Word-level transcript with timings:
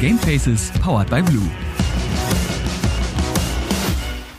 Gamefaces 0.00 0.70
powered 0.80 1.10
by 1.10 1.20
Blue. 1.20 1.50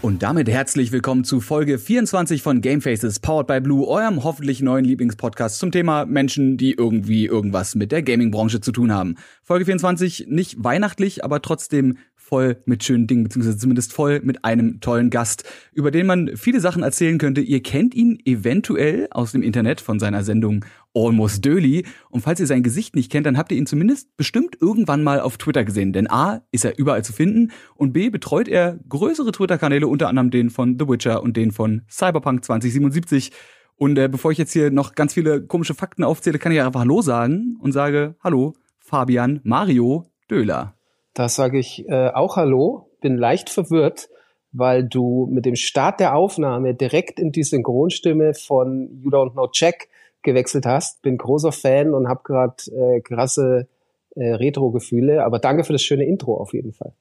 Und 0.01 0.23
damit 0.23 0.47
herzlich 0.47 0.93
willkommen 0.93 1.25
zu 1.25 1.41
Folge 1.41 1.77
24 1.77 2.41
von 2.41 2.61
Gamefaces 2.61 3.19
Powered 3.19 3.47
by 3.47 3.59
Blue, 3.59 3.85
eurem 3.85 4.23
hoffentlich 4.23 4.61
neuen 4.61 4.85
Lieblingspodcast 4.85 5.59
zum 5.59 5.73
Thema 5.73 6.05
Menschen, 6.05 6.55
die 6.55 6.71
irgendwie 6.71 7.25
irgendwas 7.25 7.75
mit 7.75 7.91
der 7.91 8.03
Gaming-Branche 8.03 8.61
zu 8.61 8.71
tun 8.71 8.93
haben. 8.93 9.17
Folge 9.43 9.65
24 9.65 10.27
nicht 10.29 10.63
weihnachtlich, 10.63 11.25
aber 11.25 11.41
trotzdem 11.41 11.97
voll 12.29 12.61
mit 12.65 12.83
schönen 12.83 13.07
Dingen, 13.07 13.23
beziehungsweise 13.23 13.57
zumindest 13.57 13.91
voll 13.91 14.21
mit 14.21 14.45
einem 14.45 14.79
tollen 14.81 15.09
Gast, 15.09 15.43
über 15.73 15.89
den 15.89 16.05
man 16.05 16.37
viele 16.37 16.59
Sachen 16.59 16.83
erzählen 16.83 17.17
könnte. 17.17 17.41
Ihr 17.41 17.63
kennt 17.63 17.95
ihn 17.95 18.19
eventuell 18.23 19.07
aus 19.09 19.31
dem 19.31 19.41
Internet 19.41 19.81
von 19.81 19.99
seiner 19.99 20.23
Sendung 20.23 20.63
Almost 20.93 21.43
Döli. 21.43 21.85
Und 22.09 22.21
falls 22.21 22.39
ihr 22.39 22.47
sein 22.47 22.63
Gesicht 22.63 22.95
nicht 22.95 23.11
kennt, 23.11 23.25
dann 23.25 23.37
habt 23.37 23.51
ihr 23.51 23.57
ihn 23.57 23.65
zumindest 23.65 24.15
bestimmt 24.15 24.57
irgendwann 24.61 25.03
mal 25.03 25.19
auf 25.19 25.37
Twitter 25.37 25.63
gesehen. 25.63 25.91
Denn 25.91 26.09
A, 26.09 26.43
ist 26.51 26.65
er 26.65 26.77
überall 26.77 27.03
zu 27.03 27.13
finden 27.13 27.51
und 27.75 27.93
B, 27.93 28.09
betreut 28.09 28.47
er 28.47 28.79
größere 28.87 29.31
Twitter-Kanäle, 29.31 29.87
unter 29.87 30.07
anderem 30.07 30.29
den 30.29 30.51
von 30.51 30.77
The 30.79 30.87
Witcher 30.87 31.23
und 31.23 31.35
den 31.35 31.51
von 31.51 31.81
Cyberpunk 31.89 32.45
2077. 32.45 33.31
Und 33.75 33.97
äh, 33.97 34.07
bevor 34.07 34.31
ich 34.31 34.37
jetzt 34.37 34.53
hier 34.53 34.71
noch 34.71 34.93
ganz 34.93 35.13
viele 35.13 35.41
komische 35.41 35.73
Fakten 35.73 36.03
aufzähle, 36.03 36.37
kann 36.37 36.51
ich 36.51 36.61
einfach 36.61 36.81
Hallo 36.81 37.01
sagen 37.01 37.57
und 37.59 37.71
sage 37.71 38.15
Hallo, 38.23 38.53
Fabian 38.79 39.39
Mario 39.43 40.05
Döhler. 40.29 40.78
Da 41.13 41.29
sage 41.29 41.59
ich 41.59 41.87
äh, 41.87 42.09
auch 42.09 42.35
Hallo, 42.35 42.89
bin 43.01 43.17
leicht 43.17 43.49
verwirrt, 43.49 44.09
weil 44.51 44.87
du 44.87 45.27
mit 45.31 45.45
dem 45.45 45.55
Start 45.55 45.99
der 45.99 46.15
Aufnahme 46.15 46.73
direkt 46.73 47.19
in 47.19 47.31
die 47.31 47.43
Synchronstimme 47.43 48.33
von 48.33 48.89
You 49.01 49.09
Don't 49.09 49.33
Know 49.33 49.49
Jack 49.53 49.89
gewechselt 50.21 50.65
hast. 50.65 51.01
Bin 51.01 51.17
großer 51.17 51.51
Fan 51.51 51.93
und 51.93 52.07
habe 52.07 52.21
gerade 52.23 52.55
äh, 52.71 53.01
krasse 53.01 53.67
äh, 54.15 54.33
Retro-Gefühle. 54.33 55.23
Aber 55.23 55.39
danke 55.39 55.63
für 55.63 55.73
das 55.73 55.83
schöne 55.83 56.05
Intro 56.05 56.37
auf 56.37 56.53
jeden 56.53 56.73
Fall. 56.73 56.93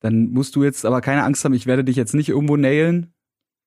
Dann 0.00 0.30
musst 0.30 0.54
du 0.56 0.62
jetzt 0.62 0.84
aber 0.84 1.00
keine 1.00 1.24
Angst 1.24 1.44
haben, 1.44 1.54
ich 1.54 1.66
werde 1.66 1.84
dich 1.84 1.96
jetzt 1.96 2.14
nicht 2.14 2.28
irgendwo 2.28 2.56
nailen. 2.56 3.12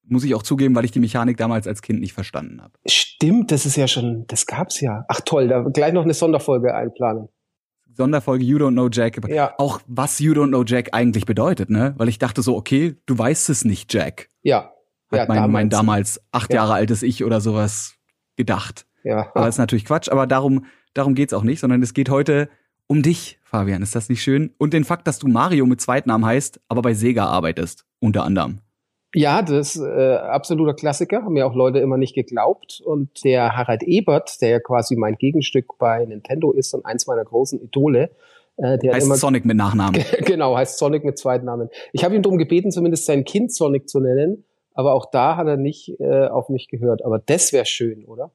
Muss 0.03 0.23
ich 0.23 0.33
auch 0.33 0.43
zugeben, 0.43 0.75
weil 0.75 0.85
ich 0.85 0.91
die 0.91 0.99
Mechanik 0.99 1.37
damals 1.37 1.67
als 1.67 1.81
Kind 1.81 1.99
nicht 1.99 2.13
verstanden 2.13 2.61
habe. 2.61 2.73
Stimmt, 2.85 3.51
das 3.51 3.65
ist 3.65 3.75
ja 3.75 3.87
schon, 3.87 4.25
das 4.27 4.45
gab's 4.45 4.81
ja. 4.81 5.05
Ach 5.07 5.21
toll, 5.21 5.47
da 5.47 5.61
gleich 5.61 5.93
noch 5.93 6.03
eine 6.03 6.13
Sonderfolge 6.13 6.73
einplanen. 6.73 7.29
Sonderfolge 7.93 8.43
You 8.43 8.57
Don't 8.57 8.71
Know 8.71 8.89
Jack. 8.91 9.19
Ja. 9.29 9.53
Auch 9.57 9.81
was 9.87 10.19
You 10.19 10.33
Don't 10.33 10.49
Know 10.49 10.63
Jack 10.65 10.89
eigentlich 10.93 11.25
bedeutet, 11.25 11.69
ne? 11.69 11.93
Weil 11.97 12.09
ich 12.09 12.19
dachte 12.19 12.41
so, 12.41 12.55
okay, 12.55 12.95
du 13.05 13.17
weißt 13.17 13.49
es 13.49 13.65
nicht, 13.65 13.93
Jack. 13.93 14.29
Ja. 14.43 14.73
Hat 15.11 15.19
ja, 15.19 15.25
mein, 15.27 15.35
damals. 15.35 15.51
mein 15.51 15.69
damals 15.69 16.21
acht 16.31 16.53
ja. 16.53 16.61
Jahre 16.61 16.73
altes 16.73 17.03
Ich 17.03 17.23
oder 17.23 17.41
sowas 17.41 17.95
gedacht. 18.37 18.85
Ja. 19.03 19.29
Aber 19.33 19.45
das 19.45 19.55
ist 19.55 19.59
natürlich 19.59 19.85
Quatsch, 19.85 20.09
aber 20.09 20.27
darum, 20.27 20.65
darum 20.93 21.15
geht's 21.15 21.33
auch 21.33 21.43
nicht, 21.43 21.59
sondern 21.59 21.81
es 21.81 21.93
geht 21.93 22.09
heute 22.09 22.49
um 22.87 23.01
dich, 23.01 23.39
Fabian. 23.43 23.81
Ist 23.81 23.95
das 23.95 24.09
nicht 24.09 24.21
schön? 24.21 24.53
Und 24.57 24.73
den 24.73 24.83
Fakt, 24.83 25.07
dass 25.07 25.19
du 25.19 25.27
Mario 25.27 25.65
mit 25.65 25.81
Zweitnamen 25.81 26.25
heißt, 26.25 26.59
aber 26.67 26.81
bei 26.81 26.93
Sega 26.93 27.25
arbeitest, 27.25 27.85
unter 27.99 28.23
anderem. 28.23 28.59
Ja, 29.13 29.41
das 29.41 29.75
ist 29.75 29.81
äh, 29.81 30.15
absoluter 30.15 30.73
Klassiker, 30.73 31.23
haben 31.23 31.33
mir 31.33 31.45
auch 31.45 31.53
Leute 31.53 31.79
immer 31.79 31.97
nicht 31.97 32.15
geglaubt. 32.15 32.81
Und 32.83 33.23
der 33.23 33.57
Harald 33.57 33.83
Ebert, 33.83 34.41
der 34.41 34.49
ja 34.49 34.59
quasi 34.59 34.95
mein 34.95 35.15
Gegenstück 35.15 35.77
bei 35.77 36.05
Nintendo 36.05 36.51
ist 36.51 36.73
und 36.73 36.85
eins 36.85 37.07
meiner 37.07 37.25
großen 37.25 37.61
Idole, 37.61 38.11
äh, 38.57 38.77
der 38.77 38.93
heißt 38.93 39.05
immer, 39.05 39.15
Sonic 39.15 39.43
mit 39.43 39.57
Nachnamen. 39.57 40.01
genau, 40.25 40.55
heißt 40.55 40.77
Sonic 40.77 41.03
mit 41.03 41.17
Zweitnamen. 41.17 41.69
Ich 41.91 42.03
habe 42.03 42.15
ihn 42.15 42.21
darum 42.21 42.37
gebeten, 42.37 42.71
zumindest 42.71 43.05
sein 43.05 43.25
Kind 43.25 43.53
Sonic 43.53 43.89
zu 43.89 43.99
nennen, 43.99 44.45
aber 44.73 44.93
auch 44.93 45.09
da 45.11 45.35
hat 45.35 45.47
er 45.47 45.57
nicht 45.57 45.99
äh, 45.99 46.27
auf 46.27 46.47
mich 46.47 46.67
gehört. 46.69 47.03
Aber 47.03 47.19
das 47.19 47.51
wäre 47.51 47.65
schön, 47.65 48.05
oder? 48.05 48.31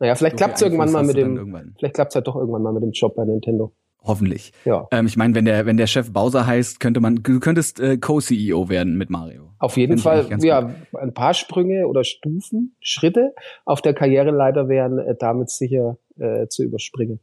Naja, 0.00 0.14
vielleicht 0.14 0.36
klappt 0.36 0.56
es 0.56 0.62
irgendwann 0.62 0.92
mal 0.92 1.04
mit 1.04 1.16
dem, 1.16 1.74
vielleicht 1.78 1.94
klappt 1.94 2.12
es 2.12 2.14
halt 2.16 2.26
doch 2.26 2.36
irgendwann 2.36 2.62
mal 2.62 2.72
mit 2.72 2.82
dem 2.82 2.92
Job 2.92 3.14
bei 3.16 3.24
Nintendo. 3.24 3.72
Hoffentlich. 4.02 4.52
Ja. 4.64 4.88
Ähm, 4.90 5.06
ich 5.06 5.16
meine, 5.16 5.34
wenn 5.34 5.44
der, 5.44 5.66
wenn 5.66 5.76
der 5.76 5.86
Chef 5.86 6.12
Bowser 6.12 6.46
heißt, 6.46 6.80
könnte 6.80 7.00
man, 7.00 7.16
du 7.16 7.38
könntest 7.40 7.80
äh, 7.80 7.98
Co-CEO 7.98 8.68
werden 8.68 8.96
mit 8.96 9.10
Mario. 9.10 9.50
Auf 9.58 9.76
jeden 9.76 9.98
Fall, 9.98 10.26
ja, 10.40 10.60
gut. 10.62 10.74
ein 11.00 11.12
paar 11.12 11.34
Sprünge 11.34 11.86
oder 11.86 12.02
Stufen, 12.02 12.76
Schritte 12.80 13.34
auf 13.66 13.82
der 13.82 13.92
Karriereleiter 13.92 14.68
wären 14.68 14.98
äh, 14.98 15.14
damit 15.18 15.50
sicher 15.50 15.98
äh, 16.18 16.46
zu 16.48 16.64
überspringen. 16.64 17.20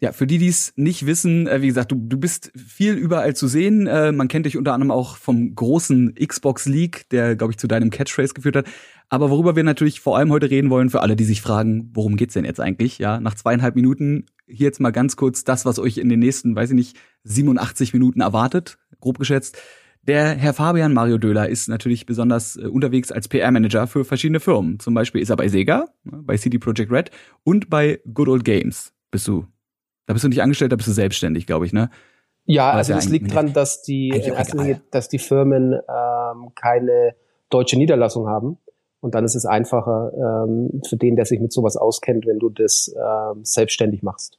Ja, 0.00 0.12
für 0.12 0.28
die, 0.28 0.38
die 0.38 0.46
es 0.46 0.72
nicht 0.76 1.06
wissen, 1.06 1.48
äh, 1.48 1.60
wie 1.60 1.66
gesagt, 1.66 1.90
du, 1.90 1.96
du 1.96 2.18
bist 2.18 2.52
viel 2.56 2.94
überall 2.94 3.34
zu 3.34 3.48
sehen. 3.48 3.88
Äh, 3.88 4.12
man 4.12 4.28
kennt 4.28 4.46
dich 4.46 4.56
unter 4.56 4.72
anderem 4.72 4.92
auch 4.92 5.16
vom 5.16 5.56
großen 5.56 6.14
Xbox 6.14 6.66
League, 6.66 7.08
der, 7.10 7.34
glaube 7.34 7.52
ich, 7.52 7.58
zu 7.58 7.66
deinem 7.66 7.90
Catchphrase 7.90 8.32
geführt 8.32 8.54
hat. 8.54 8.66
Aber 9.08 9.28
worüber 9.28 9.56
wir 9.56 9.64
natürlich 9.64 10.00
vor 10.00 10.16
allem 10.16 10.30
heute 10.30 10.50
reden 10.50 10.70
wollen, 10.70 10.90
für 10.90 11.00
alle, 11.00 11.16
die 11.16 11.24
sich 11.24 11.42
fragen, 11.42 11.90
worum 11.94 12.16
geht's 12.16 12.34
denn 12.34 12.44
jetzt 12.44 12.60
eigentlich? 12.60 12.98
Ja, 12.98 13.18
nach 13.18 13.34
zweieinhalb 13.34 13.74
Minuten 13.74 14.26
hier 14.46 14.66
jetzt 14.66 14.80
mal 14.80 14.92
ganz 14.92 15.16
kurz 15.16 15.42
das, 15.42 15.64
was 15.64 15.80
euch 15.80 15.98
in 15.98 16.08
den 16.08 16.20
nächsten, 16.20 16.54
weiß 16.54 16.70
ich 16.70 16.76
nicht, 16.76 16.96
87 17.24 17.92
Minuten 17.92 18.20
erwartet, 18.20 18.78
grob 19.00 19.18
geschätzt. 19.18 19.58
Der 20.06 20.36
Herr 20.36 20.54
Fabian 20.54 20.94
Mario 20.94 21.18
Döhler 21.18 21.48
ist 21.48 21.68
natürlich 21.68 22.06
besonders 22.06 22.56
äh, 22.56 22.66
unterwegs 22.66 23.10
als 23.10 23.26
PR-Manager 23.26 23.88
für 23.88 24.04
verschiedene 24.04 24.38
Firmen. 24.38 24.78
Zum 24.78 24.94
Beispiel 24.94 25.20
ist 25.20 25.30
er 25.30 25.36
bei 25.36 25.48
Sega, 25.48 25.88
ne, 26.04 26.22
bei 26.22 26.36
CD 26.36 26.58
Projekt 26.58 26.92
Red 26.92 27.10
und 27.42 27.68
bei 27.68 28.00
Good 28.14 28.28
Old 28.28 28.44
Games. 28.44 28.92
Bist 29.10 29.26
du? 29.26 29.46
Da 30.08 30.14
bist 30.14 30.24
du 30.24 30.28
nicht 30.28 30.40
angestellt, 30.40 30.72
da 30.72 30.76
bist 30.76 30.88
du 30.88 30.92
selbstständig, 30.92 31.46
glaube 31.46 31.66
ich, 31.66 31.74
ne? 31.74 31.90
Ja, 32.46 32.70
also 32.70 32.94
das 32.94 33.10
liegt 33.10 33.34
dran, 33.34 33.52
dass 33.52 33.82
die, 33.82 34.08
äh, 34.08 34.76
dass 34.90 35.10
die 35.10 35.18
Firmen 35.18 35.74
ähm, 35.74 36.48
keine 36.54 37.14
deutsche 37.50 37.76
Niederlassung 37.76 38.26
haben. 38.26 38.56
Und 39.00 39.14
dann 39.14 39.26
ist 39.26 39.34
es 39.34 39.44
einfacher 39.44 40.46
ähm, 40.46 40.80
für 40.88 40.96
den, 40.96 41.14
der 41.14 41.26
sich 41.26 41.40
mit 41.40 41.52
sowas 41.52 41.76
auskennt, 41.76 42.26
wenn 42.26 42.38
du 42.38 42.48
das 42.48 42.90
ähm, 42.96 43.44
selbstständig 43.44 44.02
machst. 44.02 44.38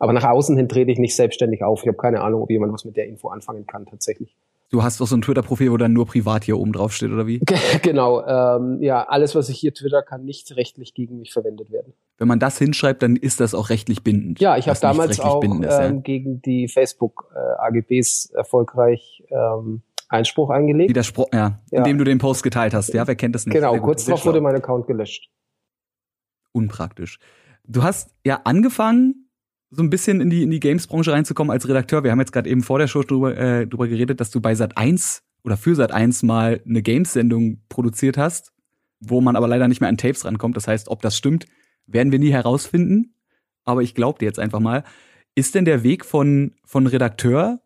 Aber 0.00 0.12
nach 0.12 0.24
außen 0.24 0.56
hin 0.56 0.68
trete 0.68 0.90
ich 0.90 0.98
nicht 0.98 1.14
selbstständig 1.14 1.62
auf. 1.62 1.82
Ich 1.82 1.88
habe 1.88 1.96
keine 1.96 2.20
Ahnung, 2.22 2.42
ob 2.42 2.50
jemand 2.50 2.72
was 2.72 2.84
mit 2.84 2.96
der 2.96 3.06
Info 3.06 3.28
anfangen 3.28 3.64
kann 3.64 3.86
tatsächlich. 3.86 4.34
Du 4.76 4.82
hast 4.82 5.00
doch 5.00 5.06
so 5.06 5.16
ein 5.16 5.22
Twitter-Profil, 5.22 5.72
wo 5.72 5.78
dann 5.78 5.94
nur 5.94 6.04
privat 6.04 6.44
hier 6.44 6.58
oben 6.58 6.74
drauf 6.74 6.92
steht, 6.92 7.10
oder 7.10 7.26
wie? 7.26 7.38
genau. 7.82 8.22
Ähm, 8.26 8.82
ja, 8.82 9.04
alles, 9.08 9.34
was 9.34 9.48
ich 9.48 9.58
hier 9.58 9.72
twitter, 9.72 10.02
kann 10.02 10.26
nicht 10.26 10.54
rechtlich 10.54 10.92
gegen 10.92 11.18
mich 11.18 11.32
verwendet 11.32 11.70
werden. 11.70 11.94
Wenn 12.18 12.28
man 12.28 12.38
das 12.38 12.58
hinschreibt, 12.58 13.02
dann 13.02 13.16
ist 13.16 13.40
das 13.40 13.54
auch 13.54 13.70
rechtlich 13.70 14.04
bindend. 14.04 14.38
Ja, 14.38 14.58
ich 14.58 14.68
habe 14.68 14.78
damals 14.78 15.18
auch 15.18 15.42
ist, 15.42 15.62
ja? 15.62 15.86
ähm, 15.86 16.02
gegen 16.02 16.42
die 16.42 16.68
Facebook-AGBs 16.68 18.32
äh, 18.34 18.36
erfolgreich 18.36 19.24
ähm, 19.30 19.80
Einspruch 20.10 20.50
eingelegt. 20.50 20.90
Widerspruch, 20.90 21.28
ja, 21.32 21.58
ja. 21.70 21.78
Indem 21.78 21.96
du 21.96 22.04
den 22.04 22.18
Post 22.18 22.42
geteilt 22.42 22.74
hast. 22.74 22.92
Ja, 22.92 23.06
wer 23.06 23.16
kennt 23.16 23.34
das 23.34 23.46
nicht? 23.46 23.54
Genau, 23.54 23.78
kurz 23.80 24.04
darauf 24.04 24.26
wurde 24.26 24.42
mein 24.42 24.56
Account 24.56 24.86
gelöscht. 24.86 25.30
Unpraktisch. 26.52 27.18
Du 27.64 27.82
hast 27.82 28.10
ja 28.26 28.42
angefangen, 28.44 29.25
so 29.70 29.82
ein 29.82 29.90
bisschen 29.90 30.20
in 30.20 30.30
die, 30.30 30.42
in 30.42 30.50
die 30.50 30.60
Games-Branche 30.60 31.12
reinzukommen 31.12 31.50
als 31.50 31.68
Redakteur. 31.68 32.04
Wir 32.04 32.10
haben 32.10 32.20
jetzt 32.20 32.32
gerade 32.32 32.48
eben 32.48 32.62
vor 32.62 32.78
der 32.78 32.86
Show 32.86 33.02
drüber, 33.02 33.36
äh, 33.36 33.66
drüber 33.66 33.88
geredet, 33.88 34.20
dass 34.20 34.30
du 34.30 34.40
bei 34.40 34.54
Sat 34.54 34.76
1 34.76 35.22
oder 35.44 35.56
für 35.56 35.74
Sat 35.74 35.92
1 35.92 36.22
mal 36.22 36.60
eine 36.66 36.82
Games-Sendung 36.82 37.60
produziert 37.68 38.16
hast, 38.16 38.52
wo 39.00 39.20
man 39.20 39.36
aber 39.36 39.48
leider 39.48 39.68
nicht 39.68 39.80
mehr 39.80 39.88
an 39.88 39.96
Tapes 39.96 40.24
rankommt. 40.24 40.56
Das 40.56 40.68
heißt, 40.68 40.88
ob 40.88 41.02
das 41.02 41.16
stimmt, 41.16 41.46
werden 41.86 42.12
wir 42.12 42.18
nie 42.18 42.30
herausfinden. 42.30 43.14
Aber 43.64 43.82
ich 43.82 43.94
glaube 43.94 44.18
dir 44.20 44.26
jetzt 44.26 44.38
einfach 44.38 44.60
mal. 44.60 44.84
Ist 45.34 45.54
denn 45.54 45.64
der 45.64 45.82
Weg 45.82 46.04
von, 46.04 46.54
von 46.64 46.86
Redakteur 46.86 47.60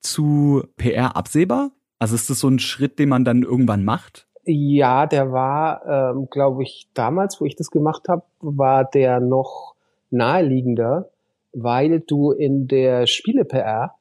zu 0.00 0.62
PR 0.76 1.16
absehbar? 1.16 1.72
Also 1.98 2.14
ist 2.14 2.30
das 2.30 2.40
so 2.40 2.48
ein 2.48 2.58
Schritt, 2.58 2.98
den 2.98 3.08
man 3.08 3.24
dann 3.24 3.42
irgendwann 3.42 3.84
macht? 3.84 4.28
Ja, 4.44 5.06
der 5.06 5.32
war, 5.32 6.12
ähm, 6.14 6.28
glaube 6.30 6.62
ich, 6.62 6.88
damals, 6.94 7.40
wo 7.40 7.46
ich 7.46 7.56
das 7.56 7.70
gemacht 7.70 8.08
habe, 8.08 8.22
war 8.40 8.84
der 8.84 9.18
noch 9.18 9.74
naheliegender, 10.10 11.10
weil 11.56 12.00
du 12.00 12.32
in 12.32 12.68
der 12.68 13.06
Spiele-PR 13.06 13.94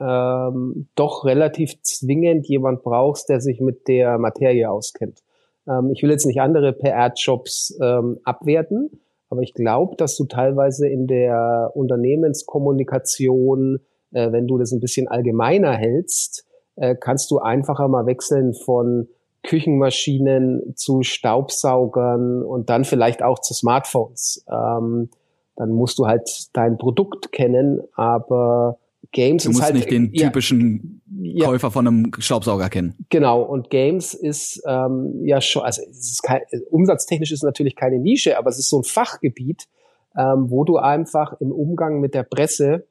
ähm, 0.00 0.88
doch 0.94 1.26
relativ 1.26 1.74
zwingend 1.82 2.48
jemand 2.48 2.82
brauchst, 2.82 3.28
der 3.28 3.42
sich 3.42 3.60
mit 3.60 3.86
der 3.86 4.16
Materie 4.18 4.70
auskennt. 4.70 5.20
Ähm, 5.68 5.90
ich 5.92 6.02
will 6.02 6.10
jetzt 6.10 6.24
nicht 6.24 6.40
andere 6.40 6.72
PR-Jobs 6.72 7.78
ähm, 7.82 8.18
abwerten, 8.24 9.02
aber 9.28 9.42
ich 9.42 9.52
glaube, 9.52 9.94
dass 9.96 10.16
du 10.16 10.24
teilweise 10.24 10.88
in 10.88 11.06
der 11.06 11.72
Unternehmenskommunikation, 11.74 13.80
äh, 14.12 14.32
wenn 14.32 14.46
du 14.46 14.56
das 14.56 14.72
ein 14.72 14.80
bisschen 14.80 15.08
allgemeiner 15.08 15.72
hältst, 15.72 16.46
äh, 16.76 16.96
kannst 16.98 17.30
du 17.30 17.40
einfacher 17.40 17.88
mal 17.88 18.06
wechseln 18.06 18.54
von 18.54 19.08
Küchenmaschinen 19.42 20.74
zu 20.76 21.02
Staubsaugern 21.02 22.42
und 22.42 22.70
dann 22.70 22.84
vielleicht 22.84 23.22
auch 23.22 23.40
zu 23.40 23.52
Smartphones. 23.52 24.46
Ähm, 24.50 25.10
dann 25.56 25.70
musst 25.70 25.98
du 25.98 26.06
halt 26.06 26.28
dein 26.52 26.78
Produkt 26.78 27.32
kennen, 27.32 27.82
aber 27.94 28.78
Games 29.10 29.42
du 29.42 29.50
musst 29.50 29.60
ist 29.60 29.64
halt, 29.64 29.74
nicht 29.74 29.90
den 29.90 30.12
typischen 30.12 31.02
ja, 31.20 31.46
Käufer 31.46 31.70
von 31.70 31.86
einem 31.86 32.12
Staubsauger 32.18 32.68
kennen. 32.70 32.94
Genau, 33.10 33.42
und 33.42 33.68
Games 33.68 34.14
ist 34.14 34.62
ähm, 34.66 35.20
ja 35.24 35.40
schon, 35.40 35.62
also 35.62 35.82
es 35.82 36.12
ist 36.12 36.22
kein, 36.22 36.40
umsatztechnisch 36.70 37.32
ist 37.32 37.42
natürlich 37.42 37.76
keine 37.76 37.98
Nische, 37.98 38.38
aber 38.38 38.48
es 38.48 38.58
ist 38.58 38.70
so 38.70 38.80
ein 38.80 38.84
Fachgebiet, 38.84 39.68
ähm, 40.16 40.50
wo 40.50 40.64
du 40.64 40.78
einfach 40.78 41.38
im 41.40 41.52
Umgang 41.52 42.00
mit 42.00 42.14
der 42.14 42.22
Presse 42.22 42.86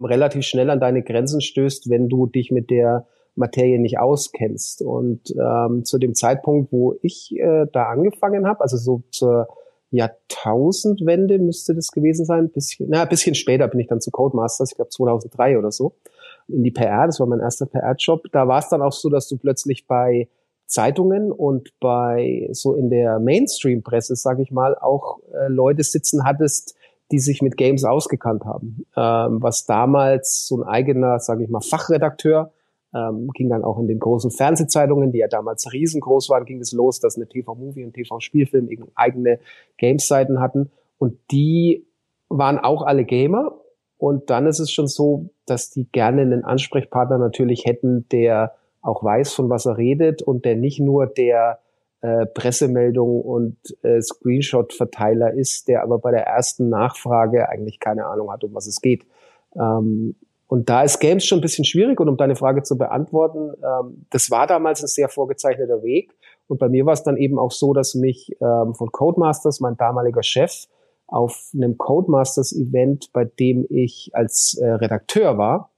relativ 0.00 0.44
schnell 0.44 0.70
an 0.70 0.80
deine 0.80 1.02
Grenzen 1.02 1.40
stößt, 1.40 1.88
wenn 1.88 2.08
du 2.08 2.26
dich 2.26 2.50
mit 2.50 2.70
der 2.70 3.06
Materie 3.34 3.78
nicht 3.78 3.98
auskennst. 3.98 4.82
Und 4.82 5.30
ähm, 5.30 5.84
zu 5.84 5.98
dem 5.98 6.14
Zeitpunkt, 6.14 6.72
wo 6.72 6.96
ich 7.02 7.34
äh, 7.36 7.66
da 7.72 7.84
angefangen 7.84 8.46
habe, 8.46 8.60
also 8.60 8.76
so 8.76 9.02
zur 9.10 9.48
Jahrtausendwende 9.96 11.38
müsste 11.38 11.74
das 11.74 11.90
gewesen 11.90 12.24
sein, 12.24 12.50
bisschen, 12.50 12.88
na, 12.90 13.02
ein 13.02 13.08
bisschen 13.08 13.34
später 13.34 13.66
bin 13.68 13.80
ich 13.80 13.88
dann 13.88 14.00
zu 14.00 14.10
Codemasters, 14.10 14.70
ich 14.70 14.76
glaube 14.76 14.90
2003 14.90 15.58
oder 15.58 15.72
so. 15.72 15.94
in 16.48 16.62
die 16.62 16.70
PR. 16.70 17.06
Das 17.06 17.18
war 17.18 17.26
mein 17.26 17.40
erster 17.40 17.66
PR-Job. 17.66 18.26
Da 18.32 18.46
war 18.46 18.60
es 18.60 18.68
dann 18.68 18.82
auch 18.82 18.92
so, 18.92 19.08
dass 19.10 19.28
du 19.28 19.36
plötzlich 19.36 19.86
bei 19.86 20.28
Zeitungen 20.66 21.32
und 21.32 21.70
bei 21.80 22.48
so 22.52 22.74
in 22.74 22.90
der 22.90 23.18
Mainstream-Presse, 23.18 24.16
sage 24.16 24.42
ich 24.42 24.50
mal, 24.50 24.76
auch 24.76 25.18
äh, 25.32 25.48
Leute 25.48 25.82
sitzen 25.82 26.24
hattest, 26.24 26.76
die 27.12 27.18
sich 27.18 27.40
mit 27.40 27.56
Games 27.56 27.84
ausgekannt 27.84 28.44
haben. 28.44 28.84
Ähm, 28.96 29.42
was 29.42 29.64
damals 29.64 30.46
so 30.46 30.56
ein 30.56 30.64
eigener, 30.64 31.20
sage 31.20 31.44
ich 31.44 31.50
mal, 31.50 31.60
Fachredakteur 31.60 32.52
ähm, 32.96 33.28
ging 33.34 33.50
dann 33.50 33.64
auch 33.64 33.78
in 33.78 33.88
den 33.88 33.98
großen 33.98 34.30
Fernsehzeitungen, 34.30 35.12
die 35.12 35.18
ja 35.18 35.28
damals 35.28 35.72
riesengroß 35.72 36.30
waren, 36.30 36.44
ging 36.44 36.60
es 36.60 36.72
los, 36.72 37.00
dass 37.00 37.16
eine 37.16 37.28
TV-Movie 37.28 37.84
und 37.84 37.92
TV-Spielfilm 37.92 38.68
eigene 38.94 39.38
Games-Seiten 39.76 40.40
hatten. 40.40 40.70
Und 40.98 41.18
die 41.30 41.86
waren 42.28 42.58
auch 42.58 42.82
alle 42.82 43.04
Gamer. 43.04 43.60
Und 43.98 44.30
dann 44.30 44.46
ist 44.46 44.60
es 44.60 44.70
schon 44.70 44.86
so, 44.86 45.30
dass 45.46 45.70
die 45.70 45.84
gerne 45.90 46.22
einen 46.22 46.44
Ansprechpartner 46.44 47.18
natürlich 47.18 47.64
hätten, 47.66 48.08
der 48.10 48.54
auch 48.80 49.02
weiß, 49.02 49.32
von 49.32 49.50
was 49.50 49.66
er 49.66 49.76
redet 49.76 50.22
und 50.22 50.44
der 50.44 50.56
nicht 50.56 50.80
nur 50.80 51.06
der 51.06 51.58
äh, 52.02 52.26
Pressemeldung 52.26 53.20
und 53.20 53.56
äh, 53.82 54.00
Screenshot-Verteiler 54.00 55.32
ist, 55.32 55.68
der 55.68 55.82
aber 55.82 55.98
bei 55.98 56.12
der 56.12 56.26
ersten 56.26 56.68
Nachfrage 56.68 57.48
eigentlich 57.48 57.80
keine 57.80 58.06
Ahnung 58.06 58.30
hat, 58.30 58.44
um 58.44 58.54
was 58.54 58.66
es 58.66 58.80
geht. 58.80 59.04
Ähm, 59.54 60.14
und 60.48 60.68
da 60.68 60.82
ist 60.82 61.00
Games 61.00 61.24
schon 61.24 61.38
ein 61.38 61.42
bisschen 61.42 61.64
schwierig 61.64 61.98
und 62.00 62.08
um 62.08 62.16
deine 62.16 62.36
Frage 62.36 62.62
zu 62.62 62.78
beantworten, 62.78 63.52
ähm, 63.62 64.06
das 64.10 64.30
war 64.30 64.46
damals 64.46 64.82
ein 64.82 64.86
sehr 64.86 65.08
vorgezeichneter 65.08 65.82
Weg. 65.82 66.14
Und 66.46 66.58
bei 66.58 66.68
mir 66.68 66.86
war 66.86 66.92
es 66.92 67.02
dann 67.02 67.16
eben 67.16 67.38
auch 67.38 67.50
so, 67.50 67.72
dass 67.72 67.94
mich 67.94 68.36
ähm, 68.40 68.74
von 68.74 68.92
Codemasters, 68.92 69.60
mein 69.60 69.76
damaliger 69.76 70.22
Chef, 70.22 70.66
auf 71.08 71.50
einem 71.54 71.78
Codemasters 71.78 72.52
Event, 72.52 73.12
bei 73.12 73.24
dem 73.24 73.66
ich 73.68 74.10
als 74.12 74.56
äh, 74.60 74.66
Redakteur 74.66 75.38
war, 75.38 75.70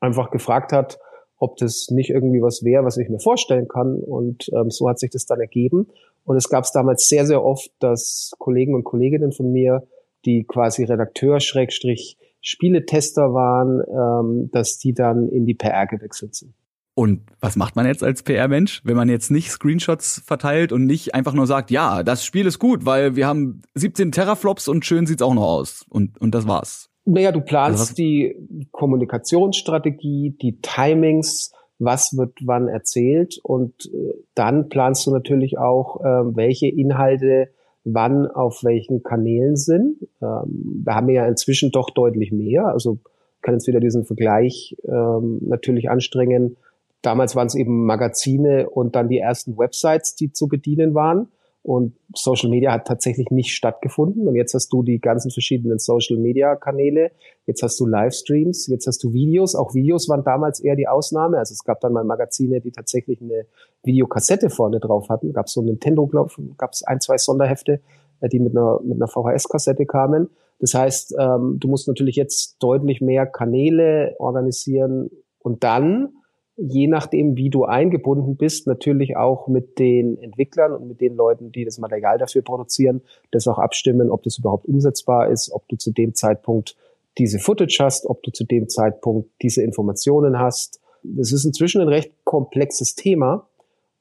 einfach 0.00 0.30
gefragt 0.30 0.72
hat, 0.72 0.98
ob 1.38 1.56
das 1.56 1.88
nicht 1.90 2.10
irgendwie 2.10 2.42
was 2.42 2.64
wäre, 2.64 2.84
was 2.84 2.96
ich 2.96 3.08
mir 3.08 3.20
vorstellen 3.20 3.68
kann. 3.68 3.96
Und 4.00 4.50
ähm, 4.54 4.70
so 4.70 4.88
hat 4.88 4.98
sich 4.98 5.10
das 5.10 5.26
dann 5.26 5.40
ergeben. 5.40 5.88
Und 6.24 6.36
es 6.36 6.48
gab 6.48 6.64
es 6.64 6.72
damals 6.72 7.08
sehr, 7.08 7.26
sehr 7.26 7.44
oft, 7.44 7.70
dass 7.78 8.32
Kollegen 8.38 8.74
und 8.74 8.84
Kolleginnen 8.84 9.32
von 9.32 9.52
mir, 9.52 9.86
die 10.24 10.44
quasi 10.44 10.84
Redakteur 10.84 11.40
Schrägstrich 11.40 12.17
Spieletester 12.40 13.32
waren, 13.34 13.82
ähm, 13.88 14.50
dass 14.52 14.78
die 14.78 14.94
dann 14.94 15.28
in 15.28 15.44
die 15.46 15.54
PR 15.54 15.86
gewechselt 15.86 16.34
sind. 16.34 16.54
Und 16.94 17.20
was 17.40 17.54
macht 17.54 17.76
man 17.76 17.86
jetzt 17.86 18.02
als 18.02 18.24
PR-Mensch, 18.24 18.80
wenn 18.84 18.96
man 18.96 19.08
jetzt 19.08 19.30
nicht 19.30 19.50
Screenshots 19.50 20.20
verteilt 20.26 20.72
und 20.72 20.84
nicht 20.84 21.14
einfach 21.14 21.32
nur 21.32 21.46
sagt, 21.46 21.70
ja, 21.70 22.02
das 22.02 22.24
Spiel 22.24 22.44
ist 22.44 22.58
gut, 22.58 22.86
weil 22.86 23.14
wir 23.14 23.28
haben 23.28 23.62
17 23.74 24.10
Teraflops 24.10 24.66
und 24.66 24.84
schön 24.84 25.06
sieht's 25.06 25.22
auch 25.22 25.34
noch 25.34 25.44
aus. 25.44 25.86
Und, 25.88 26.20
und 26.20 26.34
das 26.34 26.48
war's. 26.48 26.90
Naja, 27.04 27.30
du 27.30 27.40
planst 27.40 27.80
also 27.80 27.94
die 27.94 28.34
Kommunikationsstrategie, 28.72 30.36
die 30.42 30.60
Timings, 30.60 31.52
was 31.78 32.16
wird 32.16 32.36
wann 32.44 32.66
erzählt 32.66 33.38
und 33.44 33.86
äh, 33.86 34.14
dann 34.34 34.68
planst 34.68 35.06
du 35.06 35.12
natürlich 35.12 35.56
auch, 35.56 36.00
äh, 36.00 36.36
welche 36.36 36.66
Inhalte 36.66 37.52
wann 37.94 38.26
auf 38.26 38.64
welchen 38.64 39.02
Kanälen 39.02 39.56
sind. 39.56 39.96
Ähm, 40.22 40.82
da 40.84 40.94
haben 40.94 41.08
wir 41.08 41.14
ja 41.14 41.26
inzwischen 41.26 41.70
doch 41.70 41.90
deutlich 41.90 42.32
mehr. 42.32 42.66
Also 42.66 42.98
kann 43.42 43.54
jetzt 43.54 43.66
wieder 43.66 43.80
diesen 43.80 44.04
Vergleich 44.04 44.76
ähm, 44.86 45.38
natürlich 45.42 45.90
anstrengen 45.90 46.56
Damals 47.02 47.36
waren 47.36 47.46
es 47.46 47.54
eben 47.54 47.86
Magazine 47.86 48.68
und 48.68 48.96
dann 48.96 49.08
die 49.08 49.18
ersten 49.18 49.56
Websites, 49.56 50.16
die 50.16 50.32
zu 50.32 50.48
bedienen 50.48 50.94
waren. 50.94 51.28
Und 51.68 51.98
Social 52.14 52.48
Media 52.48 52.72
hat 52.72 52.86
tatsächlich 52.86 53.30
nicht 53.30 53.54
stattgefunden. 53.54 54.26
Und 54.26 54.36
jetzt 54.36 54.54
hast 54.54 54.72
du 54.72 54.82
die 54.82 55.02
ganzen 55.02 55.30
verschiedenen 55.30 55.78
Social 55.78 56.16
Media 56.16 56.56
Kanäle. 56.56 57.10
Jetzt 57.44 57.62
hast 57.62 57.78
du 57.78 57.86
Livestreams. 57.86 58.68
Jetzt 58.68 58.86
hast 58.86 59.04
du 59.04 59.12
Videos. 59.12 59.54
Auch 59.54 59.74
Videos 59.74 60.08
waren 60.08 60.24
damals 60.24 60.60
eher 60.60 60.76
die 60.76 60.88
Ausnahme. 60.88 61.36
Also 61.36 61.52
es 61.52 61.64
gab 61.64 61.80
dann 61.80 61.92
mal 61.92 62.04
Magazine, 62.04 62.62
die 62.62 62.70
tatsächlich 62.70 63.20
eine 63.20 63.44
Videokassette 63.82 64.48
vorne 64.48 64.80
drauf 64.80 65.10
hatten. 65.10 65.34
Gab 65.34 65.50
so 65.50 65.60
Nintendo, 65.60 66.06
glaube 66.06 66.32
gab 66.56 66.72
es 66.72 66.82
ein, 66.84 67.02
zwei 67.02 67.18
Sonderhefte, 67.18 67.82
äh, 68.22 68.30
die 68.30 68.40
mit 68.40 68.56
einer, 68.56 68.80
mit 68.82 68.96
einer 68.96 69.06
VHS-Kassette 69.06 69.84
kamen. 69.84 70.30
Das 70.60 70.72
heißt, 70.72 71.16
ähm, 71.20 71.58
du 71.60 71.68
musst 71.68 71.86
natürlich 71.86 72.16
jetzt 72.16 72.56
deutlich 72.60 73.02
mehr 73.02 73.26
Kanäle 73.26 74.16
organisieren 74.18 75.10
und 75.40 75.64
dann 75.64 76.14
je 76.58 76.88
nachdem, 76.88 77.36
wie 77.36 77.50
du 77.50 77.64
eingebunden 77.64 78.36
bist, 78.36 78.66
natürlich 78.66 79.16
auch 79.16 79.46
mit 79.46 79.78
den 79.78 80.18
Entwicklern 80.18 80.72
und 80.72 80.88
mit 80.88 81.00
den 81.00 81.14
Leuten, 81.14 81.52
die 81.52 81.64
das 81.64 81.78
Material 81.78 82.18
dafür 82.18 82.42
produzieren, 82.42 83.00
das 83.30 83.46
auch 83.46 83.58
abstimmen, 83.58 84.10
ob 84.10 84.24
das 84.24 84.38
überhaupt 84.38 84.66
umsetzbar 84.66 85.30
ist, 85.30 85.52
ob 85.52 85.68
du 85.68 85.76
zu 85.76 85.92
dem 85.92 86.14
Zeitpunkt 86.14 86.76
diese 87.16 87.38
Footage 87.38 87.78
hast, 87.80 88.06
ob 88.06 88.22
du 88.24 88.32
zu 88.32 88.44
dem 88.44 88.68
Zeitpunkt 88.68 89.30
diese 89.40 89.62
Informationen 89.62 90.38
hast. 90.38 90.80
Das 91.04 91.32
ist 91.32 91.44
inzwischen 91.44 91.80
ein 91.80 91.88
recht 91.88 92.12
komplexes 92.24 92.96
Thema 92.96 93.46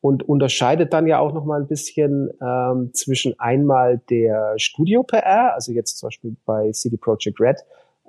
und 0.02 0.28
unterscheidet 0.28 0.94
dann 0.94 1.06
ja 1.06 1.20
auch 1.20 1.34
noch 1.34 1.46
mal 1.46 1.62
ein 1.62 1.68
bisschen 1.68 2.32
ähm, 2.42 2.92
zwischen 2.94 3.40
einmal 3.40 4.02
der 4.10 4.56
Studio-PR, 4.58 5.54
also 5.54 5.72
jetzt 5.72 6.00
zum 6.00 6.08
Beispiel 6.08 6.36
bei 6.46 6.72
CD 6.72 6.98
Projekt 6.98 7.40
Red, 7.40 7.58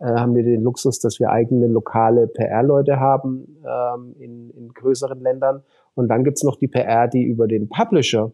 äh, 0.01 0.07
haben 0.07 0.35
wir 0.35 0.45
den 0.45 0.63
Luxus, 0.63 1.01
dass 1.01 1.19
wir 1.21 1.31
eigene 1.31 1.67
lokale 1.67 2.27
PR-Leute 2.27 3.01
haben 3.01 3.59
ähm, 3.67 4.15
in, 4.19 4.51
in 4.51 4.69
größeren 4.69 5.21
Ländern. 5.21 5.63
Und 5.95 6.09
dann 6.09 6.25
gibt's 6.25 6.45
noch 6.45 6.57
die 6.57 6.69
PR, 6.69 7.09
die 7.09 7.25
über 7.25 7.49
den 7.49 7.69
Publisher 7.69 8.33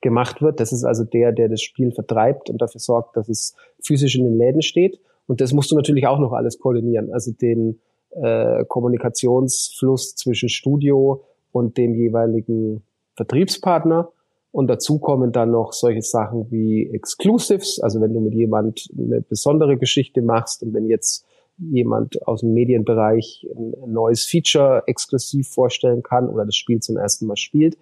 gemacht 0.00 0.40
wird. 0.40 0.60
Das 0.60 0.72
ist 0.72 0.84
also 0.84 1.04
der, 1.04 1.32
der 1.32 1.48
das 1.48 1.62
Spiel 1.62 1.92
vertreibt 1.92 2.48
und 2.48 2.62
dafür 2.62 2.80
sorgt, 2.80 3.16
dass 3.16 3.28
es 3.28 3.54
physisch 3.82 4.16
in 4.16 4.24
den 4.24 4.38
Läden 4.38 4.62
steht. 4.62 5.00
Und 5.26 5.40
das 5.40 5.52
musst 5.52 5.70
du 5.70 5.76
natürlich 5.76 6.06
auch 6.06 6.18
noch 6.18 6.32
alles 6.32 6.58
koordinieren. 6.58 7.12
Also 7.12 7.32
den 7.32 7.80
äh, 8.10 8.64
Kommunikationsfluss 8.64 10.16
zwischen 10.16 10.48
Studio 10.48 11.24
und 11.52 11.76
dem 11.76 11.94
jeweiligen 11.94 12.82
Vertriebspartner 13.16 14.10
und 14.52 14.66
dazu 14.66 14.98
kommen 14.98 15.32
dann 15.32 15.52
noch 15.52 15.72
solche 15.72 16.02
Sachen 16.02 16.50
wie 16.50 16.90
Exclusives, 16.90 17.78
also 17.80 18.00
wenn 18.00 18.12
du 18.12 18.20
mit 18.20 18.34
jemand 18.34 18.88
eine 18.98 19.20
besondere 19.20 19.76
Geschichte 19.76 20.22
machst 20.22 20.62
und 20.62 20.74
wenn 20.74 20.88
jetzt 20.88 21.24
jemand 21.58 22.26
aus 22.26 22.40
dem 22.40 22.54
Medienbereich 22.54 23.46
ein 23.54 23.92
neues 23.92 24.24
Feature 24.24 24.82
exklusiv 24.86 25.48
vorstellen 25.48 26.02
kann 26.02 26.28
oder 26.28 26.46
das 26.46 26.56
Spiel 26.56 26.80
zum 26.80 26.96
ersten 26.96 27.26
Mal 27.26 27.36
spielt. 27.36 27.76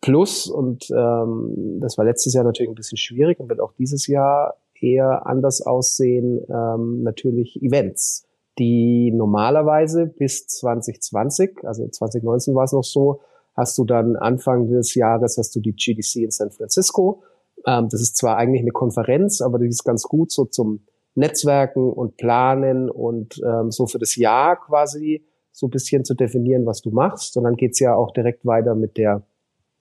Plus, 0.00 0.46
und 0.46 0.90
ähm, 0.90 1.78
das 1.80 1.96
war 1.98 2.04
letztes 2.04 2.34
Jahr 2.34 2.44
natürlich 2.44 2.70
ein 2.70 2.76
bisschen 2.76 2.98
schwierig 2.98 3.40
und 3.40 3.48
wird 3.48 3.60
auch 3.60 3.72
dieses 3.78 4.06
Jahr 4.06 4.56
eher 4.80 5.26
anders 5.26 5.60
aussehen, 5.60 6.44
ähm, 6.48 7.02
natürlich 7.02 7.60
Events, 7.62 8.26
die 8.58 9.10
normalerweise 9.10 10.06
bis 10.06 10.46
2020, 10.46 11.64
also 11.64 11.88
2019 11.88 12.54
war 12.54 12.64
es 12.64 12.72
noch 12.72 12.84
so, 12.84 13.20
hast 13.58 13.76
du 13.76 13.84
dann 13.84 14.14
Anfang 14.14 14.68
des 14.68 14.94
Jahres 14.94 15.36
hast 15.36 15.54
du 15.56 15.60
die 15.60 15.74
GDC 15.74 16.22
in 16.22 16.30
San 16.30 16.52
Francisco. 16.52 17.24
Ähm, 17.66 17.88
das 17.90 18.00
ist 18.00 18.16
zwar 18.16 18.36
eigentlich 18.36 18.62
eine 18.62 18.70
Konferenz, 18.70 19.40
aber 19.40 19.58
die 19.58 19.66
ist 19.66 19.84
ganz 19.84 20.04
gut 20.04 20.30
so 20.30 20.44
zum 20.44 20.86
Netzwerken 21.16 21.92
und 21.92 22.16
Planen 22.16 22.88
und 22.88 23.40
ähm, 23.44 23.72
so 23.72 23.86
für 23.86 23.98
das 23.98 24.14
Jahr 24.14 24.60
quasi 24.60 25.24
so 25.50 25.66
ein 25.66 25.70
bisschen 25.70 26.04
zu 26.04 26.14
definieren, 26.14 26.66
was 26.66 26.82
du 26.82 26.90
machst. 26.90 27.36
Und 27.36 27.44
dann 27.44 27.56
geht's 27.56 27.80
ja 27.80 27.96
auch 27.96 28.12
direkt 28.12 28.46
weiter 28.46 28.76
mit 28.76 28.96
der 28.96 29.26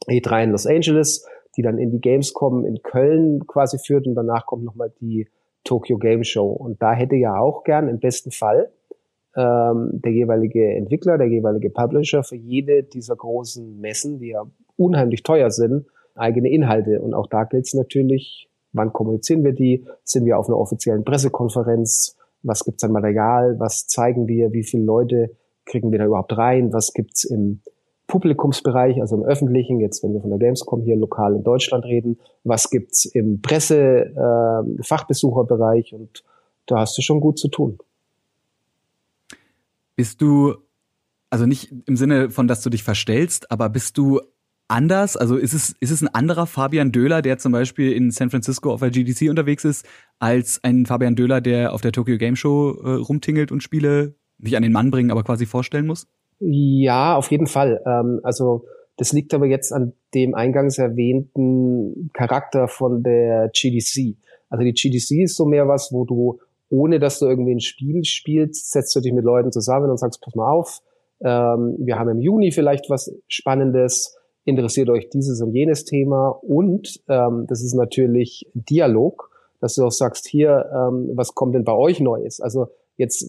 E3 0.10 0.46
in 0.46 0.52
Los 0.52 0.66
Angeles, 0.66 1.24
die 1.56 1.62
dann 1.62 1.78
in 1.78 1.92
die 1.92 2.02
Gamescom 2.02 2.66
in 2.66 2.82
Köln 2.82 3.46
quasi 3.46 3.78
führt 3.78 4.08
und 4.08 4.16
danach 4.16 4.48
kommt 4.48 4.64
nochmal 4.64 4.92
die 5.00 5.30
Tokyo 5.64 6.00
Game 6.00 6.24
Show. 6.24 6.48
Und 6.48 6.82
da 6.82 6.94
hätte 6.94 7.16
ja 7.16 7.38
auch 7.38 7.64
gern 7.64 7.90
im 7.90 8.00
besten 8.00 8.32
Fall 8.32 8.72
ähm, 9.38 9.92
der 9.94 10.12
jeweilige 10.12 10.74
Entwickler, 10.76 11.18
der 11.18 11.28
jeweilige 11.28 11.70
Publisher 11.70 12.24
für 12.24 12.36
jede 12.36 12.84
dieser 12.84 13.16
großen 13.16 13.80
Messen, 13.80 14.20
die 14.20 14.30
ja 14.30 14.44
unheimlich 14.76 15.22
teuer 15.22 15.52
sind, 15.52 15.86
eigene 16.16 16.50
Inhalte. 16.50 17.00
Und 17.00 17.14
auch 17.14 17.28
da 17.28 17.44
gilt 17.44 17.68
es 17.68 17.76
natürlich, 17.76 18.50
wann 18.74 18.92
kommunizieren 18.92 19.44
wir 19.44 19.54
die? 19.54 19.86
Sind 20.04 20.26
wir 20.26 20.40
auf 20.40 20.48
einer 20.48 20.58
offiziellen 20.58 21.04
Pressekonferenz? 21.04 22.18
Was 22.42 22.66
gibt's 22.66 22.84
an 22.84 22.92
Material? 22.92 23.60
Was 23.60 23.88
zeigen 23.88 24.28
wir? 24.28 24.52
Wie 24.54 24.64
viele 24.64 24.84
Leute 24.84 25.36
kriegen 25.66 25.92
wir 25.92 26.00
da 26.00 26.06
überhaupt 26.06 26.36
rein? 26.36 26.74
Was 26.74 26.94
gibt's 26.94 27.24
im 27.24 27.62
Publikumsbereich, 28.08 29.02
also 29.02 29.18
im 29.18 29.24
öffentlichen, 29.24 29.80
jetzt 29.82 30.02
wenn 30.04 30.14
wir 30.14 30.22
von 30.22 30.30
der 30.30 30.40
Gamescom 30.40 30.82
hier 30.82 30.96
lokal 30.96 31.36
in 31.36 31.44
Deutschland 31.44 31.86
reden, 31.86 32.18
was 32.44 32.70
gibt's 32.70 33.06
im 33.06 33.42
Presse, 33.42 34.06
äh, 34.16 34.84
Fachbesucherbereich 34.84 35.94
und 35.94 36.24
da 36.66 36.80
hast 36.80 36.98
du 36.98 37.02
schon 37.02 37.20
gut 37.20 37.38
zu 37.38 37.50
tun. 37.50 37.78
Bist 39.98 40.22
du, 40.22 40.56
also 41.30 41.46
nicht 41.46 41.74
im 41.86 41.98
Sinne 41.98 42.30
von, 42.30 42.48
dass 42.48 42.62
du 42.62 42.70
dich 42.70 42.84
verstellst, 42.84 43.52
aber 43.52 43.68
bist 43.68 43.98
du 43.98 44.22
anders? 44.70 45.18
Also 45.18 45.36
ist 45.36 45.54
es, 45.54 45.76
ist 45.80 45.92
es 45.92 46.02
ein 46.02 46.08
anderer 46.08 46.46
Fabian 46.46 46.94
Döhler, 46.94 47.22
der 47.22 47.38
zum 47.38 47.52
Beispiel 47.52 47.92
in 47.92 48.12
San 48.12 48.30
Francisco 48.30 48.72
auf 48.72 48.80
der 48.80 48.92
GDC 48.92 49.30
unterwegs 49.30 49.66
ist, 49.66 49.86
als 50.20 50.64
ein 50.64 50.86
Fabian 50.86 51.16
Döhler, 51.16 51.42
der 51.42 51.74
auf 51.74 51.82
der 51.82 51.92
Tokyo 51.92 52.18
Game 52.18 52.38
Show 52.38 52.80
äh, 52.82 52.92
rumtingelt 52.92 53.52
und 53.52 53.62
Spiele 53.64 54.16
nicht 54.38 54.56
an 54.56 54.64
den 54.64 54.72
Mann 54.72 54.92
bringen, 54.92 55.12
aber 55.12 55.24
quasi 55.24 55.46
vorstellen 55.46 55.88
muss? 55.88 56.08
Ja, 56.40 57.16
auf 57.16 57.32
jeden 57.32 57.48
Fall. 57.48 57.82
Ähm, 57.86 58.20
also 58.24 58.66
das 58.98 59.14
liegt 59.14 59.34
aber 59.34 59.46
jetzt 59.46 59.74
an 59.74 59.94
dem 60.14 60.36
eingangs 60.36 60.78
erwähnten 60.78 62.10
Charakter 62.14 62.68
von 62.68 63.04
der 63.04 63.50
GDC. 63.54 64.16
Also 64.50 64.64
die 64.64 64.74
GDC 64.74 65.24
ist 65.24 65.36
so 65.36 65.46
mehr 65.46 65.68
was, 65.68 65.92
wo 65.92 66.06
du 66.06 66.40
ohne 66.70 67.00
dass 67.00 67.20
du 67.20 67.26
irgendwie 67.26 67.56
ein 67.56 67.60
Spiel 67.60 68.04
spielst, 68.04 68.72
setzt 68.72 68.96
du 68.96 69.00
dich 69.00 69.14
mit 69.14 69.24
Leuten 69.24 69.52
zusammen 69.52 69.90
und 69.90 69.98
sagst, 69.98 70.22
pass 70.22 70.36
mal 70.36 70.52
auf, 70.52 70.82
ähm, 71.22 71.76
wir 71.80 71.98
haben 71.98 72.10
im 72.10 72.20
Juni 72.20 72.52
vielleicht 72.52 72.90
was 72.90 73.12
Spannendes, 73.28 74.16
interessiert 74.46 74.90
euch 74.90 75.10
dieses 75.10 75.42
und 75.42 75.54
jenes 75.54 75.86
Thema 75.86 76.30
und 76.42 77.02
ähm, 77.10 77.46
das 77.48 77.64
ist 77.64 77.74
natürlich 77.74 78.50
Dialog, 78.54 79.30
dass 79.60 79.76
du 79.76 79.86
auch 79.86 79.92
sagst, 79.92 80.28
hier, 80.28 80.70
ähm, 80.72 81.12
was 81.16 81.34
kommt 81.34 81.56
denn 81.56 81.64
bei 81.64 81.74
euch 81.74 82.00
Neues? 82.00 82.40
Also 82.40 82.68
jetzt 82.98 83.26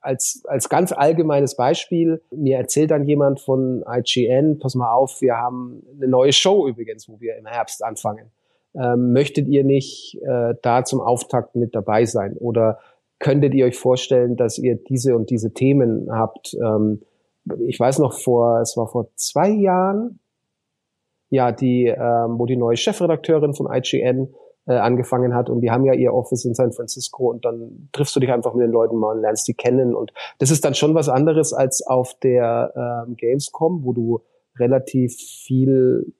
als, 0.00 0.42
als 0.46 0.68
ganz 0.68 0.92
allgemeines 0.92 1.56
Beispiel, 1.56 2.22
mir 2.30 2.56
erzählt 2.56 2.90
dann 2.90 3.04
jemand 3.04 3.40
von 3.40 3.84
IGN, 3.86 4.58
pass 4.58 4.74
mal 4.74 4.92
auf, 4.92 5.20
wir 5.20 5.36
haben 5.36 5.82
eine 5.96 6.08
neue 6.08 6.32
Show 6.32 6.68
übrigens, 6.68 7.08
wo 7.08 7.20
wir 7.20 7.36
im 7.36 7.46
Herbst 7.46 7.84
anfangen. 7.84 8.30
Ähm, 8.74 9.12
möchtet 9.12 9.48
ihr 9.48 9.64
nicht 9.64 10.18
äh, 10.22 10.54
da 10.62 10.84
zum 10.84 11.00
Auftakt 11.00 11.56
mit 11.56 11.74
dabei 11.74 12.04
sein? 12.04 12.36
Oder 12.36 12.78
könntet 13.18 13.54
ihr 13.54 13.66
euch 13.66 13.76
vorstellen, 13.76 14.36
dass 14.36 14.58
ihr 14.58 14.76
diese 14.76 15.16
und 15.16 15.30
diese 15.30 15.52
Themen 15.52 16.08
habt? 16.10 16.56
Ähm, 16.62 17.02
ich 17.66 17.80
weiß 17.80 17.98
noch 17.98 18.12
vor, 18.12 18.60
es 18.60 18.76
war 18.76 18.88
vor 18.88 19.08
zwei 19.16 19.48
Jahren, 19.48 20.20
ja, 21.30 21.52
die, 21.52 21.86
ähm, 21.86 22.38
wo 22.38 22.46
die 22.46 22.56
neue 22.56 22.76
Chefredakteurin 22.76 23.54
von 23.54 23.68
IGN 23.72 24.34
äh, 24.66 24.74
angefangen 24.74 25.34
hat 25.34 25.50
und 25.50 25.60
die 25.60 25.70
haben 25.70 25.84
ja 25.84 25.94
ihr 25.94 26.12
Office 26.12 26.44
in 26.44 26.54
San 26.54 26.72
Francisco 26.72 27.30
und 27.30 27.44
dann 27.44 27.88
triffst 27.92 28.14
du 28.14 28.20
dich 28.20 28.30
einfach 28.30 28.54
mit 28.54 28.64
den 28.64 28.70
Leuten 28.70 28.96
mal 28.96 29.16
und 29.16 29.22
lernst 29.22 29.48
die 29.48 29.54
kennen 29.54 29.94
und 29.94 30.12
das 30.38 30.50
ist 30.50 30.64
dann 30.64 30.74
schon 30.74 30.94
was 30.94 31.08
anderes 31.08 31.52
als 31.52 31.86
auf 31.86 32.14
der 32.22 33.06
ähm, 33.08 33.16
Gamescom, 33.16 33.84
wo 33.84 33.92
du 33.92 34.20
relativ 34.58 35.16
viel 35.16 36.12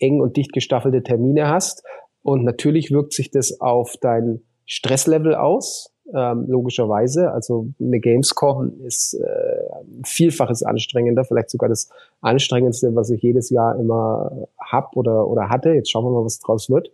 eng 0.00 0.20
und 0.20 0.36
dicht 0.36 0.52
gestaffelte 0.52 1.02
Termine 1.02 1.48
hast 1.48 1.82
und 2.22 2.44
natürlich 2.44 2.90
wirkt 2.90 3.12
sich 3.12 3.30
das 3.30 3.60
auf 3.60 3.96
dein 4.00 4.40
Stresslevel 4.64 5.36
aus, 5.36 5.92
ähm, 6.12 6.46
logischerweise. 6.48 7.30
Also 7.30 7.68
eine 7.80 8.00
Gamescom 8.00 8.80
ist 8.84 9.14
äh, 9.14 10.04
vielfaches 10.04 10.62
anstrengender, 10.62 11.24
vielleicht 11.24 11.50
sogar 11.50 11.68
das 11.68 11.88
anstrengendste, 12.20 12.94
was 12.94 13.10
ich 13.10 13.22
jedes 13.22 13.50
Jahr 13.50 13.78
immer 13.78 14.48
hab 14.58 14.96
oder, 14.96 15.28
oder 15.28 15.48
hatte. 15.48 15.70
Jetzt 15.70 15.90
schauen 15.90 16.04
wir 16.04 16.10
mal, 16.10 16.24
was 16.24 16.40
draus 16.40 16.68
wird. 16.68 16.90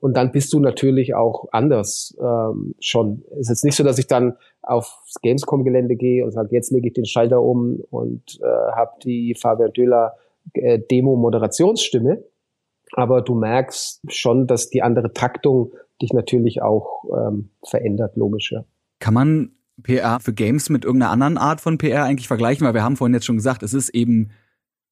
Und 0.00 0.18
dann 0.18 0.32
bist 0.32 0.52
du 0.52 0.60
natürlich 0.60 1.14
auch 1.14 1.46
anders 1.50 2.14
ähm, 2.20 2.74
schon. 2.78 3.22
Ist 3.38 3.48
jetzt 3.48 3.64
nicht 3.64 3.76
so, 3.76 3.84
dass 3.84 3.98
ich 3.98 4.06
dann 4.06 4.36
aufs 4.60 5.14
Gamescom-Gelände 5.22 5.96
gehe 5.96 6.24
und 6.26 6.32
sage, 6.32 6.50
jetzt 6.52 6.70
lege 6.70 6.88
ich 6.88 6.92
den 6.92 7.06
Schalter 7.06 7.40
um 7.40 7.82
und 7.90 8.38
äh, 8.42 8.72
habe 8.76 8.92
die 9.02 9.34
Fabian 9.34 9.72
Döler 9.72 10.16
äh, 10.52 10.78
Demo-Moderationsstimme. 10.78 12.22
Aber 12.96 13.22
du 13.22 13.34
merkst 13.34 14.00
schon, 14.08 14.46
dass 14.46 14.70
die 14.70 14.82
andere 14.82 15.12
Taktung 15.12 15.72
dich 16.00 16.12
natürlich 16.12 16.62
auch 16.62 17.04
ähm, 17.16 17.50
verändert, 17.64 18.16
logisch. 18.16 18.52
Ja. 18.52 18.64
Kann 19.00 19.14
man 19.14 19.50
PR 19.82 20.20
für 20.20 20.32
Games 20.32 20.70
mit 20.70 20.84
irgendeiner 20.84 21.12
anderen 21.12 21.36
Art 21.36 21.60
von 21.60 21.78
PR 21.78 22.04
eigentlich 22.04 22.28
vergleichen? 22.28 22.66
Weil 22.66 22.74
wir 22.74 22.84
haben 22.84 22.96
vorhin 22.96 23.14
jetzt 23.14 23.26
schon 23.26 23.36
gesagt, 23.36 23.62
es 23.62 23.74
ist 23.74 23.90
eben 23.90 24.30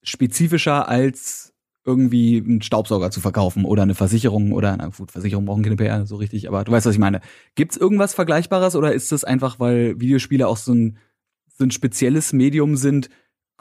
spezifischer 0.02 0.88
als 0.88 1.54
irgendwie 1.84 2.38
einen 2.38 2.62
Staubsauger 2.62 3.10
zu 3.10 3.20
verkaufen 3.20 3.64
oder 3.64 3.82
eine 3.82 3.94
Versicherung 3.94 4.52
oder 4.52 4.76
na 4.76 4.88
gut, 4.88 5.10
Versicherung 5.10 5.44
brauchen 5.44 5.62
keine 5.62 5.76
PR 5.76 6.06
so 6.06 6.16
richtig, 6.16 6.48
aber 6.48 6.64
du 6.64 6.70
weißt, 6.70 6.86
was 6.86 6.94
ich 6.94 7.00
meine. 7.00 7.20
Gibt's 7.54 7.76
irgendwas 7.76 8.14
Vergleichbares 8.14 8.76
oder 8.76 8.92
ist 8.92 9.10
das 9.10 9.24
einfach, 9.24 9.58
weil 9.58 9.98
Videospiele 10.00 10.46
auch 10.46 10.56
so 10.56 10.72
ein, 10.72 10.98
so 11.48 11.64
ein 11.64 11.70
spezielles 11.72 12.32
Medium 12.32 12.76
sind, 12.76 13.08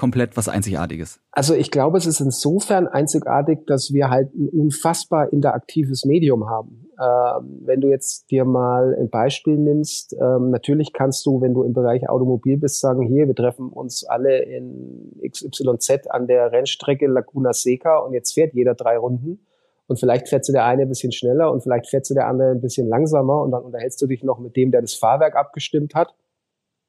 komplett 0.01 0.36
was 0.36 0.50
Einzigartiges. 0.50 1.20
Also 1.31 1.53
ich 1.53 1.70
glaube, 1.70 2.00
es 2.00 2.08
ist 2.08 2.22
insofern 2.22 2.88
einzigartig, 2.88 3.67
dass 3.67 3.93
wir 3.93 4.10
halt 4.10 4.34
ein 4.34 4.50
unfassbar 4.50 5.31
interaktives 5.31 6.05
Medium 6.05 6.50
haben. 6.50 6.88
Ähm, 7.00 7.62
wenn 7.65 7.81
du 7.81 7.89
jetzt 7.89 8.31
dir 8.31 8.43
mal 8.43 8.96
ein 9.00 9.12
Beispiel 9.12 9.58
nimmst, 9.58 10.15
ähm, 10.20 10.50
natürlich 10.50 10.91
kannst 10.91 11.24
du, 11.27 11.39
wenn 11.39 11.53
du 11.53 11.62
im 11.62 11.74
Bereich 11.74 12.10
Automobil 12.10 12.58
bist, 12.58 12.79
sagen, 12.79 13.03
hier, 13.03 13.27
wir 13.27 13.36
treffen 13.36 13.70
uns 13.70 14.03
alle 14.03 14.39
in 14.39 15.22
XYZ 15.24 16.08
an 16.10 16.25
der 16.25 16.51
Rennstrecke 16.51 17.05
Laguna 17.05 17.53
Seca 17.53 18.00
und 18.00 18.13
jetzt 18.13 18.34
fährt 18.34 18.55
jeder 18.55 18.74
drei 18.74 18.98
Runden. 18.98 19.46
Und 19.86 20.00
vielleicht 20.00 20.29
fährt 20.29 20.46
sie 20.46 20.51
der 20.51 20.65
eine 20.65 20.81
ein 20.81 20.89
bisschen 20.89 21.12
schneller 21.12 21.51
und 21.51 21.62
vielleicht 21.62 21.88
fährt 21.88 22.08
sie 22.08 22.15
der 22.15 22.25
andere 22.25 22.50
ein 22.50 22.62
bisschen 22.62 22.88
langsamer 22.88 23.43
und 23.43 23.51
dann 23.51 23.62
unterhältst 23.62 24.01
du 24.01 24.08
dich 24.08 24.24
noch 24.24 24.39
mit 24.39 24.55
dem, 24.55 24.72
der 24.72 24.81
das 24.81 24.96
Fahrwerk 24.96 25.36
abgestimmt 25.36 25.93
hat 25.93 26.15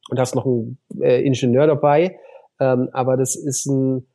und 0.09 0.19
hast 0.19 0.35
noch 0.35 0.47
einen 0.47 0.79
äh, 0.99 1.21
Ingenieur 1.21 1.67
dabei 1.67 2.17
ähm, 2.63 2.89
aber 2.93 3.17
das 3.17 3.35
ist 3.35 3.67
ein 3.67 4.07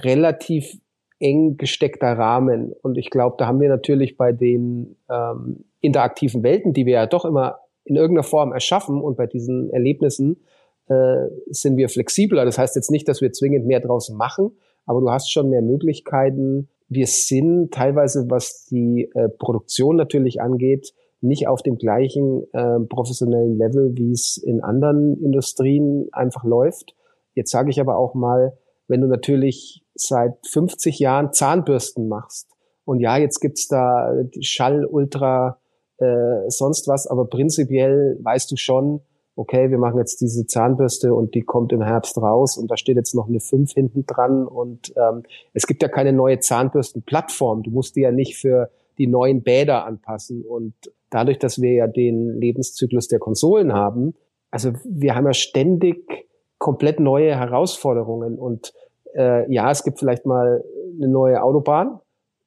relativ 0.00 0.78
eng 1.18 1.56
gesteckter 1.56 2.12
Rahmen. 2.12 2.72
Und 2.82 2.98
ich 2.98 3.10
glaube, 3.10 3.36
da 3.38 3.46
haben 3.46 3.60
wir 3.60 3.68
natürlich 3.68 4.16
bei 4.16 4.32
den 4.32 4.96
ähm, 5.10 5.64
interaktiven 5.80 6.42
Welten, 6.44 6.72
die 6.72 6.86
wir 6.86 6.94
ja 6.94 7.06
doch 7.06 7.24
immer 7.24 7.58
in 7.84 7.96
irgendeiner 7.96 8.22
Form 8.24 8.52
erschaffen 8.52 9.00
und 9.00 9.16
bei 9.16 9.26
diesen 9.26 9.70
Erlebnissen 9.70 10.42
äh, 10.88 11.26
sind 11.46 11.76
wir 11.76 11.88
flexibler. 11.88 12.44
Das 12.44 12.58
heißt 12.58 12.76
jetzt 12.76 12.90
nicht, 12.90 13.08
dass 13.08 13.20
wir 13.20 13.32
zwingend 13.32 13.66
mehr 13.66 13.80
draußen 13.80 14.16
machen, 14.16 14.52
aber 14.84 15.00
du 15.00 15.10
hast 15.10 15.32
schon 15.32 15.50
mehr 15.50 15.62
Möglichkeiten. 15.62 16.68
Wir 16.88 17.06
sind 17.06 17.72
teilweise, 17.72 18.26
was 18.28 18.66
die 18.66 19.10
äh, 19.14 19.28
Produktion 19.28 19.96
natürlich 19.96 20.40
angeht, 20.40 20.92
nicht 21.20 21.48
auf 21.48 21.62
dem 21.62 21.76
gleichen 21.76 22.44
äh, 22.52 22.78
professionellen 22.88 23.56
Level, 23.58 23.96
wie 23.96 24.12
es 24.12 24.36
in 24.36 24.60
anderen 24.60 25.20
Industrien 25.22 26.08
einfach 26.12 26.44
läuft. 26.44 26.94
Jetzt 27.36 27.52
sage 27.52 27.70
ich 27.70 27.80
aber 27.80 27.96
auch 27.98 28.14
mal, 28.14 28.58
wenn 28.88 29.02
du 29.02 29.06
natürlich 29.06 29.84
seit 29.94 30.34
50 30.46 30.98
Jahren 30.98 31.32
Zahnbürsten 31.32 32.08
machst 32.08 32.48
und 32.84 33.00
ja, 33.00 33.18
jetzt 33.18 33.40
gibt's 33.40 33.68
da 33.68 34.10
Schall, 34.40 34.86
Ultra, 34.86 35.58
äh, 35.98 36.48
sonst 36.48 36.88
was, 36.88 37.06
aber 37.06 37.26
prinzipiell 37.26 38.18
weißt 38.22 38.50
du 38.50 38.56
schon, 38.56 39.00
okay, 39.34 39.70
wir 39.70 39.78
machen 39.78 39.98
jetzt 39.98 40.22
diese 40.22 40.46
Zahnbürste 40.46 41.14
und 41.14 41.34
die 41.34 41.42
kommt 41.42 41.72
im 41.72 41.82
Herbst 41.82 42.16
raus 42.16 42.56
und 42.56 42.70
da 42.70 42.78
steht 42.78 42.96
jetzt 42.96 43.14
noch 43.14 43.28
eine 43.28 43.40
5 43.40 43.70
hinten 43.72 44.06
dran 44.06 44.46
und 44.46 44.94
ähm, 44.96 45.24
es 45.52 45.66
gibt 45.66 45.82
ja 45.82 45.88
keine 45.88 46.14
neue 46.14 46.40
Zahnbürstenplattform. 46.40 47.62
Du 47.62 47.70
musst 47.70 47.96
die 47.96 48.00
ja 48.00 48.12
nicht 48.12 48.38
für 48.38 48.70
die 48.96 49.06
neuen 49.06 49.42
Bäder 49.42 49.84
anpassen 49.84 50.42
und 50.42 50.72
dadurch, 51.10 51.38
dass 51.38 51.60
wir 51.60 51.72
ja 51.72 51.86
den 51.86 52.40
Lebenszyklus 52.40 53.08
der 53.08 53.18
Konsolen 53.18 53.74
haben, 53.74 54.14
also 54.50 54.72
wir 54.84 55.14
haben 55.14 55.26
ja 55.26 55.34
ständig 55.34 56.26
komplett 56.58 57.00
neue 57.00 57.36
Herausforderungen. 57.36 58.38
Und 58.38 58.72
äh, 59.14 59.50
ja, 59.52 59.70
es 59.70 59.82
gibt 59.84 59.98
vielleicht 59.98 60.26
mal 60.26 60.64
eine 60.96 61.08
neue 61.08 61.42
Autobahn 61.42 62.00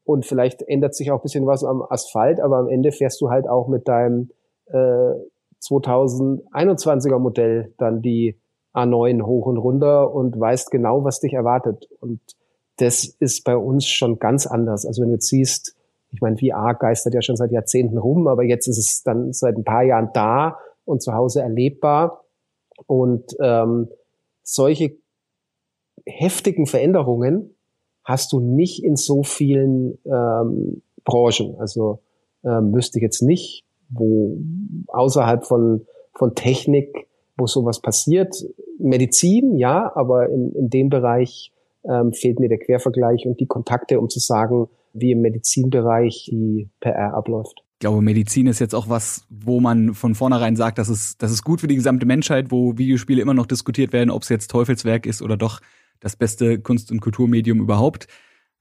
und 0.03 0.25
vielleicht 0.25 0.61
ändert 0.63 0.95
sich 0.95 1.11
auch 1.11 1.21
bisschen 1.21 1.45
was 1.45 1.63
am 1.63 1.83
Asphalt, 1.87 2.39
aber 2.39 2.57
am 2.57 2.67
Ende 2.67 2.91
fährst 2.91 3.21
du 3.21 3.29
halt 3.29 3.47
auch 3.47 3.67
mit 3.67 3.87
deinem 3.87 4.29
äh, 4.67 5.13
2021er 5.61 7.19
Modell 7.19 7.73
dann 7.77 8.01
die 8.01 8.39
A9 8.73 9.23
hoch 9.23 9.45
und 9.45 9.57
runter 9.57 10.13
und 10.13 10.39
weißt 10.39 10.71
genau, 10.71 11.03
was 11.03 11.19
dich 11.19 11.33
erwartet. 11.33 11.87
Und 11.99 12.21
das 12.77 13.05
ist 13.19 13.43
bei 13.43 13.57
uns 13.57 13.85
schon 13.87 14.19
ganz 14.19 14.47
anders. 14.47 14.85
Also 14.85 15.01
wenn 15.01 15.09
du 15.09 15.15
jetzt 15.15 15.27
siehst, 15.27 15.75
ich 16.11 16.21
meine, 16.21 16.37
VR 16.37 16.75
geistert 16.75 17.13
ja 17.13 17.21
schon 17.21 17.35
seit 17.35 17.51
Jahrzehnten 17.51 17.97
rum, 17.97 18.27
aber 18.27 18.43
jetzt 18.43 18.67
ist 18.67 18.77
es 18.77 19.03
dann 19.03 19.33
seit 19.33 19.57
ein 19.57 19.63
paar 19.63 19.83
Jahren 19.83 20.09
da 20.13 20.57
und 20.85 21.01
zu 21.01 21.13
Hause 21.13 21.41
erlebbar. 21.41 22.23
Und 22.87 23.35
ähm, 23.41 23.89
solche 24.53 24.97
heftigen 26.05 26.65
Veränderungen 26.65 27.55
hast 28.03 28.33
du 28.33 28.39
nicht 28.39 28.83
in 28.83 28.95
so 28.95 29.23
vielen 29.23 29.99
ähm, 30.05 30.81
Branchen. 31.03 31.55
Also 31.59 31.99
ähm, 32.43 32.73
wüsste 32.73 32.97
ich 32.99 33.03
jetzt 33.03 33.21
nicht, 33.21 33.63
wo 33.89 34.37
außerhalb 34.87 35.45
von, 35.45 35.85
von 36.13 36.35
Technik, 36.35 37.07
wo 37.37 37.47
sowas 37.47 37.81
passiert. 37.81 38.35
Medizin, 38.79 39.57
ja, 39.57 39.91
aber 39.95 40.29
in, 40.29 40.53
in 40.53 40.69
dem 40.69 40.89
Bereich 40.89 41.51
ähm, 41.83 42.13
fehlt 42.13 42.39
mir 42.39 42.49
der 42.49 42.59
Quervergleich 42.59 43.25
und 43.27 43.39
die 43.39 43.47
Kontakte, 43.47 43.99
um 43.99 44.09
zu 44.09 44.19
sagen, 44.19 44.67
wie 44.93 45.11
im 45.11 45.21
Medizinbereich 45.21 46.29
die 46.31 46.69
PR 46.79 47.13
abläuft 47.13 47.63
glaube, 47.79 48.01
Medizin 48.01 48.47
ist 48.47 48.59
jetzt 48.59 48.75
auch 48.75 48.89
was, 48.89 49.25
wo 49.29 49.59
man 49.59 49.93
von 49.93 50.13
vornherein 50.15 50.55
sagt, 50.55 50.77
dass 50.77 50.89
es, 50.89 51.17
das 51.17 51.31
ist 51.31 51.43
gut 51.43 51.61
für 51.61 51.67
die 51.67 51.75
gesamte 51.75 52.05
Menschheit, 52.05 52.51
wo 52.51 52.77
Videospiele 52.77 53.21
immer 53.21 53.33
noch 53.33 53.45
diskutiert 53.45 53.93
werden, 53.93 54.09
ob 54.09 54.23
es 54.23 54.29
jetzt 54.29 54.51
Teufelswerk 54.51 55.05
ist 55.05 55.21
oder 55.21 55.37
doch 55.37 55.61
das 55.99 56.15
beste 56.15 56.59
Kunst- 56.59 56.91
und 56.91 56.99
Kulturmedium 56.99 57.59
überhaupt. 57.59 58.07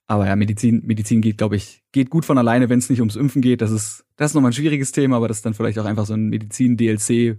Aber 0.07 0.27
ja, 0.27 0.37
Medizin, 0.37 0.83
Medizin 0.87 1.21
geht, 1.21 1.37
glaube 1.37 1.57
ich, 1.57 1.83
geht 1.93 2.11
gut 2.11 2.25
von 2.25 2.39
alleine, 2.39 2.71
wenn 2.71 2.79
es 2.79 2.89
nicht 2.89 3.01
ums 3.01 3.17
Impfen 3.17 3.43
geht. 3.43 3.61
Das 3.61 3.71
ist, 3.71 4.07
das 4.17 4.31
ist 4.31 4.35
nochmal 4.35 4.51
ein 4.51 4.55
schwieriges 4.55 4.91
Thema, 4.93 5.17
aber 5.17 5.29
das 5.29 5.39
ist 5.39 5.47
dann 5.47 5.55
vielleicht 5.55 5.79
auch 5.79 5.85
einfach 5.85 6.07
so 6.07 6.15
ein 6.15 6.29
Medizin-DLC, 6.29 7.39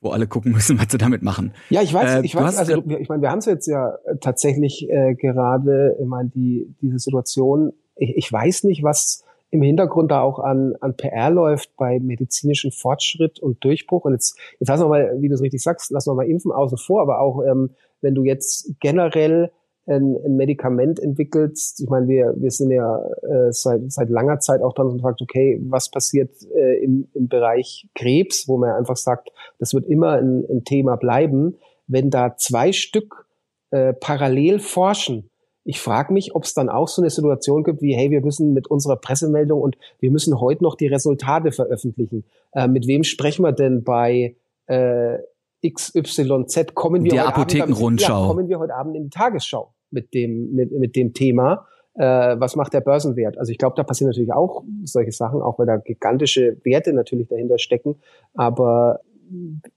wo 0.00 0.10
alle 0.10 0.26
gucken 0.26 0.52
müssen, 0.52 0.78
was 0.78 0.88
sie 0.90 0.98
damit 0.98 1.22
machen. 1.22 1.54
Ja, 1.70 1.80
ich 1.80 1.94
weiß, 1.94 2.16
äh, 2.16 2.24
ich 2.24 2.34
weiß, 2.34 2.58
also 2.58 2.82
ich 2.86 3.08
meine, 3.08 3.22
wir 3.22 3.30
haben 3.30 3.38
es 3.38 3.46
jetzt 3.46 3.66
ja 3.66 3.96
tatsächlich 4.20 4.86
äh, 4.90 5.14
gerade, 5.14 5.96
ich 5.98 6.06
meine, 6.06 6.28
die 6.28 6.74
diese 6.82 6.98
Situation. 6.98 7.72
Ich, 7.96 8.16
ich 8.16 8.32
weiß 8.32 8.64
nicht, 8.64 8.82
was 8.82 9.24
im 9.52 9.60
Hintergrund 9.60 10.10
da 10.10 10.22
auch 10.22 10.38
an, 10.38 10.74
an 10.80 10.96
PR 10.96 11.30
läuft 11.30 11.76
bei 11.76 12.00
medizinischem 12.00 12.72
Fortschritt 12.72 13.38
und 13.38 13.62
Durchbruch. 13.62 14.06
Und 14.06 14.14
jetzt, 14.14 14.38
jetzt 14.58 14.68
lass 14.68 14.80
noch 14.80 14.88
mal, 14.88 15.14
wie 15.20 15.28
du 15.28 15.34
es 15.34 15.42
richtig 15.42 15.62
sagst, 15.62 15.90
lass 15.90 16.06
noch 16.06 16.14
mal 16.14 16.26
Impfen 16.26 16.50
außen 16.50 16.78
vor, 16.78 17.02
aber 17.02 17.20
auch 17.20 17.42
ähm, 17.44 17.70
wenn 18.00 18.14
du 18.14 18.24
jetzt 18.24 18.74
generell 18.80 19.52
ein, 19.86 20.16
ein 20.24 20.36
Medikament 20.36 21.00
entwickelst, 21.00 21.82
ich 21.82 21.90
meine, 21.90 22.08
wir, 22.08 22.32
wir 22.36 22.50
sind 22.50 22.70
ja 22.70 22.98
äh, 22.98 23.52
seit, 23.52 23.92
seit 23.92 24.08
langer 24.08 24.40
Zeit 24.40 24.62
auch 24.62 24.72
dann 24.72 24.86
und 24.86 25.02
sagt, 25.02 25.20
okay, 25.20 25.60
was 25.64 25.90
passiert 25.90 26.30
äh, 26.54 26.82
im, 26.82 27.08
im 27.12 27.28
Bereich 27.28 27.88
Krebs, 27.94 28.48
wo 28.48 28.56
man 28.56 28.70
einfach 28.70 28.96
sagt, 28.96 29.32
das 29.58 29.74
wird 29.74 29.84
immer 29.84 30.12
ein, 30.12 30.46
ein 30.48 30.64
Thema 30.64 30.96
bleiben, 30.96 31.58
wenn 31.86 32.08
da 32.08 32.36
zwei 32.36 32.72
Stück 32.72 33.26
äh, 33.70 33.92
parallel 33.92 34.60
forschen. 34.60 35.28
Ich 35.64 35.80
frage 35.80 36.12
mich, 36.12 36.34
ob 36.34 36.44
es 36.44 36.54
dann 36.54 36.68
auch 36.68 36.88
so 36.88 37.02
eine 37.02 37.10
Situation 37.10 37.62
gibt 37.62 37.82
wie, 37.82 37.94
hey, 37.94 38.10
wir 38.10 38.20
müssen 38.20 38.52
mit 38.52 38.68
unserer 38.68 38.96
Pressemeldung 38.96 39.60
und 39.60 39.76
wir 40.00 40.10
müssen 40.10 40.40
heute 40.40 40.64
noch 40.64 40.74
die 40.74 40.88
Resultate 40.88 41.52
veröffentlichen. 41.52 42.24
Äh, 42.52 42.68
mit 42.68 42.86
wem 42.86 43.04
sprechen 43.04 43.44
wir 43.44 43.52
denn 43.52 43.84
bei 43.84 44.36
äh, 44.66 45.18
XYZ 45.66 46.74
kommen 46.74 47.04
wir 47.04 47.12
die 47.12 47.20
heute. 47.20 47.62
Abend, 47.62 48.00
ja, 48.00 48.26
kommen 48.26 48.48
wir 48.48 48.58
heute 48.58 48.74
Abend 48.74 48.96
in 48.96 49.04
die 49.04 49.10
Tagesschau 49.10 49.72
mit 49.90 50.12
dem 50.14 50.52
mit, 50.52 50.72
mit 50.72 50.96
dem 50.96 51.14
Thema. 51.14 51.66
Äh, 51.94 52.36
was 52.38 52.56
macht 52.56 52.72
der 52.72 52.80
Börsenwert? 52.80 53.38
Also 53.38 53.52
ich 53.52 53.58
glaube, 53.58 53.76
da 53.76 53.84
passieren 53.84 54.10
natürlich 54.10 54.32
auch 54.32 54.64
solche 54.84 55.12
Sachen, 55.12 55.42
auch 55.42 55.58
weil 55.58 55.66
da 55.66 55.76
gigantische 55.76 56.56
Werte 56.64 56.92
natürlich 56.92 57.28
dahinter 57.28 57.58
stecken. 57.58 57.96
Aber 58.34 59.00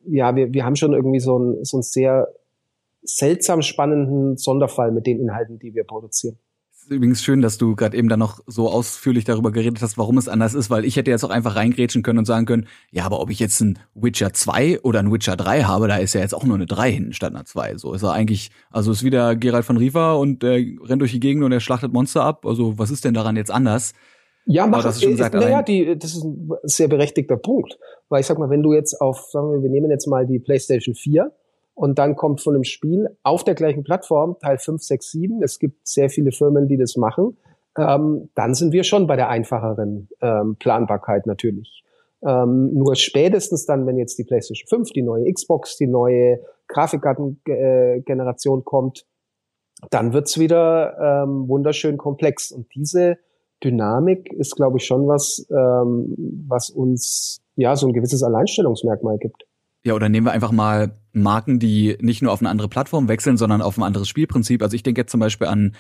ja, 0.06 0.36
wir, 0.36 0.54
wir 0.54 0.66
haben 0.66 0.76
schon 0.76 0.94
irgendwie 0.94 1.20
so 1.20 1.38
ein, 1.38 1.64
so 1.64 1.78
ein 1.78 1.82
sehr 1.82 2.30
seltsam 3.06 3.62
spannenden 3.62 4.38
Sonderfall 4.38 4.92
mit 4.92 5.08
den 5.08 5.20
Inhalten, 5.20 5.60
die 5.60 5.74
wir 5.74 5.84
produzieren 5.84 6.40
übrigens 6.90 7.24
schön, 7.24 7.42
dass 7.42 7.58
du 7.58 7.76
gerade 7.76 7.98
eben 7.98 8.10
dann 8.10 8.20
noch 8.20 8.40
so 8.48 8.70
ausführlich 8.70 9.24
darüber 9.24 9.52
geredet 9.52 9.82
hast, 9.82 9.98
warum 9.98 10.18
es 10.18 10.28
anders 10.28 10.54
ist, 10.54 10.70
weil 10.70 10.86
ich 10.86 10.96
hätte 10.96 11.12
jetzt 11.12 11.24
auch 11.24 11.30
einfach 11.30 11.56
reingrätschen 11.56 12.04
können 12.04 12.20
und 12.20 12.26
sagen 12.26 12.46
können, 12.46 12.68
ja, 12.92 13.06
aber 13.06 13.22
ob 13.22 13.30
ich 13.30 13.40
jetzt 13.40 13.60
ein 13.62 13.80
Witcher 13.94 14.34
2 14.34 14.82
oder 14.82 15.00
ein 15.00 15.12
Witcher 15.12 15.36
3 15.36 15.64
habe, 15.64 15.88
da 15.88 15.98
ist 15.98 16.14
ja 16.14 16.22
jetzt 16.22 16.34
auch 16.34 16.44
nur 16.44 16.56
eine 16.56 16.66
3 16.66 16.92
hinten 16.92 17.14
statt 17.14 17.34
einer 17.34 17.46
2. 17.46 17.78
So 17.78 17.94
ist 17.94 18.04
er 18.04 18.14
eigentlich, 18.14 18.52
also 18.72 18.92
ist 18.92 19.04
wieder 19.04 19.36
Gerald 19.36 19.66
von 19.66 19.78
Riva 19.78 20.14
und 20.14 20.44
er 20.44 20.58
rennt 20.58 21.02
durch 21.02 21.12
die 21.12 21.20
Gegend 21.20 21.44
und 21.44 21.52
er 21.52 21.60
schlachtet 21.60 21.94
Monster 21.94 22.24
ab. 22.24 22.46
Also 22.46 22.78
was 22.78 22.92
ist 22.92 23.06
denn 23.06 23.14
daran 23.14 23.36
jetzt 23.36 23.52
anders? 23.52 23.94
Ja, 24.48 24.68
mach, 24.68 24.84
das, 24.84 25.02
schon 25.02 25.12
gesagt, 25.12 25.34
naja, 25.34 25.64
die, 25.64 25.98
das 25.98 26.14
ist 26.14 26.24
ein 26.24 26.50
sehr 26.64 26.88
berechtigter 26.88 27.38
Punkt. 27.38 27.80
Weil 28.10 28.20
ich 28.20 28.28
sag 28.28 28.38
mal, 28.38 28.52
wenn 28.52 28.62
du 28.62 28.74
jetzt 28.74 29.02
auf, 29.02 29.26
sagen 29.32 29.52
wir, 29.52 29.64
wir 29.64 29.70
nehmen 29.72 29.90
jetzt 29.90 30.06
mal 30.06 30.28
die 30.28 30.40
PlayStation 30.40 30.94
4 30.94 31.32
und 31.76 32.00
dann 32.00 32.16
kommt 32.16 32.42
von 32.42 32.56
einem 32.56 32.64
Spiel 32.64 33.10
auf 33.24 33.44
der 33.44 33.54
gleichen 33.54 33.84
Plattform 33.84 34.38
Teil 34.40 34.58
5, 34.58 34.82
6, 34.82 35.12
7. 35.12 35.44
Es 35.44 35.60
gibt 35.60 35.86
sehr 35.88 36.10
viele 36.10 36.32
Firmen, 36.32 36.68
die 36.68 36.78
das 36.78 36.96
machen. 36.96 37.38
Ähm, 37.78 38.30
dann 38.34 38.54
sind 38.54 38.72
wir 38.72 38.86
schon 38.86 39.06
bei 39.08 39.18
der 39.18 39.28
einfacheren 39.30 40.08
ähm, 40.22 40.56
Planbarkeit 40.58 41.28
natürlich. 41.28 41.84
Ähm, 42.24 42.74
nur 42.74 42.96
spätestens 42.96 43.66
dann, 43.66 43.86
wenn 43.86 43.98
jetzt 43.98 44.18
die 44.18 44.24
PlayStation 44.24 44.68
5, 44.70 44.92
die 44.92 45.02
neue 45.02 45.30
Xbox, 45.32 45.76
die 45.76 45.88
neue 45.88 46.40
Grafikkartengeneration 46.70 48.64
kommt, 48.64 49.06
dann 49.92 50.14
wird's 50.14 50.40
wieder 50.40 51.26
ähm, 51.26 51.50
wunderschön 51.50 51.98
komplex. 51.98 52.54
Und 52.54 52.74
diese 52.74 53.18
Dynamik 53.64 54.32
ist, 54.32 54.56
glaube 54.56 54.78
ich, 54.78 54.86
schon 54.86 55.08
was, 55.08 55.46
ähm, 55.52 56.16
was 56.48 56.70
uns 56.70 57.42
ja 57.58 57.76
so 57.76 57.88
ein 57.88 57.94
gewisses 57.94 58.24
Alleinstellungsmerkmal 58.24 59.18
gibt. 59.18 59.46
Ja, 59.86 59.94
oder 59.94 60.10
nehmen 60.10 60.26
wir 60.26 60.32
einfach 60.32 60.52
mal 60.52 60.98
Marken, 61.14 61.60
die 61.60 61.96
nicht 62.02 62.24
nur 62.24 62.32
auf 62.32 62.42
eine 62.42 62.50
andere 62.50 62.68
Plattform 62.68 63.08
wechseln, 63.08 63.38
sondern 63.38 63.62
auf 63.62 63.78
ein 63.78 63.84
anderes 63.84 64.10
Spielprinzip. 64.10 64.64
Also 64.64 64.76
ich 64.76 64.82
denke 64.82 65.02
jetzt 65.02 65.12
zum 65.12 65.20
Beispiel 65.20 65.46
an, 65.46 65.76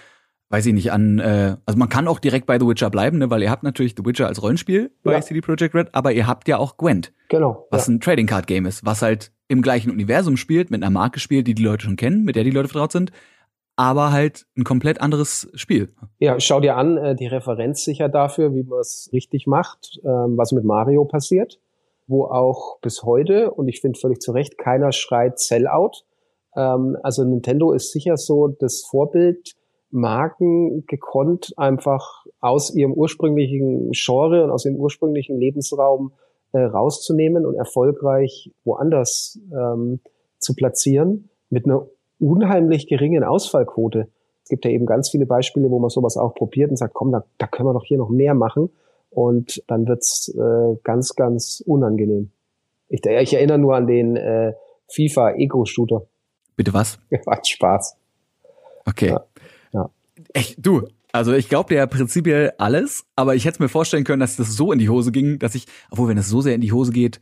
weiß 0.49 0.67
ich 0.67 0.73
nicht, 0.73 0.91
an, 0.91 1.17
äh, 1.17 1.57
also 1.65 1.79
man 1.79 1.89
kann 1.89 2.07
auch 2.07 2.19
direkt 2.19 2.45
bei 2.45 2.59
The 2.59 2.67
Witcher 2.67 2.91
bleiben, 2.91 3.17
ne, 3.17 3.31
weil 3.31 3.41
ihr 3.41 3.49
habt 3.49 3.63
natürlich 3.63 3.95
The 3.97 4.05
Witcher 4.05 4.27
als 4.27 4.43
Rollenspiel 4.43 4.91
bei 5.03 5.13
ja. 5.13 5.21
CD 5.21 5.41
Projekt 5.41 5.73
Red, 5.73 5.89
aber 5.93 6.11
ihr 6.11 6.27
habt 6.27 6.47
ja 6.47 6.57
auch 6.59 6.77
Gwent. 6.77 7.13
Genau. 7.29 7.67
Was 7.71 7.87
ja. 7.87 7.93
ein 7.93 7.99
Trading 7.99 8.27
Card 8.27 8.45
Game 8.45 8.67
ist, 8.67 8.85
was 8.85 9.01
halt 9.01 9.31
im 9.47 9.63
gleichen 9.63 9.89
Universum 9.89 10.37
spielt, 10.37 10.69
mit 10.69 10.83
einer 10.83 10.91
Marke 10.91 11.19
spielt, 11.19 11.47
die 11.47 11.55
die 11.55 11.63
Leute 11.63 11.85
schon 11.85 11.95
kennen, 11.95 12.23
mit 12.25 12.35
der 12.35 12.43
die 12.43 12.51
Leute 12.51 12.69
vertraut 12.69 12.91
sind, 12.91 13.11
aber 13.75 14.11
halt 14.11 14.45
ein 14.55 14.63
komplett 14.63 15.01
anderes 15.01 15.49
Spiel. 15.55 15.95
Ja, 16.19 16.39
schau 16.39 16.59
dir 16.59 16.77
an, 16.77 16.97
äh, 16.97 17.15
die 17.15 17.27
Referenz 17.27 17.83
sicher 17.83 18.07
dafür, 18.07 18.53
wie 18.53 18.63
man 18.63 18.79
es 18.81 19.09
richtig 19.11 19.47
macht, 19.47 19.99
ähm, 20.03 20.37
was 20.37 20.51
mit 20.51 20.63
Mario 20.63 21.05
passiert 21.05 21.59
wo 22.07 22.25
auch 22.25 22.79
bis 22.81 23.03
heute, 23.03 23.51
und 23.51 23.67
ich 23.67 23.81
finde 23.81 23.99
völlig 23.99 24.19
zu 24.19 24.31
Recht, 24.31 24.57
keiner 24.57 24.91
schreit 24.91 25.39
Sellout. 25.39 26.03
Ähm, 26.55 26.97
also 27.03 27.23
Nintendo 27.23 27.71
ist 27.71 27.91
sicher 27.91 28.17
so 28.17 28.47
das 28.47 28.83
Vorbild, 28.89 29.53
Marken 29.91 30.85
gekonnt 30.87 31.53
einfach 31.57 32.25
aus 32.41 32.73
ihrem 32.73 32.93
ursprünglichen 32.93 33.91
Genre 33.91 34.43
und 34.43 34.51
aus 34.51 34.65
ihrem 34.65 34.75
ursprünglichen 34.75 35.39
Lebensraum 35.39 36.11
äh, 36.51 36.59
rauszunehmen 36.59 37.45
und 37.45 37.55
erfolgreich 37.55 38.51
woanders 38.65 39.39
ähm, 39.53 39.99
zu 40.39 40.53
platzieren 40.53 41.29
mit 41.49 41.65
einer 41.65 41.87
unheimlich 42.19 42.87
geringen 42.87 43.23
Ausfallquote. 43.23 44.07
Es 44.43 44.49
gibt 44.49 44.65
ja 44.65 44.71
eben 44.71 44.85
ganz 44.85 45.09
viele 45.09 45.25
Beispiele, 45.25 45.71
wo 45.71 45.79
man 45.79 45.89
sowas 45.89 46.17
auch 46.17 46.35
probiert 46.35 46.69
und 46.69 46.77
sagt, 46.77 46.93
komm, 46.93 47.11
da, 47.11 47.23
da 47.37 47.47
können 47.47 47.69
wir 47.69 47.73
doch 47.73 47.85
hier 47.85 47.97
noch 47.97 48.09
mehr 48.09 48.33
machen 48.33 48.69
und 49.15 49.63
dann 49.67 49.87
wird's 49.87 50.27
äh, 50.27 50.77
ganz, 50.83 51.15
ganz 51.15 51.63
unangenehm. 51.65 52.31
Ich, 52.89 53.03
ich 53.05 53.33
erinnere 53.33 53.57
nur 53.57 53.75
an 53.75 53.87
den 53.87 54.17
äh, 54.17 54.53
FIFA 54.89 55.35
Ego-Shooter. 55.35 56.05
Bitte 56.57 56.73
was? 56.73 56.99
Hat 57.27 57.47
Spaß. 57.47 57.95
Okay. 58.85 59.09
Ja. 59.09 59.25
ja. 59.71 59.89
Echt, 60.33 60.57
du, 60.57 60.87
also 61.13 61.31
ich 61.31 61.47
glaube 61.47 61.69
dir 61.69 61.77
ja 61.77 61.87
prinzipiell 61.87 62.51
alles, 62.57 63.05
aber 63.15 63.35
ich 63.35 63.45
hätte 63.45 63.63
mir 63.63 63.69
vorstellen 63.69 64.03
können, 64.03 64.19
dass 64.19 64.35
das 64.35 64.55
so 64.55 64.73
in 64.73 64.79
die 64.79 64.89
Hose 64.89 65.13
ging, 65.13 65.39
dass 65.39 65.55
ich, 65.55 65.65
obwohl 65.89 66.09
wenn 66.09 66.17
es 66.17 66.27
so 66.27 66.41
sehr 66.41 66.53
in 66.53 66.61
die 66.61 66.73
Hose 66.73 66.91
geht, 66.91 67.21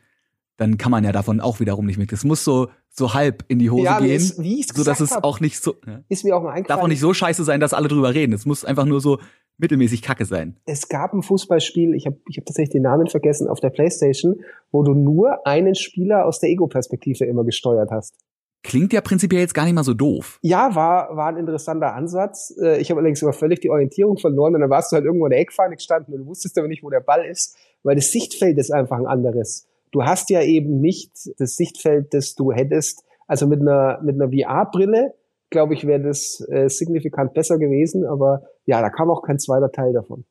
dann 0.58 0.78
kann 0.78 0.92
man 0.92 1.04
ja 1.04 1.12
davon 1.12 1.40
auch 1.40 1.60
wiederum 1.60 1.86
nicht 1.86 1.98
mit. 1.98 2.12
Es 2.12 2.24
muss 2.24 2.44
so 2.44 2.70
so 2.90 3.14
halb 3.14 3.44
in 3.48 3.58
die 3.58 3.72
Hose 3.72 3.86
ja, 3.86 4.00
gehen, 4.00 4.16
ist, 4.16 4.42
wie 4.42 4.64
so 4.64 4.84
dass 4.84 5.00
es 5.00 5.12
hab, 5.12 5.24
auch 5.24 5.40
nicht 5.40 5.60
so 5.60 5.76
ja. 5.86 6.04
ist 6.10 6.24
mir 6.24 6.36
auch 6.36 6.44
mal 6.44 6.50
eingefallen. 6.50 6.68
Darf 6.68 6.84
auch 6.84 6.88
nicht 6.88 7.00
so 7.00 7.14
scheiße 7.14 7.44
sein, 7.44 7.60
dass 7.60 7.74
alle 7.74 7.88
drüber 7.88 8.14
reden. 8.14 8.34
Es 8.34 8.46
muss 8.46 8.64
einfach 8.64 8.86
nur 8.86 9.02
so 9.02 9.20
mittelmäßig 9.58 10.02
kacke 10.02 10.26
sein. 10.26 10.58
Es 10.66 10.90
gab 10.90 11.14
ein 11.14 11.22
Fußballspiel, 11.22 11.94
ich 11.94 12.06
habe 12.06 12.18
ich 12.30 12.38
hab 12.38 12.46
tatsächlich 12.46 12.74
den 12.74 12.84
Namen 12.84 13.08
vergessen, 13.08 13.48
auf 13.48 13.60
der 13.60 13.70
Playstation, 13.70 14.42
wo 14.72 14.84
du 14.84 14.94
nur 14.94 15.46
einen 15.46 15.76
Spieler 15.76 16.26
aus 16.26 16.40
der 16.40 16.50
Ego-Perspektive 16.50 17.26
immer 17.26 17.44
gesteuert 17.44 17.92
hast. 17.92 18.16
Klingt 18.64 18.94
ja 18.94 19.02
prinzipiell 19.02 19.42
jetzt 19.42 19.54
gar 19.54 19.66
nicht 19.66 19.74
mal 19.74 19.84
so 19.84 19.94
doof. 19.94 20.40
Ja, 20.42 20.74
war, 20.74 21.16
war 21.18 21.28
ein 21.28 21.38
interessanter 21.38 21.94
Ansatz. 21.94 22.56
Äh, 22.62 22.80
ich 22.80 22.90
habe 22.90 23.00
allerdings 23.00 23.22
immer 23.22 23.34
völlig 23.34 23.60
die 23.60 23.70
Orientierung 23.70 24.18
verloren 24.18 24.56
und 24.56 24.62
dann 24.62 24.70
warst 24.70 24.92
du 24.92 24.96
halt 24.96 25.06
irgendwo 25.06 25.26
in 25.26 25.32
der 25.32 25.40
Eckfahne 25.40 25.76
gestanden 25.76 26.14
und 26.14 26.22
du 26.22 26.28
wusstest 26.28 26.58
aber 26.58 26.70
nicht, 26.70 26.82
wo 26.82 26.90
der 26.90 27.02
Ball 27.02 27.26
ist, 27.26 27.58
weil 27.84 27.96
das 27.96 28.12
Sichtfeld 28.12 28.58
ist 28.58 28.72
einfach 28.72 28.98
ein 28.98 29.06
anderes. 29.06 29.68
Du 29.92 30.04
hast 30.04 30.30
ja 30.30 30.42
eben 30.42 30.80
nicht 30.80 31.12
das 31.38 31.58
Sichtfeld, 31.58 32.14
das 32.14 32.36
du 32.36 32.54
hättest. 32.54 33.04
Also 33.28 33.48
mit 33.48 33.62
einer, 33.62 34.02
mit 34.02 34.16
einer 34.16 34.32
VR-Brille 34.32 35.14
glaube 35.54 35.74
ich, 35.74 35.88
wäre 35.88 36.02
das 36.02 36.46
äh, 36.50 36.68
signifikant 36.68 37.34
besser 37.34 37.58
gewesen. 37.58 38.06
Aber 38.06 38.42
ja, 38.66 38.82
da 38.82 38.90
kam 38.90 39.10
auch 39.10 39.22
kein 39.22 39.40
zweiter 39.40 39.72
Teil 39.72 39.94
davon. 39.94 40.26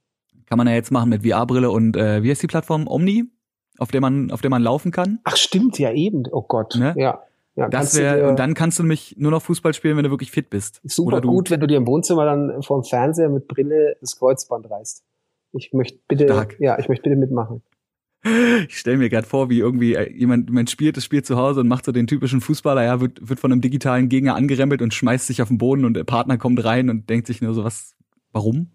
Kann 0.44 0.58
man 0.58 0.66
ja 0.66 0.74
jetzt 0.74 0.90
machen 0.90 1.08
mit 1.08 1.26
VR-Brille 1.26 1.70
und 1.70 1.96
äh, 1.96 2.22
wie 2.22 2.30
heißt 2.30 2.42
die 2.42 2.46
Plattform? 2.46 2.86
Omni? 2.86 3.24
Auf 3.78 3.90
der 3.90 4.02
man, 4.02 4.30
auf 4.30 4.42
der 4.42 4.50
man 4.50 4.62
laufen 4.62 4.92
kann? 4.92 5.20
Ach, 5.24 5.36
stimmt, 5.36 5.78
ja 5.78 5.90
eben. 5.92 6.24
Oh 6.30 6.42
Gott. 6.42 6.76
Ne? 6.76 6.94
Ja. 6.98 7.22
Ja, 7.54 7.68
das 7.68 7.98
wär, 7.98 8.30
und 8.30 8.38
dann 8.38 8.54
kannst 8.54 8.78
du 8.78 8.82
nämlich 8.82 9.14
nur 9.18 9.30
noch 9.30 9.42
Fußball 9.42 9.74
spielen, 9.74 9.98
wenn 9.98 10.04
du 10.04 10.10
wirklich 10.10 10.30
fit 10.30 10.48
bist. 10.48 10.80
Super 10.84 11.20
gut, 11.20 11.50
wenn 11.50 11.60
du 11.60 11.66
dir 11.66 11.76
im 11.76 11.86
Wohnzimmer 11.86 12.24
dann 12.24 12.62
vorm 12.62 12.82
Fernseher 12.82 13.28
mit 13.28 13.46
Brille 13.46 13.96
das 14.00 14.18
Kreuzband 14.18 14.70
reißt. 14.70 15.04
Ich 15.52 15.70
möchte 15.74 15.98
bitte, 16.08 16.24
Stark. 16.24 16.56
ja, 16.60 16.78
ich 16.78 16.88
möchte 16.88 17.02
bitte 17.02 17.16
mitmachen. 17.16 17.62
Ich 18.24 18.78
stelle 18.78 18.98
mir 18.98 19.08
gerade 19.08 19.26
vor, 19.26 19.50
wie 19.50 19.58
irgendwie 19.58 19.94
äh, 19.94 20.10
jemand, 20.12 20.50
man 20.50 20.68
spielt 20.68 20.96
das 20.96 21.04
Spiel 21.04 21.22
zu 21.22 21.36
Hause 21.36 21.60
und 21.60 21.68
macht 21.68 21.84
so 21.84 21.92
den 21.92 22.06
typischen 22.06 22.40
Fußballer, 22.40 22.84
ja, 22.84 23.00
wird, 23.00 23.28
wird 23.28 23.40
von 23.40 23.50
einem 23.50 23.60
digitalen 23.60 24.08
Gegner 24.08 24.36
angerempelt 24.36 24.80
und 24.80 24.94
schmeißt 24.94 25.26
sich 25.26 25.42
auf 25.42 25.48
den 25.48 25.58
Boden 25.58 25.84
und 25.84 25.94
der 25.94 26.04
Partner 26.04 26.38
kommt 26.38 26.62
rein 26.64 26.88
und 26.88 27.10
denkt 27.10 27.26
sich 27.26 27.42
nur 27.42 27.52
so, 27.52 27.64
was, 27.64 27.94
warum? 28.32 28.68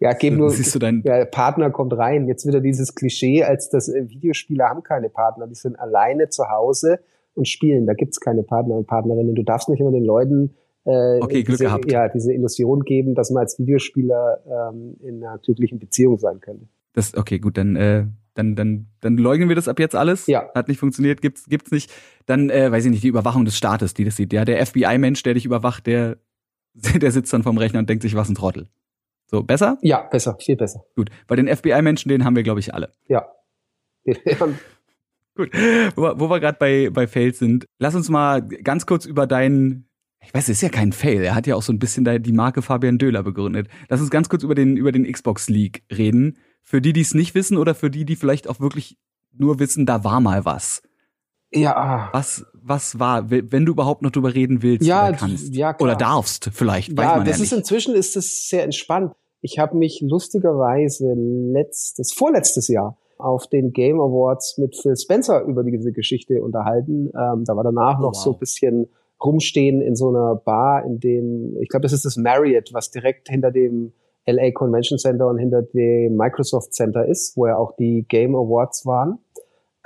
Ja, 0.00 0.12
geben 0.12 0.38
nur, 0.38 0.50
Siehst 0.50 0.74
du 0.74 0.78
dein 0.78 1.02
ja, 1.04 1.24
Partner 1.24 1.70
kommt 1.70 1.92
rein. 1.96 2.26
Jetzt 2.26 2.46
wieder 2.46 2.60
dieses 2.60 2.94
Klischee, 2.94 3.44
als 3.44 3.70
dass 3.70 3.88
äh, 3.88 4.08
Videospieler 4.08 4.68
haben 4.68 4.82
keine 4.82 5.08
Partner, 5.08 5.46
die 5.46 5.54
sind 5.54 5.78
alleine 5.78 6.28
zu 6.28 6.48
Hause 6.48 7.00
und 7.34 7.46
spielen. 7.46 7.86
Da 7.86 7.94
gibt's 7.94 8.18
keine 8.18 8.42
Partner 8.42 8.74
und 8.74 8.86
Partnerinnen. 8.86 9.34
Du 9.34 9.42
darfst 9.42 9.68
nicht 9.68 9.80
immer 9.80 9.92
den 9.92 10.04
Leuten 10.04 10.54
äh, 10.84 11.20
okay, 11.20 11.42
Glück 11.42 11.58
diese, 11.58 11.64
gehabt. 11.64 11.92
ja, 11.92 12.08
diese 12.08 12.32
Illusion 12.32 12.84
geben, 12.84 13.14
dass 13.14 13.30
man 13.30 13.42
als 13.42 13.58
Videospieler 13.58 14.70
ähm, 14.72 14.96
in 15.00 15.22
einer 15.22 15.38
glücklichen 15.38 15.78
Beziehung 15.78 16.18
sein 16.18 16.40
könnte. 16.40 16.66
Das, 16.94 17.14
okay, 17.14 17.38
gut, 17.38 17.56
dann 17.56 17.76
äh, 17.76 18.06
dann, 18.40 18.56
dann, 18.56 18.86
dann 19.00 19.16
leugnen 19.16 19.48
wir 19.48 19.56
das 19.56 19.68
ab 19.68 19.78
jetzt 19.78 19.94
alles. 19.94 20.26
Ja. 20.26 20.50
Hat 20.54 20.68
nicht 20.68 20.78
funktioniert, 20.78 21.20
gibt's, 21.20 21.46
gibt's 21.46 21.70
nicht. 21.70 21.92
Dann, 22.26 22.50
äh, 22.50 22.72
weiß 22.72 22.84
ich 22.86 22.90
nicht, 22.90 23.04
die 23.04 23.08
Überwachung 23.08 23.44
des 23.44 23.56
Staates, 23.56 23.94
die 23.94 24.04
das 24.04 24.16
sieht. 24.16 24.32
Ja, 24.32 24.44
der 24.44 24.64
FBI-Mensch, 24.64 25.22
der 25.22 25.34
dich 25.34 25.44
überwacht, 25.44 25.86
der, 25.86 26.18
der 26.74 27.12
sitzt 27.12 27.32
dann 27.32 27.42
vom 27.42 27.58
Rechner 27.58 27.80
und 27.80 27.90
denkt 27.90 28.02
sich, 28.02 28.16
was 28.16 28.28
ein 28.28 28.34
Trottel. 28.34 28.68
So, 29.26 29.42
besser? 29.42 29.78
Ja, 29.82 30.02
besser, 30.02 30.36
viel 30.40 30.56
besser. 30.56 30.84
Gut. 30.96 31.10
Bei 31.28 31.36
den 31.36 31.46
FBI-Menschen, 31.46 32.08
den 32.08 32.24
haben 32.24 32.34
wir, 32.34 32.42
glaube 32.42 32.60
ich, 32.60 32.74
alle. 32.74 32.92
Ja. 33.06 33.26
Gut. 35.36 35.52
Wo, 35.94 36.12
wo 36.16 36.28
wir 36.28 36.40
gerade 36.40 36.58
bei, 36.58 36.90
bei 36.90 37.06
Fails 37.06 37.38
sind, 37.38 37.66
lass 37.78 37.94
uns 37.94 38.08
mal 38.08 38.42
ganz 38.42 38.86
kurz 38.86 39.06
über 39.06 39.26
deinen 39.26 39.90
ich 40.22 40.34
weiß, 40.34 40.44
es 40.44 40.56
ist 40.56 40.60
ja 40.62 40.68
kein 40.68 40.92
Fail. 40.92 41.22
Er 41.22 41.34
hat 41.34 41.46
ja 41.46 41.54
auch 41.54 41.62
so 41.62 41.72
ein 41.72 41.78
bisschen 41.78 42.22
die 42.22 42.32
Marke 42.32 42.60
Fabian 42.60 42.98
Döhler 42.98 43.22
begründet. 43.22 43.68
Lass 43.88 44.00
uns 44.00 44.10
ganz 44.10 44.28
kurz 44.28 44.42
über 44.42 44.54
den, 44.54 44.76
über 44.76 44.92
den 44.92 45.10
Xbox 45.10 45.48
League 45.48 45.82
reden. 45.90 46.36
Für 46.62 46.80
die, 46.80 46.92
die 46.92 47.00
es 47.00 47.14
nicht 47.14 47.34
wissen 47.34 47.56
oder 47.56 47.74
für 47.74 47.90
die, 47.90 48.04
die 48.04 48.16
vielleicht 48.16 48.48
auch 48.48 48.60
wirklich 48.60 48.98
nur 49.32 49.58
wissen, 49.58 49.86
da 49.86 50.04
war 50.04 50.20
mal 50.20 50.44
was. 50.44 50.82
Ja. 51.52 52.10
Was, 52.12 52.44
was 52.52 52.98
war, 52.98 53.30
wenn 53.30 53.66
du 53.66 53.72
überhaupt 53.72 54.02
noch 54.02 54.10
drüber 54.10 54.34
reden 54.34 54.62
willst 54.62 54.86
ja, 54.86 55.08
oder 55.08 55.16
kannst? 55.16 55.54
Ja, 55.54 55.72
klar. 55.72 55.88
Oder 55.88 55.96
darfst, 55.96 56.50
vielleicht. 56.52 56.96
Weiß 56.96 57.04
ja, 57.04 57.16
man 57.16 57.26
das 57.26 57.38
ja 57.38 57.44
ist 57.44 57.52
inzwischen 57.52 57.94
ist 57.94 58.16
es 58.16 58.48
sehr 58.48 58.64
entspannt. 58.64 59.12
Ich 59.40 59.58
habe 59.58 59.76
mich 59.76 60.00
lustigerweise 60.06 61.14
letztes, 61.16 62.12
vorletztes 62.12 62.68
Jahr 62.68 62.96
auf 63.18 63.48
den 63.48 63.72
Game 63.72 64.00
Awards 64.00 64.58
mit 64.58 64.76
Phil 64.76 64.96
Spencer 64.96 65.42
über 65.42 65.62
diese 65.64 65.92
Geschichte 65.92 66.42
unterhalten. 66.42 67.08
Ähm, 67.08 67.44
da 67.44 67.56
war 67.56 67.64
danach 67.64 67.98
oh, 67.98 68.02
noch 68.02 68.14
wow. 68.14 68.22
so 68.22 68.32
ein 68.32 68.38
bisschen 68.38 68.88
rumstehen 69.22 69.82
in 69.82 69.96
so 69.96 70.08
einer 70.08 70.36
Bar, 70.36 70.84
in 70.84 70.98
dem, 70.98 71.56
ich 71.60 71.68
glaube, 71.68 71.82
das 71.82 71.92
ist 71.92 72.04
das 72.04 72.16
Marriott, 72.16 72.72
was 72.72 72.90
direkt 72.90 73.28
hinter 73.28 73.50
dem 73.50 73.92
LA 74.30 74.52
Convention 74.52 74.98
Center 74.98 75.26
und 75.28 75.38
hinter 75.38 75.62
dem 75.62 76.16
Microsoft 76.16 76.74
Center 76.74 77.04
ist, 77.04 77.36
wo 77.36 77.46
ja 77.46 77.56
auch 77.56 77.72
die 77.76 78.04
Game 78.08 78.34
Awards 78.34 78.86
waren. 78.86 79.18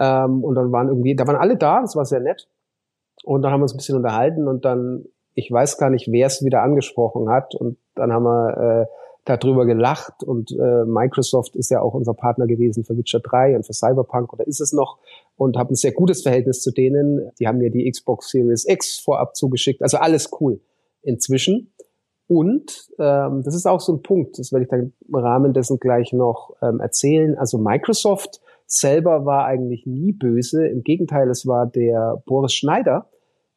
Ähm, 0.01 0.43
und 0.45 0.55
dann 0.55 0.73
waren 0.73 0.89
irgendwie, 0.89 1.15
da 1.15 1.27
waren 1.27 1.37
alle 1.37 1.57
da, 1.57 1.81
das 1.81 1.97
war 1.97 2.05
sehr 2.05 2.21
nett. 2.21 2.49
Und 3.23 3.43
dann 3.43 3.53
haben 3.53 3.61
wir 3.61 3.65
uns 3.65 3.75
ein 3.75 3.79
bisschen 3.79 3.97
unterhalten 3.97 4.49
und 4.49 4.65
dann, 4.65 5.05
ich 5.35 5.51
weiß 5.51 5.79
gar 5.79 5.91
nicht, 5.91 6.11
wer 6.11 6.27
es 6.27 6.45
wieder 6.45 6.63
angesprochen 6.63 7.31
hat. 7.31 7.55
Und 7.55 7.79
dann 7.95 8.13
haben 8.13 8.25
wir 8.25 8.87
äh, 8.87 8.87
darüber 9.25 9.65
gelacht 9.65 10.23
und 10.23 10.53
äh, 10.53 10.85
Microsoft 10.85 11.57
ist 11.57 11.71
ja 11.71 11.81
auch 11.81 11.95
unser 11.95 12.13
Partner 12.13 12.47
gewesen 12.47 12.85
für 12.85 12.97
Witcher 12.97 13.21
3 13.21 13.57
und 13.57 13.67
für 13.67 13.73
Cyberpunk 13.73 14.33
oder 14.35 14.47
ist 14.47 14.61
es 14.61 14.73
noch 14.73 14.99
und 15.37 15.57
habe 15.57 15.73
ein 15.73 15.77
sehr 15.77 15.93
gutes 15.93 16.23
Verhältnis 16.23 16.61
zu 16.61 16.71
denen. 16.71 17.31
Die 17.39 17.49
haben 17.49 17.59
mir 17.59 17.71
die 17.71 17.91
Xbox 17.91 18.31
Series 18.31 18.67
X 18.69 18.99
vorab 18.99 19.35
zugeschickt. 19.35 19.83
Also 19.83 19.97
alles 19.97 20.31
cool 20.41 20.61
inzwischen. 21.03 21.73
Und 22.27 22.89
ähm, 22.99 23.43
das 23.45 23.55
ist 23.55 23.67
auch 23.67 23.81
so 23.81 23.93
ein 23.93 24.03
Punkt, 24.03 24.39
das 24.39 24.51
werde 24.51 24.65
ich 24.65 24.71
dann 24.71 24.93
im 25.07 25.15
Rahmen 25.15 25.53
dessen 25.53 25.79
gleich 25.79 26.13
noch 26.13 26.57
ähm, 26.63 26.81
erzählen. 26.81 27.37
Also 27.37 27.59
Microsoft 27.59 28.41
selber 28.67 29.27
war 29.27 29.45
eigentlich 29.45 29.85
nie 29.87 30.13
böse. 30.13 30.67
Im 30.67 30.83
Gegenteil, 30.83 31.29
es 31.29 31.47
war 31.47 31.67
der 31.67 32.23
Boris 32.27 32.55
Schneider, 32.55 33.11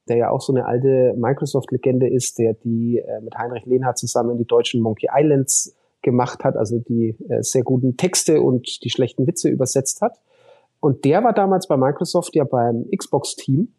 der 0.09 0.17
ja 0.17 0.29
auch 0.29 0.41
so 0.41 0.53
eine 0.53 0.65
alte 0.65 1.13
Microsoft-Legende 1.17 2.09
ist, 2.09 2.39
der 2.39 2.53
die 2.53 2.99
äh, 2.99 3.21
mit 3.21 3.37
Heinrich 3.37 3.65
Lehnhardt 3.65 3.97
zusammen 3.97 4.37
die 4.37 4.45
deutschen 4.45 4.81
Monkey 4.81 5.07
Islands 5.13 5.75
gemacht 6.01 6.43
hat, 6.43 6.55
also 6.55 6.79
die 6.79 7.17
äh, 7.29 7.41
sehr 7.41 7.63
guten 7.63 7.97
Texte 7.97 8.41
und 8.41 8.83
die 8.83 8.89
schlechten 8.89 9.27
Witze 9.27 9.49
übersetzt 9.49 10.01
hat. 10.01 10.19
Und 10.79 11.05
der 11.05 11.23
war 11.23 11.33
damals 11.33 11.67
bei 11.67 11.77
Microsoft 11.77 12.35
ja 12.35 12.43
beim 12.43 12.85
Xbox-Team 12.95 13.73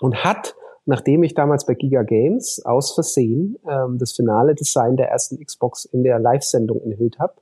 und 0.00 0.24
hat, 0.24 0.54
nachdem 0.86 1.22
ich 1.24 1.34
damals 1.34 1.66
bei 1.66 1.74
Giga 1.74 2.02
Games 2.02 2.62
aus 2.64 2.94
Versehen 2.94 3.58
ähm, 3.68 3.98
das 3.98 4.12
finale 4.12 4.54
Design 4.54 4.96
der 4.96 5.08
ersten 5.08 5.44
Xbox 5.44 5.84
in 5.84 6.04
der 6.04 6.18
Live-Sendung 6.18 6.80
enthüllt 6.80 7.18
habe, 7.18 7.34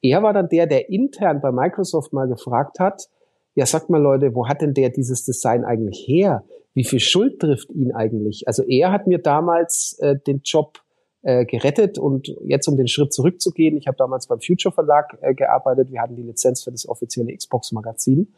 er 0.00 0.22
war 0.22 0.32
dann 0.32 0.48
der, 0.48 0.66
der 0.66 0.88
intern 0.88 1.40
bei 1.40 1.52
Microsoft 1.52 2.12
mal 2.12 2.28
gefragt 2.28 2.78
hat, 2.78 3.08
ja, 3.54 3.66
sagt 3.66 3.90
mal 3.90 4.00
Leute, 4.00 4.34
wo 4.34 4.48
hat 4.48 4.62
denn 4.62 4.72
der 4.72 4.90
dieses 4.90 5.24
Design 5.24 5.64
eigentlich 5.64 6.04
her? 6.06 6.44
Wie 6.74 6.84
viel 6.84 7.00
Schuld 7.00 7.38
trifft 7.38 7.70
ihn 7.70 7.92
eigentlich? 7.92 8.44
Also 8.46 8.62
er 8.62 8.92
hat 8.92 9.06
mir 9.06 9.18
damals 9.18 9.98
äh, 10.00 10.16
den 10.16 10.40
Job 10.42 10.78
äh, 11.22 11.44
gerettet 11.44 11.98
und 11.98 12.34
jetzt 12.44 12.66
um 12.66 12.76
den 12.76 12.88
Schritt 12.88 13.12
zurückzugehen, 13.12 13.76
ich 13.76 13.86
habe 13.86 13.96
damals 13.96 14.26
beim 14.26 14.40
Future 14.40 14.72
Verlag 14.72 15.18
äh, 15.20 15.34
gearbeitet, 15.34 15.90
wir 15.90 16.00
hatten 16.00 16.16
die 16.16 16.22
Lizenz 16.22 16.64
für 16.64 16.70
das 16.70 16.88
offizielle 16.88 17.36
Xbox 17.36 17.72
Magazin 17.72 18.32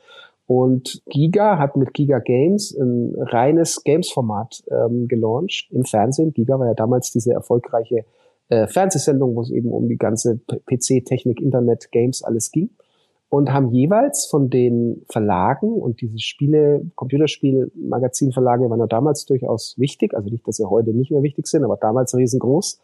und 0.46 1.02
Giga 1.07 1.59
hat 1.59 1.76
mit 1.76 1.94
Giga 1.94 2.18
Games 2.18 2.76
ein 2.78 3.14
reines 3.16 3.83
Games-Format 3.83 4.62
ähm, 4.70 5.09
gelauncht 5.09 5.68
im 5.70 5.85
Fernsehen. 5.85 6.33
Giga 6.33 6.59
war 6.59 6.66
ja 6.66 6.74
damals 6.74 7.11
diese 7.11 7.33
erfolgreiche 7.33 8.04
äh, 8.50 8.66
Fernsehsendung, 8.66 9.35
wo 9.35 9.40
es 9.40 9.50
eben 9.50 9.70
um 9.70 9.88
die 9.88 9.96
ganze 9.96 10.38
PC-Technik, 10.38 11.40
Internet, 11.40 11.90
Games, 11.92 12.22
alles 12.22 12.50
ging. 12.50 12.70
Und 13.30 13.52
haben 13.52 13.70
jeweils 13.70 14.26
von 14.30 14.50
den 14.50 15.04
Verlagen 15.11 15.72
und 15.72 16.00
diese 16.02 16.18
Spiele, 16.20 16.87
Computerspiel-Magazinverlage 16.94 18.68
waren 18.68 18.78
ja 18.78 18.87
damals 18.87 19.24
durchaus 19.24 19.74
wichtig, 19.78 20.14
also 20.14 20.28
nicht, 20.28 20.46
dass 20.46 20.57
sie 20.57 20.68
heute 20.68 20.92
nicht 20.92 21.11
mehr 21.11 21.22
wichtig 21.22 21.46
sind, 21.48 21.64
aber 21.64 21.76
damals 21.76 22.14
riesengroß, 22.14 22.80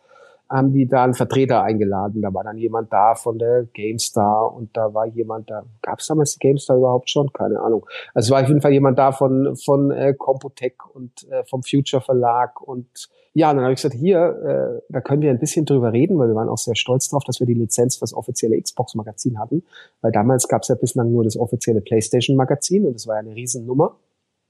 haben 0.50 0.72
die 0.72 0.86
da 0.86 1.04
einen 1.04 1.14
Vertreter 1.14 1.62
eingeladen. 1.62 2.22
Da 2.22 2.34
war 2.34 2.42
dann 2.42 2.58
jemand 2.58 2.92
da 2.92 3.14
von 3.14 3.38
der 3.38 3.64
GameStar 3.72 4.52
und 4.52 4.76
da 4.76 4.92
war 4.92 5.06
jemand 5.06 5.48
da. 5.48 5.62
Gab 5.80 6.00
es 6.00 6.08
damals 6.08 6.32
die 6.32 6.40
GameStar 6.40 6.76
überhaupt 6.76 7.08
schon? 7.08 7.32
Keine 7.32 7.60
Ahnung. 7.60 7.86
Also 8.14 8.26
es 8.26 8.30
war 8.32 8.42
auf 8.42 8.48
jeden 8.48 8.60
Fall 8.60 8.72
jemand 8.72 8.98
da 8.98 9.12
von 9.12 9.56
von 9.56 9.92
äh, 9.92 10.12
Computec 10.14 10.94
und 10.94 11.26
äh, 11.30 11.44
vom 11.44 11.62
Future 11.62 12.02
Verlag 12.02 12.60
und 12.60 13.08
ja, 13.32 13.50
und 13.50 13.56
dann 13.56 13.64
habe 13.64 13.74
ich 13.74 13.80
gesagt, 13.80 13.94
hier, 13.94 14.80
äh, 14.80 14.82
da 14.88 15.00
können 15.00 15.22
wir 15.22 15.30
ein 15.30 15.38
bisschen 15.38 15.64
drüber 15.64 15.92
reden, 15.92 16.18
weil 16.18 16.26
wir 16.26 16.34
waren 16.34 16.48
auch 16.48 16.58
sehr 16.58 16.74
stolz 16.74 17.08
drauf, 17.08 17.22
dass 17.24 17.38
wir 17.38 17.46
die 17.46 17.54
Lizenz 17.54 17.94
für 17.94 18.00
das 18.00 18.12
offizielle 18.12 18.60
Xbox-Magazin 18.60 19.38
hatten, 19.38 19.62
weil 20.00 20.10
damals 20.10 20.48
gab 20.48 20.62
es 20.62 20.68
ja 20.68 20.74
bislang 20.74 21.12
nur 21.12 21.22
das 21.22 21.38
offizielle 21.38 21.80
PlayStation-Magazin 21.80 22.86
und 22.86 22.94
das 22.94 23.06
war 23.06 23.14
ja 23.16 23.20
eine 23.20 23.36
Riesennummer. 23.36 23.96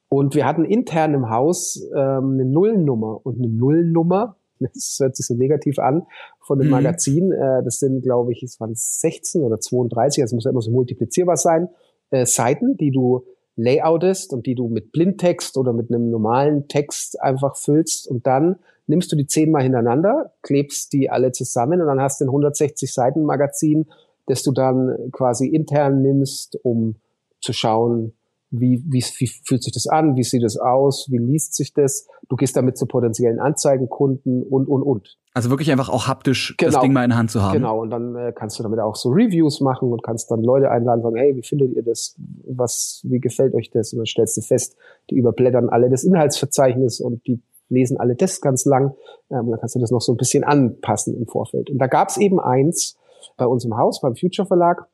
Und 0.09 0.35
wir 0.35 0.47
hatten 0.47 0.65
intern 0.65 1.13
im 1.13 1.29
Haus 1.29 1.87
ähm, 1.95 2.33
eine 2.33 2.45
Nullnummer 2.47 3.21
und 3.23 3.39
eine 3.39 3.49
Nullnummer 3.49 4.37
das 4.61 4.99
hört 5.01 5.17
sich 5.17 5.27
so 5.27 5.35
negativ 5.35 5.79
an, 5.79 6.07
von 6.41 6.59
dem 6.59 6.69
mhm. 6.69 6.73
Magazin. 6.73 7.33
Äh, 7.33 7.63
das 7.65 7.79
sind, 7.79 8.03
glaube 8.03 8.33
ich, 8.33 8.43
es 8.43 8.61
waren 8.61 8.75
16 8.75 9.43
oder 9.43 9.61
32, 9.61 10.23
also 10.23 10.37
muss 10.37 10.45
ja 10.45 10.51
immer 10.51 10.63
so 10.63 10.71
multiplizierbar 10.71 11.37
sein, 11.37 11.69
äh, 12.11 12.27
Seiten, 12.27 12.77
die 12.77 12.91
du 12.91 13.25
layoutest 13.57 14.33
und 14.33 14.47
die 14.47 14.55
du 14.55 14.69
mit 14.69 14.93
Blindtext 14.93 15.57
oder 15.57 15.73
mit 15.73 15.91
einem 15.91 16.11
normalen 16.11 16.69
Text 16.69 17.21
einfach 17.21 17.57
füllst 17.57 18.09
und 18.09 18.27
dann 18.27 18.57
nimmst 18.87 19.13
du 19.13 19.17
die 19.17 19.27
zehnmal 19.27 19.63
hintereinander, 19.63 20.33
klebst 20.43 20.93
die 20.93 21.11
alle 21.11 21.33
zusammen 21.33 21.81
und 21.81 21.87
dann 21.87 22.01
hast 22.01 22.21
du 22.21 22.25
ein 22.25 22.29
160 22.29 22.93
Seiten 22.93 23.25
Magazin, 23.25 23.87
das 24.27 24.43
du 24.43 24.53
dann 24.53 25.11
quasi 25.13 25.47
intern 25.47 26.03
nimmst, 26.03 26.59
um 26.65 26.97
zu 27.41 27.53
schauen, 27.53 28.13
wie, 28.51 28.83
wie, 28.87 29.05
wie 29.19 29.27
fühlt 29.27 29.63
sich 29.63 29.73
das 29.73 29.87
an, 29.87 30.17
wie 30.17 30.25
sieht 30.25 30.43
es 30.43 30.57
aus, 30.59 31.07
wie 31.11 31.19
liest 31.19 31.55
sich 31.55 31.73
das, 31.73 32.09
du 32.29 32.37
gehst 32.37 32.57
damit 32.57 32.77
zu 32.77 32.87
potenziellen 32.87 33.39
Anzeigenkunden 33.39 34.43
und, 34.43 34.67
und, 34.67 34.83
und. 34.83 35.19
Also 35.35 35.51
wirklich 35.51 35.71
einfach 35.71 35.89
auch 35.89 36.09
haptisch 36.09 36.55
genau. 36.59 36.73
das 36.73 36.81
Ding 36.81 36.93
mal 36.93 37.05
in 37.05 37.11
der 37.11 37.19
Hand 37.19 37.31
zu 37.31 37.43
haben. 37.43 37.53
Genau, 37.53 37.81
und 37.81 37.91
dann 37.91 38.17
äh, 38.17 38.33
kannst 38.35 38.59
du 38.59 38.65
damit 38.65 38.81
auch 38.81 38.97
so 38.97 39.11
Reviews 39.11 39.61
machen 39.61 39.93
und 39.93 40.03
kannst 40.03 40.31
dann 40.31 40.43
Leute 40.43 40.71
einladen 40.71 41.03
sagen, 41.03 41.17
hey, 41.17 41.37
wie 41.37 41.43
findet 41.43 41.73
ihr 41.77 41.85
das, 41.85 42.17
was, 42.45 43.03
wie 43.05 43.21
gefällt 43.21 43.55
euch 43.55 43.71
das? 43.71 43.93
Und 43.93 43.99
dann 43.99 44.07
stellst 44.07 44.37
du 44.37 44.41
fest, 44.41 44.77
die 45.11 45.15
überblättern 45.15 45.69
alle 45.69 45.89
das 45.89 46.03
Inhaltsverzeichnis 46.03 47.01
und 47.01 47.25
die 47.27 47.41
lesen 47.69 47.99
alle 47.99 48.17
das 48.17 48.41
ganz 48.41 48.65
lang. 48.65 48.97
Ähm, 49.31 49.45
und 49.45 49.51
dann 49.53 49.61
kannst 49.61 49.77
du 49.77 49.79
das 49.79 49.93
noch 49.93 50.01
so 50.01 50.13
ein 50.13 50.17
bisschen 50.17 50.43
anpassen 50.43 51.17
im 51.17 51.27
Vorfeld. 51.29 51.71
Und 51.71 51.79
da 51.79 51.87
gab 51.87 52.09
es 52.09 52.17
eben 52.17 52.41
eins 52.41 52.97
bei 53.37 53.47
uns 53.47 53.65
im 53.65 53.77
Haus, 53.77 54.01
beim 54.01 54.17
Future 54.17 54.47
Verlag, 54.47 54.89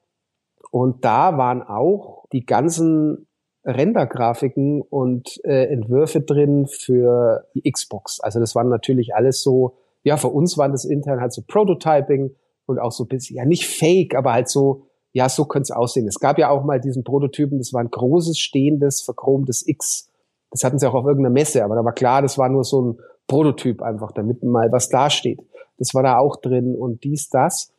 und 0.71 1.05
da 1.05 1.39
waren 1.39 1.63
auch 1.63 2.25
die 2.33 2.45
ganzen 2.45 3.27
Rendergrafiken 3.67 4.81
und 4.81 5.41
äh, 5.45 5.65
Entwürfe 5.65 6.21
drin 6.21 6.67
für 6.67 7.47
die 7.55 7.71
Xbox. 7.71 8.21
Also 8.21 8.39
das 8.39 8.55
waren 8.55 8.69
natürlich 8.69 9.15
alles 9.15 9.43
so, 9.43 9.77
ja, 10.05 10.17
für 10.17 10.29
uns 10.29 10.57
waren 10.57 10.73
das 10.73 10.85
intern 10.85 11.21
halt 11.21 11.33
so 11.33 11.43
Prototyping 11.47 12.35
und 12.67 12.79
auch 12.79 12.93
so 12.93 13.05
ein 13.05 13.09
bisschen, 13.09 13.37
ja, 13.37 13.45
nicht 13.45 13.67
fake, 13.67 14.15
aber 14.15 14.33
halt 14.33 14.49
so, 14.49 14.87
ja, 15.13 15.29
so 15.29 15.47
könnte 15.47 15.65
es 15.65 15.71
aussehen. 15.73 16.07
Es 16.07 16.21
gab 16.21 16.39
ja 16.39 16.49
auch 16.51 16.65
mal 16.65 16.81
diesen 16.81 17.03
Prototypen, 17.03 17.59
das 17.59 17.73
war 17.73 17.81
ein 17.81 17.91
großes, 17.91 18.39
stehendes, 18.39 19.03
verchromtes 19.03 19.67
X. 19.67 20.11
Das 20.51 20.63
hatten 20.63 20.79
sie 20.79 20.89
auch 20.89 20.95
auf 20.95 21.07
irgendeiner 21.07 21.33
Messe, 21.33 21.65
aber 21.65 21.75
da 21.75 21.85
war 21.85 21.93
klar, 21.93 22.23
das 22.23 22.39
war 22.39 22.49
nur 22.49 22.65
so 22.65 22.83
ein 22.83 22.99
Prototyp 23.27 23.83
einfach, 23.83 24.13
damit 24.13 24.45
mal 24.45 24.71
was 24.71 24.89
dasteht. 24.89 25.41
Das 25.79 25.93
war 25.93 26.05
da 26.05 26.19
auch 26.19 26.37
drin 26.37 26.77
und 26.77 27.03
dies, 27.03 27.29
das. 27.31 27.73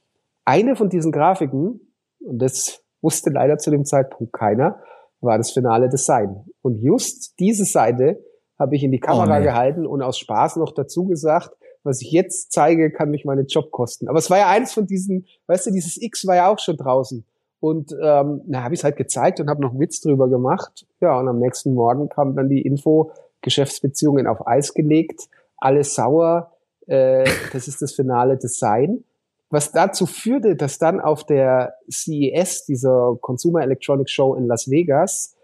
Eine 0.43 0.75
von 0.75 0.89
diesen 0.89 1.11
Grafiken, 1.11 1.79
und 2.19 2.39
das 2.39 2.83
wusste 3.01 3.29
leider 3.29 3.57
zu 3.57 3.71
dem 3.71 3.85
Zeitpunkt 3.85 4.33
keiner, 4.33 4.79
war 5.21 5.37
das 5.37 5.51
finale 5.51 5.89
Design. 5.89 6.45
Und 6.61 6.81
just 6.81 7.39
diese 7.39 7.65
Seite 7.65 8.23
habe 8.59 8.75
ich 8.75 8.83
in 8.83 8.91
die 8.91 8.99
Kamera 8.99 9.35
oh, 9.35 9.39
nee. 9.39 9.45
gehalten 9.45 9.85
und 9.85 10.01
aus 10.01 10.17
Spaß 10.17 10.57
noch 10.57 10.71
dazu 10.71 11.05
gesagt, 11.05 11.51
was 11.83 12.01
ich 12.01 12.11
jetzt 12.11 12.51
zeige, 12.51 12.91
kann 12.91 13.11
mich 13.11 13.23
meinen 13.23 13.47
Job 13.47 13.71
kosten. 13.71 14.09
Aber 14.09 14.19
es 14.19 14.29
war 14.29 14.37
ja 14.37 14.49
eins 14.49 14.73
von 14.73 14.85
diesen, 14.85 15.25
weißt 15.47 15.67
du, 15.67 15.71
dieses 15.71 16.01
X 16.01 16.27
war 16.27 16.35
ja 16.35 16.51
auch 16.51 16.59
schon 16.59 16.75
draußen. 16.75 17.25
Und 17.59 17.91
ähm, 17.93 18.41
na, 18.45 18.63
habe 18.63 18.73
ich 18.73 18.81
es 18.81 18.83
halt 18.83 18.97
gezeigt 18.97 19.39
und 19.39 19.49
habe 19.49 19.61
noch 19.61 19.71
einen 19.71 19.79
Witz 19.79 20.01
drüber 20.01 20.29
gemacht. 20.29 20.85
Ja, 21.01 21.19
und 21.19 21.27
am 21.27 21.39
nächsten 21.39 21.73
Morgen 21.73 22.09
kam 22.09 22.35
dann 22.35 22.49
die 22.49 22.61
Info, 22.61 23.11
Geschäftsbeziehungen 23.41 24.27
auf 24.27 24.45
Eis 24.45 24.73
gelegt, 24.73 25.27
alles 25.57 25.95
sauer, 25.95 26.51
äh, 26.87 27.27
das 27.53 27.67
ist 27.67 27.81
das 27.81 27.93
finale 27.93 28.37
Design 28.37 29.03
was 29.49 29.71
dazu 29.71 30.05
führte, 30.05 30.55
dass 30.55 30.77
dann 30.77 30.99
auf 30.99 31.25
der 31.25 31.75
CES, 31.89 32.65
dieser 32.65 33.17
Consumer 33.21 33.61
Electronics 33.61 34.11
Show 34.11 34.35
in 34.35 34.45
Las 34.45 34.69
Vegas, 34.69 35.35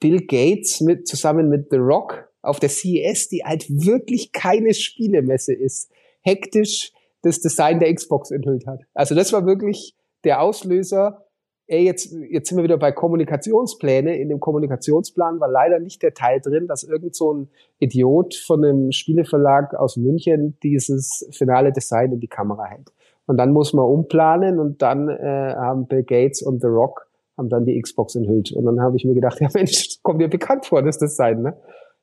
Bill 0.00 0.26
Gates 0.26 0.80
mit, 0.80 1.06
zusammen 1.06 1.48
mit 1.48 1.68
The 1.70 1.76
Rock 1.76 2.30
auf 2.42 2.58
der 2.58 2.70
CES, 2.70 3.28
die 3.28 3.44
halt 3.44 3.68
wirklich 3.68 4.32
keine 4.32 4.72
Spielemesse 4.72 5.52
ist, 5.52 5.90
hektisch 6.22 6.92
das 7.22 7.40
Design 7.40 7.80
der 7.80 7.94
Xbox 7.94 8.30
enthüllt 8.30 8.66
hat. 8.66 8.80
Also 8.94 9.14
das 9.14 9.32
war 9.32 9.44
wirklich 9.44 9.94
der 10.24 10.40
Auslöser. 10.40 11.26
Ey, 11.66 11.84
jetzt, 11.84 12.12
jetzt 12.30 12.48
sind 12.48 12.58
wir 12.58 12.64
wieder 12.64 12.78
bei 12.78 12.92
Kommunikationspläne. 12.92 14.16
In 14.16 14.30
dem 14.30 14.40
Kommunikationsplan 14.40 15.38
war 15.38 15.48
leider 15.48 15.78
nicht 15.78 16.02
der 16.02 16.14
Teil 16.14 16.40
drin, 16.40 16.66
dass 16.66 16.82
irgend 16.82 17.14
so 17.14 17.34
ein 17.34 17.48
Idiot 17.78 18.34
von 18.34 18.64
einem 18.64 18.90
Spieleverlag 18.90 19.74
aus 19.74 19.96
München 19.96 20.58
dieses 20.62 21.28
finale 21.30 21.72
Design 21.72 22.12
in 22.12 22.20
die 22.20 22.26
Kamera 22.26 22.64
hält. 22.64 22.90
Und 23.26 23.36
dann 23.36 23.52
muss 23.52 23.72
man 23.72 23.84
umplanen 23.84 24.58
und 24.58 24.82
dann 24.82 25.08
äh, 25.08 25.54
haben 25.54 25.86
Bill 25.86 26.02
Gates 26.02 26.42
und 26.42 26.60
The 26.60 26.66
Rock 26.66 27.06
haben 27.36 27.48
dann 27.48 27.64
die 27.64 27.80
Xbox 27.80 28.14
enthüllt. 28.14 28.52
Und 28.52 28.64
dann 28.64 28.80
habe 28.80 28.96
ich 28.96 29.04
mir 29.04 29.14
gedacht, 29.14 29.40
ja 29.40 29.48
Mensch, 29.54 29.98
kommt 30.02 30.20
dir 30.20 30.28
bekannt 30.28 30.66
vor, 30.66 30.82
dass 30.82 30.98
das 30.98 31.16
sein, 31.16 31.42
ne? 31.42 31.56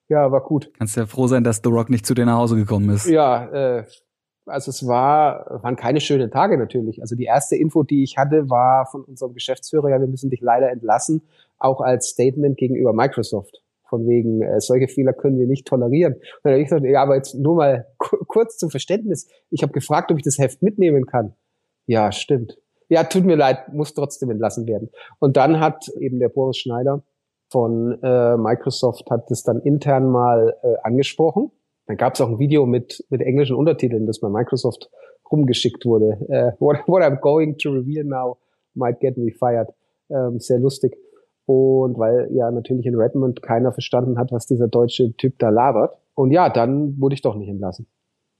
Ja, 0.09 0.31
war 0.31 0.41
gut. 0.41 0.71
Kannst 0.77 0.95
ja 0.95 1.05
froh 1.05 1.27
sein, 1.27 1.43
dass 1.43 1.61
The 1.61 1.69
Rock 1.69 1.89
nicht 1.89 2.05
zu 2.05 2.13
dir 2.13 2.25
nach 2.25 2.37
Hause 2.37 2.55
gekommen 2.55 2.89
ist. 2.89 3.07
Ja, 3.07 3.45
äh, 3.79 3.83
also 4.45 4.69
es 4.69 4.87
war, 4.87 5.61
waren 5.61 5.75
keine 5.75 5.99
schönen 5.99 6.31
Tage 6.31 6.57
natürlich. 6.57 7.01
Also 7.01 7.15
die 7.15 7.25
erste 7.25 7.57
Info, 7.57 7.83
die 7.83 8.03
ich 8.03 8.17
hatte, 8.17 8.49
war 8.49 8.85
von 8.85 9.03
unserem 9.03 9.33
Geschäftsführer, 9.33 9.89
ja, 9.89 9.99
wir 9.99 10.07
müssen 10.07 10.29
dich 10.29 10.41
leider 10.41 10.71
entlassen, 10.71 11.23
auch 11.57 11.81
als 11.81 12.07
Statement 12.07 12.57
gegenüber 12.57 12.93
Microsoft. 12.93 13.61
Von 13.89 14.07
wegen, 14.07 14.41
äh, 14.41 14.59
solche 14.59 14.87
Fehler 14.87 15.13
können 15.13 15.39
wir 15.39 15.47
nicht 15.47 15.65
tolerieren. 15.65 16.13
Und 16.13 16.21
dann 16.43 16.53
habe 16.53 16.61
ich 16.61 16.69
gesagt, 16.69 16.85
ja, 16.85 17.01
aber 17.01 17.15
jetzt 17.15 17.35
nur 17.35 17.55
mal 17.55 17.87
kurz 18.27 18.57
zum 18.57 18.69
Verständnis. 18.69 19.29
Ich 19.49 19.63
habe 19.63 19.73
gefragt, 19.73 20.11
ob 20.11 20.17
ich 20.17 20.23
das 20.23 20.37
Heft 20.37 20.61
mitnehmen 20.61 21.05
kann. 21.05 21.33
Ja, 21.85 22.11
stimmt. 22.11 22.57
Ja, 22.89 23.03
tut 23.03 23.25
mir 23.25 23.35
leid, 23.35 23.73
muss 23.73 23.93
trotzdem 23.93 24.29
entlassen 24.29 24.65
werden. 24.67 24.89
Und 25.19 25.37
dann 25.37 25.59
hat 25.59 25.87
eben 25.99 26.19
der 26.19 26.29
Boris 26.29 26.57
Schneider 26.57 27.03
von 27.49 27.97
äh, 28.03 28.37
Microsoft 28.37 29.09
hat 29.09 29.29
das 29.31 29.43
dann 29.43 29.61
intern 29.61 30.09
mal 30.09 30.55
äh, 30.63 30.75
angesprochen. 30.83 31.51
Dann 31.85 31.97
gab 31.97 32.15
es 32.15 32.21
auch 32.21 32.29
ein 32.29 32.39
Video 32.39 32.65
mit, 32.65 33.05
mit 33.09 33.21
englischen 33.21 33.55
Untertiteln, 33.55 34.05
das 34.05 34.19
bei 34.19 34.29
Microsoft 34.29 34.89
rumgeschickt 35.31 35.85
wurde. 35.85 36.17
Äh, 36.29 36.51
what, 36.59 36.79
what 36.87 37.03
I'm 37.03 37.19
going 37.19 37.57
to 37.59 37.71
reveal 37.71 38.03
now 38.03 38.37
might 38.73 38.99
get 38.99 39.17
me 39.17 39.31
fired. 39.31 39.69
Ähm, 40.09 40.39
sehr 40.39 40.59
lustig. 40.59 40.97
Und 41.47 41.97
weil 41.97 42.27
ja 42.33 42.51
natürlich 42.51 42.85
in 42.85 42.95
Redmond 42.95 43.41
keiner 43.41 43.71
verstanden 43.71 44.19
hat, 44.19 44.33
was 44.33 44.47
dieser 44.47 44.67
deutsche 44.67 45.15
Typ 45.15 45.39
da 45.39 45.47
labert. 45.47 45.97
Und 46.13 46.31
ja, 46.31 46.49
dann 46.49 46.99
wurde 46.99 47.15
ich 47.15 47.21
doch 47.21 47.35
nicht 47.35 47.47
entlassen. 47.47 47.87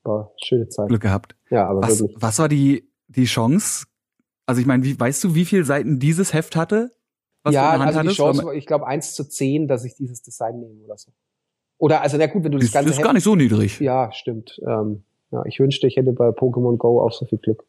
War 0.03 0.33
schöne 0.43 0.67
Zeit. 0.67 0.89
Glück 0.89 1.01
gehabt. 1.01 1.35
Ja, 1.49 1.69
aber 1.69 1.83
was, 1.83 2.01
wirklich. 2.01 2.17
was 2.19 2.37
war 2.37 2.49
die, 2.49 2.83
die 3.07 3.23
Chance? 3.23 3.85
Also 4.45 4.59
ich 4.59 4.67
meine, 4.67 4.83
wie, 4.83 4.99
weißt 4.99 5.23
du, 5.23 5.35
wie 5.35 5.45
viele 5.45 5.63
Seiten 5.63 5.99
dieses 5.99 6.33
Heft 6.33 6.57
hatte? 6.57 6.91
Was 7.43 7.55
ja, 7.55 7.69
also 7.69 8.01
die 8.01 8.09
Chance 8.09 8.43
war, 8.43 8.53
ich 8.53 8.65
glaube, 8.65 8.85
eins 8.85 9.13
zu 9.13 9.23
zehn, 9.23 9.69
dass 9.69 9.85
ich 9.85 9.95
dieses 9.95 10.21
Design 10.21 10.59
nehme 10.59 10.83
oder 10.83 10.97
so. 10.97 11.11
Oder, 11.77 12.01
also, 12.01 12.17
na 12.17 12.27
gut, 12.27 12.43
wenn 12.43 12.51
du 12.51 12.57
das, 12.57 12.67
das 12.67 12.73
Ganze. 12.73 12.89
Das 12.89 12.97
ist 12.97 13.03
gar 13.03 13.13
nicht 13.13 13.23
so 13.23 13.35
niedrig. 13.35 13.79
Ja, 13.79 14.11
stimmt. 14.11 14.59
Ähm, 14.67 15.03
ja, 15.31 15.45
ich 15.45 15.59
wünschte, 15.59 15.87
ich 15.87 15.95
hätte 15.95 16.11
bei 16.11 16.29
Pokémon 16.29 16.75
Go 16.75 17.01
auch 17.01 17.13
so 17.13 17.25
viel 17.25 17.37
Glück. 17.37 17.63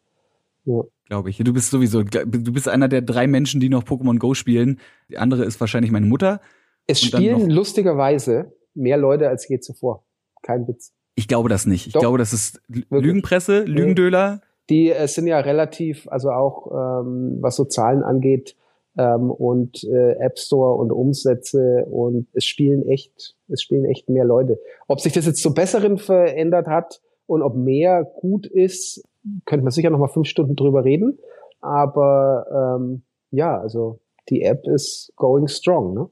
Ja. 0.68 0.82
Glaube 1.06 1.30
ich. 1.30 1.38
Du 1.38 1.52
bist 1.52 1.70
sowieso, 1.70 2.02
du 2.02 2.52
bist 2.52 2.68
einer 2.68 2.88
der 2.88 3.00
drei 3.00 3.26
Menschen, 3.26 3.60
die 3.60 3.70
noch 3.70 3.84
Pokémon 3.84 4.18
Go 4.18 4.34
spielen. 4.34 4.78
Die 5.08 5.16
andere 5.16 5.44
ist 5.44 5.58
wahrscheinlich 5.60 5.90
meine 5.90 6.06
Mutter. 6.06 6.40
Es 6.86 7.00
spielen 7.00 7.48
lustigerweise 7.48 8.52
mehr 8.74 8.98
Leute 8.98 9.28
als 9.28 9.48
je 9.48 9.60
zuvor. 9.60 10.04
Kein 10.42 10.68
Witz. 10.68 10.92
Ich 11.14 11.26
glaube 11.26 11.48
das 11.48 11.66
nicht. 11.66 11.86
Ich 11.86 11.94
Doch. 11.94 12.00
glaube, 12.00 12.18
das 12.18 12.32
ist? 12.32 12.60
Lügenpresse, 12.68 13.64
Lügendöler. 13.64 14.42
Die 14.68 14.90
äh, 14.90 15.08
sind 15.08 15.26
ja 15.26 15.40
relativ, 15.40 16.06
also 16.08 16.30
auch 16.30 16.70
ähm, 16.70 17.38
was 17.40 17.56
so 17.56 17.64
Zahlen 17.64 18.02
angeht, 18.02 18.54
ähm, 18.98 19.30
und 19.30 19.84
äh, 19.84 20.12
App 20.18 20.38
Store 20.38 20.74
und 20.74 20.90
Umsätze 20.90 21.86
und 21.86 22.26
es 22.34 22.44
spielen 22.44 22.86
echt, 22.86 23.36
es 23.48 23.62
spielen 23.62 23.84
echt 23.84 24.08
mehr 24.10 24.24
Leute. 24.24 24.60
Ob 24.88 25.00
sich 25.00 25.12
das 25.12 25.24
jetzt 25.24 25.42
zum 25.42 25.54
Besseren 25.54 25.96
verändert 25.98 26.66
hat 26.66 27.00
und 27.26 27.42
ob 27.42 27.54
mehr 27.54 28.04
gut 28.04 28.46
ist, 28.46 29.04
könnte 29.44 29.64
man 29.64 29.72
sicher 29.72 29.90
noch 29.90 29.98
mal 29.98 30.08
fünf 30.08 30.28
Stunden 30.28 30.56
drüber 30.56 30.84
reden. 30.84 31.18
Aber 31.60 32.78
ähm, 32.80 33.02
ja, 33.30 33.58
also 33.58 34.00
die 34.28 34.42
App 34.42 34.66
ist 34.66 35.12
going 35.16 35.48
strong, 35.48 35.94
ne? 35.94 36.10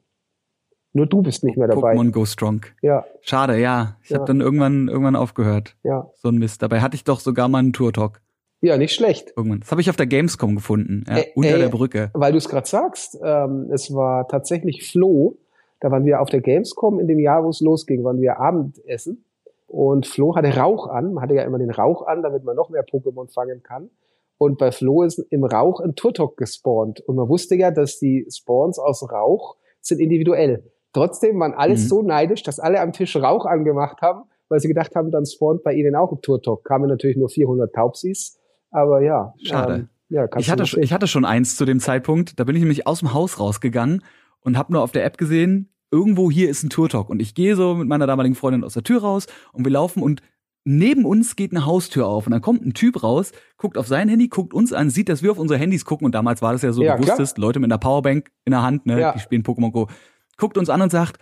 Nur 0.93 1.05
du 1.05 1.21
bist 1.21 1.43
nicht 1.43 1.57
mehr 1.57 1.67
dabei. 1.67 1.93
Pokémon 1.93 2.11
Go 2.11 2.25
Strong. 2.25 2.65
Ja. 2.81 3.05
Schade, 3.21 3.59
ja. 3.59 3.97
Ich 4.01 4.09
ja. 4.09 4.17
habe 4.17 4.25
dann 4.25 4.41
irgendwann 4.41 4.87
irgendwann 4.87 5.15
aufgehört. 5.15 5.75
Ja. 5.83 6.09
So 6.15 6.29
ein 6.29 6.37
Mist. 6.37 6.63
Dabei 6.63 6.81
hatte 6.81 6.95
ich 6.95 7.03
doch 7.03 7.19
sogar 7.19 7.47
mal 7.49 7.59
einen 7.59 7.71
Tour 7.73 7.93
Talk. 7.93 8.21
Ja, 8.61 8.77
nicht 8.77 8.95
schlecht. 8.95 9.31
Irgendwann. 9.35 9.59
Das 9.59 9.69
habe 9.69 9.81
ich 9.81 9.91
auf 9.91 9.95
der 9.95 10.07
Gamescom 10.07 10.55
gefunden, 10.55 11.03
ja, 11.07 11.17
äh, 11.17 11.25
unter 11.35 11.55
äh, 11.55 11.59
der 11.59 11.69
Brücke. 11.69 12.09
Weil 12.13 12.31
du 12.31 12.39
es 12.39 12.49
gerade 12.49 12.67
sagst, 12.67 13.19
ähm, 13.23 13.69
es 13.71 13.93
war 13.93 14.27
tatsächlich 14.27 14.89
Flo. 14.89 15.37
Da 15.79 15.91
waren 15.91 16.05
wir 16.05 16.19
auf 16.19 16.29
der 16.29 16.41
Gamescom 16.41 16.99
in 16.99 17.07
dem 17.07 17.19
Jahr, 17.19 17.43
wo 17.43 17.49
es 17.49 17.61
losging, 17.61 18.03
waren 18.03 18.19
wir 18.19 18.39
Abendessen. 18.39 19.23
Und 19.67 20.07
Flo 20.07 20.35
hatte 20.35 20.55
Rauch 20.55 20.87
an. 20.87 21.13
Man 21.13 21.23
hatte 21.23 21.35
ja 21.35 21.43
immer 21.43 21.59
den 21.59 21.71
Rauch 21.71 22.07
an, 22.07 22.23
damit 22.23 22.43
man 22.43 22.55
noch 22.55 22.69
mehr 22.69 22.85
Pokémon 22.85 23.31
fangen 23.31 23.63
kann. 23.63 23.89
Und 24.37 24.57
bei 24.57 24.71
Flo 24.71 25.03
ist 25.03 25.19
im 25.29 25.43
Rauch 25.43 25.79
ein 25.79 25.95
Turtok 25.95 26.37
gespawnt. 26.37 27.01
Und 27.01 27.15
man 27.15 27.27
wusste 27.27 27.55
ja, 27.55 27.71
dass 27.71 27.99
die 27.99 28.25
Spawns 28.29 28.79
aus 28.79 29.03
Rauch 29.11 29.57
sind 29.81 29.99
individuell. 29.99 30.71
Trotzdem 30.93 31.39
waren 31.39 31.53
alle 31.53 31.73
mhm. 31.73 31.77
so 31.77 32.01
neidisch, 32.01 32.43
dass 32.43 32.59
alle 32.59 32.79
am 32.79 32.93
Tisch 32.93 33.15
Rauch 33.15 33.45
angemacht 33.45 34.01
haben, 34.01 34.23
weil 34.49 34.59
sie 34.59 34.67
gedacht 34.67 34.95
haben, 34.95 35.11
dann 35.11 35.25
spawnt 35.25 35.63
bei 35.63 35.73
ihnen 35.73 35.95
auch 35.95 36.11
ein 36.11 36.21
Turtok. 36.21 36.63
Kamen 36.63 36.87
natürlich 36.87 37.17
nur 37.17 37.29
400 37.29 37.73
Taubsis 37.73 38.39
aber 38.71 39.01
ja. 39.01 39.33
Schade. 39.43 39.73
Ähm, 39.73 39.89
ja, 40.09 40.25
ich, 40.37 40.49
hatte, 40.49 40.79
ich 40.79 40.93
hatte 40.93 41.07
schon 41.07 41.25
eins 41.25 41.57
zu 41.57 41.65
dem 41.65 41.79
Zeitpunkt. 41.79 42.39
Da 42.39 42.45
bin 42.45 42.55
ich 42.55 42.61
nämlich 42.61 42.87
aus 42.87 42.99
dem 42.99 43.13
Haus 43.13 43.39
rausgegangen 43.39 44.03
und 44.39 44.57
habe 44.57 44.71
nur 44.71 44.81
auf 44.81 44.91
der 44.91 45.03
App 45.03 45.17
gesehen, 45.17 45.69
irgendwo 45.91 46.29
hier 46.31 46.49
ist 46.49 46.63
ein 46.63 46.69
Tour-Talk. 46.69 47.09
Und 47.09 47.21
ich 47.21 47.35
gehe 47.35 47.55
so 47.55 47.75
mit 47.75 47.87
meiner 47.87 48.07
damaligen 48.07 48.35
Freundin 48.35 48.63
aus 48.63 48.73
der 48.73 48.83
Tür 48.83 49.01
raus 49.01 49.27
und 49.53 49.65
wir 49.65 49.71
laufen 49.71 50.03
und 50.03 50.21
neben 50.65 51.05
uns 51.05 51.37
geht 51.37 51.51
eine 51.51 51.65
Haustür 51.65 52.07
auf 52.07 52.27
und 52.27 52.31
dann 52.31 52.41
kommt 52.41 52.65
ein 52.65 52.73
Typ 52.73 53.01
raus, 53.01 53.31
guckt 53.55 53.77
auf 53.77 53.87
sein 53.87 54.09
Handy, 54.09 54.27
guckt 54.27 54.53
uns 54.53 54.73
an, 54.73 54.89
sieht, 54.89 55.07
dass 55.07 55.23
wir 55.23 55.31
auf 55.31 55.39
unsere 55.39 55.57
Handys 55.57 55.85
gucken 55.85 56.05
und 56.05 56.13
damals 56.13 56.41
war 56.41 56.51
das 56.51 56.61
ja 56.61 56.73
so, 56.73 56.83
ja, 56.83 56.97
du 56.97 57.07
wusstest, 57.07 57.37
Leute 57.37 57.59
mit 57.59 57.71
einer 57.71 57.77
Powerbank 57.77 58.31
in 58.43 58.51
der 58.51 58.63
Hand, 58.63 58.85
ne, 58.85 58.99
ja. 58.99 59.13
die 59.13 59.19
spielen 59.19 59.43
Pokémon 59.43 59.71
Go, 59.71 59.87
guckt 60.35 60.57
uns 60.57 60.69
an 60.69 60.81
und 60.81 60.91
sagt, 60.91 61.19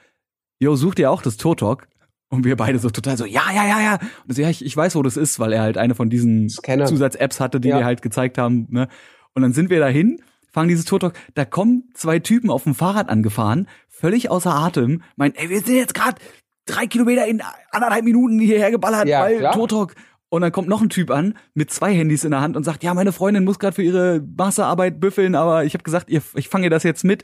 yo, 0.59 0.75
sucht 0.75 0.97
ihr 0.97 1.11
auch 1.11 1.21
das 1.21 1.37
Tour 1.37 1.55
Talk? 1.55 1.87
Und 2.29 2.43
wir 2.43 2.55
beide 2.55 2.79
so 2.79 2.89
total 2.89 3.17
so, 3.17 3.25
ja, 3.25 3.43
ja, 3.53 3.67
ja, 3.67 3.81
ja. 3.81 3.99
Und 4.27 4.35
so, 4.35 4.41
ja, 4.41 4.49
ich, 4.49 4.65
ich 4.65 4.75
weiß, 4.75 4.95
wo 4.95 5.03
das 5.03 5.15
ist, 5.15 5.39
weil 5.39 5.53
er 5.53 5.61
halt 5.61 5.77
eine 5.77 5.93
von 5.93 6.09
diesen 6.09 6.49
Zusatz-Apps 6.49 7.39
hatte, 7.39 7.59
die 7.59 7.69
ja. 7.69 7.77
wir 7.77 7.85
halt 7.85 8.01
gezeigt 8.01 8.39
haben. 8.39 8.67
Ne? 8.71 8.87
Und 9.35 9.43
dann 9.43 9.53
sind 9.53 9.69
wir 9.69 9.79
dahin, 9.79 10.19
fangen 10.51 10.69
dieses 10.69 10.85
Tour 10.85 10.99
Talk. 10.99 11.13
Da 11.35 11.45
kommen 11.45 11.89
zwei 11.93 12.17
Typen 12.19 12.49
auf 12.49 12.63
dem 12.63 12.73
Fahrrad 12.73 13.09
angefahren, 13.09 13.67
völlig 14.05 14.29
außer 14.29 14.53
Atem, 14.53 15.01
meinen, 15.15 15.33
ey, 15.33 15.49
wir 15.49 15.61
sind 15.61 15.77
jetzt 15.77 15.95
gerade 15.95 16.21
drei 16.67 16.85
Kilometer 16.85 17.25
in 17.25 17.41
anderthalb 17.71 18.05
Minuten 18.05 18.37
hierher 18.37 18.69
geballert, 18.69 19.07
ja, 19.07 19.21
weil 19.21 19.49
Tour 19.51 19.67
Talk. 19.67 19.95
Und 20.29 20.43
dann 20.43 20.51
kommt 20.51 20.67
noch 20.67 20.81
ein 20.81 20.89
Typ 20.89 21.09
an 21.09 21.35
mit 21.55 21.71
zwei 21.71 21.91
Handys 21.91 22.23
in 22.23 22.29
der 22.29 22.41
Hand 22.41 22.55
und 22.55 22.63
sagt, 22.63 22.83
ja, 22.83 22.93
meine 22.93 23.11
Freundin 23.11 23.43
muss 23.43 23.57
gerade 23.57 23.73
für 23.73 23.81
ihre 23.81 24.21
Masterarbeit 24.37 24.99
büffeln, 24.99 25.33
aber 25.33 25.63
ich 25.65 25.73
habe 25.73 25.83
gesagt, 25.83 26.07
ich 26.09 26.49
fange 26.49 26.69
das 26.69 26.83
jetzt 26.83 27.03
mit. 27.03 27.23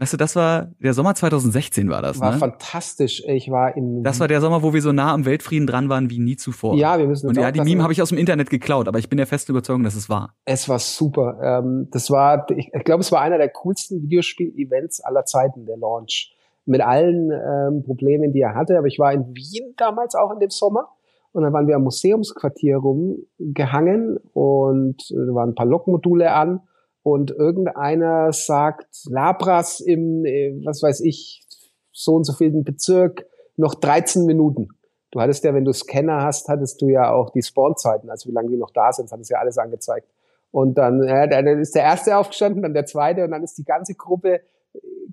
Weißt 0.00 0.14
du, 0.14 0.16
das 0.16 0.34
war 0.34 0.68
der 0.82 0.94
Sommer 0.94 1.14
2016 1.14 1.90
war 1.90 2.00
das, 2.00 2.18
war 2.20 2.32
ne? 2.32 2.38
fantastisch. 2.38 3.22
Ich 3.26 3.50
war 3.50 3.76
in 3.76 4.02
Das 4.02 4.18
war 4.18 4.28
der 4.28 4.40
Sommer, 4.40 4.62
wo 4.62 4.72
wir 4.72 4.80
so 4.80 4.92
nah 4.92 5.12
am 5.12 5.26
Weltfrieden 5.26 5.66
dran 5.66 5.90
waren 5.90 6.08
wie 6.08 6.18
nie 6.18 6.36
zuvor. 6.36 6.74
Ja, 6.74 6.98
wir 6.98 7.06
müssen 7.06 7.28
Und 7.28 7.36
ja, 7.36 7.52
die 7.52 7.60
Meme 7.60 7.82
habe 7.82 7.92
ich 7.92 8.00
aus 8.00 8.08
dem 8.08 8.16
Internet 8.16 8.48
geklaut, 8.48 8.88
aber 8.88 8.98
ich 8.98 9.10
bin 9.10 9.18
der 9.18 9.26
festen 9.26 9.52
Überzeugung, 9.52 9.84
dass 9.84 9.94
es 9.94 10.08
war. 10.08 10.34
Es 10.46 10.70
war 10.70 10.78
super. 10.78 11.38
Ähm, 11.42 11.88
das 11.90 12.10
war 12.10 12.46
ich, 12.50 12.70
ich 12.72 12.84
glaube, 12.84 13.02
es 13.02 13.12
war 13.12 13.20
einer 13.20 13.36
der 13.36 13.50
coolsten 13.50 14.02
Videospiel-Events 14.02 15.02
aller 15.02 15.26
Zeiten, 15.26 15.66
der 15.66 15.76
Launch. 15.76 16.34
Mit 16.64 16.80
allen 16.80 17.30
ähm, 17.30 17.82
Problemen, 17.82 18.32
die 18.32 18.40
er 18.40 18.54
hatte, 18.54 18.78
aber 18.78 18.86
ich 18.86 18.98
war 18.98 19.12
in 19.12 19.34
Wien 19.34 19.74
damals 19.76 20.14
auch 20.14 20.32
in 20.32 20.40
dem 20.40 20.50
Sommer 20.50 20.88
und 21.32 21.42
dann 21.42 21.52
waren 21.52 21.66
wir 21.66 21.76
am 21.76 21.82
Museumsquartier 21.82 22.78
rumgehangen 22.78 24.18
und 24.32 24.96
äh, 25.10 25.26
da 25.26 25.34
waren 25.34 25.50
ein 25.50 25.54
paar 25.54 25.66
Lokmodule 25.66 26.32
an 26.32 26.60
und 27.12 27.30
irgendeiner 27.30 28.32
sagt, 28.32 28.86
Labras 29.06 29.80
im, 29.80 30.24
äh, 30.24 30.52
was 30.64 30.82
weiß 30.82 31.00
ich, 31.00 31.42
so 31.92 32.14
und 32.14 32.24
so 32.24 32.32
vielen 32.32 32.64
Bezirk, 32.64 33.26
noch 33.56 33.74
13 33.74 34.26
Minuten. 34.26 34.68
Du 35.10 35.20
hattest 35.20 35.44
ja, 35.44 35.52
wenn 35.54 35.64
du 35.64 35.72
Scanner 35.72 36.22
hast, 36.22 36.48
hattest 36.48 36.80
du 36.80 36.88
ja 36.88 37.12
auch 37.12 37.30
die 37.30 37.42
Spawnzeiten, 37.42 38.10
also 38.10 38.28
wie 38.28 38.32
lange 38.32 38.48
die 38.48 38.56
noch 38.56 38.70
da 38.70 38.92
sind, 38.92 39.10
hat 39.10 39.20
es 39.20 39.28
ja 39.28 39.38
alles 39.38 39.58
angezeigt. 39.58 40.08
Und 40.52 40.78
dann, 40.78 41.02
ja, 41.02 41.26
dann 41.26 41.46
ist 41.46 41.74
der 41.74 41.82
erste 41.82 42.16
aufgestanden, 42.16 42.62
dann 42.62 42.74
der 42.74 42.86
zweite 42.86 43.24
und 43.24 43.30
dann 43.30 43.42
ist 43.42 43.58
die 43.58 43.64
ganze 43.64 43.94
Gruppe 43.94 44.40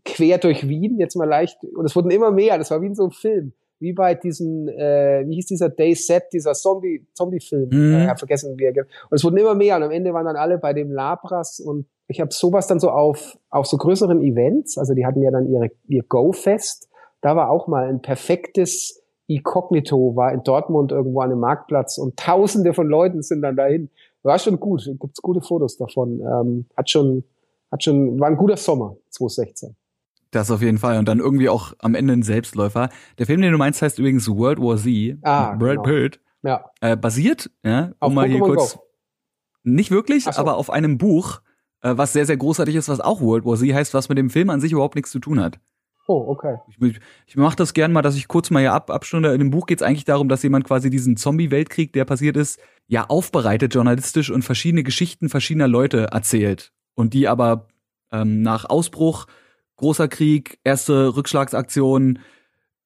quer 0.05 0.37
durch 0.37 0.67
Wien, 0.67 0.99
jetzt 0.99 1.15
mal 1.15 1.27
leicht, 1.27 1.63
und 1.63 1.85
es 1.85 1.95
wurden 1.95 2.11
immer 2.11 2.31
mehr, 2.31 2.57
das 2.57 2.71
war 2.71 2.81
wie 2.81 2.87
in 2.87 2.95
so 2.95 3.03
einem 3.03 3.11
Film 3.11 3.53
wie 3.79 3.93
bei 3.93 4.15
diesem, 4.15 4.67
äh, 4.67 5.27
wie 5.27 5.35
hieß 5.35 5.47
dieser 5.47 5.69
Day 5.69 5.93
Set, 5.95 6.25
dieser 6.33 6.53
Zombie, 6.53 7.05
Zombie-Film, 7.13 7.69
mhm. 7.71 7.93
äh, 7.95 8.17
vergessen, 8.17 8.57
wie 8.57 8.65
er, 8.65 8.73
und 8.75 9.15
es 9.15 9.23
wurden 9.23 9.37
immer 9.37 9.55
mehr 9.55 9.77
und 9.77 9.83
am 9.83 9.91
Ende 9.91 10.13
waren 10.13 10.25
dann 10.25 10.35
alle 10.35 10.57
bei 10.57 10.73
dem 10.73 10.91
Labras 10.91 11.59
und 11.59 11.87
ich 12.07 12.21
habe 12.21 12.33
sowas 12.33 12.67
dann 12.67 12.79
so 12.79 12.89
auf, 12.89 13.37
auf 13.49 13.65
so 13.67 13.77
größeren 13.77 14.21
Events, 14.21 14.77
also 14.77 14.93
die 14.93 15.05
hatten 15.05 15.21
ja 15.21 15.31
dann 15.31 15.47
ihre, 15.51 15.69
ihr 15.87 16.03
Go-Fest, 16.03 16.89
da 17.21 17.35
war 17.35 17.49
auch 17.49 17.67
mal 17.67 17.87
ein 17.87 18.01
perfektes 18.01 19.03
Incognito, 19.27 20.15
war 20.15 20.33
in 20.33 20.43
Dortmund 20.43 20.91
irgendwo 20.91 21.19
an 21.19 21.31
einem 21.31 21.41
Marktplatz 21.41 21.97
und 21.97 22.17
tausende 22.17 22.73
von 22.73 22.87
Leuten 22.87 23.21
sind 23.21 23.41
dann 23.41 23.55
dahin. 23.55 23.89
War 24.23 24.39
schon 24.39 24.59
gut, 24.59 24.89
gibt's 24.99 25.21
gute 25.21 25.41
Fotos 25.41 25.77
davon, 25.77 26.21
ähm, 26.21 26.65
hat 26.75 26.89
schon, 26.89 27.23
hat 27.71 27.83
schon, 27.83 28.19
war 28.19 28.27
ein 28.27 28.37
guter 28.37 28.57
Sommer, 28.57 28.95
2016. 29.09 29.75
Das 30.31 30.51
auf 30.51 30.61
jeden 30.61 30.77
Fall. 30.77 30.97
Und 30.97 31.07
dann 31.07 31.19
irgendwie 31.19 31.49
auch 31.49 31.73
am 31.79 31.95
Ende 31.95 32.13
ein 32.13 32.23
Selbstläufer. 32.23 32.89
Der 33.17 33.25
Film, 33.25 33.41
den 33.41 33.51
du 33.51 33.57
meinst, 33.57 33.81
heißt 33.81 33.99
übrigens 33.99 34.27
World 34.27 34.59
War 34.59 34.77
Z. 34.77 35.17
Ah, 35.23 35.55
Brad 35.55 35.69
genau. 35.69 35.83
Pitt. 35.83 36.19
Ja. 36.43 36.65
Äh, 36.81 36.95
basiert, 36.95 37.49
ja, 37.63 37.87
um 37.87 37.95
auf 37.99 38.13
mal 38.13 38.27
hier 38.27 38.39
Pokémon 38.39 38.55
kurz. 38.55 38.73
Go. 38.75 38.83
Nicht 39.63 39.91
wirklich, 39.91 40.25
so. 40.25 40.31
aber 40.31 40.57
auf 40.57 40.69
einem 40.69 40.97
Buch, 40.97 41.41
äh, 41.81 41.93
was 41.95 42.13
sehr, 42.13 42.25
sehr 42.25 42.37
großartig 42.37 42.75
ist, 42.75 42.89
was 42.89 42.99
auch 42.99 43.21
World 43.21 43.45
War 43.45 43.57
Z 43.57 43.73
heißt, 43.73 43.93
was 43.93 44.09
mit 44.09 44.17
dem 44.17 44.29
Film 44.29 44.49
an 44.49 44.61
sich 44.61 44.71
überhaupt 44.71 44.95
nichts 44.95 45.11
zu 45.11 45.19
tun 45.19 45.39
hat. 45.39 45.59
Oh, 46.07 46.23
okay. 46.29 46.57
Ich, 46.69 46.81
ich, 46.81 46.99
ich 47.25 47.35
mache 47.35 47.57
das 47.57 47.73
gern 47.73 47.91
mal, 47.91 48.01
dass 48.01 48.15
ich 48.15 48.29
kurz 48.29 48.49
mal 48.49 48.61
hier 48.61 48.71
ab, 48.71 48.89
abstunde. 48.91 49.33
In 49.33 49.39
dem 49.39 49.49
Buch 49.51 49.65
geht 49.65 49.81
es 49.81 49.85
eigentlich 49.85 50.05
darum, 50.05 50.29
dass 50.29 50.41
jemand 50.41 50.65
quasi 50.65 50.89
diesen 50.89 51.17
Zombie-Weltkrieg, 51.17 51.91
der 51.91 52.05
passiert 52.05 52.37
ist, 52.37 52.61
ja 52.87 53.09
aufbereitet 53.09 53.73
journalistisch 53.73 54.31
und 54.31 54.43
verschiedene 54.43 54.83
Geschichten 54.83 55.27
verschiedener 55.27 55.67
Leute 55.67 56.07
erzählt. 56.11 56.71
Und 56.95 57.13
die 57.13 57.27
aber 57.27 57.67
ähm, 58.11 58.41
nach 58.41 58.63
Ausbruch, 58.69 59.27
großer 59.77 60.07
Krieg, 60.07 60.59
erste 60.63 61.15
Rückschlagsaktion, 61.15 62.19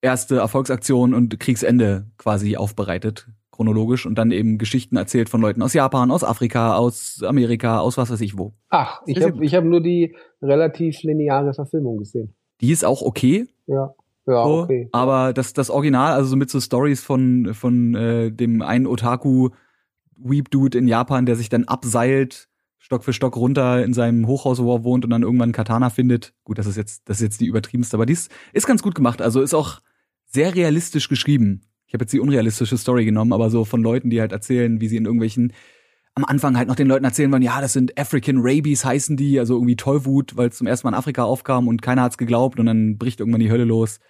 erste 0.01 0.37
Erfolgsaktion 0.37 1.13
und 1.13 1.39
Kriegsende 1.39 2.05
quasi 2.17 2.57
aufbereitet, 2.57 3.27
chronologisch 3.51 4.05
und 4.05 4.15
dann 4.15 4.31
eben 4.31 4.57
Geschichten 4.57 4.97
erzählt 4.97 5.29
von 5.29 5.41
Leuten 5.41 5.61
aus 5.61 5.73
Japan, 5.73 6.11
aus 6.11 6.23
Afrika, 6.23 6.75
aus 6.75 7.23
Amerika, 7.23 7.79
aus 7.79 7.97
was 7.97 8.11
weiß 8.11 8.21
ich 8.21 8.37
wo. 8.37 8.53
Ach, 8.69 9.01
ich 9.05 9.21
habe 9.21 9.43
ich 9.43 9.55
hab 9.55 9.63
nur 9.63 9.81
die 9.81 10.15
relativ 10.41 11.01
lineare 11.03 11.53
Verfilmung 11.53 11.97
gesehen. 11.97 12.35
Die 12.61 12.71
ist 12.71 12.85
auch 12.85 13.01
okay. 13.01 13.47
Ja. 13.67 13.93
Ja, 14.27 14.43
so, 14.43 14.61
okay. 14.61 14.87
Aber 14.91 15.33
das, 15.33 15.53
das 15.53 15.71
Original, 15.71 16.13
also 16.13 16.29
so 16.29 16.35
mit 16.35 16.49
so 16.51 16.59
Stories 16.59 17.01
von, 17.01 17.55
von 17.55 17.95
äh, 17.95 18.31
dem 18.31 18.61
einen 18.61 18.85
Otaku-Weep-Dude 18.85 20.77
in 20.77 20.87
Japan, 20.87 21.25
der 21.25 21.35
sich 21.35 21.49
dann 21.49 21.63
abseilt, 21.63 22.47
Stock 22.91 23.05
für 23.05 23.13
Stock 23.13 23.37
runter 23.37 23.85
in 23.85 23.93
seinem 23.93 24.27
Hochhaus, 24.27 24.61
wo 24.61 24.75
er 24.75 24.83
wohnt 24.83 25.05
und 25.05 25.11
dann 25.11 25.23
irgendwann 25.23 25.53
Katana 25.53 25.89
findet. 25.89 26.33
Gut, 26.43 26.57
das 26.57 26.67
ist 26.67 26.75
jetzt, 26.75 27.03
das 27.07 27.17
ist 27.17 27.23
jetzt 27.23 27.39
die 27.39 27.45
übertriebenste, 27.45 27.95
aber 27.95 28.05
dies 28.05 28.27
ist 28.51 28.67
ganz 28.67 28.83
gut 28.83 28.95
gemacht. 28.95 29.21
Also 29.21 29.39
ist 29.39 29.53
auch 29.53 29.79
sehr 30.25 30.53
realistisch 30.55 31.07
geschrieben. 31.07 31.61
Ich 31.87 31.93
habe 31.93 32.03
jetzt 32.03 32.11
die 32.11 32.19
unrealistische 32.19 32.77
Story 32.77 33.05
genommen, 33.05 33.31
aber 33.31 33.49
so 33.49 33.63
von 33.63 33.81
Leuten, 33.81 34.09
die 34.09 34.19
halt 34.19 34.33
erzählen, 34.33 34.81
wie 34.81 34.89
sie 34.89 34.97
in 34.97 35.05
irgendwelchen 35.05 35.53
am 36.15 36.25
Anfang 36.25 36.57
halt 36.57 36.67
noch 36.67 36.75
den 36.75 36.89
Leuten 36.89 37.05
erzählen 37.05 37.31
wollen, 37.31 37.41
ja, 37.41 37.61
das 37.61 37.71
sind 37.71 37.97
African 37.97 38.39
Rabies 38.41 38.83
heißen 38.83 39.15
die, 39.15 39.39
also 39.39 39.53
irgendwie 39.53 39.77
Tollwut, 39.77 40.35
weil 40.35 40.49
es 40.49 40.57
zum 40.57 40.67
ersten 40.67 40.85
Mal 40.85 40.91
in 40.91 40.99
Afrika 40.99 41.23
aufkam 41.23 41.69
und 41.69 41.81
keiner 41.81 42.01
hat's 42.01 42.17
geglaubt 42.17 42.59
und 42.59 42.65
dann 42.65 42.97
bricht 42.97 43.21
irgendwann 43.21 43.39
die 43.39 43.51
Hölle 43.51 43.63
los. 43.63 44.01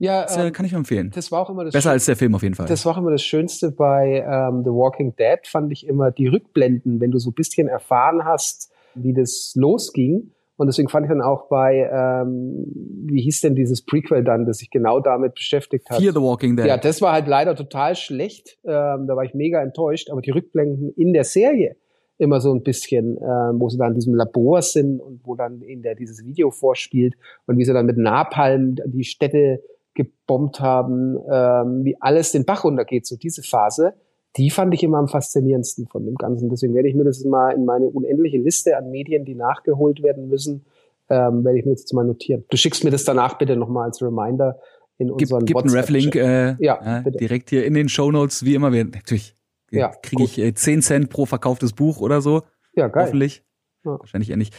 Ja, 0.00 0.22
das, 0.22 0.36
äh, 0.38 0.46
ähm, 0.46 0.52
kann 0.52 0.64
ich 0.64 0.72
empfehlen. 0.72 1.12
Das 1.14 1.30
war 1.30 1.42
auch 1.42 1.50
immer 1.50 1.64
das 1.64 1.74
Besser 1.74 1.90
als 1.90 2.06
der 2.06 2.16
Film 2.16 2.34
auf 2.34 2.42
jeden 2.42 2.54
Fall. 2.54 2.66
Das 2.66 2.86
war 2.86 2.94
auch 2.94 2.98
immer 2.98 3.10
das 3.10 3.22
Schönste 3.22 3.70
bei 3.70 4.24
ähm, 4.26 4.64
The 4.64 4.70
Walking 4.70 5.14
Dead, 5.14 5.46
fand 5.46 5.70
ich 5.72 5.86
immer 5.86 6.10
die 6.10 6.26
Rückblenden, 6.26 7.00
wenn 7.00 7.10
du 7.10 7.18
so 7.18 7.30
ein 7.30 7.34
bisschen 7.34 7.68
erfahren 7.68 8.24
hast, 8.24 8.72
wie 8.94 9.12
das 9.12 9.52
losging. 9.56 10.32
Und 10.56 10.66
deswegen 10.66 10.88
fand 10.88 11.04
ich 11.04 11.10
dann 11.10 11.20
auch 11.20 11.48
bei, 11.48 11.90
ähm, 11.92 12.64
wie 13.06 13.20
hieß 13.22 13.42
denn 13.42 13.54
dieses 13.54 13.82
Prequel 13.82 14.24
dann, 14.24 14.46
das 14.46 14.58
sich 14.58 14.70
genau 14.70 15.00
damit 15.00 15.34
beschäftigt 15.34 15.88
hat? 15.90 15.98
Fear 15.98 16.12
the 16.12 16.20
Walking 16.20 16.56
Dead. 16.56 16.66
Ja, 16.66 16.78
das 16.78 17.02
war 17.02 17.12
halt 17.12 17.28
leider 17.28 17.54
total 17.54 17.94
schlecht. 17.94 18.58
Ähm, 18.64 19.06
da 19.06 19.16
war 19.16 19.24
ich 19.24 19.34
mega 19.34 19.62
enttäuscht. 19.62 20.10
Aber 20.10 20.22
die 20.22 20.30
Rückblenden 20.30 20.94
in 20.96 21.12
der 21.12 21.24
Serie 21.24 21.76
immer 22.16 22.40
so 22.40 22.54
ein 22.54 22.62
bisschen, 22.62 23.16
äh, 23.16 23.20
wo 23.20 23.68
sie 23.68 23.78
dann 23.78 23.92
in 23.92 23.94
diesem 23.94 24.14
Labor 24.14 24.60
sind 24.60 25.00
und 25.00 25.20
wo 25.24 25.34
dann 25.34 25.62
in 25.62 25.82
der 25.82 25.94
dieses 25.94 26.24
Video 26.24 26.50
vorspielt 26.50 27.14
und 27.46 27.56
wie 27.56 27.64
sie 27.64 27.72
dann 27.72 27.86
mit 27.86 27.96
Napalm 27.96 28.76
die 28.84 29.04
Städte 29.04 29.62
gebombt 30.00 30.60
haben, 30.60 31.16
ähm, 31.30 31.84
wie 31.84 31.96
alles 32.00 32.32
den 32.32 32.44
Bach 32.44 32.64
runtergeht, 32.64 33.06
so 33.06 33.16
diese 33.16 33.42
Phase, 33.42 33.94
die 34.36 34.50
fand 34.50 34.72
ich 34.74 34.82
immer 34.82 34.98
am 34.98 35.08
faszinierendsten 35.08 35.88
von 35.88 36.04
dem 36.04 36.14
Ganzen. 36.14 36.48
Deswegen 36.48 36.74
werde 36.74 36.88
ich 36.88 36.94
mir 36.94 37.04
das 37.04 37.22
mal 37.24 37.50
in 37.50 37.64
meine 37.64 37.86
unendliche 37.86 38.38
Liste 38.38 38.76
an 38.76 38.90
Medien, 38.90 39.24
die 39.24 39.34
nachgeholt 39.34 40.02
werden 40.02 40.28
müssen, 40.28 40.64
ähm, 41.08 41.44
werde 41.44 41.58
ich 41.58 41.64
mir 41.64 41.72
das 41.72 41.82
jetzt 41.82 41.92
mal 41.92 42.04
notieren. 42.04 42.44
Du 42.48 42.56
schickst 42.56 42.84
mir 42.84 42.90
das 42.90 43.04
danach 43.04 43.38
bitte 43.38 43.56
nochmal 43.56 43.86
als 43.86 44.00
Reminder 44.00 44.58
in 44.98 45.10
unseren 45.10 45.44
Gib, 45.44 45.56
gib 45.56 45.64
einen 45.64 45.74
Reflink 45.74 46.14
äh, 46.14 46.54
ja, 46.60 47.02
äh, 47.04 47.10
direkt 47.10 47.50
hier 47.50 47.64
in 47.64 47.74
den 47.74 47.88
Show 47.88 48.10
Notes, 48.10 48.44
wie 48.44 48.54
immer. 48.54 48.72
Wir, 48.72 48.84
natürlich 48.84 49.34
ja, 49.70 49.92
kriege 50.02 50.24
ich 50.24 50.38
äh, 50.38 50.54
10 50.54 50.82
Cent 50.82 51.10
pro 51.10 51.26
verkauftes 51.26 51.72
Buch 51.72 52.00
oder 52.00 52.20
so. 52.20 52.42
Ja, 52.74 52.88
geil. 52.88 53.06
Hoffentlich. 53.06 53.42
Ja. 53.84 53.98
Wahrscheinlich 53.98 54.30
eher 54.30 54.36
nicht. 54.36 54.54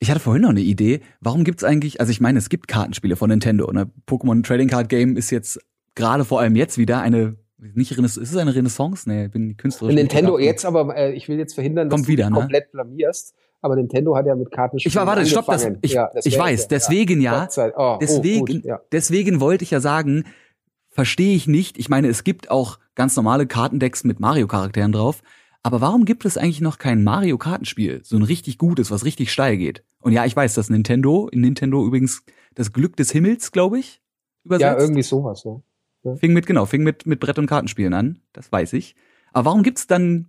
Ich 0.00 0.10
hatte 0.10 0.20
vorhin 0.20 0.42
noch 0.42 0.50
eine 0.50 0.60
Idee. 0.60 1.00
Warum 1.20 1.44
gibt's 1.44 1.64
eigentlich, 1.64 2.00
also 2.00 2.10
ich 2.10 2.20
meine, 2.20 2.38
es 2.38 2.48
gibt 2.48 2.68
Kartenspiele 2.68 3.16
von 3.16 3.30
Nintendo. 3.30 3.70
Ne? 3.72 3.90
Pokémon 4.06 4.42
Trading 4.42 4.68
Card 4.68 4.88
Game 4.88 5.16
ist 5.16 5.30
jetzt 5.30 5.58
gerade 5.94 6.24
vor 6.24 6.40
allem 6.40 6.56
jetzt 6.56 6.78
wieder 6.78 7.00
eine 7.00 7.36
nicht 7.72 7.96
Renaissance, 7.96 8.20
ist 8.20 8.30
es 8.32 8.36
eine 8.36 8.54
Renaissance? 8.54 9.08
Nee, 9.08 9.28
bin 9.28 9.56
künstlerisch. 9.56 9.94
Nintendo 9.94 10.38
jetzt, 10.38 10.66
aber 10.66 10.94
äh, 10.96 11.12
ich 11.12 11.28
will 11.28 11.38
jetzt 11.38 11.54
verhindern, 11.54 11.88
dass 11.88 11.96
Kommt 11.96 12.08
wieder, 12.08 12.26
du 12.26 12.34
ne? 12.34 12.40
komplett 12.40 12.72
blamierst. 12.72 13.34
Aber 13.62 13.76
Nintendo 13.76 14.14
hat 14.14 14.26
ja 14.26 14.34
mit 14.34 14.50
Kartenspielen 14.50 14.90
Ich 14.90 14.96
war, 14.96 15.06
warte, 15.06 15.24
stopp, 15.24 15.46
das, 15.46 15.66
ich, 15.80 15.92
ja, 15.92 16.10
ich 16.22 16.38
weiß, 16.38 16.68
deswegen 16.68 17.22
ja, 17.22 17.48
oh, 17.56 17.70
oh, 17.76 17.98
deswegen, 17.98 18.44
gut, 18.44 18.64
ja. 18.64 18.80
deswegen 18.92 19.40
wollte 19.40 19.64
ich 19.64 19.70
ja 19.70 19.80
sagen, 19.80 20.24
verstehe 20.90 21.34
ich 21.34 21.46
nicht. 21.46 21.78
Ich 21.78 21.88
meine, 21.88 22.08
es 22.08 22.24
gibt 22.24 22.50
auch 22.50 22.78
ganz 22.94 23.16
normale 23.16 23.46
Kartendecks 23.46 24.04
mit 24.04 24.20
Mario-Charakteren 24.20 24.92
drauf. 24.92 25.22
Aber 25.64 25.80
warum 25.80 26.04
gibt 26.04 26.26
es 26.26 26.36
eigentlich 26.36 26.60
noch 26.60 26.76
kein 26.76 27.02
Mario-Kartenspiel? 27.02 28.02
So 28.04 28.16
ein 28.16 28.22
richtig 28.22 28.58
gutes, 28.58 28.90
was 28.90 29.06
richtig 29.06 29.32
steil 29.32 29.56
geht. 29.56 29.82
Und 29.98 30.12
ja, 30.12 30.26
ich 30.26 30.36
weiß, 30.36 30.52
dass 30.52 30.68
Nintendo, 30.68 31.26
in 31.28 31.40
Nintendo 31.40 31.86
übrigens 31.86 32.22
das 32.54 32.74
Glück 32.74 32.96
des 32.96 33.10
Himmels, 33.10 33.50
glaube 33.50 33.78
ich, 33.78 34.02
übersetzt. 34.44 34.78
Ja, 34.78 34.78
irgendwie 34.78 35.02
sowas, 35.02 35.42
ja. 35.44 35.62
ja. 36.02 36.16
Fing 36.16 36.34
mit, 36.34 36.46
genau, 36.46 36.66
fing 36.66 36.82
mit, 36.82 37.06
mit 37.06 37.18
Brett- 37.18 37.38
und 37.38 37.46
Kartenspielen 37.46 37.94
an. 37.94 38.20
Das 38.34 38.52
weiß 38.52 38.74
ich. 38.74 38.94
Aber 39.32 39.46
warum 39.46 39.62
gibt's 39.62 39.86
dann 39.86 40.26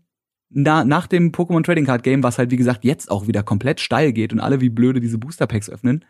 na, 0.50 0.86
nach 0.86 1.06
dem 1.06 1.34
Pokémon 1.34 1.64
Trading 1.64 1.86
Card 1.86 2.04
Game, 2.04 2.24
was 2.24 2.38
halt 2.38 2.50
wie 2.50 2.56
gesagt 2.56 2.86
jetzt 2.86 3.12
auch 3.12 3.28
wieder 3.28 3.44
komplett 3.44 3.82
steil 3.82 4.14
geht 4.14 4.32
und 4.32 4.40
alle 4.40 4.62
wie 4.62 4.70
blöde 4.70 5.02
diese 5.02 5.18
Booster 5.18 5.48
Packs 5.48 5.70
öffnen, 5.70 6.06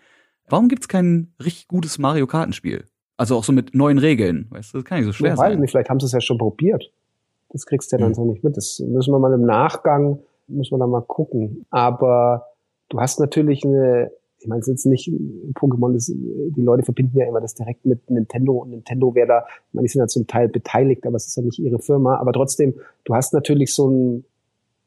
warum 0.48 0.68
gibt's 0.68 0.88
kein 0.88 1.34
richtig 1.44 1.68
gutes 1.68 1.98
Mario 1.98 2.28
Kartenspiel? 2.28 2.88
Also 3.18 3.36
auch 3.36 3.44
so 3.44 3.54
mit 3.54 3.74
neuen 3.74 3.98
Regeln, 3.98 4.46
weißt 4.52 4.74
du, 4.74 4.78
das 4.78 4.86
kann 4.86 5.00
nicht 5.00 5.08
so 5.08 5.14
schwer 5.14 5.32
ja, 5.32 5.36
sein. 5.36 5.54
Weiß 5.54 5.60
nicht, 5.60 5.72
vielleicht 5.72 5.90
haben 5.90 6.00
sie 6.00 6.06
es 6.06 6.12
ja 6.12 6.22
schon 6.22 6.38
probiert. 6.38 6.92
Das 7.56 7.65
kriegst 7.65 7.89
du 7.89 7.96
ja 7.96 8.02
dann 8.02 8.10
mhm. 8.10 8.15
so 8.15 8.26
nicht 8.26 8.44
mit. 8.44 8.58
Das 8.58 8.80
müssen 8.86 9.13
wir 9.13 9.20
mal 9.20 9.32
im 9.32 9.46
Nachgang, 9.46 10.20
müssen 10.48 10.74
wir 10.74 10.78
da 10.78 10.88
mal 10.88 11.04
gucken. 11.04 11.65
Aber 11.70 12.48
du 12.89 13.00
hast 13.00 13.22
natürlich 13.22 13.63
eine, 13.63 14.12
ich 14.39 14.48
meine, 14.48 14.60
es 14.60 14.68
ist 14.68 14.74
jetzt 14.74 14.86
nicht 14.88 15.08
Pokémon, 15.54 15.94
das, 15.94 16.08
die 16.08 16.62
Leute 16.62 16.84
verbinden 16.84 17.18
ja 17.18 17.26
immer 17.26 17.39
das 17.39 17.54
direkt 17.54 17.86
mit 17.86 18.10
Nintendo 18.10 18.56
und 18.56 18.72
Nintendo 18.72 19.15
wäre 19.15 19.28
da, 19.28 19.46
ich 19.70 19.74
meine, 19.74 19.86
die 19.86 19.89
sind 19.94 20.02
ja 20.02 20.08
zum 20.08 20.28
Teil 20.28 20.50
beteiligt, 20.50 21.08
aber 21.08 21.15
es 21.15 21.28
ist 21.28 21.38
ja 21.38 21.44
nicht 21.44 21.58
ihre 21.58 21.80
Firma. 21.80 22.18
Aber 22.18 22.34
trotzdem, 22.34 22.74
du 23.06 23.15
hast 23.15 23.34
natürlich 23.34 23.74
so 23.74 23.88
einen 23.88 24.26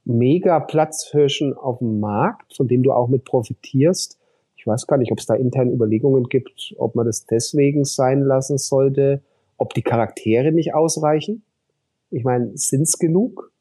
mega 0.05 0.61
Platzhirschen 0.61 1.55
auf 1.55 1.79
dem 1.79 2.01
Markt, 2.01 2.55
von 2.55 2.69
dem 2.69 2.83
du 2.83 2.93
auch 2.93 3.09
mit 3.09 3.25
profitierst. 3.25 4.19
Ich 4.57 4.67
weiß 4.67 4.87
gar 4.87 4.99
nicht, 4.99 5.11
ob 5.11 5.21
es 5.21 5.25
da 5.25 5.33
intern 5.33 5.73
Überlegungen 5.73 6.25
gibt, 6.25 6.75
ob 6.77 6.97
man 6.97 7.07
das 7.07 7.25
deswegen 7.25 7.87
sein 7.87 8.21
lassen 8.21 8.59
sollte, 8.59 9.23
ob 9.57 9.73
die 9.73 9.81
Charaktere 9.81 10.53
nicht 10.53 10.75
ausreichen. 10.75 11.45
Ich 12.11 12.25
meine, 12.25 12.57
sind's 12.57 12.99
genug? 12.99 13.53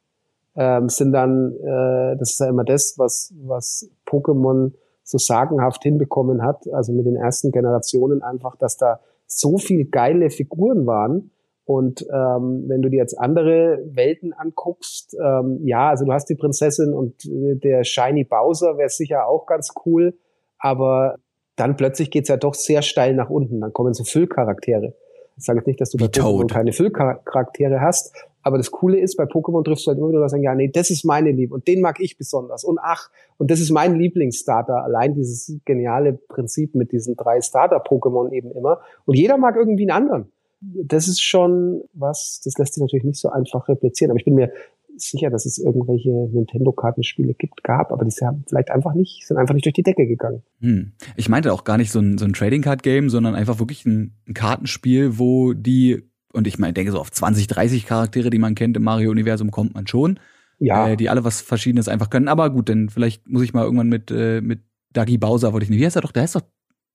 Ähm, 0.56 0.90
sind 0.90 1.12
dann, 1.12 1.54
äh, 1.54 2.18
das 2.18 2.32
ist 2.32 2.40
ja 2.40 2.48
immer 2.48 2.64
das, 2.64 2.96
was, 2.98 3.34
was 3.46 3.90
Pokémon 4.08 4.72
so 5.04 5.18
sagenhaft 5.18 5.84
hinbekommen 5.84 6.42
hat, 6.44 6.68
also 6.74 6.92
mit 6.92 7.06
den 7.06 7.16
ersten 7.16 7.52
Generationen 7.52 8.22
einfach, 8.24 8.56
dass 8.56 8.76
da 8.76 9.00
so 9.26 9.58
viel 9.58 9.86
geile 9.86 10.30
Figuren 10.30 10.86
waren. 10.86 11.32
Und 11.64 12.06
ähm, 12.14 12.64
wenn 12.68 12.82
du 12.82 12.90
dir 12.90 12.98
jetzt 12.98 13.20
andere 13.20 13.80
Welten 13.86 14.34
anguckst, 14.34 15.16
ähm, 15.22 15.60
ja, 15.64 15.90
also 15.90 16.06
du 16.06 16.14
hast 16.14 16.30
die 16.30 16.36
Prinzessin 16.36 16.94
und 16.94 17.26
äh, 17.26 17.56
der 17.56 17.84
Shiny 17.84 18.24
Bowser 18.24 18.78
wäre 18.78 18.90
sicher 18.90 19.28
auch 19.28 19.46
ganz 19.46 19.74
cool, 19.86 20.18
aber 20.58 21.16
dann 21.58 21.76
plötzlich 21.76 22.10
geht's 22.10 22.30
ja 22.30 22.38
doch 22.38 22.54
sehr 22.54 22.82
steil 22.82 23.16
nach 23.16 23.30
unten. 23.30 23.60
Dann 23.60 23.74
kommen 23.74 23.94
so 23.94 24.04
Füllcharaktere. 24.04 24.94
Ich 25.38 25.44
sage 25.44 25.60
jetzt 25.60 25.68
nicht, 25.68 25.82
dass 25.82 25.92
du 25.92 25.98
bei 25.98 26.06
Pokémon 26.06 26.52
keine 26.52 26.72
Füllcharaktere 26.72 27.82
hast, 27.82 28.16
aber 28.44 28.58
das 28.58 28.72
Coole 28.72 29.00
ist, 29.00 29.18
bei 29.18 29.26
Pokémon 29.26 29.64
triffst 29.64 29.86
du 29.86 29.90
halt 29.90 30.00
immer 30.00 30.10
wieder 30.10 30.28
sagen, 30.30 30.44
ja, 30.44 30.56
nee, 30.56 30.70
das 30.70 30.90
ist 30.90 31.04
meine 31.04 31.32
Liebe 31.32 31.54
und 31.54 31.68
den 31.68 31.82
mag 31.82 32.00
ich 32.00 32.18
besonders 32.18 32.64
und 32.64 32.80
ach, 32.82 33.10
und 33.38 33.52
das 33.52 33.60
ist 33.60 33.72
mein 33.72 33.96
Lieblingsstarter. 33.96 34.84
Allein 34.84 35.14
dieses 35.14 35.60
geniale 35.66 36.14
Prinzip 36.14 36.76
mit 36.76 36.92
diesen 36.92 37.16
drei 37.16 37.42
Starter-Pokémon 37.42 38.32
eben 38.32 38.52
immer. 38.52 38.82
Und 39.06 39.16
jeder 39.16 39.38
mag 39.38 39.56
irgendwie 39.56 39.84
einen 39.84 40.04
anderen. 40.04 40.32
Das 40.60 41.08
ist 41.08 41.22
schon 41.22 41.84
was, 41.94 42.42
das 42.44 42.58
lässt 42.58 42.74
sich 42.74 42.82
natürlich 42.82 43.06
nicht 43.06 43.20
so 43.20 43.30
einfach 43.30 43.70
replizieren. 43.70 44.10
Aber 44.10 44.18
ich 44.18 44.26
bin 44.26 44.34
mir 44.34 44.52
sicher, 44.98 45.30
dass 45.30 45.46
es 45.46 45.60
irgendwelche 45.60 46.10
Nintendo-Kartenspiele 46.10 47.36
gibt, 47.36 47.64
gab, 47.64 47.92
aber 47.92 48.04
die 48.04 48.26
haben 48.26 48.44
vielleicht 48.48 48.72
einfach 48.72 48.96
nicht, 48.96 49.28
sind 49.28 49.38
einfach 49.38 49.54
nicht 49.54 49.66
durch 49.66 49.76
die 49.76 49.84
Decke 49.84 50.08
gegangen. 50.08 50.42
Hm. 50.62 50.94
Ich 51.16 51.30
meinte 51.30 51.54
auch 51.54 51.64
gar 51.64 51.78
nicht 51.78 51.92
so 51.92 52.00
ein, 52.00 52.18
so 52.18 52.26
ein 52.26 52.34
Trading 52.34 52.64
Card 52.64 52.82
Game, 52.82 53.10
sondern 53.10 53.36
einfach 53.36 53.60
wirklich 53.60 53.86
ein, 53.86 54.14
ein 54.28 54.34
Kartenspiel, 54.34 55.20
wo 55.20 55.54
die, 55.54 56.10
und 56.38 56.48
ich 56.48 56.60
meine, 56.60 56.74
denke 56.74 56.92
so 56.92 57.00
auf 57.00 57.12
20, 57.12 57.48
30 57.48 57.86
Charaktere, 57.86 58.30
die 58.30 58.38
man 58.38 58.56
kennt 58.56 58.78
im 58.78 58.84
Mario-Universum, 58.84 59.52
kommt 59.52 59.74
man 59.74 59.88
schon. 59.88 60.20
Ja. 60.60 60.90
Äh, 60.90 60.98
die 60.98 61.10
alle 61.10 61.24
was 61.24 61.42
Verschiedenes 61.42 61.88
einfach 61.88 62.10
können. 62.10 62.28
Aber 62.28 62.50
gut, 62.50 62.70
denn 62.70 62.90
vielleicht 62.90 63.28
muss 63.28 63.44
ich 63.44 63.54
mal 63.54 63.64
irgendwann 63.64 63.90
mit, 63.90 64.12
äh, 64.12 64.42
mit 64.42 64.62
Dagi 64.94 65.18
Bowser, 65.18 65.54
wollte 65.54 65.66
ich 65.66 65.70
nicht. 65.70 65.80
Wie 65.80 65.86
heißt 65.86 65.96
er 65.96 66.02
doch? 66.02 66.12
Der 66.12 66.24
heißt 66.24 66.36
doch 66.36 66.42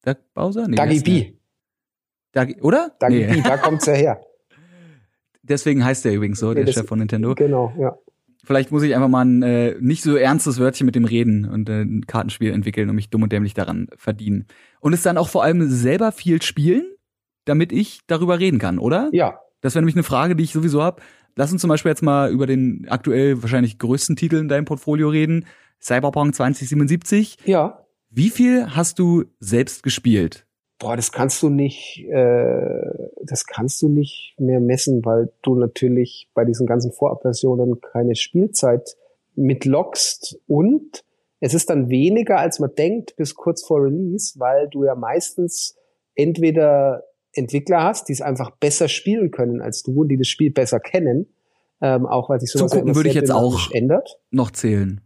Doug 0.05 0.17
Bowser? 0.35 0.67
Nee, 0.69 0.77
Dagi 0.77 1.01
B. 1.01 1.33
Dagi, 2.33 2.61
oder? 2.61 2.93
Dagi 2.99 3.27
nee. 3.27 3.35
B, 3.35 3.43
da 3.43 3.57
kommt's 3.57 3.87
ja 3.87 3.93
her. 3.93 4.21
Deswegen 5.43 5.85
heißt 5.85 6.05
der 6.05 6.15
übrigens 6.15 6.41
so, 6.41 6.55
der 6.55 6.65
das, 6.65 6.75
Chef 6.75 6.87
von 6.87 6.99
Nintendo. 6.99 7.35
Genau, 7.35 7.73
ja. 7.79 7.97
Vielleicht 8.45 8.73
muss 8.73 8.83
ich 8.83 8.95
einfach 8.95 9.09
mal 9.09 9.25
ein 9.25 9.43
äh, 9.43 9.77
nicht 9.81 10.03
so 10.03 10.17
ernstes 10.17 10.59
Wörtchen 10.59 10.85
mit 10.85 10.97
dem 10.97 11.05
reden 11.05 11.45
und 11.45 11.69
äh, 11.69 11.83
ein 11.83 12.07
Kartenspiel 12.07 12.53
entwickeln 12.53 12.89
und 12.89 12.97
mich 12.97 13.11
dumm 13.11 13.23
und 13.23 13.33
dämlich 13.33 13.55
daran 13.55 13.87
verdienen. 13.97 14.47
Und 14.81 14.93
es 14.93 15.03
dann 15.03 15.17
auch 15.17 15.29
vor 15.29 15.45
allem 15.45 15.69
selber 15.69 16.11
viel 16.11 16.43
spielen, 16.43 16.85
damit 17.45 17.73
ich 17.73 18.01
darüber 18.07 18.39
reden 18.39 18.59
kann, 18.59 18.79
oder? 18.79 19.09
Ja. 19.13 19.41
Das 19.61 19.75
wäre 19.75 19.83
nämlich 19.83 19.97
eine 19.97 20.03
Frage, 20.03 20.37
die 20.37 20.45
ich 20.45 20.53
sowieso 20.53 20.83
habe. 20.83 21.03
Lass 21.37 21.53
uns 21.53 21.61
zum 21.61 21.69
Beispiel 21.69 21.91
jetzt 21.91 22.03
mal 22.03 22.31
über 22.31 22.47
den 22.47 22.87
aktuell 22.89 23.43
wahrscheinlich 23.43 23.79
größten 23.79 24.17
Titel 24.17 24.37
in 24.37 24.49
deinem 24.49 24.65
Portfolio 24.65 25.09
reden. 25.09 25.47
Cyberpunk 25.81 26.35
2077. 26.35 27.39
Ja. 27.45 27.87
Wie 28.11 28.31
viel 28.31 28.75
hast 28.75 28.99
du 28.99 29.25
selbst 29.41 29.83
gespielt? 29.83 30.47
boah, 30.83 30.97
das 30.97 31.13
kannst 31.13 31.41
du 31.43 31.49
nicht, 31.49 32.05
äh, 32.11 32.91
das 33.23 33.47
kannst 33.47 33.81
du 33.83 33.89
nicht 33.89 34.35
mehr 34.39 34.59
messen, 34.59 35.05
weil 35.05 35.33
du 35.43 35.55
natürlich 35.55 36.29
bei 36.35 36.45
diesen 36.45 36.67
ganzen 36.67 36.93
Vorabversionen 36.93 37.81
keine 37.81 38.17
Spielzeit 38.17 38.97
mitlockst 39.35 40.41
und 40.47 41.05
Es 41.45 41.55
ist 41.55 41.71
dann 41.71 41.89
weniger, 41.89 42.39
als 42.39 42.61
man 42.61 42.73
denkt, 42.77 43.17
bis 43.17 43.35
kurz 43.35 43.65
vor 43.65 43.83
Release, 43.83 44.39
weil 44.39 44.69
du 44.69 44.85
ja 44.85 44.95
meistens 44.95 45.77
entweder 46.15 47.03
Entwickler 47.35 47.83
hast, 47.83 48.09
die 48.09 48.13
es 48.13 48.21
einfach 48.21 48.51
besser 48.51 48.89
spielen 48.89 49.31
können 49.31 49.61
als 49.61 49.83
du 49.83 50.03
und 50.03 50.09
die 50.09 50.19
das 50.19 50.29
Spiel 50.29 50.51
besser 50.51 50.81
kennen, 50.81 51.27
ähm, 51.81 52.07
auch 52.07 52.29
weil 52.29 52.41
sich 52.41 52.51
sowas 52.51 52.71
Zugucken 52.71 52.95
würde 52.95 53.09
ich 53.09 53.15
jetzt 53.15 53.33
auch 53.33 53.71
ändert. 53.73 54.19
noch 54.31 54.51
zählen. 54.51 55.01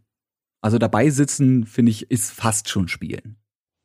Also 0.60 0.78
dabei 0.78 1.10
sitzen, 1.10 1.64
finde 1.64 1.90
ich, 1.90 2.10
ist 2.10 2.32
fast 2.32 2.68
schon 2.68 2.88
Spielen. 2.88 3.36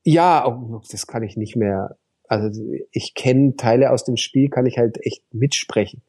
Ja, 0.03 0.47
oh, 0.47 0.81
das 0.89 1.05
kann 1.05 1.23
ich 1.23 1.37
nicht 1.37 1.55
mehr. 1.55 1.97
Also 2.27 2.49
ich 2.91 3.13
kenne 3.13 3.55
Teile 3.55 3.91
aus 3.91 4.03
dem 4.03 4.17
Spiel, 4.17 4.49
kann 4.49 4.65
ich 4.65 4.77
halt 4.77 4.97
echt 5.05 5.23
mitsprechen. 5.33 6.01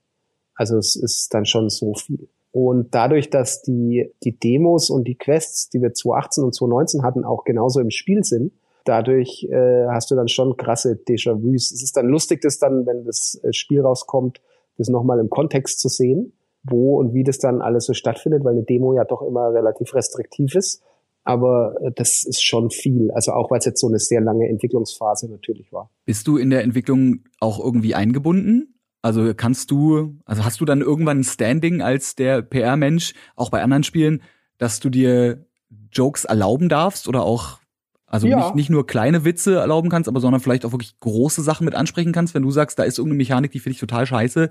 Also 0.55 0.79
es 0.79 0.97
ist 0.97 1.35
dann 1.35 1.47
schon 1.47 1.69
so 1.69 1.95
viel. 1.95 2.29
Und 2.53 2.95
dadurch, 2.95 3.31
dass 3.31 3.63
die, 3.63 4.11
die 4.23 4.39
Demos 4.39 4.91
und 4.91 5.09
die 5.09 5.17
Quests, 5.17 5.71
die 5.71 5.81
wir 5.81 5.95
2018 5.95 6.45
und 6.45 6.55
2019 6.55 7.03
hatten, 7.03 7.25
auch 7.25 7.45
genauso 7.45 7.81
im 7.81 7.91
Spiel 7.91 8.25
sind, 8.25 8.53
dadurch 8.85 9.47
äh, 9.51 9.87
hast 9.89 10.11
du 10.11 10.15
dann 10.15 10.29
schon 10.29 10.57
krasse 10.57 10.95
Déjà-vus. 10.97 11.73
Es 11.73 11.83
ist 11.83 11.97
dann 11.97 12.09
lustig, 12.09 12.41
das 12.41 12.59
dann, 12.59 12.87
wenn 12.87 13.05
das 13.05 13.41
äh, 13.43 13.53
Spiel 13.53 13.81
rauskommt, 13.81 14.41
das 14.79 14.89
nochmal 14.89 15.19
im 15.19 15.31
Kontext 15.31 15.81
zu 15.81 15.89
sehen, 15.89 16.33
wo 16.63 16.99
und 16.99 17.15
wie 17.15 17.25
das 17.25 17.39
dann 17.39 17.61
alles 17.61 17.87
so 17.87 17.95
stattfindet, 17.95 18.45
weil 18.45 18.53
eine 18.53 18.63
Demo 18.63 18.95
ja 18.95 19.05
doch 19.05 19.23
immer 19.23 19.53
relativ 19.53 19.95
restriktiv 19.95 20.55
ist. 20.55 20.83
Aber 21.25 21.75
äh, 21.83 21.93
das 21.95 22.25
ist 22.25 22.43
schon 22.43 22.71
viel. 22.71 23.11
Also 23.13 23.33
auch 23.33 23.51
weil 23.51 23.59
es 23.59 23.65
jetzt 23.65 23.81
so 23.81 23.89
eine 23.89 23.99
sehr 23.99 24.21
lange 24.21 24.49
Entwicklungsphase 24.49 25.31
natürlich 25.31 25.73
war. 25.73 25.91
Bist 26.05 26.27
du 26.27 26.37
in 26.37 26.51
der 26.51 26.63
Entwicklung 26.63 27.21
auch 27.41 27.63
irgendwie 27.63 27.95
eingebunden? 27.95 28.75
Also 29.03 29.33
kannst 29.35 29.71
du, 29.71 30.15
also 30.25 30.45
hast 30.45 30.61
du 30.61 30.65
dann 30.65 30.81
irgendwann 30.81 31.21
ein 31.21 31.25
Standing 31.25 31.83
als 31.83 32.15
der 32.15 32.41
PR-Mensch, 32.43 33.15
auch 33.35 33.51
bei 33.51 33.61
anderen 33.61 33.83
Spielen, 33.83 34.23
dass 34.59 34.79
du 34.79 34.91
dir 34.91 35.45
Jokes 35.91 36.25
erlauben 36.25 36.69
darfst 36.69 37.09
oder 37.09 37.25
auch 37.25 37.59
also 38.13 38.27
ja. 38.27 38.37
nicht, 38.37 38.55
nicht 38.55 38.71
nur 38.71 38.87
kleine 38.87 39.25
Witze 39.25 39.57
erlauben 39.57 39.89
kannst, 39.89 40.07
aber 40.07 40.21
sondern 40.21 40.41
vielleicht 40.41 40.67
auch 40.67 40.73
wirklich 40.73 41.01
große 41.01 41.41
Sachen 41.41 41.65
mit 41.65 41.75
ansprechen 41.75 42.13
kannst, 42.13 42.35
wenn 42.35 42.43
du 42.43 42.51
sagst, 42.51 42.79
da 42.79 42.83
ist 42.83 42.99
irgendeine 42.99 43.17
Mechanik, 43.17 43.53
die 43.53 43.59
finde 43.59 43.75
ich 43.75 43.81
total 43.81 44.05
scheiße 44.05 44.51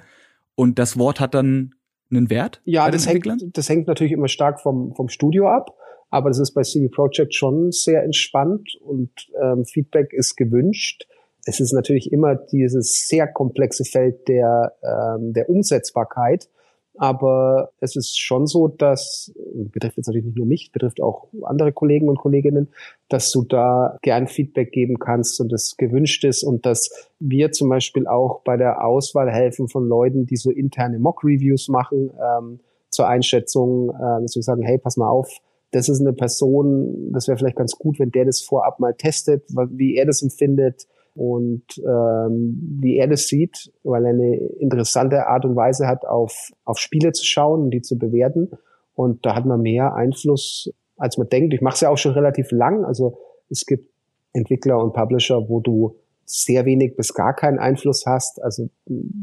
und 0.55 0.80
das 0.80 0.97
Wort 0.97 1.20
hat 1.20 1.36
dann 1.36 1.76
einen 2.09 2.32
Wert? 2.32 2.59
Ja, 2.66 2.89
das 2.89 3.07
hängt, 3.07 3.28
das 3.55 3.70
hängt 3.70 3.88
natürlich 3.88 4.14
immer 4.14 4.28
stark 4.28 4.59
vom, 4.59 4.95
vom 4.95 5.09
Studio 5.09 5.47
ab, 5.47 5.76
aber 6.09 6.32
das 6.32 6.39
ist 6.39 6.53
bei 6.53 6.64
CD 6.64 6.89
Projekt 6.89 7.36
schon 7.36 7.72
sehr 7.72 8.03
entspannt 8.03 8.76
und 8.82 9.12
ähm, 9.39 9.64
Feedback 9.66 10.12
ist 10.12 10.38
gewünscht. 10.38 11.07
Es 11.45 11.59
ist 11.59 11.72
natürlich 11.72 12.12
immer 12.12 12.34
dieses 12.36 13.07
sehr 13.07 13.28
komplexe 13.28 13.86
Feld 13.86 14.28
der, 14.28 14.74
ähm, 14.84 15.34
der 15.34 15.49
Umsetzbarkeit 15.49 16.49
aber 16.98 17.72
es 17.80 17.96
ist 17.96 18.20
schon 18.20 18.48
so, 18.48 18.68
dass, 18.68 19.34
betrifft 19.54 19.98
jetzt 19.98 20.08
natürlich 20.08 20.26
nicht 20.26 20.38
nur 20.38 20.46
mich, 20.46 20.72
betrifft 20.72 21.02
auch 21.02 21.28
andere 21.44 21.72
Kollegen 21.72 22.10
und 22.10 22.18
Kolleginnen, 22.18 22.70
dass 23.10 23.32
du 23.32 23.44
da 23.44 23.98
gern 24.02 24.28
Feedback 24.28 24.72
geben 24.72 25.00
kannst 25.00 25.39
und 25.39 25.52
das 25.52 25.78
gewünscht 25.78 26.24
ist 26.26 26.44
und 26.44 26.66
dass 26.66 27.10
wir 27.20 27.52
zum 27.52 27.70
Beispiel 27.70 28.08
auch 28.08 28.42
bei 28.42 28.58
der 28.58 28.86
Auswahl 28.86 29.32
helfen 29.32 29.68
von 29.68 29.88
Leuten, 29.88 30.26
die 30.26 30.36
so 30.36 30.52
interne 30.52 31.00
Mock-Reviews 31.00 31.70
machen, 31.70 32.12
ähm, 32.12 32.60
zur 32.89 33.08
Einschätzung, 33.08 33.89
äh, 33.92 34.22
dass 34.22 34.36
wir 34.36 34.44
sagen, 34.44 34.64
hey, 34.64 34.78
pass 34.78 34.98
mal 34.98 35.10
auf, 35.10 35.30
das 35.72 35.88
ist 35.88 36.02
eine 36.02 36.14
Person, 36.14 37.12
das 37.14 37.28
wäre 37.28 37.38
vielleicht 37.38 37.56
ganz 37.56 37.78
gut, 37.78 37.98
wenn 38.00 38.12
der 38.12 38.26
das 38.26 38.42
vorab 38.42 38.80
mal 38.80 38.94
testet, 38.94 39.46
wie 39.70 39.96
er 39.96 40.06
das 40.06 40.22
empfindet, 40.22 40.88
und 41.14 41.64
ähm, 41.78 42.80
wie 42.82 42.97
er 42.97 43.07
das 43.07 43.28
sieht, 43.28 43.72
weil 43.84 44.05
er 44.05 44.12
eine 44.12 44.36
interessante 44.59 45.28
Art 45.28 45.45
und 45.45 45.55
Weise 45.55 45.88
hat, 45.88 46.05
auf, 46.05 46.51
auf 46.64 46.78
Spiele 46.78 47.12
zu 47.12 47.26
schauen 47.26 47.64
und 47.64 47.72
die 47.72 47.82
zu 47.82 47.97
bewerten. 47.97 48.51
Und 48.93 49.26
da 49.26 49.36
hat 49.36 49.45
man 49.45 49.62
mehr 49.62 49.93
Einfluss, 49.93 50.72
als 50.97 51.18
man 51.18 51.28
denkt. 51.28 51.53
Ich 51.53 51.62
mache 51.62 51.76
es 51.76 51.82
ja 51.82 51.89
auch 51.89 51.97
schon 51.97 52.14
relativ 52.14 52.51
lang. 52.51 52.86
Also 52.86 53.18
es 53.49 53.66
gibt 53.66 53.89
Entwickler 54.34 54.82
und 54.82 54.93
Publisher, 54.93 55.49
wo 55.49 55.59
du 55.59 55.97
sehr 56.26 56.66
wenig 56.66 56.95
bis 56.95 57.14
gar 57.14 57.36
keinen 57.36 57.59
Einfluss 57.59 58.05
hast. 58.05 58.41
Also 58.41 58.70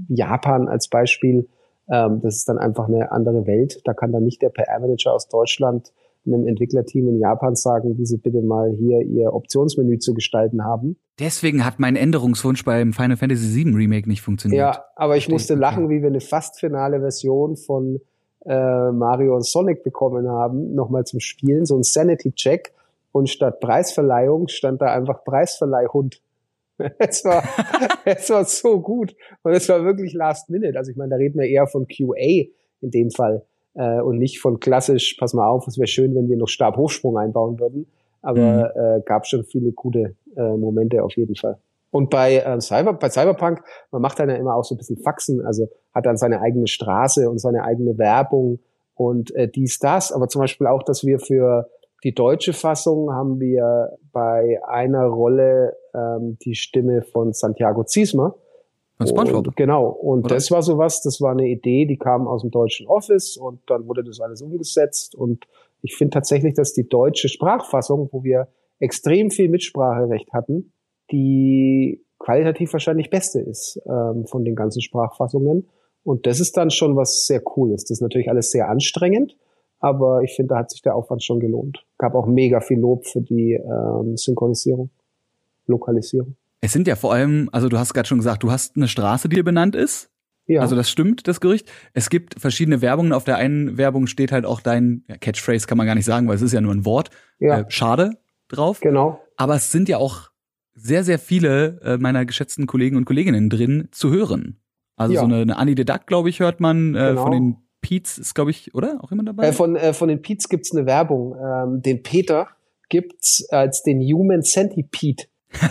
Japan 0.08 0.68
als 0.68 0.88
Beispiel, 0.88 1.48
ähm, 1.90 2.20
das 2.22 2.36
ist 2.36 2.48
dann 2.48 2.58
einfach 2.58 2.88
eine 2.88 3.12
andere 3.12 3.46
Welt. 3.46 3.80
Da 3.84 3.94
kann 3.94 4.12
dann 4.12 4.24
nicht 4.24 4.42
der 4.42 4.50
PR-Manager 4.50 5.14
aus 5.14 5.28
Deutschland 5.28 5.92
einem 6.32 6.46
Entwicklerteam 6.46 7.08
in 7.08 7.18
Japan 7.18 7.54
sagen, 7.54 7.98
wie 7.98 8.06
sie 8.06 8.18
bitte 8.18 8.42
mal 8.42 8.72
hier 8.78 9.02
ihr 9.02 9.32
Optionsmenü 9.32 9.98
zu 9.98 10.14
gestalten 10.14 10.64
haben. 10.64 10.96
Deswegen 11.18 11.64
hat 11.64 11.78
mein 11.78 11.96
Änderungswunsch 11.96 12.64
beim 12.64 12.92
Final 12.92 13.16
Fantasy 13.16 13.64
VII 13.64 13.74
Remake 13.74 14.08
nicht 14.08 14.22
funktioniert. 14.22 14.58
Ja, 14.58 14.84
aber 14.94 15.16
ich 15.16 15.28
musste 15.28 15.54
lachen, 15.54 15.88
wie 15.88 16.00
wir 16.00 16.08
eine 16.08 16.20
fast 16.20 16.60
finale 16.60 17.00
Version 17.00 17.56
von 17.56 18.00
äh, 18.44 18.92
Mario 18.92 19.34
und 19.34 19.44
Sonic 19.44 19.82
bekommen 19.82 20.28
haben, 20.28 20.74
nochmal 20.74 21.04
zum 21.04 21.20
Spielen, 21.20 21.66
so 21.66 21.76
ein 21.76 21.82
Sanity-Check. 21.82 22.72
Und 23.10 23.28
statt 23.28 23.60
Preisverleihung 23.60 24.48
stand 24.48 24.80
da 24.80 24.92
einfach 24.92 25.24
Preisverleihhund. 25.24 26.20
es 26.98 27.24
war, 27.24 27.42
es 28.04 28.30
war 28.30 28.44
so 28.44 28.80
gut. 28.80 29.16
Und 29.42 29.52
es 29.52 29.68
war 29.68 29.84
wirklich 29.84 30.12
last 30.12 30.50
minute. 30.50 30.78
Also 30.78 30.90
ich 30.90 30.96
meine, 30.96 31.10
da 31.10 31.16
reden 31.16 31.38
wir 31.38 31.48
eher 31.48 31.66
von 31.66 31.86
QA 31.88 32.46
in 32.80 32.90
dem 32.90 33.10
Fall 33.10 33.44
äh, 33.78 34.00
und 34.00 34.18
nicht 34.18 34.40
von 34.40 34.60
klassisch, 34.60 35.16
pass 35.18 35.32
mal 35.32 35.46
auf, 35.46 35.66
es 35.68 35.78
wäre 35.78 35.86
schön, 35.86 36.14
wenn 36.14 36.28
wir 36.28 36.36
noch 36.36 36.48
Stabhochsprung 36.48 37.16
einbauen 37.16 37.58
würden. 37.58 37.86
Aber 38.20 38.72
mhm. 38.74 38.98
äh, 38.98 39.00
gab 39.06 39.26
schon 39.26 39.44
viele 39.44 39.70
gute 39.72 40.16
äh, 40.36 40.56
Momente 40.56 41.02
auf 41.02 41.16
jeden 41.16 41.36
Fall. 41.36 41.58
Und 41.90 42.10
bei, 42.10 42.36
äh, 42.36 42.60
Cyber, 42.60 42.92
bei 42.94 43.08
Cyberpunk, 43.08 43.62
man 43.92 44.02
macht 44.02 44.18
dann 44.18 44.28
ja 44.28 44.34
immer 44.34 44.56
auch 44.56 44.64
so 44.64 44.74
ein 44.74 44.78
bisschen 44.78 44.98
Faxen, 44.98 45.46
also 45.46 45.68
hat 45.94 46.04
dann 46.04 46.16
seine 46.16 46.40
eigene 46.42 46.66
Straße 46.66 47.30
und 47.30 47.38
seine 47.38 47.62
eigene 47.62 47.96
Werbung 47.96 48.58
und 48.94 49.34
äh, 49.36 49.48
dies, 49.48 49.78
das. 49.78 50.12
Aber 50.12 50.28
zum 50.28 50.40
Beispiel 50.40 50.66
auch, 50.66 50.82
dass 50.82 51.04
wir 51.04 51.20
für 51.20 51.70
die 52.04 52.14
deutsche 52.14 52.52
Fassung 52.52 53.12
haben 53.12 53.40
wir 53.40 53.96
bei 54.12 54.60
einer 54.66 55.04
Rolle 55.04 55.76
ähm, 55.94 56.36
die 56.42 56.56
Stimme 56.56 57.02
von 57.02 57.32
Santiago 57.32 57.84
Ziesmer. 57.84 58.34
Von 58.98 59.06
SpongeBob. 59.06 59.54
Genau. 59.54 59.88
Und 59.88 60.24
Oder? 60.24 60.34
das 60.34 60.50
war 60.50 60.62
sowas, 60.62 61.02
das 61.02 61.20
war 61.20 61.30
eine 61.30 61.46
Idee, 61.48 61.86
die 61.86 61.96
kam 61.96 62.26
aus 62.26 62.42
dem 62.42 62.50
deutschen 62.50 62.86
Office 62.88 63.36
und 63.36 63.60
dann 63.66 63.86
wurde 63.86 64.02
das 64.02 64.20
alles 64.20 64.42
umgesetzt. 64.42 65.14
Und 65.14 65.46
ich 65.82 65.96
finde 65.96 66.14
tatsächlich, 66.14 66.54
dass 66.54 66.74
die 66.74 66.88
deutsche 66.88 67.28
Sprachfassung, 67.28 68.08
wo 68.12 68.24
wir 68.24 68.48
extrem 68.80 69.30
viel 69.30 69.48
Mitspracherecht 69.48 70.32
hatten, 70.32 70.72
die 71.12 72.04
qualitativ 72.18 72.72
wahrscheinlich 72.72 73.10
beste 73.10 73.40
ist 73.40 73.80
ähm, 73.86 74.26
von 74.26 74.44
den 74.44 74.56
ganzen 74.56 74.82
Sprachfassungen. 74.82 75.68
Und 76.02 76.26
das 76.26 76.40
ist 76.40 76.56
dann 76.56 76.70
schon 76.70 76.96
was 76.96 77.26
sehr 77.26 77.40
Cooles. 77.40 77.84
Das 77.84 77.98
ist 77.98 78.00
natürlich 78.00 78.28
alles 78.28 78.50
sehr 78.50 78.68
anstrengend, 78.68 79.36
aber 79.78 80.22
ich 80.22 80.34
finde, 80.34 80.54
da 80.54 80.58
hat 80.58 80.70
sich 80.70 80.82
der 80.82 80.96
Aufwand 80.96 81.22
schon 81.22 81.38
gelohnt. 81.38 81.84
Gab 81.98 82.16
auch 82.16 82.26
mega 82.26 82.60
viel 82.60 82.78
Lob 82.80 83.06
für 83.06 83.20
die 83.20 83.52
ähm, 83.52 84.16
Synchronisierung, 84.16 84.90
Lokalisierung. 85.66 86.34
Es 86.60 86.72
sind 86.72 86.88
ja 86.88 86.96
vor 86.96 87.12
allem, 87.12 87.48
also 87.52 87.68
du 87.68 87.78
hast 87.78 87.94
gerade 87.94 88.08
schon 88.08 88.18
gesagt, 88.18 88.42
du 88.42 88.50
hast 88.50 88.76
eine 88.76 88.88
Straße, 88.88 89.28
die 89.28 89.36
dir 89.36 89.44
benannt 89.44 89.76
ist. 89.76 90.10
Ja. 90.46 90.62
Also 90.62 90.74
das 90.74 90.90
stimmt, 90.90 91.28
das 91.28 91.40
Gerücht. 91.40 91.70
Es 91.92 92.08
gibt 92.08 92.40
verschiedene 92.40 92.80
Werbungen. 92.80 93.12
Auf 93.12 93.24
der 93.24 93.36
einen 93.36 93.76
Werbung 93.76 94.06
steht 94.06 94.32
halt 94.32 94.46
auch 94.46 94.60
dein 94.60 95.04
ja, 95.06 95.16
Catchphrase, 95.16 95.66
kann 95.66 95.76
man 95.76 95.86
gar 95.86 95.94
nicht 95.94 96.06
sagen, 96.06 96.26
weil 96.26 96.36
es 96.36 96.42
ist 96.42 96.52
ja 96.52 96.60
nur 96.60 96.74
ein 96.74 96.84
Wort. 96.84 97.10
Ja. 97.38 97.60
Äh, 97.60 97.64
schade 97.68 98.12
drauf. 98.48 98.80
Genau. 98.80 99.20
Aber 99.36 99.56
es 99.56 99.70
sind 99.70 99.88
ja 99.88 99.98
auch 99.98 100.30
sehr, 100.74 101.04
sehr 101.04 101.18
viele 101.18 101.80
äh, 101.82 101.98
meiner 101.98 102.24
geschätzten 102.24 102.66
Kollegen 102.66 102.96
und 102.96 103.04
Kolleginnen 103.04 103.50
drin 103.50 103.88
zu 103.90 104.10
hören. 104.10 104.60
Also 104.96 105.14
ja. 105.14 105.20
so 105.20 105.26
eine, 105.26 105.42
eine 105.42 105.56
Annie 105.58 105.74
de 105.74 105.84
Duck, 105.84 106.06
glaube 106.06 106.30
ich, 106.30 106.40
hört 106.40 106.60
man. 106.60 106.94
Äh, 106.94 107.10
genau. 107.10 107.22
Von 107.22 107.32
den 107.32 107.56
Peets 107.82 108.18
ist, 108.18 108.34
glaube 108.34 108.50
ich, 108.50 108.74
oder? 108.74 108.98
Auch 109.02 109.12
immer 109.12 109.22
dabei? 109.22 109.48
Äh, 109.48 109.52
von, 109.52 109.76
äh, 109.76 109.92
von 109.92 110.08
den 110.08 110.22
Peets 110.22 110.48
gibt's 110.48 110.74
eine 110.74 110.86
Werbung. 110.86 111.36
Ähm, 111.36 111.82
den 111.82 112.02
Peter 112.02 112.48
gibt's 112.88 113.46
als 113.50 113.82
den 113.82 114.00
Human 114.00 114.42
Centipede. 114.42 115.24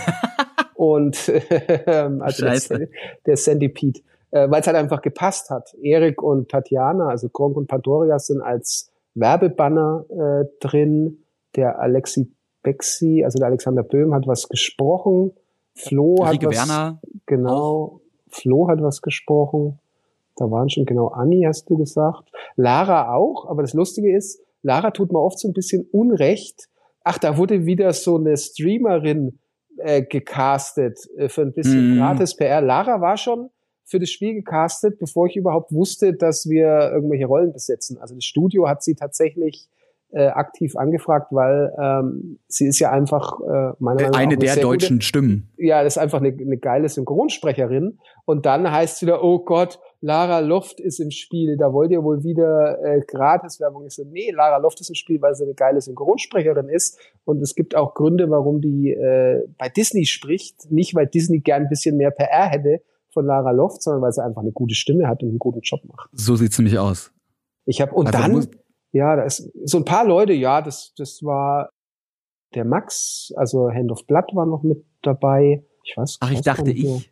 und 0.77 1.31
ähm, 1.87 2.21
also 2.21 2.45
der, 2.45 2.87
der 3.25 3.35
Centipede, 3.35 3.99
äh, 4.31 4.49
weil 4.49 4.61
es 4.61 4.67
halt 4.67 4.77
einfach 4.77 5.01
gepasst 5.01 5.49
hat. 5.49 5.73
Erik 5.81 6.21
und 6.21 6.49
Tatjana, 6.49 7.07
also 7.07 7.29
Gronk 7.29 7.57
und 7.57 7.67
Pandoria 7.67 8.19
sind 8.19 8.41
als 8.41 8.91
Werbebanner 9.15 10.05
äh, 10.09 10.45
drin. 10.59 11.23
Der 11.55 11.79
Alexi 11.79 12.31
Bexi, 12.61 13.23
also 13.23 13.39
der 13.39 13.47
Alexander 13.47 13.81
Böhm 13.81 14.13
hat 14.13 14.27
was 14.27 14.49
gesprochen. 14.49 15.31
Flo 15.73 16.25
hat 16.25 16.43
was, 16.43 16.55
Werner 16.55 16.99
genau, 17.25 18.01
Flo 18.29 18.67
hat 18.67 18.81
was 18.81 19.01
gesprochen. 19.01 19.79
Da 20.35 20.51
waren 20.51 20.69
schon 20.69 20.85
genau 20.85 21.07
Anni, 21.07 21.43
hast 21.47 21.69
du 21.69 21.77
gesagt. 21.77 22.29
Lara 22.55 23.15
auch, 23.15 23.47
aber 23.49 23.63
das 23.63 23.73
Lustige 23.73 24.15
ist, 24.15 24.41
Lara 24.61 24.91
tut 24.91 25.11
mir 25.11 25.19
oft 25.19 25.39
so 25.39 25.47
ein 25.47 25.53
bisschen 25.53 25.87
Unrecht. 25.91 26.67
Ach, 27.03 27.17
da 27.17 27.37
wurde 27.37 27.65
wieder 27.65 27.93
so 27.93 28.17
eine 28.17 28.37
Streamerin 28.37 29.39
äh, 29.79 30.03
gecastet 30.03 30.99
äh, 31.17 31.29
für 31.29 31.41
ein 31.41 31.53
bisschen 31.53 31.95
mm. 31.95 31.97
gratis 31.97 32.35
PR. 32.35 32.61
Lara 32.61 33.01
war 33.01 33.17
schon 33.17 33.49
für 33.85 33.99
das 33.99 34.09
Spiel 34.09 34.33
gecastet, 34.33 34.99
bevor 34.99 35.27
ich 35.27 35.37
überhaupt 35.37 35.71
wusste, 35.71 36.13
dass 36.13 36.49
wir 36.49 36.91
irgendwelche 36.91 37.25
Rollen 37.25 37.53
besetzen. 37.53 37.97
Also 37.99 38.15
das 38.15 38.25
Studio 38.25 38.67
hat 38.67 38.83
sie 38.83 38.95
tatsächlich 38.95 39.69
äh, 40.11 40.27
aktiv 40.27 40.75
angefragt, 40.75 41.27
weil 41.31 41.73
ähm, 41.81 42.39
sie 42.47 42.67
ist 42.67 42.79
ja 42.79 42.91
einfach 42.91 43.39
äh, 43.41 43.73
meiner 43.79 43.95
Meinung 43.95 44.11
nach 44.11 44.19
eine 44.19 44.37
der 44.37 44.55
deutschen 44.57 44.97
gute, 44.97 45.05
Stimmen. 45.05 45.51
Ja, 45.57 45.83
das 45.83 45.93
ist 45.93 45.97
einfach 45.97 46.19
eine, 46.19 46.29
eine 46.29 46.57
geile 46.57 46.89
Synchronsprecherin. 46.89 47.99
Und 48.25 48.45
dann 48.45 48.69
heißt 48.71 48.97
es 48.97 49.01
wieder, 49.01 49.23
oh 49.23 49.39
Gott, 49.39 49.79
Lara 49.99 50.39
Loft 50.39 50.79
ist 50.79 50.99
im 50.99 51.09
Spiel, 51.09 51.57
da 51.57 51.73
wollt 51.73 51.91
ihr 51.91 52.03
wohl 52.03 52.23
wieder 52.23 52.77
äh, 52.83 53.01
Gratis-Werbung. 53.01 53.85
Ich 53.87 53.95
so, 53.95 54.03
nee, 54.03 54.31
Lara 54.31 54.57
Loft 54.57 54.79
ist 54.79 54.89
im 54.89 54.95
Spiel, 54.95 55.21
weil 55.21 55.33
sie 55.33 55.43
eine 55.43 55.55
geile 55.55 55.81
Synchronsprecherin 55.81 56.69
ist. 56.69 56.99
Und 57.25 57.41
es 57.41 57.55
gibt 57.55 57.75
auch 57.75 57.95
Gründe, 57.95 58.29
warum 58.29 58.61
die 58.61 58.91
äh, 58.91 59.47
bei 59.57 59.69
Disney 59.69 60.05
spricht. 60.05 60.71
Nicht, 60.71 60.93
weil 60.93 61.07
Disney 61.07 61.39
gern 61.39 61.63
ein 61.63 61.69
bisschen 61.69 61.97
mehr 61.97 62.11
PR 62.11 62.47
hätte 62.47 62.81
von 63.11 63.25
Lara 63.25 63.51
Loft, 63.51 63.81
sondern 63.81 64.03
weil 64.03 64.11
sie 64.11 64.23
einfach 64.23 64.41
eine 64.41 64.51
gute 64.51 64.75
Stimme 64.75 65.07
hat 65.07 65.23
und 65.23 65.29
einen 65.29 65.39
guten 65.39 65.61
Job 65.61 65.81
macht. 65.85 66.09
So 66.13 66.35
sieht's 66.35 66.59
nämlich 66.59 66.77
aus. 66.77 67.11
Ich 67.65 67.81
habe 67.81 67.93
und 67.93 68.13
also 68.13 68.41
dann, 68.41 68.47
ja, 68.91 69.15
da 69.15 69.23
ist 69.23 69.51
so 69.65 69.79
ein 69.79 69.85
paar 69.85 70.05
Leute, 70.05 70.33
ja, 70.33 70.61
das, 70.61 70.93
das 70.95 71.23
war 71.23 71.71
der 72.53 72.65
Max, 72.65 73.33
also 73.35 73.69
Hand 73.69 73.91
of 73.91 74.05
Blood 74.05 74.25
war 74.33 74.45
noch 74.45 74.63
mit 74.63 74.85
dabei. 75.01 75.63
Ich 75.83 75.97
weiß. 75.97 76.17
Ach, 76.21 76.31
ich 76.31 76.41
dachte 76.41 76.71
ich. 76.71 77.11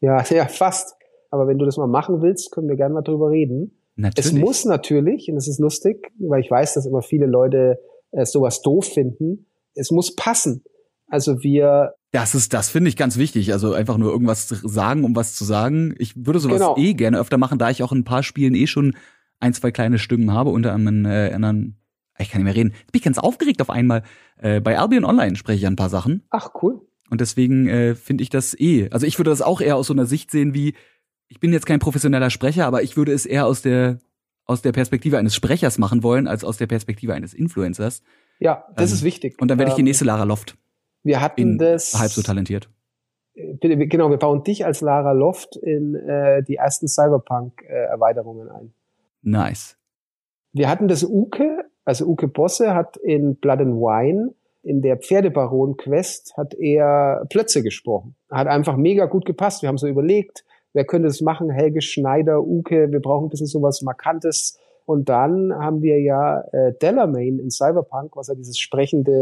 Ja, 0.00 0.22
ja, 0.30 0.46
fast. 0.46 0.96
Aber 1.30 1.46
wenn 1.46 1.58
du 1.58 1.64
das 1.64 1.76
mal 1.76 1.86
machen 1.86 2.22
willst, 2.22 2.50
können 2.52 2.68
wir 2.68 2.76
gerne 2.76 2.94
mal 2.94 3.02
drüber 3.02 3.30
reden. 3.30 3.80
Natürlich. 3.96 4.32
Es 4.32 4.38
muss 4.38 4.64
natürlich, 4.64 5.30
und 5.30 5.36
es 5.36 5.48
ist 5.48 5.60
lustig, 5.60 6.12
weil 6.18 6.40
ich 6.40 6.50
weiß, 6.50 6.74
dass 6.74 6.86
immer 6.86 7.02
viele 7.02 7.26
Leute 7.26 7.78
äh, 8.12 8.24
sowas 8.24 8.62
doof 8.62 8.86
finden, 8.86 9.46
es 9.74 9.90
muss 9.90 10.14
passen. 10.16 10.64
Also 11.06 11.42
wir. 11.42 11.94
Das 12.12 12.34
ist, 12.34 12.52
das 12.54 12.70
finde 12.70 12.88
ich 12.88 12.96
ganz 12.96 13.18
wichtig. 13.18 13.52
Also 13.52 13.72
einfach 13.72 13.98
nur 13.98 14.10
irgendwas 14.10 14.48
sagen, 14.48 15.04
um 15.04 15.14
was 15.14 15.34
zu 15.34 15.44
sagen. 15.44 15.94
Ich 15.98 16.14
würde 16.26 16.40
sowas 16.40 16.58
genau. 16.58 16.76
eh 16.76 16.94
gerne 16.94 17.18
öfter 17.18 17.38
machen, 17.38 17.58
da 17.58 17.70
ich 17.70 17.82
auch 17.82 17.92
in 17.92 17.98
ein 17.98 18.04
paar 18.04 18.22
Spielen 18.22 18.54
eh 18.54 18.66
schon 18.66 18.96
ein, 19.38 19.54
zwei 19.54 19.70
kleine 19.70 19.98
Stimmen 19.98 20.32
habe, 20.32 20.50
unter 20.50 20.72
anderem 20.72 21.04
äh, 21.06 21.32
anderen. 21.32 21.76
Ich 22.18 22.30
kann 22.30 22.40
nicht 22.42 22.52
mehr 22.52 22.54
reden. 22.54 22.72
Jetzt 22.72 22.92
bin 22.92 22.98
ich 22.98 23.04
ganz 23.04 23.18
aufgeregt 23.18 23.62
auf 23.62 23.70
einmal. 23.70 24.02
Äh, 24.38 24.60
bei 24.60 24.78
Albion 24.78 25.04
Online 25.04 25.36
spreche 25.36 25.58
ich 25.58 25.66
ein 25.66 25.76
paar 25.76 25.88
Sachen. 25.88 26.24
Ach, 26.30 26.50
cool. 26.62 26.80
Und 27.08 27.20
deswegen 27.20 27.66
äh, 27.66 27.94
finde 27.94 28.22
ich 28.22 28.30
das 28.30 28.58
eh. 28.58 28.88
Also 28.90 29.06
ich 29.06 29.18
würde 29.18 29.30
das 29.30 29.42
auch 29.42 29.60
eher 29.60 29.76
aus 29.76 29.86
so 29.86 29.92
einer 29.92 30.06
Sicht 30.06 30.30
sehen 30.30 30.54
wie, 30.54 30.74
ich 31.30 31.40
bin 31.40 31.52
jetzt 31.52 31.64
kein 31.64 31.78
professioneller 31.78 32.28
Sprecher, 32.28 32.66
aber 32.66 32.82
ich 32.82 32.96
würde 32.96 33.12
es 33.12 33.24
eher 33.24 33.46
aus 33.46 33.62
der 33.62 33.98
aus 34.46 34.62
der 34.62 34.72
Perspektive 34.72 35.16
eines 35.16 35.34
Sprechers 35.34 35.78
machen 35.78 36.02
wollen, 36.02 36.26
als 36.26 36.42
aus 36.42 36.56
der 36.56 36.66
Perspektive 36.66 37.14
eines 37.14 37.34
Influencers. 37.34 38.02
Ja, 38.40 38.64
das 38.74 38.90
ähm, 38.90 38.94
ist 38.96 39.04
wichtig. 39.04 39.40
Und 39.40 39.48
dann 39.48 39.58
werde 39.58 39.70
ich 39.70 39.76
die 39.76 39.82
ähm, 39.82 39.84
nächste 39.84 40.04
Lara 40.04 40.24
Loft. 40.24 40.58
Wir 41.04 41.20
hatten 41.20 41.56
das 41.56 41.94
halb 41.94 42.10
so 42.10 42.20
talentiert. 42.20 42.68
Genau, 43.60 44.10
wir 44.10 44.16
bauen 44.16 44.42
dich 44.42 44.66
als 44.66 44.80
Lara 44.80 45.12
Loft 45.12 45.54
in 45.56 45.94
äh, 45.94 46.42
die 46.42 46.56
ersten 46.56 46.88
Cyberpunk-Erweiterungen 46.88 48.48
äh, 48.48 48.50
ein. 48.50 48.74
Nice. 49.22 49.76
Wir 50.52 50.68
hatten 50.68 50.88
das 50.88 51.04
Uke, 51.04 51.64
also 51.84 52.06
Uke 52.06 52.26
Bosse 52.26 52.74
hat 52.74 52.96
in 52.96 53.36
Blood 53.36 53.60
and 53.60 53.76
Wine 53.76 54.34
in 54.62 54.82
der 54.82 54.98
Pferdebaron-Quest 54.98 56.36
hat 56.36 56.54
er 56.54 57.24
Plötze 57.30 57.62
gesprochen. 57.62 58.14
Hat 58.30 58.46
einfach 58.46 58.76
mega 58.76 59.06
gut 59.06 59.24
gepasst. 59.24 59.62
Wir 59.62 59.68
haben 59.68 59.78
so 59.78 59.86
überlegt, 59.86 60.44
Wer 60.72 60.84
könnte 60.84 61.08
das 61.08 61.20
machen? 61.20 61.50
Helge 61.50 61.80
Schneider, 61.80 62.42
Uke, 62.42 62.90
wir 62.92 63.00
brauchen 63.00 63.26
ein 63.26 63.30
bisschen 63.30 63.46
sowas 63.46 63.82
Markantes. 63.82 64.58
Und 64.84 65.08
dann 65.08 65.52
haben 65.54 65.82
wir 65.82 66.00
ja 66.00 66.40
äh, 66.52 66.72
Delamain 66.80 67.38
in 67.38 67.50
Cyberpunk, 67.50 68.16
was 68.16 68.28
ja 68.28 68.34
dieses 68.34 68.58
sprechende 68.58 69.12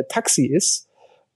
äh, 0.00 0.04
Taxi 0.08 0.46
ist. 0.46 0.88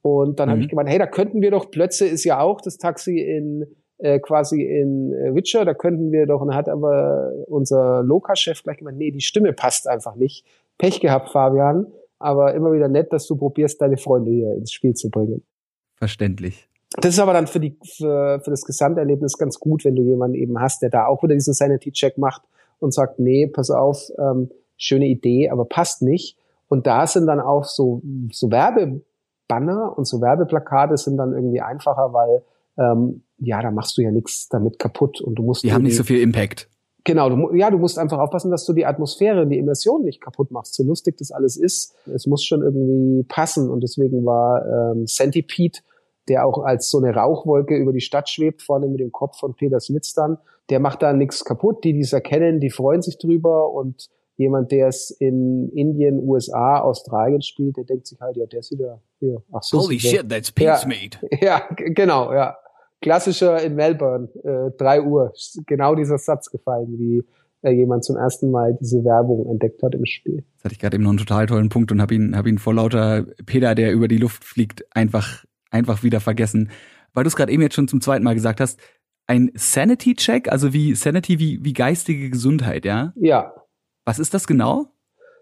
Und 0.03 0.39
dann 0.41 0.49
mhm. 0.49 0.53
habe 0.53 0.63
ich 0.63 0.69
gemeint, 0.69 0.89
hey, 0.89 0.99
da 0.99 1.07
könnten 1.07 1.43
wir 1.43 1.51
doch, 1.51 1.71
Plötze 1.71 2.07
ist 2.07 2.25
ja 2.25 2.41
auch 2.41 2.61
das 2.61 2.79
Taxi 2.79 3.19
in 3.19 3.67
äh, 3.99 4.21
quasi 4.21 4.63
in 4.63 5.13
äh, 5.13 5.35
Witcher, 5.35 5.65
da 5.65 5.75
könnten 5.75 6.13
wir 6.13 6.27
doch, 6.27 6.41
und 6.41 6.55
hat 6.55 6.69
aber 6.69 7.33
unser 7.47 8.03
Loka-Chef 8.03 8.63
gleich 8.63 8.79
gemeint, 8.79 8.99
nee, 8.99 9.11
die 9.11 9.21
Stimme 9.21 9.53
passt 9.53 9.89
einfach 9.89 10.15
nicht. 10.15 10.47
Pech 10.79 11.01
gehabt, 11.01 11.31
Fabian, 11.31 11.87
aber 12.19 12.55
immer 12.55 12.73
wieder 12.73 12.89
nett, 12.89 13.13
dass 13.13 13.27
du 13.27 13.37
probierst, 13.37 13.81
deine 13.81 13.97
Freunde 13.97 14.31
hier 14.31 14.55
ins 14.55 14.73
Spiel 14.73 14.95
zu 14.95 15.11
bringen. 15.11 15.43
Verständlich. 15.97 16.69
Das 16.97 17.15
ist 17.15 17.21
aber 17.21 17.35
dann 17.35 17.47
für, 17.47 17.61
die, 17.61 17.77
für, 17.97 18.41
für 18.41 18.51
das 18.51 18.65
Gesamterlebnis 18.65 19.37
ganz 19.37 19.59
gut, 19.59 19.85
wenn 19.85 19.95
du 19.95 20.03
jemanden 20.03 20.37
eben 20.37 20.59
hast, 20.59 20.83
der 20.83 20.91
da 20.91 21.07
auch 21.07 21.23
wieder 21.23 21.35
diesen 21.35 21.55
Sanity-Check 21.55 22.17
macht 22.19 22.43
und 22.79 22.95
sagt, 22.95 23.19
nee, 23.19 23.47
pass 23.47 23.71
auf, 23.71 24.09
ähm, 24.19 24.51
schöne 24.77 25.07
Idee, 25.07 25.51
aber 25.51 25.67
passt 25.67 26.03
nicht. 26.03 26.39
Und 26.69 26.87
da 26.87 27.07
sind 27.07 27.27
dann 27.27 27.41
auch 27.41 27.65
so, 27.65 28.03
so 28.33 28.51
Werbebanner 28.51 29.97
und 29.97 30.07
so 30.07 30.21
Werbeplakate 30.21 30.97
sind 30.97 31.17
dann 31.19 31.33
irgendwie 31.33 31.61
einfacher, 31.61 32.13
weil 32.13 32.43
ähm, 32.79 33.23
ja, 33.39 33.61
da 33.63 33.71
machst 33.71 33.99
du 33.99 34.03
ja 34.03 34.11
nichts 34.11 34.49
damit 34.49 34.79
kaputt 34.79 35.21
und 35.21 35.37
du 35.37 35.43
musst. 35.43 35.63
Die 35.65 35.73
haben 35.73 35.83
nicht 35.83 35.97
so 35.97 36.05
viel 36.05 36.21
Impact. 36.21 36.69
Genau, 37.05 37.31
du, 37.31 37.55
ja, 37.55 37.71
du 37.71 37.79
musst 37.79 37.99
einfach 37.99 38.19
aufpassen, 38.19 38.51
dass 38.51 38.67
du 38.67 38.73
die 38.73 38.85
Atmosphäre, 38.85 39.47
die 39.47 39.59
Immersion 39.59 40.03
nicht 40.03 40.21
kaputt 40.21 40.51
machst. 40.51 40.75
So 40.75 40.83
lustig 40.83 41.17
das 41.17 41.31
alles 41.31 41.57
ist, 41.57 41.95
es 42.07 42.27
muss 42.27 42.45
schon 42.45 42.63
irgendwie 42.63 43.23
passen 43.25 43.71
und 43.71 43.83
deswegen 43.83 44.25
war 44.27 44.93
ähm, 44.93 45.07
Centipede 45.07 45.79
der 46.29 46.47
auch 46.47 46.63
als 46.63 46.91
so 46.91 46.99
eine 46.99 47.15
Rauchwolke 47.15 47.77
über 47.77 47.93
die 47.93 48.01
Stadt 48.01 48.29
schwebt, 48.29 48.63
vorne 48.63 48.87
mit 48.87 49.01
dem 49.01 49.13
Kopf 49.13 49.39
von 49.39 49.55
Peter 49.55 49.81
Smits 49.81 50.15
dann. 50.15 50.39
Der 50.71 50.81
macht 50.81 51.03
da 51.03 51.13
nichts 51.13 51.45
kaputt. 51.45 51.85
Die, 51.85 51.93
die 51.93 52.01
es 52.01 52.13
erkennen, 52.13 52.61
die 52.61 52.71
freuen 52.71 53.03
sich 53.03 53.19
drüber 53.19 53.71
und 53.73 54.09
jemand, 54.37 54.71
der 54.71 54.89
es 54.89 55.11
in 55.11 55.69
Indien, 55.71 56.21
USA, 56.21 56.81
Australien 56.81 57.43
spielt, 57.43 57.77
der 57.77 57.85
denkt 57.85 58.07
sich 58.07 58.21
halt, 58.21 58.37
ja, 58.37 58.47
der 58.47 58.61
ist 58.61 58.71
wieder 58.71 59.03
hier. 59.19 59.43
Ach 59.53 59.63
so. 59.63 59.81
Holy 59.81 59.99
shit, 59.99 60.29
that's 60.29 60.53
Pete's 60.53 60.83
ja, 60.83 60.89
made. 60.89 61.19
Ja, 61.45 61.63
genau, 61.77 62.33
ja. 62.33 62.57
Klassischer 63.01 63.63
in 63.63 63.75
Melbourne, 63.75 64.29
äh, 64.43 64.77
drei 64.77 65.03
Uhr. 65.03 65.33
Genau 65.67 65.95
dieser 65.95 66.19
Satz 66.19 66.51
gefallen, 66.51 66.99
wie 66.99 67.25
äh, 67.63 67.71
jemand 67.71 68.05
zum 68.05 68.17
ersten 68.17 68.51
Mal 68.51 68.77
diese 68.81 69.05
Werbung 69.05 69.49
entdeckt 69.51 69.83
hat 69.83 69.95
im 69.95 70.05
Spiel. 70.05 70.45
Das 70.57 70.65
hatte 70.65 70.75
ich 70.75 70.81
gerade 70.81 70.97
eben 70.97 71.05
noch 71.05 71.11
einen 71.11 71.19
total 71.19 71.47
tollen 71.47 71.69
Punkt 71.69 71.93
und 71.93 72.01
habe 72.01 72.15
ihn, 72.15 72.37
hab 72.37 72.47
ihn 72.47 72.59
vor 72.59 72.75
lauter 72.75 73.27
Peter, 73.47 73.75
der 73.75 73.93
über 73.93 74.09
die 74.09 74.17
Luft 74.17 74.45
fliegt, 74.45 74.85
einfach 74.97 75.45
einfach 75.71 76.03
wieder 76.03 76.21
vergessen. 76.21 76.71
Weil 77.15 77.25
du 77.25 77.29
es 77.29 77.37
gerade 77.37 77.53
eben 77.53 77.63
jetzt 77.63 77.75
schon 77.75 77.89
zum 77.89 78.01
zweiten 78.01 78.25
Mal 78.25 78.35
gesagt 78.35 78.61
hast, 78.61 78.79
ein 79.27 79.51
Sanity-Check, 79.55 80.51
also 80.51 80.73
wie 80.73 80.95
Sanity 80.95 81.39
wie, 81.39 81.63
wie 81.63 81.73
geistige 81.75 82.31
Gesundheit, 82.31 82.85
ja? 82.85 83.13
Ja. 83.17 83.53
Was 84.05 84.19
ist 84.19 84.33
das 84.33 84.47
genau? 84.47 84.87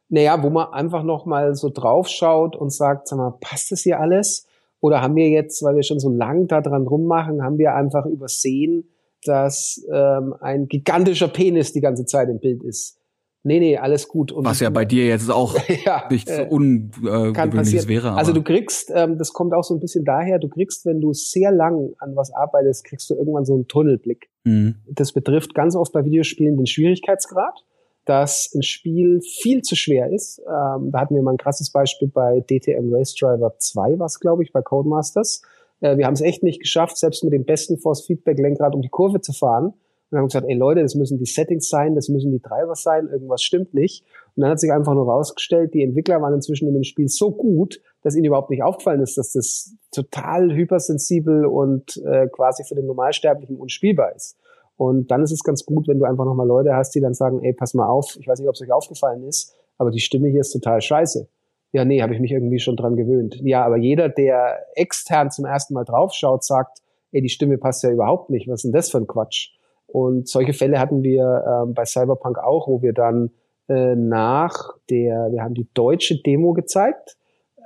Naja, 0.09 0.43
wo 0.43 0.51
man 0.51 0.73
einfach 0.73 1.03
noch 1.03 1.27
mal 1.27 1.55
so 1.55 1.71
draufschaut 1.71 2.57
und 2.57 2.73
sagt, 2.73 3.09
sag 3.09 3.19
mal, 3.19 3.39
passt 3.41 3.71
das 3.71 3.83
hier 3.83 4.01
alles? 4.01 4.47
Oder 4.81 5.03
haben 5.03 5.17
wir 5.17 5.29
jetzt, 5.29 5.63
weil 5.63 5.77
wir 5.77 5.83
schon 5.83 6.01
so 6.01 6.11
lang 6.11 6.47
da 6.49 6.61
dran 6.61 6.87
rummachen, 6.87 7.43
haben 7.43 7.59
wir 7.59 7.75
einfach 7.75 8.07
übersehen, 8.07 8.89
dass 9.25 9.85
ähm, 9.93 10.35
ein 10.41 10.69
gigantischer 10.69 11.29
Penis 11.29 11.73
die 11.73 11.81
ganze 11.81 12.05
Zeit 12.05 12.29
im 12.29 12.39
Bild 12.39 12.63
ist? 12.63 12.99
Nee, 13.47 13.61
nee, 13.61 13.77
alles 13.77 14.09
gut. 14.09 14.33
Und 14.33 14.45
Was 14.45 14.59
ja 14.59 14.71
bei 14.71 14.85
dir 14.85 15.07
jetzt 15.07 15.31
auch 15.31 15.57
ja, 15.85 16.03
nichts 16.11 16.33
äh, 16.33 16.49
Ungewöhnliches 16.51 17.87
wäre. 17.87 18.09
Aber. 18.09 18.19
Also 18.19 18.33
du 18.33 18.43
kriegst, 18.43 18.91
ähm, 18.93 19.19
das 19.19 19.33
kommt 19.33 19.55
auch 19.55 19.63
so 19.63 19.73
ein 19.73 19.79
bisschen 19.79 20.05
daher, 20.05 20.41
du 20.41 20.49
kriegst, 20.49 20.85
wenn 20.85 21.01
du 21.01 21.13
sehr 21.13 21.53
lang 21.53 21.93
an 21.99 22.17
was 22.17 22.35
arbeitest, 22.35 22.83
kriegst 22.85 23.09
du 23.09 23.15
irgendwann 23.15 23.45
so 23.45 23.55
einen 23.55 23.69
Tunnelblick. 23.69 24.31
Mhm. 24.43 24.75
Das 24.91 25.13
betrifft 25.13 25.55
ganz 25.55 25.77
oft 25.77 25.93
bei 25.93 26.05
Videospielen 26.05 26.57
den 26.57 26.67
Schwierigkeitsgrad, 26.67 27.65
dass 28.05 28.51
ein 28.53 28.65
Spiel 28.65 29.21
viel 29.21 29.63
zu 29.63 29.77
schwer 29.77 30.11
ist. 30.11 30.41
Ähm, 30.41 30.91
da 30.91 30.99
hatten 30.99 31.15
wir 31.15 31.23
mal 31.23 31.35
ein 31.35 31.37
krasses 31.37 31.71
Beispiel 31.71 32.09
bei 32.09 32.41
DTM 32.41 32.93
Race 32.93 33.15
Driver 33.15 33.55
2, 33.57 34.01
was 34.01 34.19
glaube 34.19 34.43
ich, 34.43 34.51
bei 34.51 34.61
Codemasters. 34.61 35.43
Äh, 35.83 35.99
wir 35.99 36.07
haben 36.07 36.15
es 36.15 36.21
echt 36.21 36.43
nicht 36.43 36.61
geschafft, 36.61 36.99
selbst 36.99 37.23
mit 37.23 37.33
dem 37.33 37.45
besten 37.45 37.79
Force-Feedback-Lenkrad 37.79 38.75
um 38.75 38.83
die 38.83 38.89
Kurve 38.89 39.21
zu 39.21 39.33
fahren 39.33 39.75
und 40.11 40.19
haben 40.19 40.27
gesagt, 40.27 40.47
ey 40.49 40.55
Leute, 40.55 40.83
das 40.83 40.95
müssen 40.95 41.19
die 41.19 41.27
Settings 41.27 41.69
sein, 41.69 41.95
das 41.95 42.09
müssen 42.09 42.31
die 42.31 42.41
Drivers 42.41 42.83
sein, 42.83 43.09
irgendwas 43.09 43.43
stimmt 43.43 43.75
nicht. 43.75 44.05
Und 44.37 44.43
dann 44.43 44.51
hat 44.51 44.61
sich 44.61 44.73
einfach 44.73 44.95
nur 44.95 45.11
rausgestellt, 45.11 45.75
die 45.75 45.83
Entwickler 45.83 46.21
waren 46.21 46.35
inzwischen 46.35 46.69
in 46.69 46.75
dem 46.75 46.85
Spiel 46.85 47.09
so 47.09 47.31
gut, 47.31 47.81
dass 48.03 48.15
ihnen 48.15 48.27
überhaupt 48.27 48.51
nicht 48.51 48.63
aufgefallen 48.63 49.01
ist, 49.01 49.19
dass 49.19 49.33
das 49.33 49.75
total 49.91 50.55
hypersensibel 50.55 51.47
und 51.47 51.97
äh, 52.05 52.29
quasi 52.29 52.63
für 52.65 52.75
den 52.75 52.87
Normalsterblichen 52.87 53.57
unspielbar 53.57 54.15
ist. 54.15 54.37
Und 54.77 55.11
dann 55.11 55.23
ist 55.23 55.33
es 55.33 55.43
ganz 55.43 55.65
gut, 55.65 55.89
wenn 55.89 55.99
du 55.99 56.05
einfach 56.05 56.27
nochmal 56.27 56.47
Leute 56.47 56.75
hast, 56.75 56.95
die 56.95 57.01
dann 57.01 57.15
sagen, 57.15 57.43
ey, 57.43 57.55
pass 57.55 57.75
mal 57.75 57.89
auf, 57.89 58.17
ich 58.21 58.29
weiß 58.29 58.39
nicht, 58.39 58.49
ob 58.49 58.55
es 58.55 58.63
euch 58.63 58.73
aufgefallen 58.73 59.25
ist, 59.25 59.55
aber 59.79 59.91
die 59.91 60.01
Stimme 60.01 60.29
hier 60.29 60.43
ist 60.43 60.53
total 60.53 60.81
scheiße. 60.81 61.29
Ja, 61.73 61.85
nee, 61.85 62.01
habe 62.03 62.15
ich 62.15 62.21
mich 62.21 62.33
irgendwie 62.33 62.59
schon 62.59 62.77
dran 62.77 62.97
gewöhnt. 62.97 63.41
Ja, 63.43 63.65
aber 63.65 63.77
jeder, 63.77 64.09
der 64.09 64.67
extern 64.75 65.31
zum 65.31 65.47
ersten 65.47 65.75
Mal 65.75 65.85
draufschaut, 65.85 66.45
sagt, 66.45 66.79
ey, 67.13 67.23
die 67.23 67.29
Stimme 67.29 67.59
passt 67.59 67.83
ja 67.83 67.91
überhaupt 67.91 68.31
nicht. 68.31 68.49
Was 68.49 68.61
ist 68.61 68.65
denn 68.65 68.73
das 68.73 68.91
für 68.91 68.99
ein 68.99 69.07
Quatsch? 69.07 69.57
Und 69.87 70.29
solche 70.29 70.53
Fälle 70.53 70.79
hatten 70.79 71.03
wir 71.03 71.25
äh, 71.25 71.73
bei 71.73 71.85
Cyberpunk 71.85 72.39
auch, 72.39 72.69
wo 72.69 72.83
wir 72.83 72.93
dann 72.93 73.31
äh, 73.69 73.95
nach 73.95 74.75
der, 74.91 75.29
wir 75.33 75.43
haben 75.43 75.55
die 75.55 75.69
deutsche 75.75 76.21
Demo 76.23 76.53
gezeigt 76.53 77.17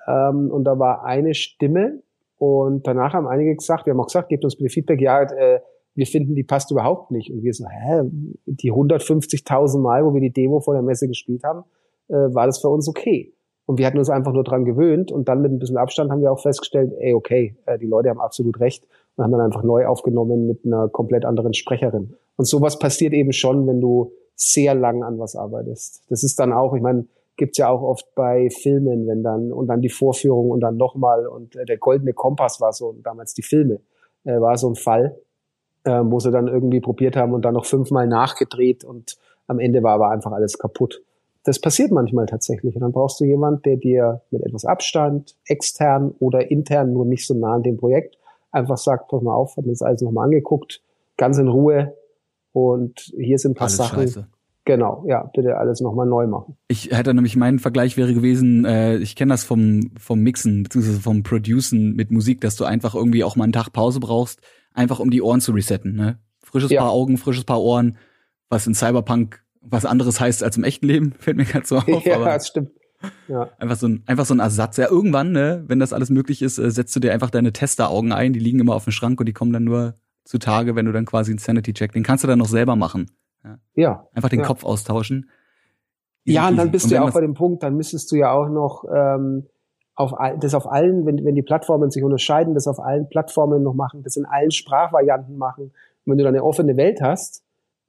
ähm, 0.07 0.51
und 0.51 0.65
da 0.65 0.79
war 0.79 1.05
eine 1.05 1.35
Stimme 1.35 2.03
und 2.37 2.87
danach 2.87 3.13
haben 3.13 3.27
einige 3.27 3.55
gesagt, 3.55 3.87
wir 3.87 3.93
haben 3.93 4.01
auch 4.01 4.07
gesagt, 4.07 4.29
gebt 4.29 4.45
uns 4.45 4.57
bitte 4.57 4.71
Feedback, 4.71 5.01
ja, 5.01 5.23
äh, 5.23 5.61
wir 5.95 6.07
finden, 6.07 6.35
die 6.35 6.45
passt 6.45 6.71
überhaupt 6.71 7.11
nicht. 7.11 7.31
Und 7.31 7.43
wir 7.43 7.53
so, 7.53 7.67
hä, 7.69 8.03
die 8.47 8.73
150.000 8.73 9.79
Mal, 9.81 10.05
wo 10.05 10.15
wir 10.15 10.21
die 10.21 10.33
Demo 10.33 10.61
vor 10.61 10.75
der 10.75 10.83
Messe 10.83 11.09
gespielt 11.09 11.43
haben, 11.45 11.65
äh, 12.09 12.15
war 12.15 12.47
das 12.47 12.61
für 12.61 12.69
uns 12.69 12.89
okay. 12.89 13.35
Und 13.67 13.79
wir 13.79 13.87
hatten 13.87 13.99
uns 13.99 14.09
einfach 14.09 14.33
nur 14.33 14.43
dran 14.43 14.65
gewöhnt 14.65 15.13
und 15.13 15.29
dann 15.29 15.43
mit 15.43 15.53
ein 15.53 15.59
bisschen 15.59 15.77
Abstand 15.77 16.11
haben 16.11 16.23
wir 16.23 16.33
auch 16.33 16.41
festgestellt, 16.41 16.93
ey, 16.99 17.13
okay, 17.13 17.57
äh, 17.67 17.79
die 17.79 17.87
Leute 17.87 18.09
haben 18.09 18.21
absolut 18.21 18.59
recht 18.59 18.87
und 19.21 19.25
haben 19.25 19.33
dann 19.33 19.43
einfach 19.43 19.63
neu 19.63 19.87
aufgenommen 19.87 20.47
mit 20.47 20.65
einer 20.65 20.89
komplett 20.89 21.25
anderen 21.25 21.53
Sprecherin. 21.53 22.15
Und 22.37 22.47
sowas 22.47 22.79
passiert 22.79 23.13
eben 23.13 23.33
schon, 23.33 23.67
wenn 23.67 23.81
du 23.81 24.13
sehr 24.35 24.75
lang 24.75 25.03
an 25.03 25.19
was 25.19 25.37
arbeitest. 25.37 26.03
Das 26.09 26.25
ist 26.25 26.41
dann 26.41 26.53
auch, 26.53 26.75
ich 26.75 26.81
meine, 26.81 27.07
gibt's 27.37 27.59
ja 27.59 27.69
auch 27.69 27.83
oft 27.83 28.07
bei 28.15 28.49
Filmen, 28.51 29.07
wenn 29.07 29.23
dann 29.23 29.53
und 29.53 29.67
dann 29.67 29.83
die 29.83 29.91
Vorführung 29.91 30.51
und 30.51 30.61
dann 30.61 30.77
nochmal 30.79 31.27
und 31.27 31.55
äh, 31.57 31.67
der 31.67 31.77
goldene 31.77 32.15
Kompass 32.15 32.61
war 32.61 32.73
so 32.73 32.95
damals 33.03 33.35
die 33.35 33.43
Filme 33.43 33.81
äh, 34.25 34.41
war 34.41 34.57
so 34.57 34.69
ein 34.71 34.75
Fall. 34.75 35.17
äh, 35.85 36.01
wo 36.05 36.19
sie 36.21 36.31
dann 36.31 36.49
irgendwie 36.49 36.81
probiert 36.81 37.17
haben 37.17 37.33
und 37.33 37.45
dann 37.45 37.55
noch 37.55 37.65
fünfmal 37.65 38.07
nachgedreht 38.07 38.85
und 38.85 39.17
am 39.47 39.59
Ende 39.59 39.83
war 39.83 39.95
aber 39.95 40.11
einfach 40.11 40.33
alles 40.33 40.59
kaputt. 40.59 41.03
Das 41.45 41.59
passiert 41.59 41.91
manchmal 41.91 42.27
tatsächlich. 42.27 42.75
Und 42.75 42.83
dann 42.83 42.93
brauchst 42.93 43.19
du 43.21 43.25
jemand, 43.25 43.65
der 43.65 43.77
dir 43.77 44.21
mit 44.31 44.43
etwas 44.45 44.67
Abstand, 44.67 45.37
extern 45.47 46.15
oder 46.19 46.51
intern, 46.51 46.93
nur 46.93 47.07
nicht 47.07 47.27
so 47.27 47.35
nah 47.35 47.55
an 47.55 47.63
dem 47.63 47.79
Projekt, 47.79 48.19
einfach 48.51 48.77
sagt, 48.77 49.09
pass 49.09 49.23
mal 49.23 49.35
auf, 49.35 49.57
hab 49.57 49.65
mir 49.65 49.73
das 49.73 49.83
alles 49.83 50.03
nochmal 50.03 50.27
angeguckt, 50.27 50.83
ganz 51.17 51.39
in 51.39 51.49
Ruhe. 51.49 51.95
Und 52.53 53.13
hier 53.17 53.39
sind 53.39 53.53
ein 53.53 53.55
paar 53.55 53.67
alles 53.67 53.77
Sachen. 53.77 54.01
Scheiße. 54.01 54.27
Genau, 54.65 55.05
ja, 55.07 55.29
bitte 55.35 55.57
alles 55.57 55.81
nochmal 55.81 56.07
neu 56.07 56.27
machen. 56.27 56.57
Ich 56.69 56.91
hätte 56.91 57.15
nämlich, 57.15 57.35
mein 57.35 57.59
Vergleich 57.59 57.97
wäre 57.97 58.13
gewesen, 58.13 58.65
äh, 58.65 58.99
ich 58.99 59.17
kenne 59.17 59.33
das 59.33 59.43
vom, 59.43 59.91
vom 59.99 60.21
Mixen, 60.21 60.63
beziehungsweise 60.65 61.01
vom 61.01 61.23
Producen 61.23 61.95
mit 61.97 62.11
Musik, 62.11 62.41
dass 62.41 62.57
du 62.57 62.65
einfach 62.65 62.95
irgendwie 62.95 63.25
auch 63.25 63.37
mal 63.37 63.45
einen 63.45 63.53
Tag 63.53 63.71
Pause 63.73 64.01
brauchst, 64.01 64.41
einfach 64.75 65.01
um 65.01 65.11
die 65.11 65.23
Ohren 65.23 65.41
zu 65.41 65.53
resetten, 65.53 65.97
ne? 65.97 66.19
Frisches 66.43 66.71
ja. 66.71 66.83
Paar 66.83 66.91
Augen, 66.91 67.17
frisches 67.17 67.45
Paar 67.45 67.61
Ohren, 67.61 67.97
was 68.49 68.67
in 68.67 68.75
Cyberpunk 68.75 69.43
was 69.63 69.85
anderes 69.85 70.21
heißt 70.21 70.43
als 70.43 70.57
im 70.57 70.65
echten 70.65 70.87
Leben, 70.87 71.13
fällt 71.19 71.37
mir 71.37 71.45
gerade 71.45 71.67
so 71.67 71.79
auf. 71.79 71.87
Ja, 72.05 72.23
das 72.25 72.49
stimmt. 72.49 72.71
Ja. 73.29 73.51
Einfach 73.59 73.77
so 73.77 73.89
ein, 73.89 74.03
einfach 74.07 74.27
so 74.27 74.35
ein 74.35 74.41
Ersatz. 74.41 74.77
Ja, 74.77 74.91
irgendwann, 74.91 75.33
ne, 75.33 75.65
wenn 75.67 75.79
das 75.79 75.93
alles 75.93 76.11
möglich 76.11 76.43
ist, 76.43 76.59
äh, 76.59 76.71
setzt 76.71 76.95
du 76.95 77.01
dir 77.01 77.13
einfach 77.13 77.31
deine 77.31 77.53
Testeraugen 77.53 78.13
ein, 78.13 78.33
die 78.33 78.41
liegen 78.41 78.61
immer 78.61 78.75
auf 78.75 78.85
dem 78.85 78.93
Schrank 78.93 79.21
und 79.21 79.27
die 79.27 79.33
kommen 79.33 79.53
dann 79.53 79.65
nur 79.65 79.95
zutage, 80.25 80.77
wenn 80.77 80.87
du 80.87 80.93
dann 80.93 81.07
quasi 81.07 81.33
einen 81.33 81.39
Sanity-Check, 81.39 81.93
den 81.93 82.03
kannst 82.03 82.25
du 82.25 82.29
dann 82.29 82.39
noch 82.39 82.49
selber 82.49 82.77
machen. 82.77 83.11
Ja. 83.45 83.59
ja 83.75 84.09
einfach 84.13 84.29
den 84.29 84.41
ja. 84.41 84.47
Kopf 84.47 84.65
austauschen. 84.65 85.31
Easy, 86.25 86.37
ja, 86.37 86.49
und 86.49 86.57
dann 86.57 86.71
bist 86.71 86.85
und 86.85 86.91
du 86.91 86.97
ja 86.97 87.03
auch 87.03 87.13
bei 87.13 87.23
dem 87.23 87.35
Punkt, 87.35 87.63
dann 87.63 87.77
müsstest 87.77 88.13
du 88.13 88.17
ja 88.17 88.33
auch 88.33 88.49
noch 88.49 88.85
ähm, 88.95 89.47
auf 89.95 90.13
das 90.41 90.55
auf 90.55 90.71
allen, 90.71 91.07
wenn, 91.07 91.25
wenn 91.25 91.35
die 91.35 91.43
Plattformen 91.43 91.91
sich 91.91 92.03
unterscheiden, 92.03 92.55
das 92.55 92.67
auf 92.67 92.79
allen 92.81 93.09
Plattformen 93.09 93.63
noch 93.63 93.75
machen, 93.75 94.03
das 94.03 94.17
in 94.17 94.27
allen 94.27 94.51
Sprachvarianten 94.51 95.37
machen. 95.37 95.65
Und 95.65 96.13
wenn 96.13 96.19
du 96.19 96.25
dann 96.25 96.35
eine 96.35 96.45
offene 96.45 96.77
Welt 96.77 97.01
hast, 97.03 97.43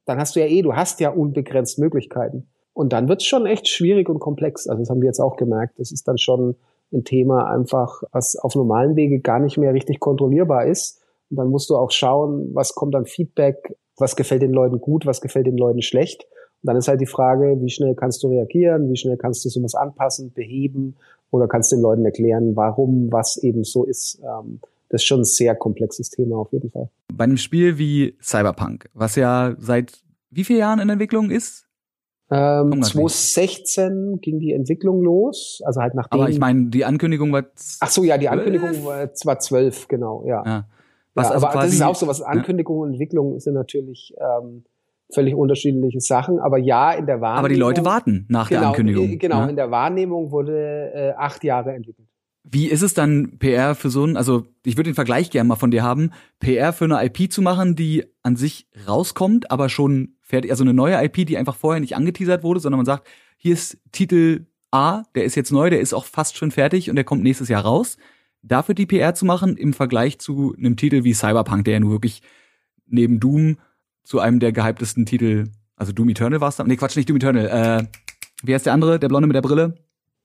dann 0.04 0.18
hast 0.18 0.34
du 0.34 0.40
ja 0.40 0.46
eh, 0.46 0.62
du 0.62 0.74
hast 0.74 1.00
ja 1.00 1.10
unbegrenzt 1.10 1.78
Möglichkeiten. 1.78 2.48
Und 2.74 2.92
dann 2.92 3.08
wird's 3.08 3.24
schon 3.24 3.46
echt 3.46 3.68
schwierig 3.68 4.08
und 4.08 4.18
komplex. 4.18 4.66
Also 4.66 4.82
das 4.82 4.90
haben 4.90 5.00
wir 5.00 5.06
jetzt 5.06 5.20
auch 5.20 5.36
gemerkt. 5.36 5.78
Das 5.78 5.92
ist 5.92 6.08
dann 6.08 6.18
schon 6.18 6.56
ein 6.92 7.04
Thema 7.04 7.50
einfach, 7.50 8.02
was 8.12 8.36
auf 8.36 8.54
normalen 8.54 8.96
Wege 8.96 9.20
gar 9.20 9.38
nicht 9.38 9.58
mehr 9.58 9.74
richtig 9.74 10.00
kontrollierbar 10.00 10.66
ist. 10.66 11.02
Und 11.30 11.36
dann 11.36 11.48
musst 11.48 11.70
du 11.70 11.76
auch 11.76 11.90
schauen, 11.90 12.50
was 12.54 12.74
kommt 12.74 12.94
an 12.94 13.06
Feedback, 13.06 13.76
was 13.96 14.16
gefällt 14.16 14.42
den 14.42 14.52
Leuten 14.52 14.80
gut, 14.80 15.06
was 15.06 15.20
gefällt 15.20 15.46
den 15.46 15.56
Leuten 15.56 15.82
schlecht. 15.82 16.24
Und 16.62 16.68
dann 16.68 16.76
ist 16.76 16.88
halt 16.88 17.00
die 17.00 17.06
Frage, 17.06 17.56
wie 17.60 17.70
schnell 17.70 17.94
kannst 17.94 18.22
du 18.22 18.28
reagieren, 18.28 18.90
wie 18.90 18.96
schnell 18.96 19.16
kannst 19.16 19.44
du 19.44 19.48
sowas 19.48 19.74
anpassen, 19.74 20.32
beheben 20.32 20.96
oder 21.30 21.48
kannst 21.48 21.72
den 21.72 21.80
Leuten 21.80 22.04
erklären, 22.04 22.54
warum 22.54 23.10
was 23.10 23.36
eben 23.38 23.64
so 23.64 23.84
ist. 23.84 24.20
Ähm, 24.22 24.60
das 24.88 25.00
ist 25.00 25.06
schon 25.06 25.20
ein 25.20 25.24
sehr 25.24 25.56
komplexes 25.56 26.10
Thema 26.10 26.36
auf 26.36 26.52
jeden 26.52 26.70
Fall. 26.70 26.90
Bei 27.12 27.24
einem 27.24 27.38
Spiel 27.38 27.78
wie 27.78 28.14
Cyberpunk, 28.20 28.90
was 28.92 29.16
ja 29.16 29.56
seit 29.58 30.02
wie 30.30 30.44
vielen 30.44 30.60
Jahren 30.60 30.78
in 30.78 30.88
Entwicklung 30.88 31.30
ist? 31.30 31.66
Ähm, 32.32 32.82
2016 32.82 34.20
ging 34.22 34.38
die 34.38 34.52
Entwicklung 34.52 35.02
los, 35.02 35.60
also 35.66 35.82
halt 35.82 35.94
nachdem. 35.94 36.20
Aber 36.20 36.30
ich 36.30 36.38
meine, 36.38 36.70
die 36.70 36.84
Ankündigung 36.84 37.30
war. 37.32 37.44
Ach 37.80 37.90
so, 37.90 38.04
ja, 38.04 38.16
die 38.16 38.30
Ankündigung 38.30 38.84
war 38.84 39.12
zwar 39.12 39.38
zwölf, 39.38 39.86
genau, 39.86 40.24
ja. 40.26 40.42
ja. 40.46 40.68
Was 41.14 41.28
ja, 41.28 41.34
also 41.34 41.46
aber 41.46 41.60
das 41.60 41.74
ist 41.74 41.82
auch 41.82 41.94
so, 41.94 42.06
was 42.06 42.22
Ankündigung 42.22 42.76
ja. 42.76 42.82
und 42.84 42.90
Entwicklung 42.92 43.38
sind 43.38 43.52
natürlich 43.52 44.14
ähm, 44.18 44.64
völlig 45.12 45.34
unterschiedliche 45.34 46.00
Sachen, 46.00 46.38
aber 46.38 46.56
ja, 46.56 46.92
in 46.92 47.04
der 47.04 47.20
Wahrnehmung. 47.20 47.38
Aber 47.38 47.48
die 47.50 47.56
Leute 47.56 47.84
warten 47.84 48.24
nach 48.30 48.48
genau, 48.48 48.60
der 48.60 48.68
Ankündigung. 48.68 49.18
Genau, 49.18 49.40
ja? 49.40 49.46
in 49.48 49.56
der 49.56 49.70
Wahrnehmung 49.70 50.30
wurde 50.30 50.90
äh, 50.94 51.12
acht 51.18 51.44
Jahre 51.44 51.74
entwickelt. 51.74 52.08
Wie 52.44 52.66
ist 52.66 52.82
es 52.82 52.92
dann, 52.92 53.38
PR 53.38 53.74
für 53.74 53.88
so 53.88 54.04
ein, 54.04 54.16
also 54.16 54.46
ich 54.64 54.76
würde 54.76 54.90
den 54.90 54.96
Vergleich 54.96 55.30
gerne 55.30 55.48
mal 55.48 55.56
von 55.56 55.70
dir 55.70 55.82
haben, 55.82 56.10
PR 56.40 56.72
für 56.72 56.84
eine 56.84 57.04
IP 57.04 57.32
zu 57.32 57.40
machen, 57.40 57.76
die 57.76 58.04
an 58.22 58.36
sich 58.36 58.66
rauskommt, 58.86 59.50
aber 59.50 59.68
schon 59.68 60.16
fertig, 60.20 60.50
also 60.50 60.64
eine 60.64 60.74
neue 60.74 61.02
IP, 61.04 61.26
die 61.26 61.38
einfach 61.38 61.54
vorher 61.54 61.80
nicht 61.80 61.94
angeteasert 61.94 62.42
wurde, 62.42 62.58
sondern 62.58 62.78
man 62.78 62.86
sagt, 62.86 63.06
hier 63.36 63.52
ist 63.52 63.78
Titel 63.92 64.46
A, 64.72 65.02
der 65.14 65.24
ist 65.24 65.34
jetzt 65.34 65.52
neu, 65.52 65.70
der 65.70 65.80
ist 65.80 65.92
auch 65.92 66.06
fast 66.06 66.36
schon 66.36 66.50
fertig 66.50 66.90
und 66.90 66.96
der 66.96 67.04
kommt 67.04 67.22
nächstes 67.22 67.48
Jahr 67.48 67.62
raus. 67.62 67.96
Dafür 68.42 68.74
die 68.74 68.86
PR 68.86 69.14
zu 69.14 69.24
machen 69.24 69.56
im 69.56 69.72
Vergleich 69.72 70.18
zu 70.18 70.54
einem 70.58 70.76
Titel 70.76 71.04
wie 71.04 71.14
Cyberpunk, 71.14 71.64
der 71.64 71.74
ja 71.74 71.80
nur 71.80 71.92
wirklich 71.92 72.22
neben 72.86 73.20
Doom 73.20 73.58
zu 74.02 74.18
einem 74.18 74.40
der 74.40 74.52
gehyptesten 74.52 75.06
Titel, 75.06 75.44
also 75.76 75.92
Doom 75.92 76.08
Eternal 76.08 76.40
war 76.40 76.48
es 76.48 76.56
dann? 76.56 76.66
Nee, 76.66 76.76
Quatsch, 76.76 76.96
nicht 76.96 77.08
Doom 77.08 77.18
Eternal. 77.18 77.46
Äh, 77.46 77.86
wie 78.42 78.54
heißt 78.54 78.66
der 78.66 78.72
andere, 78.72 78.98
der 78.98 79.08
Blonde 79.08 79.28
mit 79.28 79.36
der 79.36 79.42
Brille? 79.42 79.74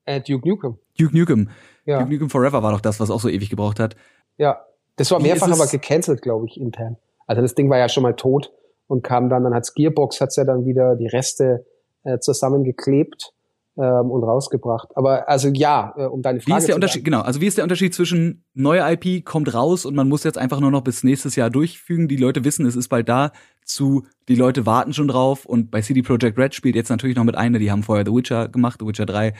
Äh, 0.05 0.21
Duke 0.21 0.47
Nukem. 0.47 0.77
Duke 0.97 1.15
Nukem. 1.15 1.49
Ja. 1.87 1.99
Duke 1.99 2.11
Nukem 2.11 2.29
Forever 2.29 2.61
war 2.61 2.73
doch 2.73 2.81
das, 2.81 2.99
was 2.99 3.09
auch 3.09 3.21
so 3.21 3.29
ewig 3.29 3.49
gebraucht 3.49 3.79
hat. 3.79 3.95
Ja, 4.37 4.59
das 4.97 5.09
war 5.09 5.19
mehrfach 5.19 5.49
aber 5.49 5.67
gecancelt, 5.67 6.21
glaube 6.21 6.45
ich, 6.47 6.59
intern. 6.59 6.97
Also 7.25 7.41
das 7.41 7.55
Ding 7.55 7.69
war 7.69 7.77
ja 7.77 7.87
schon 7.89 8.03
mal 8.03 8.13
tot 8.13 8.51
und 8.87 9.03
kam 9.03 9.29
dann, 9.29 9.43
dann 9.43 9.53
hat's 9.53 9.73
Gearbox, 9.73 10.21
hat's 10.21 10.35
ja 10.35 10.43
dann 10.43 10.65
wieder 10.65 10.95
die 10.95 11.07
Reste 11.07 11.65
äh, 12.03 12.19
zusammengeklebt 12.19 13.33
ähm, 13.77 14.11
und 14.11 14.23
rausgebracht. 14.23 14.89
Aber 14.95 15.29
also 15.29 15.49
ja, 15.49 15.93
äh, 15.97 16.05
um 16.05 16.21
deine 16.21 16.41
Frage 16.41 16.55
Wie 16.55 16.57
ist 16.57 16.67
der 16.67 16.75
Unterschied, 16.75 17.05
genau, 17.05 17.21
also 17.21 17.39
wie 17.39 17.47
ist 17.47 17.57
der 17.57 17.63
Unterschied 17.63 17.93
zwischen 17.93 18.43
neue 18.53 18.81
IP 18.93 19.23
kommt 19.23 19.53
raus 19.53 19.85
und 19.85 19.95
man 19.95 20.09
muss 20.09 20.23
jetzt 20.23 20.37
einfach 20.37 20.59
nur 20.59 20.71
noch 20.71 20.81
bis 20.81 21.03
nächstes 21.03 21.35
Jahr 21.35 21.49
durchfügen, 21.49 22.07
die 22.07 22.17
Leute 22.17 22.43
wissen, 22.43 22.65
es 22.65 22.75
ist 22.75 22.89
bald 22.89 23.07
da, 23.07 23.31
zu 23.63 24.05
die 24.27 24.35
Leute 24.35 24.65
warten 24.65 24.93
schon 24.93 25.07
drauf 25.07 25.45
und 25.45 25.71
bei 25.71 25.81
CD 25.81 26.01
Projekt 26.01 26.37
Red 26.37 26.53
spielt 26.53 26.75
jetzt 26.75 26.89
natürlich 26.89 27.15
noch 27.15 27.23
mit 27.23 27.35
einer, 27.35 27.59
die 27.59 27.71
haben 27.71 27.83
vorher 27.83 28.05
The 28.05 28.13
Witcher 28.13 28.49
gemacht, 28.49 28.79
The 28.81 28.87
Witcher 28.87 29.05
3 29.05 29.33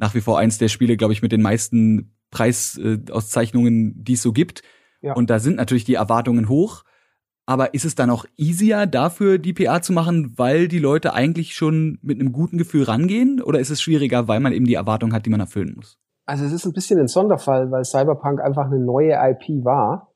nach 0.00 0.14
wie 0.14 0.20
vor 0.20 0.38
eins 0.38 0.58
der 0.58 0.68
Spiele, 0.68 0.96
glaube 0.96 1.12
ich, 1.12 1.22
mit 1.22 1.30
den 1.30 1.42
meisten 1.42 2.16
Preisauszeichnungen, 2.30 4.02
die 4.02 4.14
es 4.14 4.22
so 4.22 4.32
gibt. 4.32 4.62
Ja. 5.02 5.14
Und 5.14 5.30
da 5.30 5.38
sind 5.38 5.56
natürlich 5.56 5.84
die 5.84 5.94
Erwartungen 5.94 6.48
hoch. 6.48 6.82
Aber 7.46 7.74
ist 7.74 7.84
es 7.84 7.94
dann 7.94 8.10
auch 8.10 8.24
easier, 8.36 8.86
dafür 8.86 9.38
die 9.38 9.52
PA 9.52 9.82
zu 9.82 9.92
machen, 9.92 10.34
weil 10.36 10.68
die 10.68 10.78
Leute 10.78 11.14
eigentlich 11.14 11.54
schon 11.54 11.98
mit 12.00 12.20
einem 12.20 12.32
guten 12.32 12.58
Gefühl 12.58 12.84
rangehen? 12.84 13.42
Oder 13.42 13.58
ist 13.58 13.70
es 13.70 13.82
schwieriger, 13.82 14.28
weil 14.28 14.40
man 14.40 14.52
eben 14.52 14.66
die 14.66 14.74
Erwartungen 14.74 15.12
hat, 15.12 15.26
die 15.26 15.30
man 15.30 15.40
erfüllen 15.40 15.74
muss? 15.76 15.98
Also 16.26 16.44
es 16.44 16.52
ist 16.52 16.64
ein 16.64 16.72
bisschen 16.72 17.00
ein 17.00 17.08
Sonderfall, 17.08 17.70
weil 17.70 17.84
Cyberpunk 17.84 18.40
einfach 18.40 18.66
eine 18.66 18.78
neue 18.78 19.12
IP 19.14 19.64
war. 19.64 20.12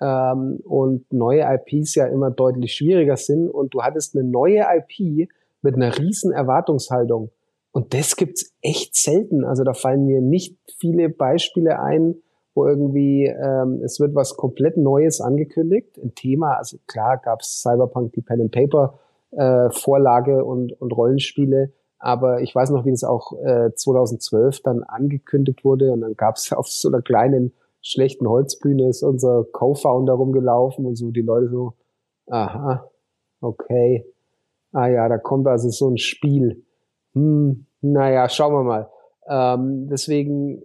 Ähm, 0.00 0.60
und 0.64 1.12
neue 1.12 1.42
IPs 1.42 1.96
ja 1.96 2.06
immer 2.06 2.30
deutlich 2.30 2.74
schwieriger 2.74 3.16
sind. 3.16 3.50
Und 3.50 3.74
du 3.74 3.82
hattest 3.82 4.16
eine 4.16 4.24
neue 4.24 4.60
IP 4.60 5.28
mit 5.60 5.74
einer 5.74 5.98
riesen 5.98 6.32
Erwartungshaltung. 6.32 7.30
Und 7.72 7.94
das 7.94 8.16
gibt's 8.16 8.52
echt 8.62 8.96
selten. 8.96 9.44
Also 9.44 9.64
da 9.64 9.74
fallen 9.74 10.06
mir 10.06 10.20
nicht 10.20 10.58
viele 10.78 11.08
Beispiele 11.08 11.80
ein, 11.80 12.16
wo 12.54 12.66
irgendwie 12.66 13.26
ähm, 13.26 13.82
es 13.84 14.00
wird 14.00 14.14
was 14.14 14.36
komplett 14.36 14.76
Neues 14.76 15.20
angekündigt. 15.20 15.98
Ein 16.02 16.14
Thema, 16.14 16.54
also 16.54 16.78
klar 16.86 17.18
gab's 17.18 17.62
Cyberpunk 17.62 18.12
die 18.14 18.22
Pen 18.22 18.40
and 18.40 18.52
Paper 18.52 18.98
äh, 19.30 19.70
Vorlage 19.70 20.44
und, 20.44 20.72
und 20.80 20.92
Rollenspiele, 20.92 21.72
aber 21.98 22.40
ich 22.40 22.54
weiß 22.54 22.70
noch, 22.70 22.84
wie 22.84 22.90
das 22.90 23.04
auch 23.04 23.32
äh, 23.44 23.72
2012 23.74 24.62
dann 24.62 24.82
angekündigt 24.82 25.64
wurde 25.64 25.92
und 25.92 26.00
dann 26.00 26.14
gab's 26.14 26.52
auf 26.52 26.68
so 26.68 26.88
einer 26.88 27.02
kleinen 27.02 27.52
schlechten 27.80 28.26
Holzbühne 28.26 28.88
ist 28.88 29.02
unser 29.02 29.44
Co-Founder 29.52 30.14
rumgelaufen 30.14 30.84
und 30.84 30.96
so 30.96 31.10
die 31.10 31.22
Leute 31.22 31.48
so, 31.48 31.74
aha, 32.26 32.90
okay, 33.40 34.04
ah 34.72 34.88
ja, 34.88 35.08
da 35.08 35.18
kommt 35.18 35.46
also 35.46 35.68
so 35.70 35.88
ein 35.88 35.98
Spiel 35.98 36.64
hm, 37.18 37.66
naja, 37.80 38.28
schauen 38.28 38.54
wir 38.54 38.62
mal. 38.62 38.90
Ähm, 39.28 39.88
deswegen, 39.88 40.62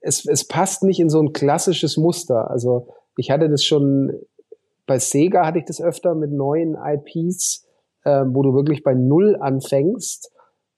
es, 0.00 0.26
es 0.26 0.46
passt 0.46 0.82
nicht 0.82 1.00
in 1.00 1.10
so 1.10 1.20
ein 1.20 1.32
klassisches 1.32 1.96
Muster. 1.96 2.50
Also 2.50 2.88
ich 3.16 3.30
hatte 3.30 3.48
das 3.48 3.64
schon, 3.64 4.12
bei 4.86 4.98
Sega 4.98 5.46
hatte 5.46 5.58
ich 5.58 5.64
das 5.64 5.80
öfter 5.80 6.14
mit 6.14 6.32
neuen 6.32 6.76
IPs, 6.76 7.66
äh, 8.04 8.24
wo 8.26 8.42
du 8.42 8.54
wirklich 8.54 8.82
bei 8.82 8.94
Null 8.94 9.36
anfängst 9.40 10.32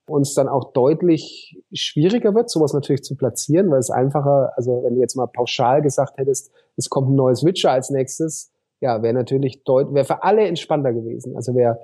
und 0.09 0.23
es 0.23 0.35
dann 0.35 0.49
auch 0.49 0.73
deutlich 0.73 1.61
schwieriger 1.73 2.35
wird, 2.35 2.51
sowas 2.51 2.73
natürlich 2.73 3.03
zu 3.03 3.17
platzieren, 3.17 3.71
weil 3.71 3.81
es 3.81 3.91
einfacher, 3.91 4.53
also 4.57 4.83
wenn 4.85 4.95
du 4.95 5.01
jetzt 5.01 5.17
mal 5.17 5.27
pauschal 5.27 5.83
gesagt 5.83 6.19
hättest, 6.19 6.53
es 6.77 6.89
kommt 6.89 7.11
ein 7.11 7.17
neues 7.17 7.45
Witcher 7.45 7.73
als 7.73 7.91
nächstes, 7.91 8.53
ja, 8.81 9.03
wäre 9.03 9.15
natürlich 9.15 9.65
deutlich, 9.65 9.95
wäre 9.95 10.05
für 10.05 10.23
alle 10.23 10.47
entspannter 10.47 10.93
gewesen. 10.93 11.35
Also 11.35 11.55
wäre 11.55 11.81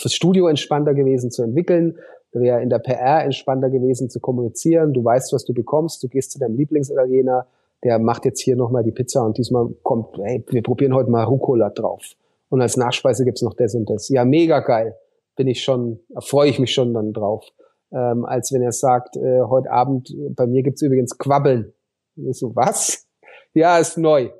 fürs 0.00 0.14
Studio 0.14 0.48
entspannter 0.48 0.94
gewesen 0.94 1.30
zu 1.30 1.42
entwickeln, 1.42 1.98
wäre 2.32 2.62
in 2.62 2.68
der 2.68 2.78
PR 2.78 3.24
entspannter 3.24 3.70
gewesen 3.70 4.10
zu 4.10 4.20
kommunizieren. 4.20 4.92
Du 4.92 5.04
weißt, 5.04 5.32
was 5.32 5.44
du 5.44 5.54
bekommst, 5.54 6.02
du 6.02 6.08
gehst 6.08 6.32
zu 6.32 6.38
deinem 6.38 6.56
Lieblingsitaliener, 6.56 7.46
der 7.84 7.98
macht 7.98 8.24
jetzt 8.24 8.40
hier 8.40 8.56
nochmal 8.56 8.84
die 8.84 8.92
Pizza 8.92 9.24
und 9.24 9.38
diesmal 9.38 9.68
kommt, 9.82 10.16
hey, 10.22 10.44
wir 10.48 10.62
probieren 10.62 10.94
heute 10.94 11.10
mal 11.10 11.24
Rucola 11.24 11.70
drauf. 11.70 12.02
Und 12.48 12.60
als 12.60 12.76
Nachspeise 12.76 13.24
gibt's 13.24 13.42
noch 13.42 13.54
das 13.54 13.74
und 13.74 13.88
das. 13.90 14.08
Ja, 14.08 14.24
mega 14.24 14.60
geil. 14.60 14.96
Bin 15.36 15.48
ich 15.48 15.62
schon, 15.62 16.00
freue 16.20 16.48
ich 16.48 16.58
mich 16.58 16.72
schon 16.72 16.94
dann 16.94 17.12
drauf. 17.12 17.44
Ähm, 17.92 18.24
als 18.24 18.52
wenn 18.52 18.62
er 18.62 18.72
sagt, 18.72 19.16
äh, 19.16 19.42
heute 19.42 19.70
Abend, 19.70 20.14
bei 20.34 20.46
mir 20.46 20.62
gibt's 20.62 20.82
übrigens 20.82 21.18
Quabbeln. 21.18 21.72
So, 22.16 22.54
was? 22.56 23.06
Ja, 23.52 23.78
ist 23.78 23.98
neu. 23.98 24.30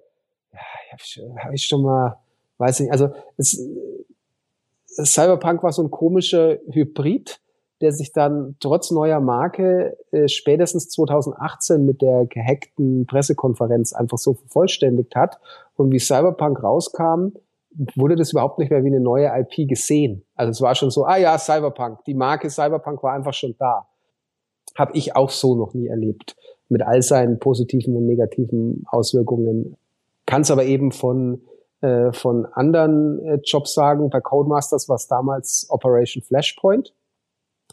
Ja, 0.52 0.60
habe 0.92 1.02
ich, 1.02 1.22
hab 1.38 1.52
ich 1.52 1.64
schon 1.66 1.82
mal, 1.82 2.18
weiß 2.58 2.80
nicht, 2.80 2.92
also 2.92 3.10
es, 3.36 3.60
Cyberpunk 5.04 5.62
war 5.62 5.72
so 5.72 5.82
ein 5.82 5.90
komischer 5.90 6.58
Hybrid, 6.70 7.40
der 7.80 7.92
sich 7.92 8.12
dann 8.12 8.56
trotz 8.60 8.90
neuer 8.90 9.20
Marke 9.20 9.96
äh, 10.10 10.28
spätestens 10.28 10.88
2018 10.88 11.84
mit 11.84 12.00
der 12.00 12.26
gehackten 12.26 13.06
Pressekonferenz 13.06 13.92
einfach 13.92 14.18
so 14.18 14.34
vervollständigt 14.34 15.14
hat. 15.14 15.38
Und 15.76 15.92
wie 15.92 15.98
Cyberpunk 15.98 16.62
rauskam, 16.62 17.32
wurde 17.94 18.16
das 18.16 18.32
überhaupt 18.32 18.58
nicht 18.58 18.70
mehr 18.70 18.82
wie 18.84 18.88
eine 18.88 19.00
neue 19.00 19.26
IP 19.26 19.68
gesehen. 19.68 20.24
Also 20.34 20.50
es 20.50 20.60
war 20.62 20.74
schon 20.74 20.90
so, 20.90 21.04
ah 21.04 21.16
ja, 21.16 21.36
Cyberpunk. 21.38 22.04
Die 22.04 22.14
Marke 22.14 22.48
Cyberpunk 22.48 23.02
war 23.02 23.12
einfach 23.12 23.34
schon 23.34 23.54
da. 23.58 23.86
Habe 24.76 24.92
ich 24.96 25.14
auch 25.14 25.30
so 25.30 25.54
noch 25.54 25.74
nie 25.74 25.86
erlebt. 25.86 26.36
Mit 26.68 26.82
all 26.82 27.02
seinen 27.02 27.38
positiven 27.38 27.94
und 27.94 28.06
negativen 28.06 28.84
Auswirkungen. 28.90 29.76
Kann 30.24 30.42
es 30.42 30.50
aber 30.50 30.64
eben 30.64 30.90
von, 30.90 31.42
äh, 31.86 32.12
von 32.12 32.46
anderen 32.46 33.24
äh, 33.24 33.38
Jobs 33.44 33.74
sagen. 33.74 34.10
Bei 34.10 34.20
Codemasters 34.20 34.88
war 34.88 34.96
es 34.96 35.06
damals 35.06 35.66
Operation 35.70 36.22
Flashpoint. 36.22 36.92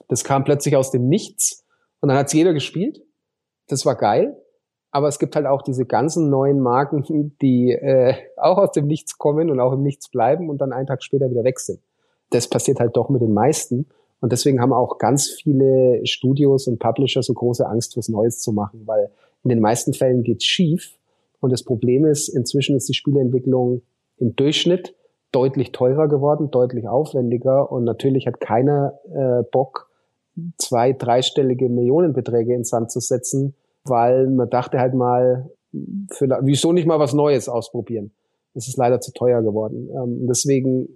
Das 0.07 0.24
kam 0.24 0.43
plötzlich 0.43 0.76
aus 0.76 0.91
dem 0.91 1.07
Nichts 1.07 1.66
und 1.99 2.09
dann 2.09 2.18
hat 2.18 2.28
es 2.28 2.34
jeder 2.34 2.53
gespielt. 2.53 3.01
Das 3.68 3.86
war 3.86 3.95
geil. 3.95 4.38
Aber 4.91 5.07
es 5.07 5.18
gibt 5.18 5.36
halt 5.36 5.47
auch 5.47 5.64
diese 5.64 5.86
ganzen 5.86 6.30
neuen 6.30 6.59
Marken, 6.59 7.36
die 7.41 7.72
äh, 7.72 8.14
auch 8.38 8.59
aus 8.59 8.72
dem 8.74 8.86
Nichts 8.86 9.18
kommen 9.18 9.49
und 9.49 9.59
auch 9.59 9.74
im 9.74 9.82
Nichts 9.82 10.09
bleiben 10.09 10.49
und 10.49 10.59
dann 10.59 10.74
einen 10.74 10.86
Tag 10.86 11.03
später 11.03 11.32
wieder 11.32 11.43
weg 11.43 11.59
sind. 11.59 11.80
Das 12.30 12.47
passiert 12.47 12.80
halt 12.80 12.95
doch 12.95 13.09
mit 13.09 13.22
den 13.24 13.34
meisten. 13.34 13.88
Und 14.22 14.32
deswegen 14.32 14.61
haben 14.61 14.74
auch 14.74 14.99
ganz 14.99 15.28
viele 15.28 16.05
Studios 16.05 16.68
und 16.68 16.78
Publisher 16.78 17.24
so 17.24 17.34
große 17.34 17.68
Angst, 17.68 17.97
was 17.97 18.09
Neues 18.09 18.39
zu 18.39 18.51
machen, 18.51 18.84
weil 18.86 19.09
in 19.43 19.49
den 19.49 19.59
meisten 19.59 19.93
Fällen 19.93 20.22
geht's 20.22 20.45
schief. 20.45 20.97
Und 21.39 21.51
das 21.51 21.64
Problem 21.64 22.05
ist, 22.05 22.30
inzwischen 22.30 22.76
ist 22.76 22.88
die 22.88 22.93
Spieleentwicklung 22.93 23.82
im 24.24 24.36
Durchschnitt 24.36 24.96
deutlich 25.32 25.72
teurer 25.72 26.08
geworden, 26.08 26.50
deutlich 26.50 26.88
aufwendiger. 26.88 27.72
Und 27.72 27.84
natürlich 27.84 28.26
hat 28.26 28.40
keiner 28.40 29.00
äh, 29.14 29.44
Bock, 29.52 29.90
zwei, 30.58 30.94
dreistellige 30.94 31.70
Millionenbeträge 31.70 32.56
ins 32.56 32.70
Sand 32.70 32.92
zu 32.92 33.00
setzen, 33.00 33.56
weil 33.84 34.30
man 34.30 34.50
dachte 34.50 34.80
halt 34.80 34.94
mal, 34.94 35.52
für, 36.12 36.28
wieso 36.42 36.72
nicht 36.72 36.88
mal 36.88 37.00
was 37.00 37.14
Neues 37.14 37.50
ausprobieren? 37.50 38.12
Es 38.54 38.68
ist 38.68 38.78
leider 38.78 39.02
zu 39.02 39.12
teuer 39.12 39.42
geworden. 39.42 39.90
Ähm, 39.90 40.28
deswegen, 40.28 40.88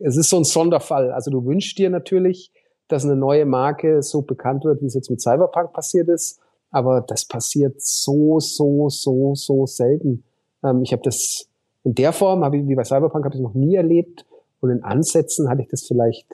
es 0.00 0.16
ist 0.16 0.30
so 0.30 0.38
ein 0.38 0.44
Sonderfall. 0.44 1.12
Also 1.12 1.30
du 1.30 1.44
wünschst 1.44 1.78
dir 1.78 1.90
natürlich, 1.90 2.50
dass 2.88 3.04
eine 3.04 3.16
neue 3.16 3.46
Marke 3.46 4.02
so 4.02 4.22
bekannt 4.22 4.64
wird, 4.64 4.82
wie 4.82 4.86
es 4.86 4.94
jetzt 4.94 5.10
mit 5.10 5.20
Cyberpunk 5.20 5.72
passiert 5.72 6.08
ist. 6.08 6.40
Aber 6.70 7.02
das 7.02 7.26
passiert 7.26 7.80
so, 7.80 8.40
so, 8.40 8.88
so, 8.88 9.34
so 9.34 9.66
selten. 9.66 10.24
Ähm, 10.64 10.82
ich 10.82 10.92
habe 10.92 11.02
das 11.02 11.51
in 11.84 11.94
der 11.94 12.12
Form, 12.12 12.44
hab 12.44 12.54
ich, 12.54 12.66
wie 12.66 12.74
bei 12.74 12.84
Cyberpunk, 12.84 13.24
habe 13.24 13.34
ich 13.34 13.40
noch 13.40 13.54
nie 13.54 13.74
erlebt. 13.74 14.24
Und 14.60 14.70
in 14.70 14.84
Ansätzen 14.84 15.48
hatte 15.48 15.62
ich 15.62 15.68
das 15.68 15.86
vielleicht 15.86 16.26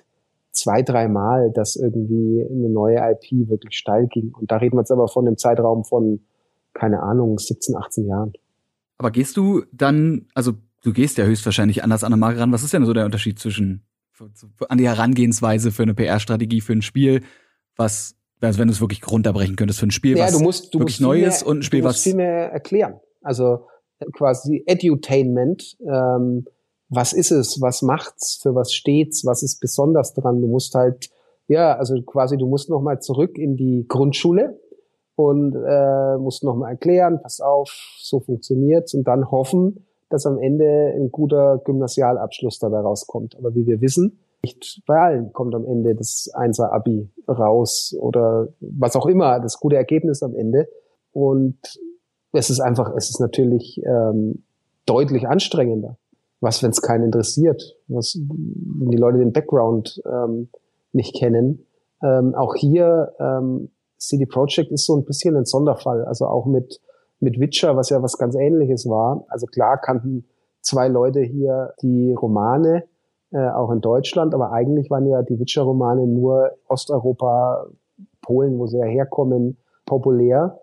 zwei, 0.52 0.82
drei 0.82 1.08
Mal, 1.08 1.50
dass 1.52 1.76
irgendwie 1.76 2.46
eine 2.50 2.68
neue 2.68 2.96
IP 2.96 3.48
wirklich 3.48 3.78
steil 3.78 4.06
ging. 4.08 4.32
Und 4.38 4.50
da 4.50 4.56
reden 4.56 4.76
wir 4.76 4.80
jetzt 4.80 4.90
aber 4.90 5.08
von 5.08 5.26
einem 5.26 5.38
Zeitraum 5.38 5.84
von, 5.84 6.20
keine 6.74 7.02
Ahnung, 7.02 7.38
17, 7.38 7.76
18 7.76 8.06
Jahren. 8.06 8.32
Aber 8.98 9.10
gehst 9.10 9.36
du 9.36 9.62
dann, 9.72 10.26
also 10.34 10.52
du 10.82 10.92
gehst 10.92 11.18
ja 11.18 11.24
höchstwahrscheinlich 11.24 11.82
anders 11.82 12.04
an 12.04 12.12
eine 12.12 12.20
Marke 12.20 12.40
ran. 12.40 12.52
Was 12.52 12.62
ist 12.62 12.72
denn 12.72 12.84
so 12.84 12.92
der 12.92 13.04
Unterschied 13.04 13.38
zwischen 13.38 13.82
an 14.68 14.78
die 14.78 14.88
Herangehensweise 14.88 15.70
für 15.70 15.84
eine 15.84 15.94
PR-Strategie 15.94 16.60
für 16.60 16.72
ein 16.72 16.82
Spiel, 16.82 17.22
was, 17.76 18.16
also 18.40 18.58
wenn 18.58 18.66
du 18.66 18.72
es 18.72 18.80
wirklich 18.80 19.06
runterbrechen 19.08 19.54
könntest 19.54 19.78
für 19.78 19.86
ein 19.86 19.92
Spiel, 19.92 20.16
ja, 20.16 20.24
was 20.24 20.32
du 20.32 20.40
musst, 20.40 20.74
du 20.74 20.80
wirklich 20.80 21.00
neu 21.00 21.22
ist 21.22 21.44
und 21.44 21.58
ein 21.58 21.62
Spiel, 21.62 21.80
du 21.80 21.86
musst 21.86 21.98
was 21.98 22.02
viel 22.02 22.16
mehr 22.16 22.50
erklären. 22.50 23.00
Also 23.22 23.66
quasi 24.12 24.64
Edutainment. 24.66 25.76
Ähm, 25.80 26.46
was 26.90 27.12
ist 27.12 27.30
es, 27.30 27.60
was 27.60 27.82
macht's, 27.82 28.38
für 28.42 28.54
was 28.54 28.72
steht's, 28.72 29.24
was 29.24 29.42
ist 29.42 29.60
besonders 29.60 30.14
dran. 30.14 30.40
Du 30.40 30.46
musst 30.46 30.74
halt, 30.74 31.10
ja, 31.46 31.76
also 31.76 32.00
quasi, 32.02 32.36
du 32.38 32.46
musst 32.46 32.70
nochmal 32.70 33.00
zurück 33.00 33.36
in 33.36 33.56
die 33.56 33.84
Grundschule 33.88 34.58
und 35.16 35.54
äh, 35.54 36.16
musst 36.16 36.44
nochmal 36.44 36.72
erklären, 36.72 37.20
pass 37.22 37.40
auf, 37.40 37.70
so 38.00 38.20
funktioniert's 38.20 38.94
und 38.94 39.04
dann 39.04 39.30
hoffen, 39.30 39.86
dass 40.10 40.24
am 40.24 40.38
Ende 40.38 40.94
ein 40.96 41.10
guter 41.10 41.60
Gymnasialabschluss 41.64 42.58
dabei 42.58 42.80
rauskommt. 42.80 43.36
Aber 43.36 43.54
wie 43.54 43.66
wir 43.66 43.80
wissen, 43.80 44.20
nicht 44.42 44.82
bei 44.86 44.98
allen 44.98 45.32
kommt 45.32 45.54
am 45.54 45.66
Ende 45.66 45.94
das 45.94 46.30
Einser-Abi 46.32 47.10
raus 47.28 47.94
oder 47.98 48.48
was 48.60 48.96
auch 48.96 49.06
immer, 49.06 49.40
das 49.40 49.58
gute 49.58 49.76
Ergebnis 49.76 50.22
am 50.22 50.34
Ende. 50.34 50.68
Und 51.12 51.58
es 52.38 52.50
ist 52.50 52.60
einfach, 52.60 52.94
es 52.96 53.10
ist 53.10 53.20
natürlich 53.20 53.80
ähm, 53.84 54.42
deutlich 54.86 55.28
anstrengender 55.28 55.96
was, 56.40 56.62
wenn 56.62 56.70
es 56.70 56.82
keinen 56.82 57.04
interessiert? 57.04 57.76
Was, 57.88 58.18
wenn 58.18 58.90
die 58.90 58.96
Leute 58.96 59.18
den 59.18 59.32
Background 59.32 60.00
ähm, 60.06 60.48
nicht 60.92 61.16
kennen? 61.16 61.66
Ähm, 62.02 62.34
auch 62.34 62.54
hier, 62.54 63.12
ähm, 63.18 63.70
CD 63.96 64.26
Projekt 64.26 64.70
ist 64.70 64.86
so 64.86 64.96
ein 64.96 65.04
bisschen 65.04 65.36
ein 65.36 65.44
Sonderfall. 65.44 66.04
Also 66.04 66.26
auch 66.26 66.46
mit, 66.46 66.80
mit 67.20 67.40
Witcher, 67.40 67.76
was 67.76 67.90
ja 67.90 68.02
was 68.02 68.18
ganz 68.18 68.36
ähnliches 68.36 68.88
war. 68.88 69.24
Also 69.28 69.46
klar 69.46 69.78
kannten 69.78 70.26
zwei 70.60 70.88
Leute 70.88 71.20
hier 71.20 71.74
die 71.82 72.12
Romane, 72.12 72.84
äh, 73.32 73.48
auch 73.50 73.70
in 73.72 73.80
Deutschland, 73.80 74.34
aber 74.34 74.52
eigentlich 74.52 74.90
waren 74.90 75.06
ja 75.06 75.22
die 75.22 75.38
Witcher-Romane 75.38 76.06
nur 76.06 76.52
Osteuropa, 76.68 77.66
Polen, 78.22 78.58
wo 78.58 78.66
sie 78.66 78.78
ja 78.78 78.84
herkommen, 78.84 79.58
populär. 79.86 80.60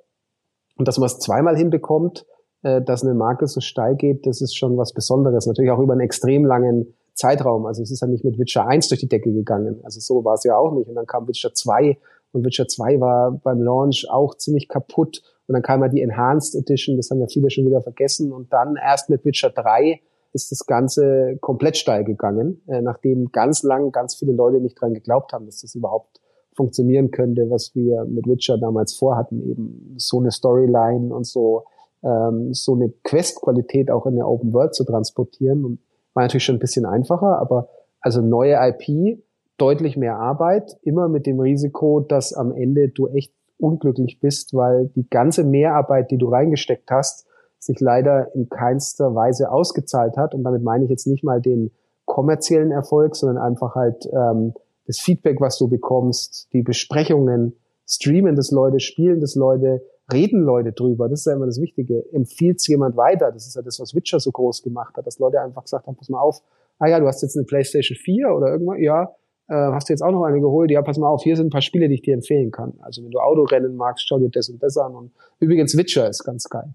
Und 0.75 0.87
dass 0.87 0.97
man 0.97 1.07
es 1.07 1.19
zweimal 1.19 1.55
hinbekommt, 1.57 2.25
äh, 2.63 2.81
dass 2.81 3.03
eine 3.03 3.13
Marke 3.13 3.47
so 3.47 3.61
steil 3.61 3.95
geht, 3.95 4.25
das 4.25 4.41
ist 4.41 4.55
schon 4.55 4.77
was 4.77 4.93
Besonderes. 4.93 5.45
Natürlich 5.45 5.71
auch 5.71 5.79
über 5.79 5.93
einen 5.93 6.01
extrem 6.01 6.45
langen 6.45 6.93
Zeitraum. 7.13 7.65
Also 7.65 7.81
es 7.81 7.91
ist 7.91 8.01
ja 8.01 8.07
nicht 8.07 8.25
mit 8.25 8.37
Witcher 8.37 8.67
1 8.67 8.89
durch 8.89 8.99
die 8.99 9.07
Decke 9.07 9.31
gegangen. 9.31 9.79
Also 9.83 9.99
so 9.99 10.25
war 10.25 10.33
es 10.35 10.43
ja 10.43 10.57
auch 10.57 10.73
nicht. 10.73 10.89
Und 10.89 10.95
dann 10.95 11.05
kam 11.05 11.27
Witcher 11.27 11.53
2 11.53 11.97
und 12.33 12.45
Witcher 12.45 12.67
2 12.67 12.99
war 12.99 13.31
beim 13.31 13.61
Launch 13.61 14.07
auch 14.09 14.35
ziemlich 14.35 14.67
kaputt. 14.67 15.21
Und 15.47 15.53
dann 15.53 15.61
kam 15.61 15.81
ja 15.81 15.87
die 15.87 16.01
Enhanced 16.01 16.55
Edition, 16.55 16.97
das 16.97 17.09
haben 17.09 17.21
ja 17.21 17.27
viele 17.27 17.49
schon 17.49 17.65
wieder 17.65 17.81
vergessen. 17.81 18.33
Und 18.33 18.51
dann 18.51 18.75
erst 18.75 19.09
mit 19.09 19.23
Witcher 19.23 19.51
3 19.51 20.01
ist 20.33 20.51
das 20.51 20.65
Ganze 20.65 21.37
komplett 21.39 21.77
steil 21.77 22.03
gegangen, 22.03 22.61
äh, 22.67 22.81
nachdem 22.81 23.31
ganz 23.31 23.63
lang 23.63 23.91
ganz 23.91 24.15
viele 24.15 24.33
Leute 24.33 24.59
nicht 24.59 24.79
dran 24.79 24.93
geglaubt 24.93 25.31
haben, 25.31 25.45
dass 25.45 25.61
das 25.61 25.73
überhaupt 25.75 26.19
funktionieren 26.55 27.11
könnte, 27.11 27.49
was 27.49 27.75
wir 27.75 28.05
mit 28.05 28.27
Witcher 28.27 28.57
damals 28.57 28.95
vorhatten, 28.95 29.41
eben 29.41 29.95
so 29.97 30.19
eine 30.19 30.31
Storyline 30.31 31.13
und 31.13 31.25
so 31.25 31.65
ähm, 32.05 32.53
so 32.53 32.75
eine 32.75 32.93
Quest-Qualität 33.03 33.91
auch 33.91 34.05
in 34.05 34.15
der 34.15 34.27
Open 34.27 34.53
World 34.53 34.75
zu 34.75 34.85
transportieren. 34.85 35.65
Und 35.65 35.79
war 36.13 36.23
natürlich 36.23 36.45
schon 36.45 36.55
ein 36.55 36.59
bisschen 36.59 36.85
einfacher, 36.85 37.39
aber 37.39 37.67
also 37.99 38.21
neue 38.21 38.55
IP, 38.55 39.19
deutlich 39.57 39.97
mehr 39.97 40.17
Arbeit, 40.17 40.77
immer 40.83 41.09
mit 41.09 41.25
dem 41.25 41.39
Risiko, 41.39 41.99
dass 41.99 42.33
am 42.33 42.53
Ende 42.53 42.89
du 42.89 43.07
echt 43.07 43.33
unglücklich 43.57 44.19
bist, 44.19 44.53
weil 44.53 44.87
die 44.95 45.09
ganze 45.09 45.43
Mehrarbeit, 45.43 46.11
die 46.11 46.17
du 46.17 46.29
reingesteckt 46.29 46.91
hast, 46.91 47.25
sich 47.57 47.79
leider 47.79 48.33
in 48.35 48.47
keinster 48.49 49.15
Weise 49.15 49.49
ausgezahlt 49.51 50.17
hat. 50.17 50.35
Und 50.35 50.43
damit 50.43 50.61
meine 50.61 50.83
ich 50.83 50.89
jetzt 50.89 51.07
nicht 51.07 51.23
mal 51.23 51.41
den 51.41 51.71
kommerziellen 52.05 52.71
Erfolg, 52.71 53.15
sondern 53.15 53.43
einfach 53.43 53.75
halt 53.75 54.07
ähm, 54.13 54.53
das 54.85 54.99
Feedback, 54.99 55.41
was 55.41 55.57
du 55.57 55.67
bekommst, 55.67 56.49
die 56.53 56.61
Besprechungen, 56.61 57.53
streamen 57.87 58.35
das 58.35 58.51
Leute, 58.51 58.79
spielen 58.79 59.19
das 59.19 59.35
Leute, 59.35 59.81
reden 60.11 60.41
Leute 60.41 60.71
drüber. 60.71 61.09
Das 61.09 61.21
ist 61.21 61.25
ja 61.25 61.33
immer 61.33 61.47
das 61.47 61.59
Wichtige. 61.59 62.05
Empfiehlt 62.11 62.57
es 62.57 62.67
jemand 62.67 62.95
weiter? 62.95 63.31
Das 63.31 63.47
ist 63.47 63.55
ja 63.55 63.61
das, 63.61 63.79
was 63.79 63.95
Witcher 63.95 64.19
so 64.19 64.31
groß 64.31 64.61
gemacht 64.63 64.95
hat, 64.97 65.07
dass 65.07 65.19
Leute 65.19 65.41
einfach 65.41 65.63
gesagt 65.63 65.87
haben, 65.87 65.95
pass 65.95 66.09
mal 66.09 66.19
auf, 66.19 66.41
ah 66.79 66.87
ja, 66.87 66.99
du 66.99 67.07
hast 67.07 67.21
jetzt 67.21 67.37
eine 67.37 67.45
PlayStation 67.45 67.97
4 67.97 68.29
oder 68.29 68.51
irgendwas, 68.51 68.77
ja, 68.79 69.15
äh, 69.47 69.53
hast 69.53 69.89
du 69.89 69.93
jetzt 69.93 70.01
auch 70.01 70.11
noch 70.11 70.23
eine 70.23 70.39
geholt? 70.41 70.71
Ja, 70.71 70.81
pass 70.81 70.97
mal 70.97 71.07
auf, 71.07 71.23
hier 71.23 71.35
sind 71.35 71.47
ein 71.47 71.51
paar 71.51 71.61
Spiele, 71.61 71.87
die 71.87 71.95
ich 71.95 72.01
dir 72.01 72.13
empfehlen 72.13 72.51
kann. 72.51 72.73
Also 72.81 73.03
wenn 73.03 73.11
du 73.11 73.19
Autorennen 73.19 73.75
magst, 73.75 74.07
schau 74.07 74.19
dir 74.19 74.29
das 74.29 74.49
und 74.49 74.61
das 74.61 74.77
an. 74.77 74.95
Und 74.95 75.11
übrigens, 75.39 75.77
Witcher 75.77 76.09
ist 76.09 76.23
ganz 76.23 76.49
geil. 76.49 76.73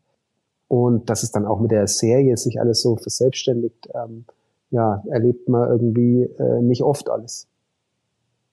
Und 0.68 1.10
das 1.10 1.24
ist 1.24 1.34
dann 1.34 1.46
auch 1.46 1.60
mit 1.60 1.72
der 1.72 1.88
Serie 1.88 2.36
sich 2.36 2.60
alles 2.60 2.80
so 2.82 2.96
verselbstständigt, 2.96 3.88
ähm, 3.92 4.24
ja, 4.70 5.02
erlebt 5.10 5.48
man 5.48 5.68
irgendwie 5.68 6.22
äh, 6.22 6.62
nicht 6.62 6.84
oft 6.84 7.10
alles. 7.10 7.48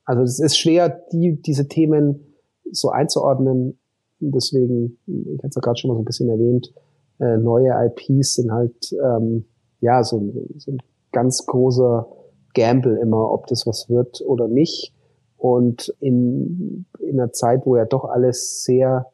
Also 0.07 0.23
es 0.23 0.39
ist 0.39 0.57
schwer, 0.57 0.89
die, 1.11 1.39
diese 1.39 1.67
Themen 1.67 2.33
so 2.71 2.89
einzuordnen, 2.89 3.77
Deswegen, 4.19 4.97
ich 5.05 5.37
hatte 5.39 5.49
es 5.49 5.55
ja 5.55 5.61
gerade 5.61 5.77
schon 5.77 5.89
mal 5.89 5.95
so 5.95 6.01
ein 6.01 6.05
bisschen 6.05 6.29
erwähnt, 6.29 6.73
äh, 7.19 7.37
neue 7.37 7.69
IPs 7.69 8.35
sind 8.35 8.51
halt 8.51 8.91
ähm, 9.03 9.45
ja 9.79 10.03
so, 10.03 10.33
so 10.57 10.71
ein 10.71 10.79
ganz 11.11 11.45
großer 11.45 12.07
Gamble 12.53 12.97
immer, 12.97 13.31
ob 13.31 13.47
das 13.47 13.67
was 13.67 13.89
wird 13.89 14.21
oder 14.25 14.47
nicht. 14.47 14.93
Und 15.37 15.93
in, 15.99 16.85
in 16.99 17.19
einer 17.19 17.31
Zeit, 17.31 17.65
wo 17.65 17.75
ja 17.75 17.85
doch 17.85 18.05
alles 18.05 18.63
sehr 18.63 19.11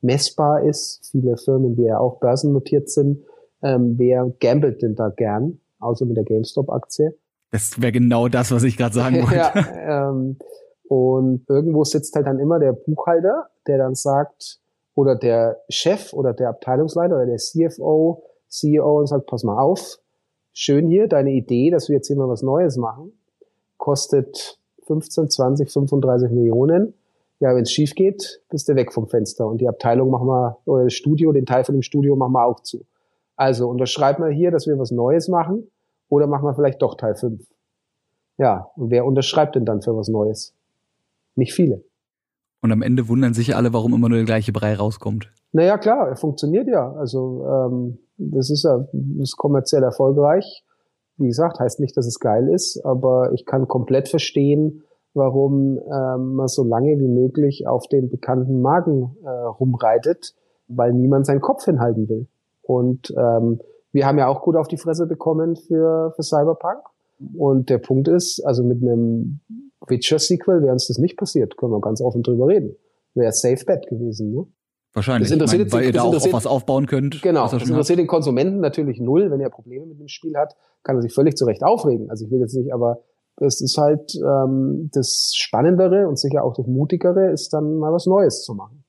messbar 0.00 0.62
ist, 0.62 1.08
viele 1.10 1.36
Firmen, 1.36 1.74
die 1.74 1.82
ja 1.82 1.98
auch 1.98 2.20
börsennotiert 2.20 2.88
sind, 2.88 3.24
ähm, 3.62 3.94
wer 3.98 4.32
gambelt 4.38 4.82
denn 4.82 4.94
da 4.94 5.08
gern, 5.08 5.58
außer 5.80 6.06
mit 6.06 6.16
der 6.16 6.24
GameStop-Aktie? 6.24 7.16
Das 7.50 7.80
wäre 7.80 7.92
genau 7.92 8.28
das, 8.28 8.50
was 8.50 8.62
ich 8.62 8.76
gerade 8.76 8.94
sagen 8.94 9.16
wollte. 9.22 9.36
ja, 9.36 10.10
ähm, 10.10 10.36
und 10.88 11.44
irgendwo 11.48 11.84
sitzt 11.84 12.14
halt 12.14 12.26
dann 12.26 12.38
immer 12.38 12.58
der 12.58 12.72
Buchhalter, 12.72 13.48
der 13.66 13.78
dann 13.78 13.94
sagt, 13.94 14.60
oder 14.94 15.14
der 15.14 15.60
Chef 15.68 16.12
oder 16.12 16.32
der 16.32 16.48
Abteilungsleiter 16.50 17.16
oder 17.16 17.26
der 17.26 17.36
CFO, 17.36 18.24
CEO 18.48 19.00
und 19.00 19.06
sagt, 19.08 19.26
pass 19.26 19.44
mal 19.44 19.60
auf, 19.60 19.98
schön 20.52 20.88
hier, 20.88 21.08
deine 21.08 21.32
Idee, 21.32 21.70
dass 21.70 21.88
wir 21.88 21.96
jetzt 21.96 22.06
hier 22.06 22.16
mal 22.16 22.28
was 22.28 22.42
Neues 22.42 22.76
machen, 22.76 23.12
kostet 23.76 24.58
15, 24.86 25.28
20, 25.28 25.70
35 25.70 26.30
Millionen. 26.30 26.94
Ja, 27.38 27.54
wenn 27.54 27.62
es 27.62 27.72
schief 27.72 27.94
geht, 27.94 28.40
bist 28.48 28.68
du 28.68 28.74
weg 28.76 28.92
vom 28.92 29.08
Fenster. 29.08 29.46
Und 29.46 29.60
die 29.60 29.68
Abteilung 29.68 30.10
machen 30.10 30.26
wir, 30.26 30.58
oder 30.64 30.84
das 30.84 30.94
Studio, 30.94 31.32
den 31.32 31.44
Teil 31.44 31.64
von 31.64 31.74
dem 31.74 31.82
Studio 31.82 32.16
machen 32.16 32.32
wir 32.32 32.46
auch 32.46 32.60
zu. 32.60 32.86
Also 33.36 33.68
unterschreibt 33.68 34.18
mal 34.18 34.32
hier, 34.32 34.50
dass 34.50 34.66
wir 34.66 34.78
was 34.78 34.90
Neues 34.90 35.28
machen. 35.28 35.70
Oder 36.08 36.26
machen 36.26 36.44
wir 36.44 36.54
vielleicht 36.54 36.82
doch 36.82 36.96
Teil 36.96 37.16
5? 37.16 37.42
Ja, 38.38 38.70
und 38.76 38.90
wer 38.90 39.04
unterschreibt 39.04 39.56
denn 39.56 39.64
dann 39.64 39.82
für 39.82 39.96
was 39.96 40.08
Neues? 40.08 40.54
Nicht 41.34 41.54
viele. 41.54 41.82
Und 42.62 42.72
am 42.72 42.82
Ende 42.82 43.08
wundern 43.08 43.34
sich 43.34 43.54
alle, 43.54 43.72
warum 43.72 43.94
immer 43.94 44.08
nur 44.08 44.18
der 44.18 44.26
gleiche 44.26 44.52
Brei 44.52 44.74
rauskommt. 44.74 45.30
Naja, 45.52 45.78
klar, 45.78 46.08
er 46.08 46.16
funktioniert 46.16 46.68
ja. 46.68 46.92
Also 46.92 47.46
ähm, 47.46 47.98
das 48.18 48.50
ist 48.50 48.64
ja 48.64 48.86
das 48.92 49.30
ist 49.30 49.36
kommerziell 49.36 49.82
erfolgreich. 49.82 50.64
Wie 51.16 51.28
gesagt, 51.28 51.60
heißt 51.60 51.80
nicht, 51.80 51.96
dass 51.96 52.06
es 52.06 52.20
geil 52.20 52.48
ist, 52.48 52.84
aber 52.84 53.32
ich 53.32 53.46
kann 53.46 53.68
komplett 53.68 54.08
verstehen, 54.08 54.82
warum 55.14 55.78
ähm, 55.78 56.34
man 56.34 56.48
so 56.48 56.62
lange 56.62 56.98
wie 56.98 57.08
möglich 57.08 57.66
auf 57.66 57.88
den 57.88 58.10
bekannten 58.10 58.60
Magen 58.60 59.16
äh, 59.24 59.28
rumreitet, 59.28 60.34
weil 60.68 60.92
niemand 60.92 61.24
seinen 61.24 61.40
Kopf 61.40 61.64
hinhalten 61.64 62.08
will. 62.08 62.26
Und 62.62 63.14
ähm, 63.16 63.60
wir 63.96 64.06
haben 64.06 64.18
ja 64.18 64.28
auch 64.28 64.42
gut 64.42 64.56
auf 64.56 64.68
die 64.68 64.76
Fresse 64.76 65.06
bekommen 65.06 65.56
für, 65.56 66.12
für 66.14 66.22
Cyberpunk. 66.22 66.82
Und 67.34 67.70
der 67.70 67.78
Punkt 67.78 68.08
ist, 68.08 68.44
also 68.44 68.62
mit 68.62 68.82
einem 68.82 69.40
Witcher-Sequel 69.86 70.60
wäre 70.62 70.72
uns 70.72 70.86
das 70.86 70.98
nicht 70.98 71.16
passiert, 71.16 71.56
können 71.56 71.72
wir 71.72 71.80
ganz 71.80 72.02
offen 72.02 72.22
drüber 72.22 72.46
reden. 72.46 72.76
Wäre 73.14 73.32
Safe 73.32 73.64
Bet 73.64 73.86
gewesen, 73.88 74.32
ne? 74.32 74.46
Wahrscheinlich, 74.92 75.28
das 75.28 75.32
interessiert, 75.32 75.72
meine, 75.72 75.72
weil 75.72 75.84
ihr 75.86 75.92
da 75.92 76.02
auch 76.02 76.14
auf 76.14 76.32
was 76.32 76.46
aufbauen 76.46 76.86
könnt. 76.86 77.22
Genau, 77.22 77.48
das 77.48 77.68
interessiert 77.68 77.98
den 77.98 78.06
Konsumenten 78.06 78.60
natürlich 78.60 79.00
null. 79.00 79.30
Wenn 79.30 79.40
er 79.40 79.50
Probleme 79.50 79.86
mit 79.86 79.98
dem 79.98 80.08
Spiel 80.08 80.36
hat, 80.36 80.56
kann 80.82 80.96
er 80.96 81.02
sich 81.02 81.12
völlig 81.12 81.36
zurecht 81.36 81.62
aufregen. 81.62 82.10
Also 82.10 82.24
ich 82.26 82.30
will 82.30 82.40
jetzt 82.40 82.54
nicht, 82.54 82.72
aber 82.72 83.02
es 83.36 83.60
ist 83.60 83.76
halt 83.78 84.14
ähm, 84.14 84.90
das 84.92 85.32
Spannendere 85.34 86.06
und 86.08 86.18
sicher 86.18 86.44
auch 86.44 86.54
das 86.54 86.66
Mutigere, 86.66 87.30
ist 87.30 87.52
dann 87.52 87.76
mal 87.76 87.92
was 87.92 88.06
Neues 88.06 88.42
zu 88.42 88.54
machen. 88.54 88.85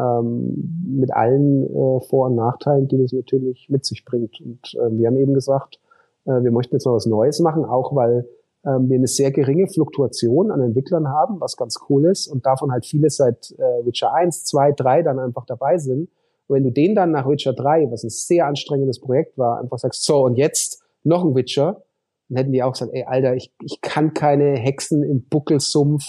Ähm, 0.00 0.80
mit 0.98 1.12
allen 1.12 1.64
äh, 1.64 2.00
Vor- 2.00 2.28
und 2.28 2.36
Nachteilen, 2.36 2.88
die 2.88 2.96
das 2.96 3.12
natürlich 3.12 3.68
mit 3.68 3.84
sich 3.84 4.04
bringt. 4.04 4.40
Und 4.40 4.74
äh, 4.74 4.90
wir 4.96 5.08
haben 5.08 5.18
eben 5.18 5.34
gesagt, 5.34 5.78
äh, 6.24 6.42
wir 6.42 6.52
möchten 6.52 6.74
jetzt 6.74 6.86
mal 6.86 6.94
was 6.94 7.06
Neues 7.06 7.40
machen, 7.40 7.64
auch 7.64 7.94
weil 7.94 8.26
ähm, 8.64 8.88
wir 8.88 8.96
eine 8.96 9.06
sehr 9.06 9.30
geringe 9.30 9.68
Fluktuation 9.68 10.50
an 10.50 10.60
Entwicklern 10.60 11.08
haben, 11.08 11.40
was 11.40 11.56
ganz 11.56 11.78
cool 11.88 12.06
ist 12.06 12.28
und 12.28 12.46
davon 12.46 12.72
halt 12.72 12.86
viele 12.86 13.10
seit 13.10 13.52
äh, 13.58 13.86
Witcher 13.86 14.14
1, 14.14 14.44
2, 14.44 14.72
3 14.72 15.02
dann 15.02 15.18
einfach 15.18 15.46
dabei 15.46 15.78
sind. 15.78 16.08
Und 16.46 16.56
wenn 16.56 16.64
du 16.64 16.70
den 16.70 16.94
dann 16.94 17.10
nach 17.10 17.28
Witcher 17.28 17.52
3, 17.52 17.90
was 17.90 18.04
ein 18.04 18.10
sehr 18.10 18.46
anstrengendes 18.46 19.00
Projekt 19.00 19.38
war, 19.38 19.60
einfach 19.60 19.78
sagst, 19.78 20.04
so 20.04 20.24
und 20.24 20.36
jetzt 20.36 20.82
noch 21.04 21.24
ein 21.24 21.34
Witcher, 21.34 21.82
dann 22.28 22.38
hätten 22.38 22.52
die 22.52 22.62
auch 22.62 22.72
gesagt, 22.72 22.92
ey 22.94 23.04
Alter, 23.04 23.34
ich, 23.34 23.52
ich 23.62 23.80
kann 23.80 24.14
keine 24.14 24.56
Hexen 24.56 25.02
im 25.02 25.26
Buckelsumpf 25.28 26.04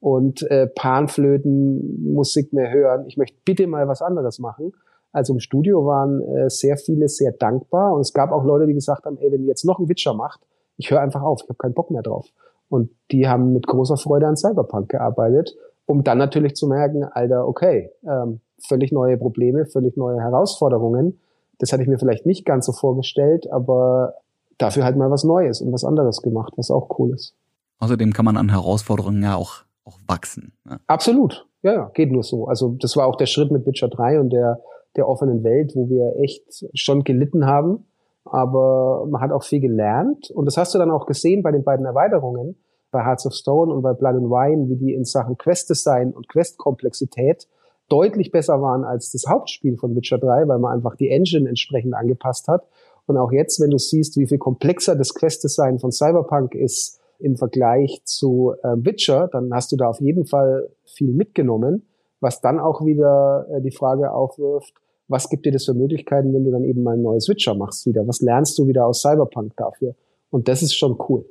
und 0.00 0.42
äh, 0.50 0.66
Panflötenmusik 0.66 2.52
mehr 2.52 2.70
hören. 2.70 3.06
Ich 3.06 3.16
möchte 3.16 3.36
bitte 3.44 3.66
mal 3.66 3.88
was 3.88 4.02
anderes 4.02 4.38
machen. 4.38 4.72
Also 5.12 5.32
im 5.32 5.40
Studio 5.40 5.84
waren 5.86 6.20
äh, 6.22 6.50
sehr 6.50 6.76
viele 6.76 7.08
sehr 7.08 7.32
dankbar 7.32 7.94
und 7.94 8.00
es 8.00 8.12
gab 8.12 8.30
auch 8.30 8.44
Leute, 8.44 8.66
die 8.66 8.74
gesagt 8.74 9.04
haben, 9.06 9.18
ey, 9.18 9.32
wenn 9.32 9.42
ihr 9.42 9.48
jetzt 9.48 9.64
noch 9.64 9.78
einen 9.78 9.88
Witcher 9.88 10.14
macht, 10.14 10.40
ich 10.76 10.90
höre 10.90 11.00
einfach 11.00 11.22
auf, 11.22 11.40
ich 11.42 11.48
habe 11.48 11.58
keinen 11.58 11.74
Bock 11.74 11.90
mehr 11.90 12.02
drauf. 12.02 12.26
Und 12.68 12.90
die 13.10 13.26
haben 13.28 13.52
mit 13.52 13.66
großer 13.66 13.96
Freude 13.96 14.26
an 14.26 14.36
Cyberpunk 14.36 14.90
gearbeitet, 14.90 15.56
um 15.86 16.04
dann 16.04 16.18
natürlich 16.18 16.54
zu 16.54 16.68
merken, 16.68 17.04
Alter, 17.04 17.48
okay, 17.48 17.90
ähm, 18.06 18.40
völlig 18.66 18.92
neue 18.92 19.16
Probleme, 19.16 19.66
völlig 19.66 19.96
neue 19.96 20.20
Herausforderungen. 20.20 21.18
Das 21.58 21.72
hatte 21.72 21.82
ich 21.82 21.88
mir 21.88 21.98
vielleicht 21.98 22.26
nicht 22.26 22.44
ganz 22.44 22.66
so 22.66 22.72
vorgestellt, 22.72 23.50
aber 23.50 24.14
dafür 24.58 24.84
halt 24.84 24.96
mal 24.96 25.10
was 25.10 25.24
Neues 25.24 25.60
und 25.62 25.72
was 25.72 25.84
anderes 25.84 26.20
gemacht, 26.22 26.52
was 26.56 26.70
auch 26.70 26.98
cool 26.98 27.14
ist. 27.14 27.34
Außerdem 27.78 28.12
kann 28.12 28.24
man 28.24 28.36
an 28.36 28.50
Herausforderungen 28.50 29.22
ja 29.22 29.36
auch, 29.36 29.62
auch 29.88 29.98
wachsen. 30.06 30.52
Ne? 30.64 30.78
Absolut. 30.86 31.46
Ja, 31.62 31.72
ja, 31.74 31.90
geht 31.94 32.12
nur 32.12 32.22
so. 32.22 32.46
Also 32.46 32.76
das 32.80 32.96
war 32.96 33.06
auch 33.06 33.16
der 33.16 33.26
Schritt 33.26 33.50
mit 33.50 33.66
Witcher 33.66 33.88
3 33.88 34.20
und 34.20 34.30
der, 34.30 34.60
der 34.96 35.08
offenen 35.08 35.42
Welt, 35.42 35.72
wo 35.74 35.88
wir 35.88 36.16
echt 36.22 36.64
schon 36.74 37.02
gelitten 37.02 37.46
haben 37.46 37.84
aber 38.30 39.06
man 39.08 39.20
hat 39.20 39.32
auch 39.32 39.42
viel 39.42 39.60
gelernt 39.60 40.30
und 40.30 40.46
das 40.46 40.56
hast 40.56 40.74
du 40.74 40.78
dann 40.78 40.90
auch 40.90 41.06
gesehen 41.06 41.42
bei 41.42 41.50
den 41.50 41.64
beiden 41.64 41.86
Erweiterungen, 41.86 42.56
bei 42.90 43.04
Hearts 43.04 43.26
of 43.26 43.34
Stone 43.34 43.72
und 43.72 43.82
bei 43.82 43.92
Blood 43.92 44.16
and 44.16 44.30
Wine, 44.30 44.68
wie 44.68 44.76
die 44.76 44.94
in 44.94 45.04
Sachen 45.04 45.36
Quest-Design 45.38 46.12
und 46.12 46.28
Quest-Komplexität 46.28 47.48
deutlich 47.88 48.30
besser 48.30 48.60
waren 48.60 48.84
als 48.84 49.12
das 49.12 49.24
Hauptspiel 49.28 49.76
von 49.76 49.96
Witcher 49.96 50.18
3, 50.18 50.46
weil 50.48 50.58
man 50.58 50.74
einfach 50.74 50.94
die 50.96 51.08
Engine 51.08 51.48
entsprechend 51.48 51.94
angepasst 51.94 52.48
hat. 52.48 52.66
Und 53.06 53.16
auch 53.16 53.32
jetzt, 53.32 53.60
wenn 53.60 53.70
du 53.70 53.78
siehst, 53.78 54.18
wie 54.18 54.26
viel 54.26 54.36
komplexer 54.36 54.94
das 54.94 55.14
Quest-Design 55.14 55.78
von 55.78 55.90
Cyberpunk 55.90 56.54
ist 56.54 56.97
im 57.18 57.36
Vergleich 57.36 58.00
zu 58.04 58.54
äh, 58.62 58.76
Witcher, 58.76 59.28
dann 59.32 59.52
hast 59.52 59.72
du 59.72 59.76
da 59.76 59.88
auf 59.88 60.00
jeden 60.00 60.26
Fall 60.26 60.68
viel 60.84 61.12
mitgenommen, 61.12 61.86
was 62.20 62.40
dann 62.40 62.58
auch 62.60 62.84
wieder 62.84 63.46
äh, 63.50 63.60
die 63.60 63.72
Frage 63.72 64.12
aufwirft, 64.12 64.74
was 65.08 65.30
gibt 65.30 65.46
dir 65.46 65.52
das 65.52 65.64
für 65.64 65.74
Möglichkeiten, 65.74 66.34
wenn 66.34 66.44
du 66.44 66.50
dann 66.50 66.64
eben 66.64 66.82
mal 66.82 66.94
ein 66.94 67.02
neues 67.02 67.24
Switcher 67.24 67.54
machst 67.54 67.86
wieder? 67.86 68.06
Was 68.06 68.20
lernst 68.20 68.58
du 68.58 68.66
wieder 68.66 68.86
aus 68.86 69.00
Cyberpunk 69.00 69.56
dafür? 69.56 69.94
Und 70.30 70.48
das 70.48 70.62
ist 70.62 70.74
schon 70.74 70.98
cool. 71.08 71.24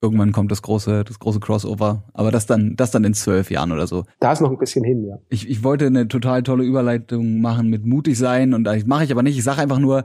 Irgendwann 0.00 0.32
kommt 0.32 0.52
das 0.52 0.62
große, 0.62 1.02
das 1.04 1.18
große 1.18 1.40
Crossover, 1.40 2.04
aber 2.12 2.30
das 2.30 2.46
dann, 2.46 2.76
das 2.76 2.90
dann 2.90 3.04
in 3.04 3.14
zwölf 3.14 3.50
Jahren 3.50 3.72
oder 3.72 3.86
so. 3.86 4.04
Da 4.20 4.32
ist 4.32 4.40
noch 4.40 4.50
ein 4.50 4.58
bisschen 4.58 4.84
hin, 4.84 5.04
ja. 5.04 5.18
Ich, 5.30 5.48
ich 5.48 5.64
wollte 5.64 5.86
eine 5.86 6.08
total 6.08 6.42
tolle 6.42 6.62
Überleitung 6.62 7.40
machen 7.40 7.70
mit 7.70 7.86
mutig 7.86 8.18
sein 8.18 8.54
und 8.54 8.64
das 8.64 8.84
mache 8.84 9.04
ich 9.04 9.10
aber 9.10 9.22
nicht. 9.22 9.38
Ich 9.38 9.44
sage 9.44 9.62
einfach 9.62 9.78
nur, 9.78 10.04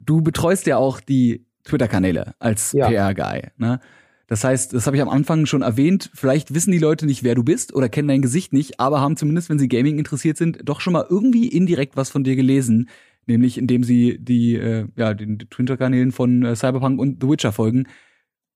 du 0.00 0.20
betreust 0.20 0.66
ja 0.66 0.76
auch 0.76 1.00
die 1.00 1.46
Twitter-Kanäle 1.64 2.34
als 2.38 2.72
ja. 2.72 2.88
PR-Guy. 2.88 3.48
Ne? 3.56 3.80
Das 4.28 4.44
heißt, 4.44 4.74
das 4.74 4.86
habe 4.86 4.96
ich 4.96 5.02
am 5.02 5.08
Anfang 5.08 5.46
schon 5.46 5.62
erwähnt, 5.62 6.10
vielleicht 6.14 6.54
wissen 6.54 6.70
die 6.70 6.78
Leute 6.78 7.06
nicht, 7.06 7.24
wer 7.24 7.34
du 7.34 7.42
bist 7.42 7.74
oder 7.74 7.88
kennen 7.88 8.08
dein 8.08 8.20
Gesicht 8.20 8.52
nicht, 8.52 8.78
aber 8.78 9.00
haben 9.00 9.16
zumindest, 9.16 9.48
wenn 9.48 9.58
sie 9.58 9.68
Gaming 9.68 9.98
interessiert 9.98 10.36
sind, 10.36 10.58
doch 10.64 10.80
schon 10.80 10.92
mal 10.92 11.06
irgendwie 11.08 11.48
indirekt 11.48 11.96
was 11.96 12.10
von 12.10 12.24
dir 12.24 12.36
gelesen, 12.36 12.90
nämlich 13.26 13.56
indem 13.56 13.82
sie 13.84 14.18
die 14.18 14.54
äh, 14.56 14.86
ja, 14.96 15.14
den 15.14 15.38
Twitter-Kanälen 15.38 16.12
von 16.12 16.44
äh, 16.44 16.54
Cyberpunk 16.54 17.00
und 17.00 17.22
The 17.22 17.28
Witcher 17.28 17.52
folgen. 17.52 17.86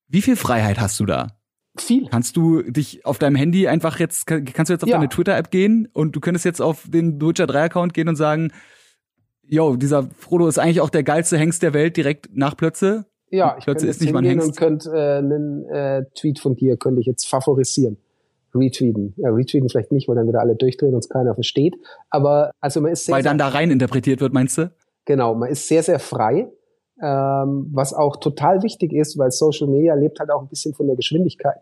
Wie 0.09 0.21
viel 0.21 0.37
Freiheit 0.37 0.79
hast 0.79 1.01
du 1.01 1.07
da? 1.07 1.39
Viel. 1.79 2.07
Kannst 2.11 2.37
du 2.37 2.61
dich 2.61 3.07
auf 3.07 3.19
deinem 3.19 3.37
Handy 3.37 3.67
einfach 3.67 3.99
jetzt, 3.99 4.27
kannst 4.27 4.69
du 4.69 4.75
jetzt 4.75 4.83
auf 4.83 4.91
ja. 4.91 4.97
deine 4.97 5.09
Twitter-App 5.09 5.51
gehen 5.51 5.89
und 5.95 6.15
du 6.15 6.21
könntest 6.21 6.45
jetzt 6.45 6.61
auf 6.61 6.87
den 6.87 7.19
The 7.19 7.29
Witcher 7.29 7.47
3-Account 7.47 7.95
gehen 7.95 8.11
und 8.11 8.17
sagen, 8.17 8.53
yo, 9.49 9.77
dieser 9.77 10.11
Frodo 10.19 10.49
ist 10.49 10.59
eigentlich 10.59 10.83
auch 10.83 10.91
der 10.91 11.03
geilste 11.03 11.39
Hengst 11.39 11.63
der 11.63 11.73
Welt 11.73 11.97
direkt 11.97 12.29
nach 12.37 12.59
Plötze 12.59 13.07
ja, 13.33 13.57
ich 13.59 13.65
könnte 13.65 13.87
jetzt 13.87 14.01
nicht 14.01 14.13
mal 14.13 14.25
und 14.25 14.57
könnte 14.57 14.91
äh, 14.91 15.19
einen 15.19 15.65
äh, 15.69 16.05
Tweet 16.15 16.39
von 16.39 16.55
dir 16.55 16.77
könnte 16.77 17.01
ich 17.01 17.07
jetzt 17.07 17.29
favorisieren. 17.29 17.97
Retweeten. 18.55 19.15
Ja, 19.17 19.31
retweeten 19.31 19.69
vielleicht 19.71 19.93
nicht, 19.93 20.09
weil 20.09 20.17
dann 20.17 20.29
wieder 20.29 20.41
alle 20.41 20.55
durchdrehen 20.55 20.93
und 20.93 20.99
es 20.99 21.09
keiner 21.09 21.35
versteht. 21.35 21.75
Aber 22.11 22.51
also 22.61 22.83
man 22.83 22.93
ist 22.93 23.07
sehr, 23.07 23.15
Weil 23.15 23.23
dann 23.23 23.39
da 23.39 23.49
rein 23.49 23.71
interpretiert 23.71 24.21
wird, 24.21 24.35
meinst 24.35 24.59
du? 24.59 24.71
Genau, 25.07 25.35
man 25.35 25.51
ist 25.51 25.67
sehr, 25.67 25.83
sehr 25.83 25.99
frei. 25.99 26.53
Ähm, 27.01 27.71
was 27.73 27.95
auch 27.95 28.17
total 28.17 28.63
wichtig 28.63 28.93
ist, 28.93 29.19
weil 29.19 29.31
Social 29.31 29.67
Media 29.67 29.95
lebt 29.95 30.21
halt 30.21 30.31
auch 30.31 30.43
ein 30.43 30.49
bisschen 30.49 30.75
von 30.75 30.87
der 30.87 30.97
Geschwindigkeit. 30.97 31.59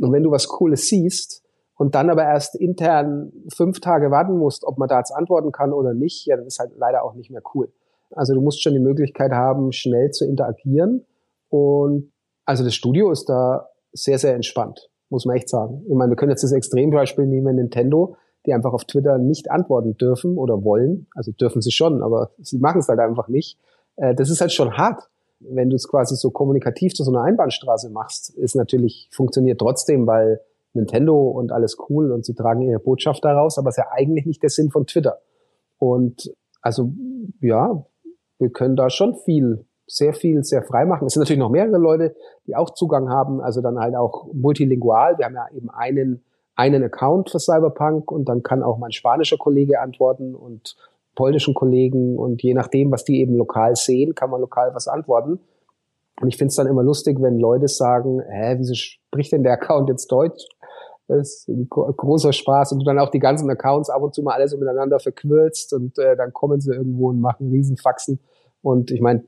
Und 0.00 0.12
wenn 0.12 0.22
du 0.22 0.30
was 0.30 0.48
Cooles 0.48 0.88
siehst 0.88 1.44
und 1.76 1.94
dann 1.94 2.08
aber 2.08 2.24
erst 2.24 2.56
intern 2.56 3.30
fünf 3.54 3.80
Tage 3.80 4.10
warten 4.10 4.38
musst, 4.38 4.64
ob 4.64 4.78
man 4.78 4.88
da 4.88 4.98
jetzt 4.98 5.12
antworten 5.12 5.52
kann 5.52 5.74
oder 5.74 5.92
nicht, 5.92 6.26
ja, 6.26 6.36
dann 6.36 6.46
ist 6.46 6.58
halt 6.58 6.72
leider 6.76 7.04
auch 7.04 7.14
nicht 7.14 7.30
mehr 7.30 7.42
cool. 7.54 7.70
Also 8.14 8.34
du 8.34 8.40
musst 8.40 8.62
schon 8.62 8.72
die 8.72 8.80
Möglichkeit 8.80 9.32
haben, 9.32 9.72
schnell 9.72 10.10
zu 10.10 10.24
interagieren 10.24 11.04
und 11.48 12.12
also 12.44 12.64
das 12.64 12.74
Studio 12.74 13.10
ist 13.10 13.28
da 13.28 13.68
sehr, 13.92 14.18
sehr 14.18 14.34
entspannt, 14.34 14.88
muss 15.08 15.24
man 15.24 15.36
echt 15.36 15.48
sagen. 15.48 15.84
Ich 15.88 15.94
meine, 15.94 16.10
wir 16.10 16.16
können 16.16 16.30
jetzt 16.30 16.44
das 16.44 16.52
Extrembeispiel 16.52 17.26
nehmen, 17.26 17.56
Nintendo, 17.56 18.16
die 18.46 18.54
einfach 18.54 18.72
auf 18.72 18.84
Twitter 18.84 19.18
nicht 19.18 19.50
antworten 19.50 19.96
dürfen 19.96 20.38
oder 20.38 20.64
wollen. 20.64 21.06
Also 21.14 21.32
dürfen 21.32 21.60
sie 21.60 21.72
schon, 21.72 22.02
aber 22.02 22.30
sie 22.38 22.58
machen 22.58 22.80
es 22.80 22.88
halt 22.88 23.00
einfach 23.00 23.28
nicht. 23.28 23.58
Äh, 23.96 24.14
das 24.14 24.30
ist 24.30 24.40
halt 24.40 24.52
schon 24.52 24.76
hart. 24.76 25.08
Wenn 25.40 25.70
du 25.70 25.76
es 25.76 25.88
quasi 25.88 26.16
so 26.16 26.30
kommunikativ 26.30 26.94
zu 26.94 27.04
so 27.04 27.10
einer 27.12 27.22
Einbahnstraße 27.22 27.90
machst, 27.90 28.30
ist 28.30 28.56
natürlich, 28.56 29.08
funktioniert 29.12 29.58
trotzdem, 29.58 30.06
weil 30.06 30.40
Nintendo 30.72 31.18
und 31.28 31.52
alles 31.52 31.76
cool 31.88 32.12
und 32.12 32.24
sie 32.24 32.34
tragen 32.34 32.62
ihre 32.62 32.78
Botschaft 32.78 33.24
daraus, 33.24 33.58
aber 33.58 33.70
es 33.70 33.78
ist 33.78 33.84
ja 33.84 33.90
eigentlich 33.92 34.26
nicht 34.26 34.42
der 34.42 34.50
Sinn 34.50 34.70
von 34.70 34.86
Twitter. 34.86 35.18
Und 35.78 36.32
also 36.60 36.92
ja, 37.40 37.84
wir 38.40 38.50
können 38.50 38.76
da 38.76 38.90
schon 38.90 39.14
viel 39.14 39.64
sehr 39.90 40.14
viel, 40.14 40.44
sehr 40.44 40.62
frei 40.62 40.84
machen. 40.84 41.06
Es 41.06 41.14
sind 41.14 41.20
natürlich 41.20 41.40
noch 41.40 41.50
mehrere 41.50 41.78
Leute, 41.78 42.14
die 42.46 42.54
auch 42.54 42.70
Zugang 42.70 43.10
haben, 43.10 43.40
also 43.40 43.60
dann 43.60 43.78
halt 43.78 43.96
auch 43.96 44.28
multilingual. 44.32 45.18
Wir 45.18 45.26
haben 45.26 45.34
ja 45.34 45.48
eben 45.52 45.68
einen, 45.70 46.22
einen 46.54 46.84
Account 46.84 47.30
für 47.30 47.40
Cyberpunk 47.40 48.12
und 48.12 48.28
dann 48.28 48.42
kann 48.42 48.62
auch 48.62 48.78
mein 48.78 48.92
spanischer 48.92 49.36
Kollege 49.36 49.80
antworten 49.80 50.34
und 50.34 50.76
polnischen 51.16 51.54
Kollegen 51.54 52.16
und 52.16 52.42
je 52.42 52.54
nachdem, 52.54 52.92
was 52.92 53.04
die 53.04 53.20
eben 53.20 53.34
lokal 53.34 53.74
sehen, 53.74 54.14
kann 54.14 54.30
man 54.30 54.40
lokal 54.40 54.74
was 54.74 54.86
antworten. 54.86 55.40
Und 56.20 56.28
ich 56.28 56.36
finde 56.36 56.50
es 56.50 56.56
dann 56.56 56.68
immer 56.68 56.84
lustig, 56.84 57.20
wenn 57.20 57.38
Leute 57.38 57.66
sagen, 57.66 58.20
hä, 58.20 58.54
wieso 58.58 58.74
spricht 58.74 59.32
denn 59.32 59.42
der 59.42 59.54
Account 59.54 59.88
jetzt 59.88 60.12
Deutsch? 60.12 60.44
Das 61.10 61.28
ist 61.28 61.48
ein 61.48 61.68
großer 61.68 62.32
Spaß 62.32 62.72
und 62.72 62.80
du 62.80 62.84
dann 62.84 62.98
auch 62.98 63.10
die 63.10 63.18
ganzen 63.18 63.50
Accounts 63.50 63.90
ab 63.90 64.02
und 64.02 64.14
zu 64.14 64.22
mal 64.22 64.34
alles 64.34 64.52
so 64.52 64.58
miteinander 64.58 65.00
verquirlst 65.00 65.72
und 65.72 65.98
äh, 65.98 66.16
dann 66.16 66.32
kommen 66.32 66.60
sie 66.60 66.72
irgendwo 66.72 67.08
und 67.08 67.20
machen 67.20 67.50
Riesenfaxen. 67.50 68.20
Und 68.62 68.90
ich 68.90 69.00
meine, 69.00 69.24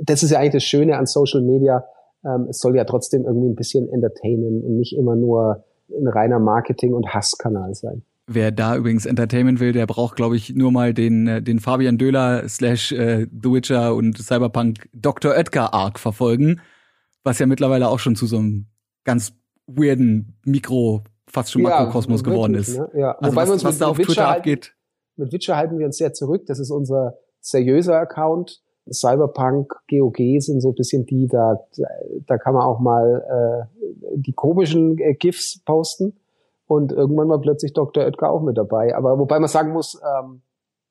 das 0.00 0.22
ist 0.22 0.30
ja 0.30 0.38
eigentlich 0.38 0.52
das 0.52 0.64
Schöne 0.64 0.96
an 0.96 1.06
Social 1.06 1.42
Media. 1.42 1.84
Ähm, 2.24 2.46
es 2.48 2.60
soll 2.60 2.76
ja 2.76 2.84
trotzdem 2.84 3.24
irgendwie 3.24 3.48
ein 3.48 3.56
bisschen 3.56 3.88
entertainen 3.88 4.62
und 4.62 4.76
nicht 4.76 4.96
immer 4.96 5.16
nur 5.16 5.64
ein 5.90 6.06
reiner 6.06 6.38
Marketing- 6.38 6.94
und 6.94 7.12
Hasskanal 7.12 7.74
sein. 7.74 8.02
Wer 8.28 8.52
da 8.52 8.76
übrigens 8.76 9.04
Entertainment 9.04 9.58
will, 9.58 9.72
der 9.72 9.86
braucht, 9.86 10.14
glaube 10.14 10.36
ich, 10.36 10.54
nur 10.54 10.70
mal 10.70 10.94
den, 10.94 11.26
äh, 11.26 11.42
den 11.42 11.58
Fabian 11.58 11.98
Döhler 11.98 12.48
slash 12.48 12.92
äh, 12.92 13.26
The 13.26 13.50
Witcher 13.50 13.94
und 13.94 14.18
Cyberpunk 14.18 14.88
Dr. 14.92 15.32
Oetker 15.32 15.74
Arc 15.74 15.98
verfolgen. 15.98 16.60
was 17.24 17.38
ja 17.38 17.46
mittlerweile 17.46 17.88
auch 17.88 17.98
schon 17.98 18.16
zu 18.16 18.26
so 18.26 18.38
einem 18.38 18.66
ganz 19.04 19.32
weirden 19.66 20.38
Mikro, 20.44 21.04
fast 21.26 21.52
schon 21.52 21.62
Makrokosmos 21.62 22.22
ja, 22.22 22.30
geworden 22.30 22.54
ist. 22.54 22.78
Ne? 22.78 22.90
Ja. 22.94 23.12
Also 23.12 23.32
Wobei 23.32 23.42
was, 23.42 23.50
uns 23.50 23.64
was 23.64 23.78
da 23.78 23.86
auf 23.88 23.98
Witcher 23.98 24.12
Twitter 24.12 24.28
abgeht. 24.28 24.74
Mit 25.16 25.32
Witcher 25.32 25.56
halten 25.56 25.78
wir 25.78 25.86
uns 25.86 25.96
sehr 25.96 26.12
zurück. 26.12 26.46
Das 26.46 26.58
ist 26.58 26.70
unser 26.70 27.18
seriöser 27.40 27.98
Account. 27.98 28.62
Cyberpunk, 28.90 29.72
GOG 29.88 30.16
sind 30.38 30.60
so 30.60 30.70
ein 30.70 30.74
bisschen 30.74 31.06
die, 31.06 31.28
da, 31.28 31.56
da 32.26 32.38
kann 32.38 32.54
man 32.54 32.64
auch 32.64 32.80
mal 32.80 33.68
äh, 33.78 34.16
die 34.16 34.32
komischen 34.32 34.98
äh, 34.98 35.14
GIFs 35.14 35.62
posten. 35.64 36.18
Und 36.66 36.90
irgendwann 36.90 37.28
war 37.28 37.40
plötzlich 37.40 37.74
Dr. 37.74 38.04
Oetker 38.04 38.30
auch 38.30 38.42
mit 38.42 38.58
dabei. 38.58 38.96
Aber 38.96 39.18
wobei 39.18 39.38
man 39.38 39.48
sagen 39.48 39.72
muss, 39.72 40.00
ähm, 40.02 40.42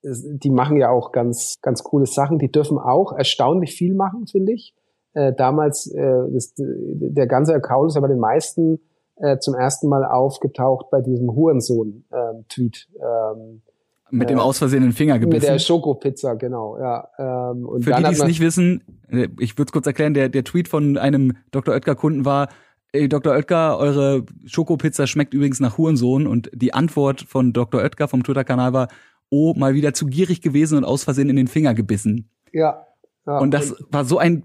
die 0.03 0.49
machen 0.49 0.77
ja 0.77 0.89
auch 0.89 1.11
ganz, 1.11 1.57
ganz 1.61 1.83
coole 1.83 2.05
Sachen. 2.05 2.39
Die 2.39 2.51
dürfen 2.51 2.77
auch 2.77 3.13
erstaunlich 3.13 3.73
viel 3.73 3.93
machen, 3.93 4.27
finde 4.27 4.53
ich. 4.53 4.73
Äh, 5.13 5.33
damals, 5.33 5.87
äh, 5.87 6.23
das, 6.31 6.53
der 6.57 7.27
ganze 7.27 7.53
Account 7.53 7.91
ist 7.91 7.97
aber 7.97 8.07
den 8.07 8.19
meisten 8.19 8.79
äh, 9.17 9.37
zum 9.39 9.55
ersten 9.55 9.87
Mal 9.87 10.05
aufgetaucht 10.05 10.89
bei 10.89 11.01
diesem 11.01 11.35
Hurensohn-Tweet. 11.35 12.87
Ähm, 12.95 13.61
mit 14.09 14.29
dem 14.29 14.39
äh, 14.39 14.41
aus 14.41 14.57
Versehen 14.57 14.81
den 14.81 14.91
Finger 14.91 15.19
gebissen. 15.19 15.41
Mit 15.41 15.49
der 15.49 15.59
Schokopizza, 15.59 16.33
genau, 16.33 16.77
ja. 16.77 17.07
Ähm, 17.17 17.65
und 17.65 17.83
Für 17.83 17.93
die, 17.93 18.03
die 18.03 18.09
es 18.09 18.23
nicht 18.23 18.41
wissen, 18.41 18.83
äh, 19.09 19.27
ich 19.39 19.57
würde 19.57 19.69
es 19.69 19.71
kurz 19.71 19.87
erklären, 19.87 20.13
der, 20.13 20.29
der 20.29 20.43
Tweet 20.43 20.67
von 20.67 20.97
einem 20.97 21.37
Dr. 21.51 21.73
Oetker-Kunden 21.73 22.25
war, 22.25 22.49
Ey, 22.93 23.07
Dr. 23.07 23.31
Oetker, 23.33 23.77
eure 23.77 24.25
Schokopizza 24.45 25.07
schmeckt 25.07 25.33
übrigens 25.33 25.61
nach 25.61 25.77
Hurensohn 25.77 26.27
und 26.27 26.51
die 26.53 26.73
Antwort 26.73 27.21
von 27.21 27.53
Dr. 27.53 27.81
Oetker 27.81 28.09
vom 28.09 28.21
Twitter-Kanal 28.21 28.73
war, 28.73 28.89
oh, 29.29 29.53
mal 29.55 29.73
wieder 29.73 29.93
zu 29.93 30.07
gierig 30.07 30.41
gewesen 30.41 30.77
und 30.77 30.83
aus 30.83 31.05
Versehen 31.05 31.29
in 31.29 31.37
den 31.37 31.47
Finger 31.47 31.73
gebissen. 31.73 32.29
Ja. 32.51 32.85
ja 33.25 33.37
und 33.37 33.53
das 33.53 33.71
und 33.71 33.93
war 33.93 34.03
so 34.03 34.17
ein 34.17 34.43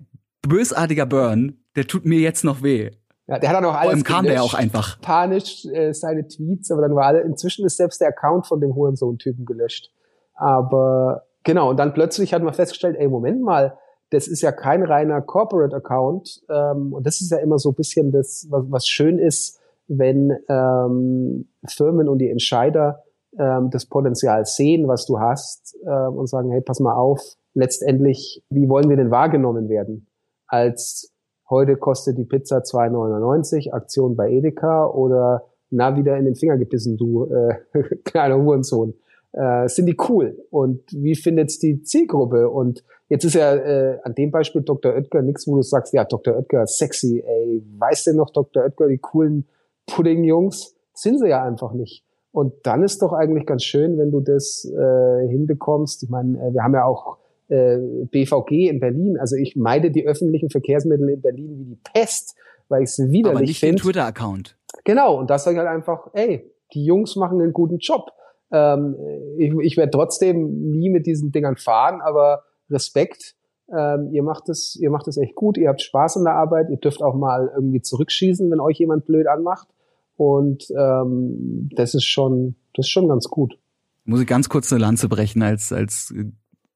bösartiger 0.49 1.07
Burn, 1.07 1.59
der 1.77 1.87
tut 1.87 2.05
mir 2.05 2.19
jetzt 2.19 2.45
noch 2.45 2.63
weh. 2.63 2.91
Ja, 3.27 3.39
der 3.39 3.49
hat 3.49 3.57
dann 3.57 3.65
auch 3.65 3.75
alles. 3.75 3.83
Vor 3.83 3.91
allem 3.93 4.05
kam 4.05 4.25
der 4.25 4.43
auch 4.43 4.55
einfach. 4.55 5.01
Panisch 5.01 5.67
äh, 5.67 5.93
seine 5.93 6.29
Tweets, 6.29 6.71
aber 6.71 6.83
dann 6.83 6.95
war 6.95 7.07
alle, 7.07 7.21
inzwischen 7.23 7.67
ist 7.67 7.77
selbst 7.77 8.01
der 8.01 8.09
Account 8.09 8.47
von 8.47 8.61
dem 8.61 8.75
Hurensohn-Typen 8.75 9.45
gelöscht. 9.45 9.91
Aber 10.35 11.25
genau, 11.43 11.71
und 11.71 11.79
dann 11.79 11.93
plötzlich 11.93 12.33
hat 12.33 12.43
man 12.43 12.55
festgestellt, 12.55 12.97
ey, 12.99 13.09
Moment 13.09 13.43
mal, 13.43 13.77
das 14.11 14.29
ist 14.29 14.43
ja 14.43 14.53
kein 14.53 14.85
reiner 14.85 15.21
Corporate-Account. 15.21 16.43
Ähm, 16.49 16.93
und 16.93 17.05
das 17.07 17.21
ist 17.21 17.31
ja 17.31 17.39
immer 17.39 17.59
so 17.59 17.71
ein 17.71 17.75
bisschen 17.75 18.13
das, 18.13 18.47
was, 18.51 18.65
was 18.69 18.87
schön 18.87 19.19
ist, 19.19 19.59
wenn 19.89 20.33
ähm, 20.49 21.49
Firmen 21.67 22.09
und 22.09 22.19
die 22.19 22.31
Entscheider 22.31 23.03
ähm, 23.39 23.71
das 23.71 23.87
Potenzial 23.87 24.45
sehen, 24.47 24.89
was 24.89 25.07
du 25.07 25.19
hast, 25.19 25.77
ähm, 25.85 26.15
und 26.15 26.29
sagen, 26.29 26.51
hey, 26.51 26.61
pass 26.61 26.81
mal 26.81 26.95
auf, 26.95 27.21
letztendlich, 27.55 28.43
wie 28.51 28.69
wollen 28.69 28.89
wir 28.89 28.97
denn 28.97 29.11
wahrgenommen 29.11 29.69
werden? 29.69 30.07
Als 30.47 31.13
heute 31.49 31.77
kostet 31.77 32.19
die 32.19 32.25
Pizza 32.25 32.59
2,99, 32.59 33.73
Aktion 33.73 34.17
bei 34.17 34.31
Edeka 34.31 34.87
oder 34.87 35.45
na, 35.71 35.97
wieder 35.97 36.17
in 36.17 36.25
den 36.25 36.37
Finger 36.37 36.57
gebissen, 36.57 36.97
du 36.97 37.25
äh, 37.25 37.55
kleiner 38.05 38.37
Hurensohn. 38.37 38.95
Äh, 39.33 39.69
sind 39.69 39.87
die 39.87 39.97
cool? 40.09 40.39
Und 40.51 40.83
wie 40.93 41.15
findet's 41.15 41.59
die 41.59 41.83
Zielgruppe? 41.83 42.49
Und 42.49 42.85
jetzt 43.09 43.25
ist 43.25 43.35
ja 43.35 43.55
äh, 43.55 43.99
an 44.03 44.15
dem 44.15 44.31
Beispiel 44.31 44.63
Dr. 44.63 44.95
Oetker 44.95 45.23
nichts, 45.23 45.47
wo 45.47 45.57
du 45.57 45.63
sagst, 45.63 45.93
ja, 45.93 46.05
Dr. 46.05 46.37
Oetker, 46.37 46.67
sexy, 46.67 47.23
ey, 47.27 47.63
weißt 47.79 48.09
du 48.09 48.15
noch 48.15 48.31
Dr. 48.31 48.63
Oetker, 48.63 48.89
die 48.89 48.99
coolen 48.99 49.47
Pudding-Jungs? 49.87 50.75
Sind 50.95 51.19
sie 51.19 51.29
ja 51.29 51.45
einfach 51.45 51.73
nicht. 51.73 52.05
Und 52.33 52.55
dann 52.65 52.83
ist 52.83 53.03
doch 53.03 53.13
eigentlich 53.13 53.47
ganz 53.47 53.65
schön, 53.65 53.99
wenn 53.99 54.11
du 54.11 54.21
das 54.21 54.65
äh, 54.65 55.29
hinbekommst. 55.29 56.03
Ich 56.03 56.09
meine, 56.09 56.39
äh, 56.39 56.55
wir 56.55 56.63
haben 56.63 56.75
ja 56.75 56.85
auch 56.85 57.19
äh, 57.49 57.79
BVG 58.11 58.69
in 58.69 58.81
Berlin. 58.81 59.19
Also 59.19 59.37
ich 59.37 59.57
meide 59.57 59.91
die 59.91 60.07
öffentlichen 60.07 60.51
Verkehrsmittel 60.51 61.09
in 61.09 61.21
Berlin 61.21 61.59
wie 61.59 61.65
die 61.65 61.79
Pest, 61.93 62.35
weil 62.69 62.83
ich 62.83 62.91
es 62.91 62.99
widerlich 62.99 63.13
finde. 63.13 63.31
Aber 63.31 63.41
nicht 63.41 63.61
find. 63.61 63.73
den 63.73 63.83
Twitter-Account. 63.83 64.57
Genau, 64.85 65.19
und 65.19 65.31
das 65.31 65.45
sage 65.45 65.57
ich 65.57 65.59
halt 65.59 65.69
einfach, 65.69 66.09
ey, 66.13 66.51
die 66.75 66.85
Jungs 66.85 67.17
machen 67.17 67.41
einen 67.41 67.53
guten 67.53 67.79
Job. 67.79 68.11
Ähm, 68.53 68.97
ich 69.39 69.53
ich 69.63 69.77
werde 69.77 69.91
trotzdem 69.91 70.71
nie 70.71 70.91
mit 70.91 71.07
diesen 71.07 71.33
Dingern 71.33 71.57
fahren, 71.57 72.01
aber 72.01 72.45
Respekt. 72.71 73.35
Ähm, 73.77 74.11
ihr 74.13 74.23
macht 74.23 74.49
es, 74.49 74.77
ihr 74.81 74.91
macht 74.91 75.09
es 75.09 75.17
echt 75.17 75.35
gut. 75.35 75.59
Ihr 75.59 75.69
habt 75.69 75.83
Spaß 75.83 76.19
an 76.19 76.25
der 76.25 76.35
Arbeit. 76.35 76.71
Ihr 76.71 76.77
dürft 76.77 77.03
auch 77.03 77.15
mal 77.15 77.51
irgendwie 77.55 77.81
zurückschießen, 77.81 78.51
wenn 78.51 78.61
euch 78.61 78.79
jemand 78.79 79.07
blöd 79.07 79.27
anmacht. 79.27 79.69
Und 80.17 80.69
ähm, 80.71 81.69
das 81.75 81.95
ist 81.95 82.05
schon, 82.05 82.55
das 82.75 82.87
ist 82.87 82.91
schon 82.91 83.09
ganz 83.09 83.29
gut. 83.29 83.59
Muss 84.05 84.21
ich 84.21 84.27
ganz 84.27 84.49
kurz 84.49 84.73
eine 84.73 84.81
Lanze 84.81 85.09
brechen 85.09 85.43
als 85.43 85.73
als 85.73 86.15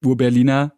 Ur-Berliner. 0.05 0.75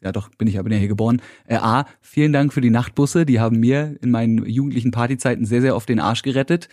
Ja, 0.00 0.12
doch, 0.12 0.28
bin 0.36 0.48
ich, 0.48 0.60
bin 0.60 0.72
ja 0.72 0.78
hier 0.78 0.88
geboren. 0.88 1.22
Äh, 1.46 1.56
A, 1.56 1.86
vielen 2.00 2.32
Dank 2.32 2.52
für 2.52 2.60
die 2.60 2.70
Nachtbusse. 2.70 3.24
Die 3.24 3.40
haben 3.40 3.58
mir 3.58 3.96
in 4.02 4.10
meinen 4.10 4.44
jugendlichen 4.44 4.90
Partyzeiten 4.90 5.46
sehr, 5.46 5.62
sehr 5.62 5.74
oft 5.74 5.88
den 5.88 6.00
Arsch 6.00 6.22
gerettet. 6.22 6.68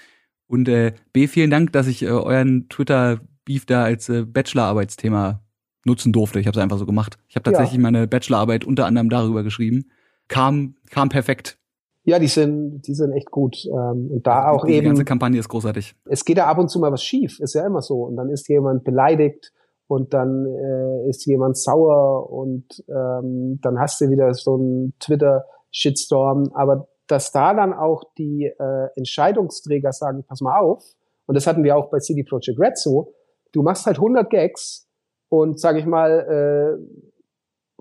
Und 0.47 0.67
äh, 0.67 0.93
B, 1.13 1.27
vielen 1.27 1.49
Dank, 1.49 1.71
dass 1.71 1.87
ich 1.87 2.03
äh, 2.03 2.07
euren 2.07 2.67
Twitter-Beef 2.67 3.65
da 3.65 3.83
als 3.83 4.09
äh, 4.09 4.25
Bachelorarbeitsthema 4.25 5.41
nutzen 5.85 6.11
durfte. 6.11 6.39
Ich 6.39 6.47
habe 6.47 6.57
es 6.57 6.61
einfach 6.61 6.77
so 6.77 6.85
gemacht. 6.85 7.17
Ich 7.29 7.35
habe 7.35 7.43
tatsächlich 7.43 7.77
ja. 7.77 7.81
meine 7.81 8.07
Bachelorarbeit 8.07 8.65
unter 8.65 8.85
anderem 8.85 9.09
darüber 9.09 9.43
geschrieben. 9.43 9.91
Kam, 10.27 10.75
kam 10.89 11.07
perfekt. 11.07 11.57
Ja, 12.03 12.19
die 12.19 12.27
sind, 12.27 12.81
die 12.87 12.93
sind 12.93 13.13
echt 13.13 13.31
gut. 13.31 13.65
Ähm, 13.65 14.09
und 14.11 14.27
da 14.27 14.49
auch 14.49 14.65
die 14.65 14.73
eben. 14.73 14.81
Die 14.81 14.87
ganze 14.87 15.05
Kampagne 15.05 15.39
ist 15.39 15.49
großartig. 15.49 15.95
Es 16.05 16.25
geht 16.25 16.37
da 16.37 16.47
ab 16.47 16.57
und 16.57 16.69
zu 16.69 16.79
mal 16.79 16.91
was 16.91 17.03
schief, 17.03 17.39
ist 17.39 17.53
ja 17.53 17.65
immer 17.65 17.81
so. 17.81 18.03
Und 18.03 18.15
dann 18.15 18.29
ist 18.29 18.49
jemand 18.49 18.83
beleidigt 18.83 19.53
und 19.91 20.13
dann 20.13 20.45
äh, 20.45 21.09
ist 21.09 21.25
jemand 21.25 21.57
sauer 21.57 22.29
und 22.31 22.81
ähm, 22.87 23.59
dann 23.61 23.77
hast 23.77 23.99
du 23.99 24.09
wieder 24.09 24.33
so 24.33 24.53
einen 24.53 24.93
Twitter-Shitstorm. 24.99 26.51
Aber 26.53 26.87
dass 27.07 27.33
da 27.33 27.53
dann 27.53 27.73
auch 27.73 28.05
die 28.17 28.45
äh, 28.45 28.87
Entscheidungsträger 28.95 29.91
sagen, 29.91 30.23
pass 30.25 30.39
mal 30.39 30.61
auf, 30.61 30.81
und 31.25 31.35
das 31.35 31.45
hatten 31.45 31.65
wir 31.65 31.75
auch 31.75 31.89
bei 31.89 31.99
CD 31.99 32.23
Projekt 32.23 32.57
Red 32.57 32.77
so, 32.77 33.15
du 33.51 33.63
machst 33.63 33.85
halt 33.85 33.97
100 33.97 34.29
Gags 34.29 34.87
und 35.27 35.59
sage 35.59 35.79
ich 35.79 35.85
mal, 35.85 36.79
äh, 36.79 37.11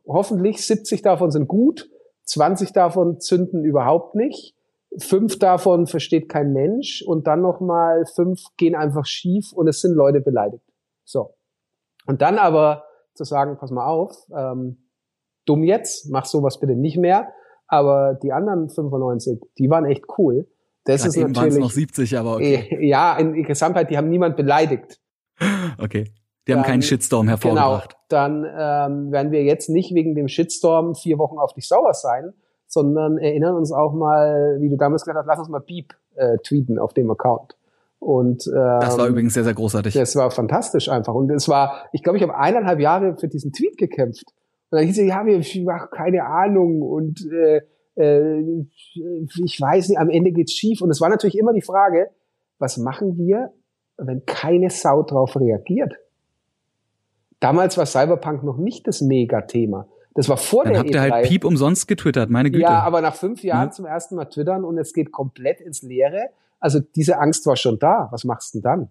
hoffentlich 0.05 0.67
70 0.67 1.03
davon 1.03 1.31
sind 1.31 1.47
gut 1.47 1.89
20 2.25 2.73
davon 2.73 3.21
zünden 3.21 3.65
überhaupt 3.65 4.17
nicht, 4.17 4.57
fünf 4.99 5.39
davon 5.39 5.87
versteht 5.87 6.29
kein 6.29 6.53
Mensch 6.53 7.05
und 7.07 7.29
dann 7.29 7.41
nochmal 7.41 8.05
fünf 8.05 8.41
gehen 8.57 8.75
einfach 8.75 9.07
schief 9.07 9.53
und 9.53 9.69
es 9.69 9.81
sind 9.81 9.95
Leute 9.95 10.21
beleidigt. 10.21 10.65
So. 11.05 11.35
Und 12.11 12.23
dann 12.23 12.39
aber 12.39 12.87
zu 13.15 13.23
sagen, 13.23 13.57
pass 13.57 13.71
mal 13.71 13.87
auf, 13.87 14.17
ähm, 14.37 14.79
dumm 15.47 15.63
jetzt, 15.63 16.11
mach 16.11 16.25
sowas 16.25 16.59
bitte 16.59 16.75
nicht 16.75 16.97
mehr. 16.97 17.29
Aber 17.69 18.15
die 18.21 18.33
anderen 18.33 18.69
95, 18.69 19.41
die 19.59 19.71
waren 19.71 19.85
echt 19.85 20.03
cool. 20.19 20.49
Das 20.83 21.07
ist 21.07 21.17
eben 21.17 21.31
natürlich 21.31 21.61
noch 21.61 21.71
70, 21.71 22.19
aber 22.19 22.35
okay. 22.35 22.85
Ja, 22.85 23.17
in 23.17 23.45
Gesamtheit, 23.45 23.91
die 23.91 23.97
haben 23.97 24.09
niemand 24.09 24.37
beleidigt. 24.37 25.01
Okay. 25.79 26.13
Die 26.49 26.55
haben 26.55 26.65
keinen 26.65 26.83
Shitstorm 26.83 27.29
hervorgebracht. 27.29 27.97
Genau, 28.09 28.09
dann 28.09 28.45
ähm, 28.45 29.13
werden 29.13 29.31
wir 29.31 29.45
jetzt 29.45 29.69
nicht 29.69 29.95
wegen 29.95 30.17
dem 30.17 30.27
Shitstorm 30.27 30.97
vier 30.97 31.17
Wochen 31.19 31.39
auf 31.39 31.53
dich 31.53 31.69
sauer 31.69 31.95
sein, 31.95 32.33
sondern 32.67 33.19
erinnern 33.19 33.55
uns 33.55 33.71
auch 33.71 33.93
mal, 33.93 34.57
wie 34.59 34.69
du 34.69 34.77
damals 34.77 35.05
gesagt 35.05 35.17
hast, 35.17 35.27
lass 35.27 35.39
uns 35.39 35.49
mal 35.49 35.61
Beep 35.61 35.95
äh, 36.17 36.39
tweeten 36.39 36.81
auf 36.81 36.93
dem 36.93 37.09
Account. 37.09 37.55
Und 38.01 38.47
ähm, 38.47 38.81
das 38.81 38.99
war 38.99 39.07
übrigens 39.07 39.35
sehr, 39.35 39.45
sehr 39.45 39.55
großartig. 39.55 39.95
Das 39.95 40.17
war 40.17 40.31
fantastisch 40.31 40.89
einfach. 40.89 41.15
Und 41.15 41.31
es 41.31 41.49
war, 41.49 41.87
ich 41.93 42.03
glaube, 42.03 42.17
ich 42.17 42.23
habe 42.23 42.35
eineinhalb 42.35 42.81
Jahre 42.81 43.17
für 43.17 43.29
diesen 43.29 43.53
Tweet 43.53 43.77
gekämpft. 43.77 44.25
Und 44.71 44.79
dann 44.79 44.87
hieß 44.87 44.99
es, 44.99 45.07
ja, 45.07 45.25
wir 45.27 45.39
haben 45.39 45.91
keine 45.91 46.25
Ahnung 46.25 46.81
und 46.81 47.21
äh, 47.31 47.61
äh, 47.97 48.65
ich 49.45 49.61
weiß 49.61 49.91
nicht, 49.91 49.99
am 49.99 50.09
Ende 50.09 50.33
geht's 50.33 50.53
schief. 50.53 50.81
Und 50.81 50.91
es 50.91 51.01
war 51.01 51.11
natürlich 51.11 51.37
immer 51.37 51.53
die 51.53 51.61
Frage, 51.61 52.09
was 52.59 52.79
machen 52.79 53.19
wir, 53.19 53.53
wenn 53.99 54.25
keine 54.25 54.71
Sau 54.71 55.03
drauf 55.03 55.37
reagiert? 55.37 55.95
Damals 57.39 57.77
war 57.77 57.87
Cyberpunk 57.87 58.45
noch 58.45 58.59
nicht 58.59 58.87
das 58.87 59.03
Mega-Thema. 59.03 59.89
Das 60.21 60.29
war 60.29 60.37
vor 60.37 60.65
Dann 60.65 60.75
der 60.75 60.81
habt 60.81 60.91
ihr 60.91 61.01
halt 61.01 61.25
e 61.25 61.29
Piep 61.29 61.47
umsonst 61.47 61.89
getwittert, 61.89 62.29
meine 62.29 62.51
Güte. 62.51 62.65
Ja, 62.65 62.83
aber 62.83 63.01
nach 63.01 63.15
fünf 63.15 63.43
Jahren 63.43 63.69
ja. 63.69 63.71
zum 63.71 63.87
ersten 63.87 64.17
Mal 64.17 64.27
twittern 64.27 64.67
und 64.67 64.77
es 64.77 64.93
geht 64.93 65.13
komplett 65.13 65.63
ins 65.63 65.81
Leere. 65.81 66.29
Also 66.59 66.79
diese 66.79 67.19
Angst 67.19 67.47
war 67.47 67.57
schon 67.57 67.79
da. 67.79 68.09
Was 68.11 68.25
machst 68.25 68.53
du 68.53 68.59
denn 68.59 68.63
dann? 68.63 68.91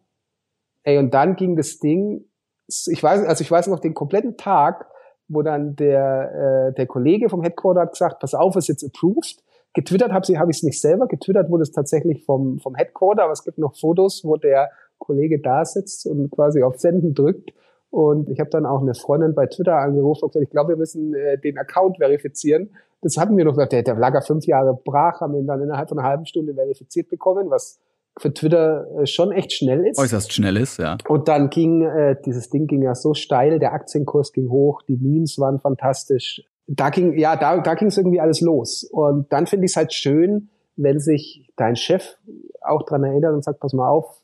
Ey, 0.81 0.97
und 0.97 1.13
dann 1.13 1.35
ging 1.35 1.55
das 1.55 1.77
Ding, 1.77 2.25
ich 2.67 3.03
weiß, 3.03 3.27
also 3.27 3.43
ich 3.43 3.51
weiß 3.51 3.67
noch 3.67 3.79
den 3.79 3.93
kompletten 3.93 4.37
Tag, 4.37 4.87
wo 5.27 5.43
dann 5.43 5.75
der, 5.75 6.71
äh, 6.71 6.73
der 6.73 6.87
Kollege 6.87 7.29
vom 7.29 7.43
Headquarter 7.43 7.81
hat 7.81 7.91
gesagt, 7.91 8.21
pass 8.21 8.33
auf, 8.33 8.55
ist 8.55 8.67
jetzt 8.67 8.83
approved. 8.83 9.43
Getwittert 9.73 10.11
habe 10.11 10.25
ich 10.31 10.57
es 10.57 10.63
nicht 10.63 10.81
selber, 10.81 11.07
getwittert 11.07 11.51
wurde 11.51 11.61
es 11.61 11.71
tatsächlich 11.71 12.25
vom, 12.25 12.57
vom 12.57 12.73
Headquarter, 12.73 13.25
aber 13.25 13.33
es 13.33 13.43
gibt 13.43 13.59
noch 13.59 13.77
Fotos, 13.77 14.23
wo 14.23 14.35
der 14.35 14.71
Kollege 14.97 15.39
da 15.39 15.63
sitzt 15.63 16.07
und 16.07 16.31
quasi 16.31 16.63
auf 16.63 16.79
Senden 16.79 17.13
drückt 17.13 17.51
und 17.91 18.29
ich 18.29 18.39
habe 18.39 18.49
dann 18.49 18.65
auch 18.65 18.81
eine 18.81 18.93
Freundin 18.93 19.33
bei 19.33 19.47
Twitter 19.47 19.75
angerufen 19.77 20.25
und 20.25 20.33
gesagt, 20.33 20.43
ich 20.43 20.51
glaube, 20.51 20.69
wir 20.69 20.77
müssen 20.77 21.13
äh, 21.15 21.37
den 21.39 21.57
Account 21.57 21.97
verifizieren. 21.97 22.69
Das 23.01 23.17
hatten 23.17 23.35
wir 23.37 23.45
noch 23.45 23.53
gesagt, 23.53 23.71
der, 23.71 23.83
der 23.83 23.95
lag 23.95 24.21
fünf 24.25 24.45
Jahre 24.45 24.77
brach, 24.83 25.21
haben 25.21 25.35
ihn 25.35 25.47
dann 25.47 25.61
innerhalb 25.61 25.89
von 25.89 25.97
einer 25.97 26.07
halben 26.07 26.25
Stunde 26.25 26.53
verifiziert 26.53 27.09
bekommen, 27.09 27.49
was 27.49 27.79
für 28.17 28.33
Twitter 28.33 28.85
äh, 28.99 29.07
schon 29.07 29.31
echt 29.31 29.53
schnell 29.53 29.87
ist. 29.87 29.97
Äußerst 29.97 30.33
schnell 30.33 30.57
ist, 30.57 30.77
ja. 30.77 30.97
Und 31.07 31.27
dann 31.27 31.49
ging, 31.49 31.83
äh, 31.83 32.15
dieses 32.23 32.49
Ding 32.49 32.67
ging 32.67 32.81
ja 32.81 32.93
so 32.93 33.13
steil, 33.13 33.57
der 33.59 33.73
Aktienkurs 33.73 34.33
ging 34.33 34.49
hoch, 34.49 34.81
die 34.83 34.97
Memes 34.97 35.39
waren 35.39 35.59
fantastisch. 35.59 36.43
da 36.67 36.89
ging, 36.89 37.17
ja, 37.17 37.35
da, 37.35 37.59
da 37.59 37.73
ging 37.73 37.87
es 37.87 37.97
irgendwie 37.97 38.19
alles 38.19 38.41
los. 38.41 38.83
Und 38.83 39.31
dann 39.31 39.47
finde 39.47 39.65
ich 39.65 39.71
es 39.71 39.77
halt 39.77 39.93
schön, 39.93 40.49
wenn 40.75 40.99
sich 40.99 41.51
dein 41.55 41.75
Chef 41.75 42.17
auch 42.61 42.83
dran 42.83 43.03
erinnert 43.03 43.33
und 43.33 43.43
sagt, 43.43 43.59
pass 43.59 43.73
mal 43.73 43.89
auf, 43.89 44.21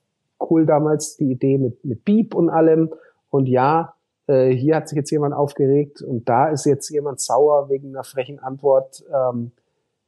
cool 0.49 0.66
damals 0.66 1.18
die 1.18 1.32
Idee 1.32 1.57
mit, 1.57 1.84
mit 1.84 2.05
Beep 2.05 2.36
und 2.36 2.49
allem. 2.49 2.91
Und 3.36 3.47
ja, 3.47 3.93
äh, 4.27 4.49
hier 4.51 4.77
hat 4.77 4.88
sich 4.88 4.95
jetzt 4.95 5.11
jemand 5.11 5.33
aufgeregt 5.33 6.01
und 6.01 6.27
da 6.29 6.47
ist 6.47 6.65
jetzt 6.65 6.89
jemand 6.89 7.19
sauer 7.19 7.69
wegen 7.69 7.89
einer 7.89 8.03
frechen 8.03 8.39
Antwort. 8.39 9.03
Ähm, 9.13 9.51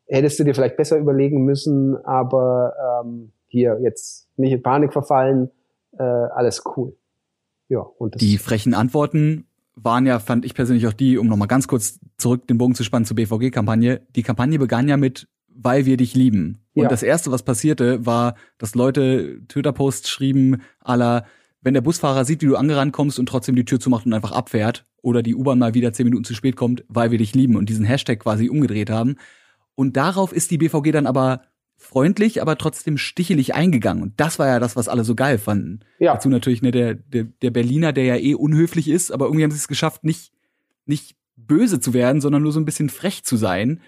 hättest 0.06 0.40
du 0.40 0.46
dir 0.46 0.56
vielleicht 0.56 0.78
besser 0.78 0.98
überlegen 0.98 1.44
müssen, 1.44 1.98
aber 2.06 2.74
ähm, 3.04 3.32
hier 3.48 3.80
jetzt 3.82 4.30
nicht 4.38 4.54
in 4.54 4.64
Panik 4.64 4.94
verfallen, 4.94 5.52
äh, 5.98 6.04
alles 6.04 6.64
cool. 6.76 6.96
Ja, 7.68 7.80
und 7.80 8.16
das 8.16 8.20
die 8.20 8.38
frechen 8.38 8.74
Antworten 8.74 9.46
waren 9.76 10.06
ja, 10.06 10.20
fand 10.20 10.44
ich 10.44 10.56
persönlich 10.56 10.88
auch 10.88 10.94
die, 10.94 11.18
um 11.18 11.28
nochmal 11.28 11.48
ganz 11.48 11.68
kurz 11.68 12.00
zurück 12.18 12.48
den 12.48 12.58
Bogen 12.58 12.74
zu 12.74 12.84
spannen 12.84 13.06
zur 13.06 13.16
BVG-Kampagne. 13.16 14.02
Die 14.16 14.24
Kampagne 14.24 14.58
begann 14.58 14.88
ja 14.88 14.98
mit, 14.98 15.28
weil 15.50 15.86
wir 15.86 15.98
dich 15.98 16.16
lieben. 16.16 16.60
Und 16.74 16.84
ja. 16.84 16.90
das 16.90 17.04
erste, 17.04 17.32
was 17.32 17.44
passierte, 17.44 18.06
war, 18.06 18.36
dass 18.58 18.74
Leute 18.74 19.42
Twitter-Posts 19.48 20.10
schrieben, 20.10 20.62
aller, 20.80 21.26
wenn 21.68 21.74
der 21.74 21.82
Busfahrer 21.82 22.24
sieht, 22.24 22.42
wie 22.42 22.46
du 22.46 22.56
angerannt 22.56 22.94
kommst 22.94 23.20
und 23.20 23.26
trotzdem 23.28 23.58
die 23.58 23.66
Tür 23.66 23.78
zumacht 23.78 24.06
und 24.06 24.14
einfach 24.14 24.32
abfährt, 24.32 24.86
oder 25.02 25.22
die 25.22 25.36
U-Bahn 25.36 25.60
mal 25.60 25.74
wieder 25.74 25.92
zehn 25.92 26.06
Minuten 26.06 26.24
zu 26.24 26.34
spät 26.34 26.56
kommt, 26.56 26.86
weil 26.88 27.12
wir 27.12 27.18
dich 27.18 27.36
lieben 27.36 27.58
und 27.58 27.68
diesen 27.68 27.84
Hashtag 27.84 28.22
quasi 28.22 28.48
umgedreht 28.48 28.90
haben. 28.90 29.18
Und 29.76 29.98
darauf 29.98 30.32
ist 30.32 30.50
die 30.50 30.58
BVG 30.58 30.94
dann 30.94 31.06
aber 31.06 31.42
freundlich, 31.76 32.42
aber 32.42 32.58
trotzdem 32.58 32.98
stichelig 32.98 33.54
eingegangen. 33.54 34.02
Und 34.02 34.14
das 34.16 34.40
war 34.40 34.48
ja 34.48 34.60
das, 34.60 34.78
was 34.78 34.88
alle 34.88 35.04
so 35.04 35.14
geil 35.14 35.40
fanden. 35.40 35.82
Ja. 36.00 36.14
Dazu 36.14 36.30
natürlich 36.30 36.62
ne, 36.62 36.72
der, 36.72 36.94
der, 36.94 37.26
der 37.26 37.52
Berliner, 37.52 37.92
der 37.92 38.06
ja 38.06 38.16
eh 38.16 38.34
unhöflich 38.34 38.88
ist, 38.88 39.12
aber 39.12 39.26
irgendwie 39.26 39.44
haben 39.44 39.52
sie 39.52 39.58
es 39.58 39.68
geschafft, 39.68 40.06
nicht, 40.06 40.32
nicht 40.86 41.18
böse 41.36 41.82
zu 41.82 41.94
werden, 41.94 42.22
sondern 42.22 42.44
nur 42.44 42.54
so 42.54 42.62
ein 42.62 42.66
bisschen 42.66 42.90
frech 42.90 43.26
zu 43.26 43.36
sein 43.36 43.82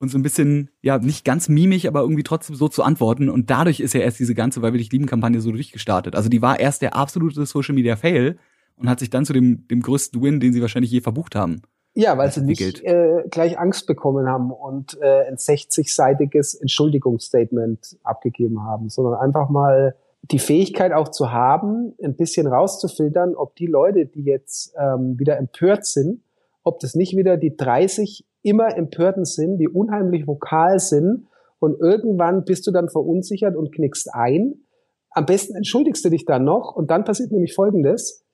und 0.00 0.08
so 0.08 0.18
ein 0.18 0.22
bisschen, 0.22 0.70
ja, 0.80 0.98
nicht 0.98 1.24
ganz 1.26 1.48
mimig, 1.48 1.86
aber 1.86 2.00
irgendwie 2.00 2.22
trotzdem 2.22 2.56
so 2.56 2.68
zu 2.68 2.82
antworten. 2.82 3.28
Und 3.28 3.50
dadurch 3.50 3.80
ist 3.80 3.92
ja 3.92 4.00
erst 4.00 4.18
diese 4.18 4.34
ganze 4.34 4.62
Weil 4.62 4.72
wir 4.72 4.78
dich 4.78 4.90
lieben 4.90 5.06
Kampagne 5.06 5.40
so 5.40 5.52
durchgestartet. 5.52 6.16
Also 6.16 6.30
die 6.30 6.42
war 6.42 6.58
erst 6.58 6.80
der 6.80 6.96
absolute 6.96 7.44
Social 7.44 7.74
Media 7.74 7.96
Fail 7.96 8.38
und 8.76 8.88
hat 8.88 8.98
sich 8.98 9.10
dann 9.10 9.26
zu 9.26 9.34
dem, 9.34 9.68
dem 9.68 9.82
größten 9.82 10.20
Win, 10.22 10.40
den 10.40 10.54
sie 10.54 10.62
wahrscheinlich 10.62 10.90
je 10.90 11.02
verbucht 11.02 11.34
haben. 11.34 11.62
Ja, 11.94 12.16
weil 12.16 12.30
sie 12.30 12.40
nicht 12.40 12.82
äh, 12.82 13.24
gleich 13.30 13.58
Angst 13.58 13.86
bekommen 13.86 14.26
haben 14.26 14.50
und 14.52 14.96
äh, 15.02 15.26
ein 15.28 15.36
60-seitiges 15.36 16.58
Entschuldigungsstatement 16.58 17.98
abgegeben 18.02 18.62
haben, 18.62 18.88
sondern 18.88 19.14
einfach 19.20 19.50
mal 19.50 19.96
die 20.22 20.38
Fähigkeit 20.38 20.92
auch 20.92 21.08
zu 21.08 21.32
haben, 21.32 21.94
ein 22.02 22.16
bisschen 22.16 22.46
rauszufiltern, 22.46 23.34
ob 23.34 23.56
die 23.56 23.66
Leute, 23.66 24.06
die 24.06 24.22
jetzt 24.22 24.72
ähm, 24.78 25.18
wieder 25.18 25.36
empört 25.36 25.84
sind, 25.84 26.22
ob 26.62 26.78
das 26.78 26.94
nicht 26.94 27.16
wieder 27.16 27.36
die 27.36 27.56
30 27.56 28.24
immer 28.42 28.76
empörten 28.76 29.24
sind, 29.24 29.58
die 29.58 29.68
unheimlich 29.68 30.26
vokal 30.26 30.78
sind 30.78 31.26
und 31.58 31.78
irgendwann 31.80 32.44
bist 32.44 32.66
du 32.66 32.70
dann 32.70 32.88
verunsichert 32.88 33.54
und 33.54 33.72
knickst 33.72 34.12
ein. 34.12 34.64
Am 35.10 35.26
besten 35.26 35.54
entschuldigst 35.56 36.04
du 36.04 36.08
dich 36.08 36.24
dann 36.24 36.44
noch 36.44 36.74
und 36.74 36.90
dann 36.90 37.04
passiert 37.04 37.32
nämlich 37.32 37.54
Folgendes. 37.54 38.24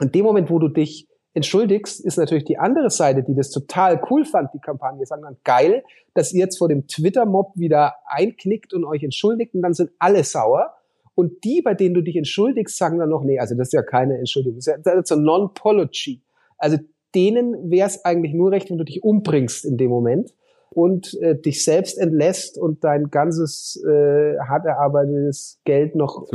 In 0.00 0.12
dem 0.12 0.24
Moment, 0.24 0.50
wo 0.50 0.58
du 0.58 0.68
dich 0.68 1.08
entschuldigst, 1.34 2.04
ist 2.04 2.16
natürlich 2.16 2.44
die 2.44 2.58
andere 2.58 2.90
Seite, 2.90 3.22
die 3.22 3.34
das 3.34 3.50
total 3.50 4.02
cool 4.10 4.24
fand, 4.24 4.54
die 4.54 4.58
Kampagne, 4.58 5.04
sagen 5.04 5.22
dann, 5.22 5.36
geil, 5.44 5.84
dass 6.14 6.32
ihr 6.32 6.40
jetzt 6.40 6.56
vor 6.56 6.68
dem 6.68 6.86
Twitter-Mob 6.86 7.52
wieder 7.56 7.94
einknickt 8.06 8.72
und 8.72 8.84
euch 8.84 9.02
entschuldigt 9.02 9.54
und 9.54 9.62
dann 9.62 9.74
sind 9.74 9.90
alle 9.98 10.24
sauer. 10.24 10.72
Und 11.14 11.44
die, 11.44 11.62
bei 11.62 11.74
denen 11.74 11.94
du 11.94 12.02
dich 12.02 12.16
entschuldigst, 12.16 12.76
sagen 12.76 12.98
dann 12.98 13.10
noch, 13.10 13.22
nee, 13.22 13.38
also 13.38 13.54
das 13.54 13.68
ist 13.68 13.72
ja 13.72 13.82
keine 13.82 14.18
Entschuldigung, 14.18 14.58
das 14.58 14.66
ist 14.66 14.86
ja 14.86 15.02
so 15.04 15.16
Non-Pology. 15.16 16.22
Also 16.58 16.78
denen 17.16 17.70
wäre 17.70 17.88
es 17.88 18.04
eigentlich 18.04 18.34
nur 18.34 18.52
recht, 18.52 18.70
wenn 18.70 18.78
du 18.78 18.84
dich 18.84 19.02
umbringst 19.02 19.64
in 19.64 19.78
dem 19.78 19.90
Moment 19.90 20.32
und 20.70 21.18
äh, 21.22 21.34
dich 21.34 21.64
selbst 21.64 21.96
entlässt 21.98 22.58
und 22.58 22.84
dein 22.84 23.10
ganzes 23.10 23.82
äh, 23.88 24.38
hart 24.38 24.66
erarbeitetes 24.66 25.58
Geld 25.64 25.94
noch 25.94 26.26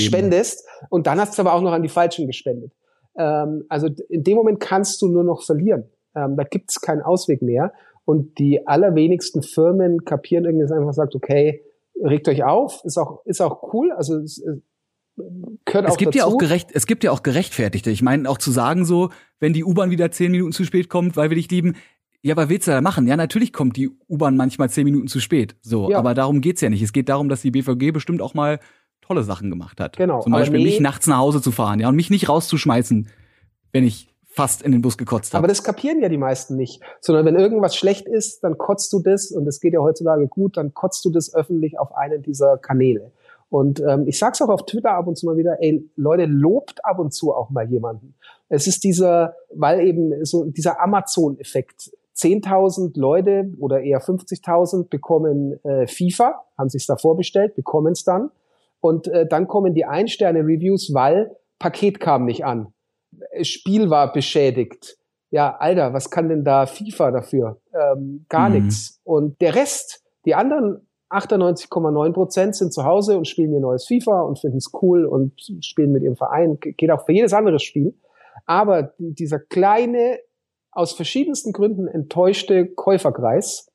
spendest. 0.00 0.66
Und 0.90 1.06
dann 1.06 1.20
hast 1.20 1.38
du 1.38 1.42
aber 1.42 1.54
auch 1.54 1.62
noch 1.62 1.72
an 1.72 1.82
die 1.82 1.88
Falschen 1.88 2.26
gespendet. 2.26 2.72
Ähm, 3.16 3.64
also 3.68 3.88
in 4.08 4.24
dem 4.24 4.36
Moment 4.36 4.58
kannst 4.58 5.00
du 5.00 5.08
nur 5.08 5.22
noch 5.22 5.42
verlieren. 5.42 5.84
Ähm, 6.16 6.36
da 6.36 6.42
gibt 6.42 6.70
es 6.70 6.80
keinen 6.80 7.02
Ausweg 7.02 7.42
mehr. 7.42 7.72
Und 8.04 8.38
die 8.38 8.66
allerwenigsten 8.66 9.42
Firmen 9.42 10.04
kapieren 10.04 10.44
irgendwie, 10.44 10.64
dass 10.64 10.72
einfach 10.72 10.92
sagt, 10.92 11.14
okay, 11.14 11.62
regt 12.02 12.28
euch 12.28 12.44
auf, 12.44 12.82
ist 12.84 12.98
auch, 12.98 13.24
ist 13.24 13.40
auch 13.40 13.72
cool. 13.72 13.92
Also 13.92 14.18
es, 14.18 14.44
gehört 15.64 15.86
auch 15.86 15.90
es 15.90 15.96
gibt 15.96 16.14
dazu. 16.14 16.18
ja 16.18 16.24
auch 16.24 16.38
gerecht, 16.38 16.70
es 16.72 16.86
gibt 16.86 17.04
ja 17.04 17.12
auch 17.12 17.22
gerechtfertigte. 17.22 17.90
Ich 17.90 18.02
meine 18.02 18.28
auch 18.28 18.38
zu 18.38 18.50
sagen 18.50 18.84
so, 18.84 19.10
wenn 19.40 19.52
die 19.52 19.64
U-Bahn 19.64 19.90
wieder 19.90 20.10
zehn 20.10 20.30
Minuten 20.30 20.52
zu 20.52 20.64
spät 20.64 20.88
kommt, 20.88 21.16
weil 21.16 21.30
wir 21.30 21.36
dich 21.36 21.50
lieben, 21.50 21.74
ja, 22.22 22.36
was 22.36 22.48
willst 22.48 22.66
du 22.66 22.72
da 22.72 22.80
machen? 22.80 23.06
Ja, 23.06 23.16
natürlich 23.16 23.52
kommt 23.52 23.76
die 23.76 23.88
U-Bahn 24.08 24.36
manchmal 24.36 24.68
zehn 24.68 24.84
Minuten 24.84 25.06
zu 25.06 25.20
spät. 25.20 25.56
So, 25.62 25.90
ja. 25.90 25.98
aber 25.98 26.14
darum 26.14 26.40
geht's 26.40 26.60
ja 26.60 26.70
nicht. 26.70 26.82
Es 26.82 26.92
geht 26.92 27.08
darum, 27.08 27.28
dass 27.28 27.42
die 27.42 27.50
BVG 27.50 27.92
bestimmt 27.92 28.20
auch 28.20 28.34
mal 28.34 28.58
tolle 29.00 29.22
Sachen 29.22 29.50
gemacht 29.50 29.80
hat. 29.80 29.96
Genau. 29.96 30.20
Zum 30.20 30.32
Beispiel 30.32 30.58
nee, 30.58 30.64
mich 30.64 30.80
nachts 30.80 31.06
nach 31.06 31.18
Hause 31.18 31.40
zu 31.40 31.52
fahren, 31.52 31.78
ja, 31.78 31.88
und 31.88 31.96
mich 31.96 32.10
nicht 32.10 32.28
rauszuschmeißen, 32.28 33.08
wenn 33.72 33.84
ich 33.84 34.08
fast 34.36 34.60
in 34.62 34.72
den 34.72 34.82
Bus 34.82 34.98
gekotzt 34.98 35.32
habe. 35.32 35.38
Aber 35.38 35.48
das 35.48 35.62
kapieren 35.62 36.02
ja 36.02 36.10
die 36.10 36.18
meisten 36.18 36.56
nicht. 36.56 36.82
Sondern 37.00 37.24
wenn 37.24 37.36
irgendwas 37.36 37.74
schlecht 37.74 38.06
ist, 38.06 38.40
dann 38.40 38.58
kotzt 38.58 38.92
du 38.92 39.00
das, 39.00 39.30
und 39.30 39.46
das 39.46 39.60
geht 39.60 39.72
ja 39.72 39.80
heutzutage 39.80 40.26
gut, 40.26 40.58
dann 40.58 40.74
kotzt 40.74 41.04
du 41.04 41.10
das 41.10 41.34
öffentlich 41.34 41.78
auf 41.78 41.94
einen 41.94 42.22
dieser 42.22 42.58
Kanäle. 42.58 43.12
Und 43.48 43.80
ähm, 43.80 44.06
ich 44.06 44.18
sag's 44.18 44.42
auch 44.42 44.48
auf 44.48 44.66
Twitter 44.66 44.92
ab 44.92 45.06
und 45.06 45.16
zu 45.16 45.26
mal 45.26 45.36
wieder, 45.36 45.56
ey, 45.60 45.88
Leute, 45.96 46.26
lobt 46.26 46.84
ab 46.84 46.98
und 46.98 47.12
zu 47.14 47.32
auch 47.32 47.50
mal 47.50 47.70
jemanden. 47.70 48.14
Es 48.48 48.66
ist 48.66 48.84
dieser, 48.84 49.34
weil 49.54 49.86
eben 49.86 50.24
so 50.24 50.44
dieser 50.44 50.80
Amazon-Effekt. 50.80 51.90
10.000 52.16 52.98
Leute 52.98 53.52
oder 53.58 53.82
eher 53.82 54.00
50.000 54.00 54.88
bekommen 54.88 55.62
äh, 55.64 55.86
FIFA, 55.86 56.46
haben 56.56 56.70
sich's 56.70 56.86
da 56.86 56.96
vorbestellt, 56.96 57.54
bekommen 57.54 57.92
es 57.92 58.04
dann. 58.04 58.30
Und 58.80 59.08
äh, 59.08 59.26
dann 59.26 59.48
kommen 59.48 59.74
die 59.74 59.84
Ein-Sterne-Reviews, 59.84 60.94
weil 60.94 61.36
Paket 61.58 62.00
kam 62.00 62.24
nicht 62.24 62.44
an. 62.44 62.72
Spiel 63.42 63.90
war 63.90 64.12
beschädigt. 64.12 64.96
Ja, 65.30 65.56
Alter, 65.56 65.92
was 65.92 66.10
kann 66.10 66.28
denn 66.28 66.44
da 66.44 66.66
FIFA 66.66 67.10
dafür? 67.10 67.60
Ähm, 67.74 68.24
gar 68.28 68.48
mhm. 68.48 68.66
nichts. 68.66 69.00
Und 69.04 69.40
der 69.40 69.54
Rest, 69.54 70.02
die 70.24 70.34
anderen 70.34 70.85
98,9 71.10 72.12
Prozent 72.12 72.56
sind 72.56 72.72
zu 72.72 72.84
Hause 72.84 73.16
und 73.16 73.28
spielen 73.28 73.52
ihr 73.52 73.60
neues 73.60 73.86
FIFA 73.86 74.22
und 74.22 74.38
finden 74.38 74.58
es 74.58 74.72
cool 74.82 75.06
und 75.06 75.32
spielen 75.60 75.92
mit 75.92 76.02
ihrem 76.02 76.16
Verein. 76.16 76.58
Geht 76.60 76.90
auch 76.90 77.04
für 77.04 77.12
jedes 77.12 77.32
andere 77.32 77.58
Spiel. 77.58 77.94
Aber 78.44 78.94
dieser 78.98 79.38
kleine, 79.38 80.18
aus 80.72 80.92
verschiedensten 80.92 81.52
Gründen 81.52 81.88
enttäuschte 81.88 82.66
Käuferkreis 82.66 83.72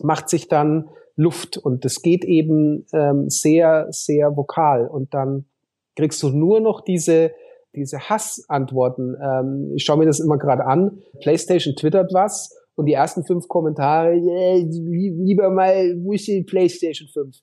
macht 0.00 0.28
sich 0.28 0.48
dann 0.48 0.88
Luft 1.14 1.56
und 1.56 1.84
das 1.84 2.02
geht 2.02 2.24
eben 2.24 2.86
ähm, 2.92 3.30
sehr, 3.30 3.86
sehr 3.90 4.36
vokal 4.36 4.86
und 4.86 5.14
dann 5.14 5.46
kriegst 5.94 6.22
du 6.22 6.28
nur 6.28 6.60
noch 6.60 6.82
diese 6.82 7.32
diese 7.76 7.98
Hassantworten. 8.08 9.16
Ähm, 9.22 9.72
ich 9.76 9.84
schaue 9.84 9.98
mir 9.98 10.06
das 10.06 10.18
immer 10.18 10.38
gerade 10.38 10.64
an. 10.64 11.02
PlayStation 11.20 11.76
twittert 11.76 12.12
was 12.12 12.54
und 12.76 12.86
die 12.86 12.92
ersten 12.92 13.24
fünf 13.24 13.48
Kommentare, 13.48 14.14
yeah, 14.14 14.64
lieber 14.64 15.50
mal, 15.50 15.96
wo 15.98 16.12
ist 16.12 16.26
die 16.28 16.42
PlayStation 16.42 17.08
5? 17.08 17.36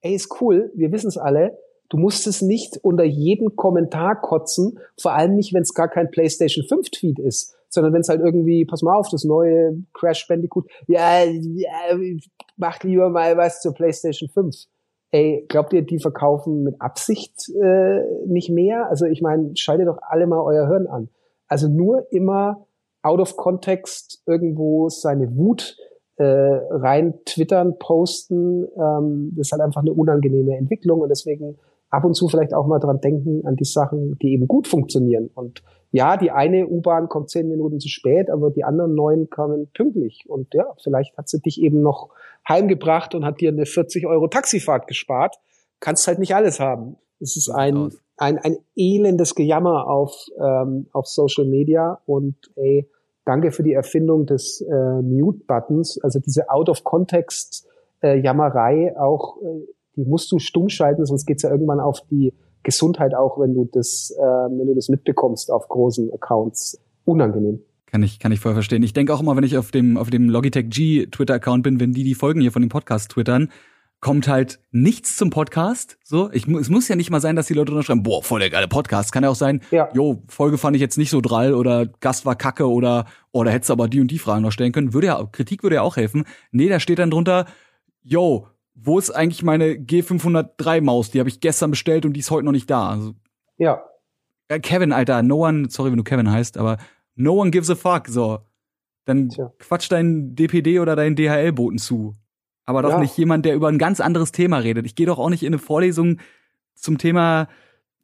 Ey, 0.00 0.14
ist 0.14 0.40
cool, 0.40 0.72
wir 0.74 0.90
wissen 0.90 1.08
es 1.08 1.16
alle. 1.16 1.56
Du 1.88 1.96
musst 1.96 2.26
es 2.26 2.42
nicht 2.42 2.78
unter 2.82 3.04
jeden 3.04 3.56
Kommentar 3.56 4.20
kotzen, 4.20 4.78
vor 5.00 5.14
allem 5.14 5.36
nicht, 5.36 5.54
wenn 5.54 5.62
es 5.62 5.72
gar 5.72 5.88
kein 5.88 6.10
PlayStation 6.10 6.66
5 6.66 6.90
Tweet 6.90 7.18
ist 7.18 7.54
sondern 7.68 7.92
wenn 7.92 8.00
es 8.00 8.08
halt 8.08 8.20
irgendwie, 8.20 8.64
pass 8.64 8.82
mal 8.82 8.96
auf, 8.96 9.08
das 9.10 9.24
neue 9.24 9.76
Crash 9.92 10.26
Bandicoot, 10.26 10.66
ja, 10.86 11.24
ja, 11.24 11.98
macht 12.56 12.84
lieber 12.84 13.10
mal 13.10 13.36
was 13.36 13.60
zur 13.60 13.74
PlayStation 13.74 14.28
5. 14.28 14.54
Ey, 15.10 15.46
glaubt 15.48 15.72
ihr, 15.72 15.82
die 15.82 15.98
verkaufen 15.98 16.64
mit 16.64 16.80
Absicht 16.80 17.48
äh, 17.62 18.00
nicht 18.26 18.50
mehr? 18.50 18.88
Also 18.88 19.06
ich 19.06 19.22
meine, 19.22 19.56
schaltet 19.56 19.88
doch 19.88 19.98
alle 20.02 20.26
mal 20.26 20.40
euer 20.40 20.66
Hirn 20.66 20.86
an. 20.86 21.08
Also 21.46 21.68
nur 21.68 22.06
immer 22.12 22.66
out 23.02 23.20
of 23.20 23.36
context 23.36 24.22
irgendwo 24.26 24.88
seine 24.88 25.36
Wut 25.36 25.76
äh, 26.16 26.24
rein 26.24 27.14
twittern, 27.24 27.78
posten, 27.78 28.66
ähm, 28.76 29.32
das 29.36 29.48
ist 29.48 29.52
halt 29.52 29.62
einfach 29.62 29.82
eine 29.82 29.92
unangenehme 29.92 30.56
Entwicklung 30.56 31.00
und 31.00 31.08
deswegen 31.08 31.58
ab 31.90 32.04
und 32.04 32.14
zu 32.14 32.28
vielleicht 32.28 32.54
auch 32.54 32.66
mal 32.66 32.80
dran 32.80 33.00
denken 33.00 33.46
an 33.46 33.56
die 33.56 33.64
Sachen, 33.64 34.18
die 34.18 34.32
eben 34.32 34.48
gut 34.48 34.66
funktionieren 34.66 35.30
und 35.34 35.62
ja, 35.90 36.16
die 36.16 36.30
eine 36.30 36.66
U-Bahn 36.66 37.08
kommt 37.08 37.30
zehn 37.30 37.48
Minuten 37.48 37.80
zu 37.80 37.88
spät, 37.88 38.30
aber 38.30 38.50
die 38.50 38.64
anderen 38.64 38.94
neun 38.94 39.30
kamen 39.30 39.70
pünktlich. 39.72 40.24
Und 40.28 40.52
ja, 40.52 40.66
vielleicht 40.82 41.16
hat 41.16 41.28
sie 41.28 41.40
dich 41.40 41.60
eben 41.62 41.80
noch 41.80 42.10
heimgebracht 42.46 43.14
und 43.14 43.24
hat 43.24 43.40
dir 43.40 43.50
eine 43.50 43.64
40 43.64 44.06
Euro 44.06 44.28
Taxifahrt 44.28 44.86
gespart. 44.86 45.36
Kannst 45.80 46.06
halt 46.06 46.18
nicht 46.18 46.34
alles 46.34 46.60
haben. 46.60 46.96
Es 47.20 47.36
ist 47.36 47.48
ein, 47.48 47.90
ein, 48.18 48.38
ein 48.38 48.58
elendes 48.76 49.34
Gejammer 49.34 49.88
auf, 49.88 50.26
ähm, 50.38 50.86
auf 50.92 51.06
Social 51.06 51.46
Media 51.46 51.98
und 52.06 52.36
ey, 52.56 52.86
danke 53.24 53.50
für 53.52 53.62
die 53.62 53.72
Erfindung 53.72 54.26
des 54.26 54.60
äh, 54.60 55.00
Mute-Buttons. 55.02 55.98
Also 56.02 56.20
diese 56.20 56.50
Out-of-Context-Jammerei 56.50 58.88
äh, 58.88 58.96
auch, 58.96 59.38
äh, 59.42 59.64
die 59.96 60.04
musst 60.04 60.30
du 60.32 60.38
stumm 60.38 60.68
schalten, 60.68 61.06
sonst 61.06 61.24
geht's 61.26 61.42
ja 61.42 61.50
irgendwann 61.50 61.80
auf 61.80 62.02
die 62.10 62.34
Gesundheit 62.62 63.14
auch, 63.14 63.40
wenn 63.40 63.54
du 63.54 63.66
das, 63.72 64.14
äh, 64.18 64.22
wenn 64.22 64.66
du 64.66 64.74
das 64.74 64.88
mitbekommst 64.88 65.50
auf 65.50 65.68
großen 65.68 66.12
Accounts. 66.12 66.78
Unangenehm. 67.04 67.60
Kann 67.86 68.02
ich, 68.02 68.18
kann 68.18 68.32
ich 68.32 68.40
voll 68.40 68.52
verstehen. 68.52 68.82
Ich 68.82 68.92
denke 68.92 69.14
auch 69.14 69.20
immer, 69.20 69.36
wenn 69.36 69.44
ich 69.44 69.56
auf 69.56 69.70
dem, 69.70 69.96
auf 69.96 70.10
dem 70.10 70.28
Logitech 70.28 70.68
G 70.68 71.06
Twitter-Account 71.06 71.62
bin, 71.62 71.80
wenn 71.80 71.92
die 71.92 72.04
die 72.04 72.14
Folgen 72.14 72.42
hier 72.42 72.52
von 72.52 72.60
dem 72.60 72.68
Podcast 72.68 73.12
twittern, 73.12 73.48
kommt 74.00 74.28
halt 74.28 74.60
nichts 74.70 75.16
zum 75.16 75.30
Podcast. 75.30 75.98
So, 76.04 76.30
ich, 76.32 76.46
es 76.46 76.68
muss 76.68 76.88
ja 76.88 76.96
nicht 76.96 77.10
mal 77.10 77.20
sein, 77.20 77.36
dass 77.36 77.46
die 77.46 77.54
Leute 77.54 77.72
drunter 77.72 77.84
schreiben, 77.84 78.02
boah, 78.02 78.22
voll 78.22 78.40
der 78.40 78.50
geile 78.50 78.68
Podcast. 78.68 79.12
Kann 79.12 79.24
ja 79.24 79.30
auch 79.30 79.34
sein, 79.34 79.60
ja. 79.70 79.88
jo, 79.92 80.22
Folge 80.28 80.58
fand 80.58 80.76
ich 80.76 80.80
jetzt 80.80 80.98
nicht 80.98 81.10
so 81.10 81.20
drall 81.20 81.54
oder 81.54 81.86
Gast 81.86 82.24
war 82.24 82.36
kacke 82.36 82.68
oder, 82.70 83.06
oder 83.32 83.50
hättest 83.50 83.70
aber 83.70 83.88
die 83.88 84.00
und 84.00 84.10
die 84.10 84.18
Fragen 84.18 84.42
noch 84.42 84.52
stellen 84.52 84.72
können. 84.72 84.94
Würde 84.94 85.08
ja, 85.08 85.24
Kritik 85.30 85.62
würde 85.62 85.76
ja 85.76 85.82
auch 85.82 85.96
helfen. 85.96 86.24
Nee, 86.52 86.68
da 86.68 86.78
steht 86.78 87.00
dann 87.00 87.10
drunter, 87.10 87.46
yo, 88.02 88.46
wo 88.74 88.98
ist 88.98 89.10
eigentlich 89.10 89.42
meine 89.42 89.72
G503 89.72 90.80
Maus? 90.80 91.10
Die 91.10 91.18
habe 91.18 91.28
ich 91.28 91.40
gestern 91.40 91.70
bestellt 91.70 92.06
und 92.06 92.12
die 92.12 92.20
ist 92.20 92.30
heute 92.30 92.44
noch 92.44 92.52
nicht 92.52 92.70
da. 92.70 92.90
Also, 92.90 93.14
ja. 93.56 93.82
Kevin, 94.62 94.92
Alter, 94.92 95.22
no 95.22 95.46
one, 95.46 95.68
sorry, 95.68 95.90
wenn 95.90 95.98
du 95.98 96.04
Kevin 96.04 96.30
heißt, 96.30 96.56
aber 96.56 96.78
no 97.16 97.34
one 97.34 97.50
gives 97.50 97.68
a 97.68 97.74
fuck, 97.74 98.08
so. 98.08 98.38
Dann 99.04 99.30
Tja. 99.30 99.52
quatsch 99.58 99.90
deinen 99.90 100.36
DPD 100.36 100.80
oder 100.80 100.94
deinen 100.94 101.16
DHL-Boten 101.16 101.78
zu 101.78 102.14
aber 102.68 102.82
doch 102.82 102.90
ja. 102.90 103.00
nicht 103.00 103.16
jemand, 103.16 103.46
der 103.46 103.54
über 103.54 103.68
ein 103.68 103.78
ganz 103.78 103.98
anderes 103.98 104.30
Thema 104.30 104.58
redet. 104.58 104.84
Ich 104.84 104.94
gehe 104.94 105.06
doch 105.06 105.18
auch 105.18 105.30
nicht 105.30 105.42
in 105.42 105.48
eine 105.48 105.58
Vorlesung 105.58 106.18
zum 106.74 106.98
Thema 106.98 107.48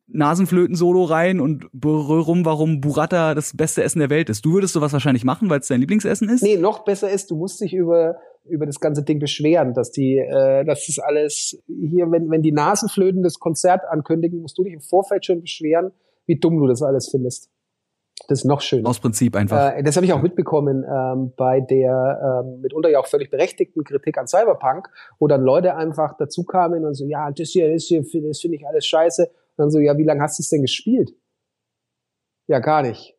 Nasenflöten-Solo 0.06 1.04
rein 1.04 1.38
und 1.38 1.66
rum, 1.84 2.46
warum 2.46 2.80
Burrata 2.80 3.34
das 3.34 3.54
beste 3.54 3.82
Essen 3.82 3.98
der 3.98 4.08
Welt 4.08 4.30
ist. 4.30 4.42
Du 4.42 4.54
würdest 4.54 4.72
sowas 4.72 4.94
wahrscheinlich 4.94 5.22
machen, 5.22 5.50
weil 5.50 5.60
es 5.60 5.68
dein 5.68 5.80
Lieblingsessen 5.80 6.30
ist? 6.30 6.42
Nee, 6.42 6.56
noch 6.56 6.82
besser 6.84 7.10
ist, 7.10 7.30
du 7.30 7.36
musst 7.36 7.60
dich 7.60 7.74
über 7.74 8.16
über 8.46 8.66
das 8.66 8.78
ganze 8.80 9.02
Ding 9.02 9.20
beschweren, 9.20 9.72
dass 9.72 9.90
die, 9.90 10.18
äh, 10.18 10.66
dass 10.66 10.86
das 10.86 10.98
alles 10.98 11.62
hier, 11.66 12.10
wenn 12.10 12.30
wenn 12.30 12.42
die 12.42 12.52
Nasenflöten 12.52 13.22
das 13.22 13.38
Konzert 13.38 13.82
ankündigen, 13.88 14.40
musst 14.40 14.56
du 14.56 14.64
dich 14.64 14.72
im 14.72 14.80
Vorfeld 14.80 15.26
schon 15.26 15.42
beschweren, 15.42 15.92
wie 16.26 16.38
dumm 16.38 16.58
du 16.58 16.66
das 16.66 16.82
alles 16.82 17.08
findest. 17.10 17.50
Das 18.28 18.40
ist 18.40 18.44
noch 18.44 18.60
schöner. 18.60 18.88
Aus 18.88 19.00
Prinzip 19.00 19.36
einfach. 19.36 19.74
Äh, 19.76 19.82
das 19.82 19.96
habe 19.96 20.06
ich 20.06 20.12
auch 20.12 20.22
mitbekommen 20.22 20.84
ähm, 20.84 21.32
bei 21.36 21.60
der 21.60 22.42
ähm, 22.44 22.60
mitunter 22.60 22.88
ja 22.88 23.00
auch 23.00 23.06
völlig 23.06 23.30
berechtigten 23.30 23.84
Kritik 23.84 24.18
an 24.18 24.26
Cyberpunk, 24.26 24.88
wo 25.18 25.26
dann 25.26 25.42
Leute 25.42 25.76
einfach 25.76 26.16
dazu 26.16 26.44
kamen 26.44 26.84
und 26.84 26.94
so, 26.94 27.06
ja, 27.06 27.30
das 27.30 27.50
hier, 27.50 27.72
das 27.72 27.84
hier, 27.84 28.02
das 28.02 28.40
finde 28.40 28.56
ich 28.56 28.66
alles 28.66 28.86
scheiße. 28.86 29.24
Und 29.26 29.32
dann 29.56 29.70
so, 29.70 29.78
ja, 29.78 29.96
wie 29.98 30.04
lange 30.04 30.22
hast 30.22 30.38
du 30.38 30.42
es 30.42 30.48
denn 30.48 30.62
gespielt? 30.62 31.14
Ja, 32.46 32.58
gar 32.58 32.82
nicht. 32.82 33.16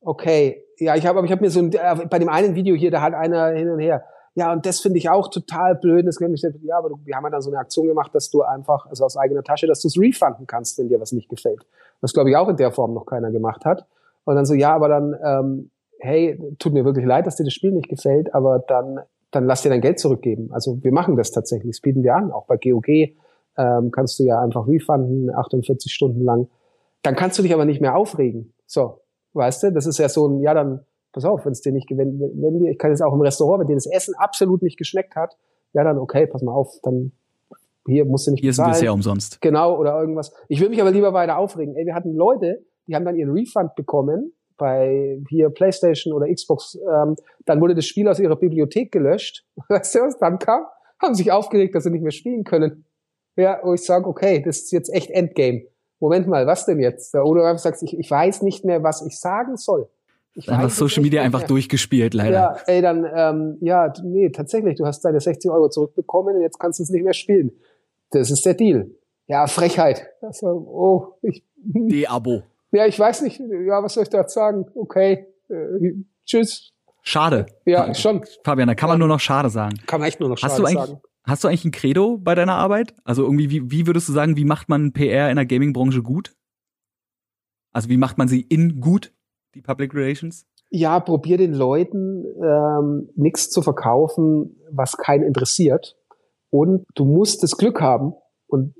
Okay, 0.00 0.64
ja, 0.78 0.96
ich 0.96 1.06
habe, 1.06 1.18
aber 1.18 1.26
ich 1.26 1.32
habe 1.32 1.42
mir 1.42 1.50
so 1.50 1.60
ein, 1.60 1.72
äh, 1.72 2.06
bei 2.08 2.18
dem 2.18 2.28
einen 2.28 2.54
Video 2.54 2.74
hier, 2.74 2.90
da 2.90 3.02
hat 3.02 3.14
einer 3.14 3.48
hin 3.48 3.68
und 3.68 3.80
her. 3.80 4.04
Ja, 4.34 4.52
und 4.52 4.64
das 4.64 4.80
finde 4.80 4.98
ich 4.98 5.10
auch 5.10 5.28
total 5.28 5.74
blöd. 5.74 6.06
Das 6.06 6.18
kann 6.18 6.32
ich, 6.32 6.42
ja, 6.42 6.78
aber 6.78 6.90
wir 7.04 7.16
haben 7.16 7.24
ja 7.24 7.30
dann 7.30 7.42
so 7.42 7.50
eine 7.50 7.58
Aktion 7.58 7.88
gemacht, 7.88 8.14
dass 8.14 8.30
du 8.30 8.42
einfach, 8.42 8.86
also 8.86 9.04
aus 9.04 9.16
eigener 9.16 9.42
Tasche, 9.42 9.66
dass 9.66 9.80
du 9.80 9.88
es 9.88 9.98
refunden 9.98 10.46
kannst, 10.46 10.78
wenn 10.78 10.88
dir 10.88 11.00
was 11.00 11.12
nicht 11.12 11.28
gefällt. 11.28 11.66
Was 12.00 12.12
glaube 12.12 12.30
ich 12.30 12.36
auch 12.36 12.48
in 12.48 12.56
der 12.56 12.70
Form 12.70 12.94
noch 12.94 13.06
keiner 13.06 13.30
gemacht 13.30 13.64
hat. 13.64 13.86
Und 14.30 14.36
dann 14.36 14.46
so, 14.46 14.54
ja, 14.54 14.72
aber 14.72 14.88
dann, 14.88 15.16
ähm, 15.24 15.70
hey, 15.98 16.38
tut 16.60 16.72
mir 16.72 16.84
wirklich 16.84 17.04
leid, 17.04 17.26
dass 17.26 17.34
dir 17.34 17.44
das 17.44 17.52
Spiel 17.52 17.72
nicht 17.72 17.88
gefällt, 17.88 18.32
aber 18.32 18.60
dann, 18.60 19.00
dann 19.32 19.44
lass 19.44 19.62
dir 19.62 19.70
dein 19.70 19.80
Geld 19.80 19.98
zurückgeben. 19.98 20.50
Also 20.52 20.82
wir 20.84 20.92
machen 20.92 21.16
das 21.16 21.32
tatsächlich, 21.32 21.72
das 21.72 21.80
bieten 21.80 22.04
wir 22.04 22.14
an. 22.14 22.30
Auch 22.30 22.46
bei 22.46 22.56
GOG 22.56 22.88
ähm, 22.88 23.90
kannst 23.90 24.20
du 24.20 24.22
ja 24.22 24.40
einfach 24.40 24.68
refunden, 24.68 25.34
48 25.34 25.92
Stunden 25.92 26.22
lang. 26.22 26.48
Dann 27.02 27.16
kannst 27.16 27.38
du 27.38 27.42
dich 27.42 27.52
aber 27.52 27.64
nicht 27.64 27.80
mehr 27.80 27.96
aufregen. 27.96 28.52
So, 28.66 29.00
weißt 29.32 29.64
du, 29.64 29.72
das 29.72 29.86
ist 29.86 29.98
ja 29.98 30.08
so 30.08 30.28
ein, 30.28 30.40
ja, 30.40 30.54
dann, 30.54 30.86
pass 31.12 31.24
auf, 31.24 31.44
wenn 31.44 31.52
es 31.52 31.60
dir 31.60 31.72
nicht, 31.72 31.90
wenn, 31.90 32.20
wenn 32.20 32.60
dir, 32.60 32.70
ich 32.70 32.78
kann 32.78 32.92
jetzt 32.92 33.02
auch 33.02 33.12
im 33.12 33.20
Restaurant, 33.20 33.60
wenn 33.60 33.66
dir 33.66 33.74
das 33.74 33.86
Essen 33.86 34.14
absolut 34.16 34.62
nicht 34.62 34.78
geschmeckt 34.78 35.16
hat, 35.16 35.36
ja, 35.72 35.82
dann 35.82 35.98
okay, 35.98 36.28
pass 36.28 36.42
mal 36.42 36.52
auf, 36.52 36.72
dann 36.84 37.10
hier 37.86 38.04
musst 38.04 38.26
du 38.26 38.30
nicht 38.30 38.42
Hier 38.42 38.50
bezahlen. 38.50 38.70
ist 38.70 38.76
ein 38.76 38.80
Dessert 38.82 38.94
umsonst. 38.94 39.40
Genau, 39.40 39.76
oder 39.76 39.98
irgendwas. 40.00 40.32
Ich 40.46 40.60
würde 40.60 40.70
mich 40.70 40.80
aber 40.80 40.92
lieber 40.92 41.12
weiter 41.12 41.38
aufregen. 41.38 41.74
Ey, 41.74 41.86
wir 41.86 41.94
hatten 41.94 42.14
Leute, 42.14 42.64
die 42.90 42.96
haben 42.96 43.04
dann 43.04 43.16
ihren 43.16 43.30
Refund 43.30 43.74
bekommen 43.76 44.32
bei 44.56 45.22
hier 45.28 45.48
PlayStation 45.48 46.12
oder 46.12 46.26
Xbox. 46.32 46.74
Ähm, 46.74 47.14
dann 47.46 47.60
wurde 47.60 47.74
das 47.74 47.86
Spiel 47.86 48.08
aus 48.08 48.18
ihrer 48.18 48.36
Bibliothek 48.36 48.92
gelöscht. 48.92 49.46
Weißt 49.68 49.94
du, 49.94 50.00
was 50.00 50.18
dann 50.18 50.38
kam? 50.38 50.64
Haben 51.00 51.14
sich 51.14 51.32
aufgeregt, 51.32 51.74
dass 51.74 51.84
sie 51.84 51.90
nicht 51.90 52.02
mehr 52.02 52.10
spielen 52.10 52.44
können. 52.44 52.84
Ja, 53.36 53.60
wo 53.62 53.72
ich 53.72 53.84
sage, 53.84 54.06
okay, 54.06 54.42
das 54.44 54.58
ist 54.58 54.72
jetzt 54.72 54.92
echt 54.92 55.10
Endgame. 55.10 55.62
Moment 56.00 56.26
mal, 56.26 56.46
was 56.46 56.66
denn 56.66 56.80
jetzt? 56.80 57.14
Oder 57.14 57.42
du 57.42 57.46
einfach 57.46 57.62
sagst, 57.62 57.82
ich, 57.82 57.96
ich 57.96 58.10
weiß 58.10 58.42
nicht 58.42 58.64
mehr, 58.64 58.82
was 58.82 59.06
ich 59.06 59.18
sagen 59.18 59.56
soll. 59.56 59.88
Ich 60.34 60.50
einfach 60.50 60.70
Social 60.70 61.02
Media 61.02 61.22
einfach 61.22 61.44
durchgespielt, 61.44 62.14
leider. 62.14 62.32
Ja, 62.32 62.56
ey, 62.66 62.82
dann, 62.82 63.06
ähm, 63.14 63.58
ja, 63.60 63.92
nee, 64.02 64.30
tatsächlich, 64.30 64.76
du 64.76 64.86
hast 64.86 65.04
deine 65.04 65.20
60 65.20 65.50
Euro 65.50 65.68
zurückbekommen 65.68 66.36
und 66.36 66.42
jetzt 66.42 66.58
kannst 66.58 66.78
du 66.78 66.82
es 66.82 66.90
nicht 66.90 67.04
mehr 67.04 67.14
spielen. 67.14 67.52
Das 68.10 68.30
ist 68.30 68.44
der 68.44 68.54
Deal. 68.54 68.90
Ja, 69.26 69.46
Frechheit. 69.46 70.08
Also, 70.20 70.48
oh, 70.48 71.18
ich. 71.22 71.44
De-Abo. 71.56 72.42
Ja, 72.72 72.86
ich 72.86 72.98
weiß 72.98 73.22
nicht, 73.22 73.40
ja, 73.40 73.82
was 73.82 73.94
soll 73.94 74.04
ich 74.04 74.10
da 74.10 74.26
sagen? 74.28 74.66
Okay, 74.74 75.26
äh, 75.48 75.94
tschüss. 76.24 76.72
Schade. 77.02 77.46
Ja, 77.64 77.92
schon. 77.94 78.24
Fabian, 78.44 78.68
da 78.68 78.74
kann 78.74 78.88
man 78.88 78.98
nur 78.98 79.08
noch 79.08 79.20
schade 79.20 79.50
sagen. 79.50 79.76
Kann 79.86 80.00
man 80.00 80.08
echt 80.08 80.20
nur 80.20 80.28
noch 80.28 80.38
schade 80.38 80.62
hast 80.62 80.72
sagen. 80.72 81.00
Hast 81.24 81.44
du 81.44 81.48
eigentlich 81.48 81.64
ein 81.64 81.70
Credo 81.70 82.18
bei 82.18 82.34
deiner 82.34 82.54
Arbeit? 82.54 82.94
Also 83.04 83.24
irgendwie, 83.24 83.50
wie, 83.50 83.70
wie 83.70 83.86
würdest 83.86 84.08
du 84.08 84.12
sagen, 84.12 84.36
wie 84.36 84.44
macht 84.44 84.68
man 84.68 84.92
PR 84.92 85.30
in 85.30 85.36
der 85.36 85.46
Gaming-Branche 85.46 86.02
gut? 86.02 86.34
Also 87.72 87.88
wie 87.88 87.96
macht 87.96 88.18
man 88.18 88.28
sie 88.28 88.40
in 88.40 88.80
gut, 88.80 89.12
die 89.54 89.62
Public 89.62 89.94
Relations? 89.94 90.46
Ja, 90.70 90.98
probier 91.00 91.36
den 91.36 91.52
Leuten 91.52 92.24
ähm, 92.42 93.10
nichts 93.16 93.50
zu 93.50 93.62
verkaufen, 93.62 94.56
was 94.70 94.96
keinen 94.96 95.24
interessiert. 95.24 95.96
Und 96.50 96.84
du 96.94 97.04
musst 97.04 97.42
das 97.42 97.56
Glück 97.56 97.80
haben, 97.80 98.14
und 98.46 98.74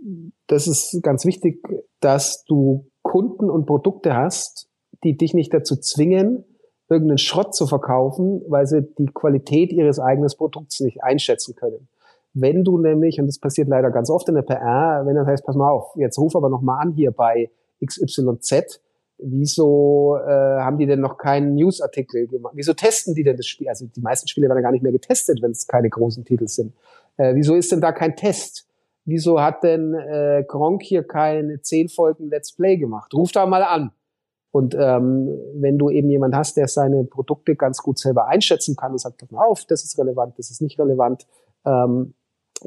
das 0.49 0.67
ist 0.67 1.01
ganz 1.03 1.25
wichtig, 1.25 1.63
dass 2.01 2.45
du 2.45 2.90
Kunden 3.03 3.51
und 3.51 3.67
Produkte 3.67 4.17
hast, 4.17 4.69
die 5.05 5.17
dich 5.17 5.35
nicht 5.35 5.53
dazu 5.53 5.77
zwingen, 5.77 6.45
irgendeinen 6.89 7.19
Schrott 7.19 7.55
zu 7.55 7.67
verkaufen, 7.67 8.43
weil 8.49 8.67
sie 8.67 8.83
die 8.99 9.07
Qualität 9.07 9.73
ihres 9.73 10.01
eigenen 10.01 10.31
Produkts 10.37 10.81
nicht 10.81 11.03
einschätzen 11.03 11.55
können. 11.55 11.89
Wenn 12.33 12.65
du 12.65 12.79
nämlich, 12.79 13.21
und 13.21 13.27
das 13.27 13.39
passiert 13.39 13.69
leider 13.69 13.91
ganz 13.91 14.11
oft 14.11 14.29
in 14.29 14.35
der 14.35 14.43
PR, 14.43 15.03
wenn 15.05 15.17
das 15.17 15.27
heißt, 15.27 15.45
pass 15.45 15.57
mal 15.57 15.71
auf, 15.71 15.95
jetzt 15.97 16.19
ruf 16.19 16.37
aber 16.37 16.49
noch 16.49 16.61
mal 16.61 16.79
an 16.79 16.93
hier 16.93 17.11
bei 17.11 17.51
XYZ, 17.85 18.81
wieso 19.19 20.17
äh, 20.17 20.31
haben 20.31 20.79
die 20.79 20.87
denn 20.87 21.01
noch 21.01 21.19
keinen 21.19 21.55
Newsartikel 21.55 22.27
gemacht? 22.29 22.55
Wieso 22.57 22.73
testen 22.73 23.15
die 23.15 23.25
denn 23.25 23.37
das 23.37 23.47
Spiel? 23.47 23.69
Also 23.69 23.87
die 23.87 24.01
meisten 24.01 24.29
Spiele 24.29 24.49
werden 24.49 24.63
gar 24.63 24.73
nicht 24.73 24.83
mehr 24.83 24.93
getestet, 24.93 25.43
wenn 25.43 25.51
es 25.51 25.67
keine 25.67 25.91
großen 25.91 26.25
Titel 26.25 26.49
sind. 26.49 26.73
Äh, 27.17 27.35
wieso 27.35 27.55
ist 27.55 27.73
denn 27.73 27.81
da 27.81 27.93
kein 27.93 28.17
Test? 28.17 28.67
Wieso 29.11 29.41
hat 29.41 29.63
denn 29.63 29.95
äh, 29.95 30.45
Gronk 30.47 30.83
hier 30.83 31.03
keine 31.03 31.61
zehn 31.61 31.89
Folgen 31.89 32.31
Let's 32.31 32.53
Play 32.53 32.77
gemacht? 32.77 33.13
Ruf 33.13 33.33
da 33.33 33.45
mal 33.47 33.63
an. 33.63 33.93
Und 34.53 34.75
ähm, 34.75 35.29
wenn 35.55 35.79
du 35.79 35.91
eben 35.91 36.11
jemand 36.11 36.35
hast, 36.35 36.57
der 36.57 36.67
seine 36.67 37.05
Produkte 37.05 37.55
ganz 37.55 37.79
gut 37.79 37.99
selber 37.99 38.27
einschätzen 38.27 38.75
kann 38.75 38.93
und 38.93 38.99
sagt, 38.99 39.19
pass 39.19 39.31
mal 39.31 39.47
auf, 39.47 39.65
das 39.67 39.85
ist 39.85 39.99
relevant, 39.99 40.39
das 40.39 40.51
ist 40.51 40.61
nicht 40.61 40.79
relevant, 40.79 41.27
ähm, 41.65 42.15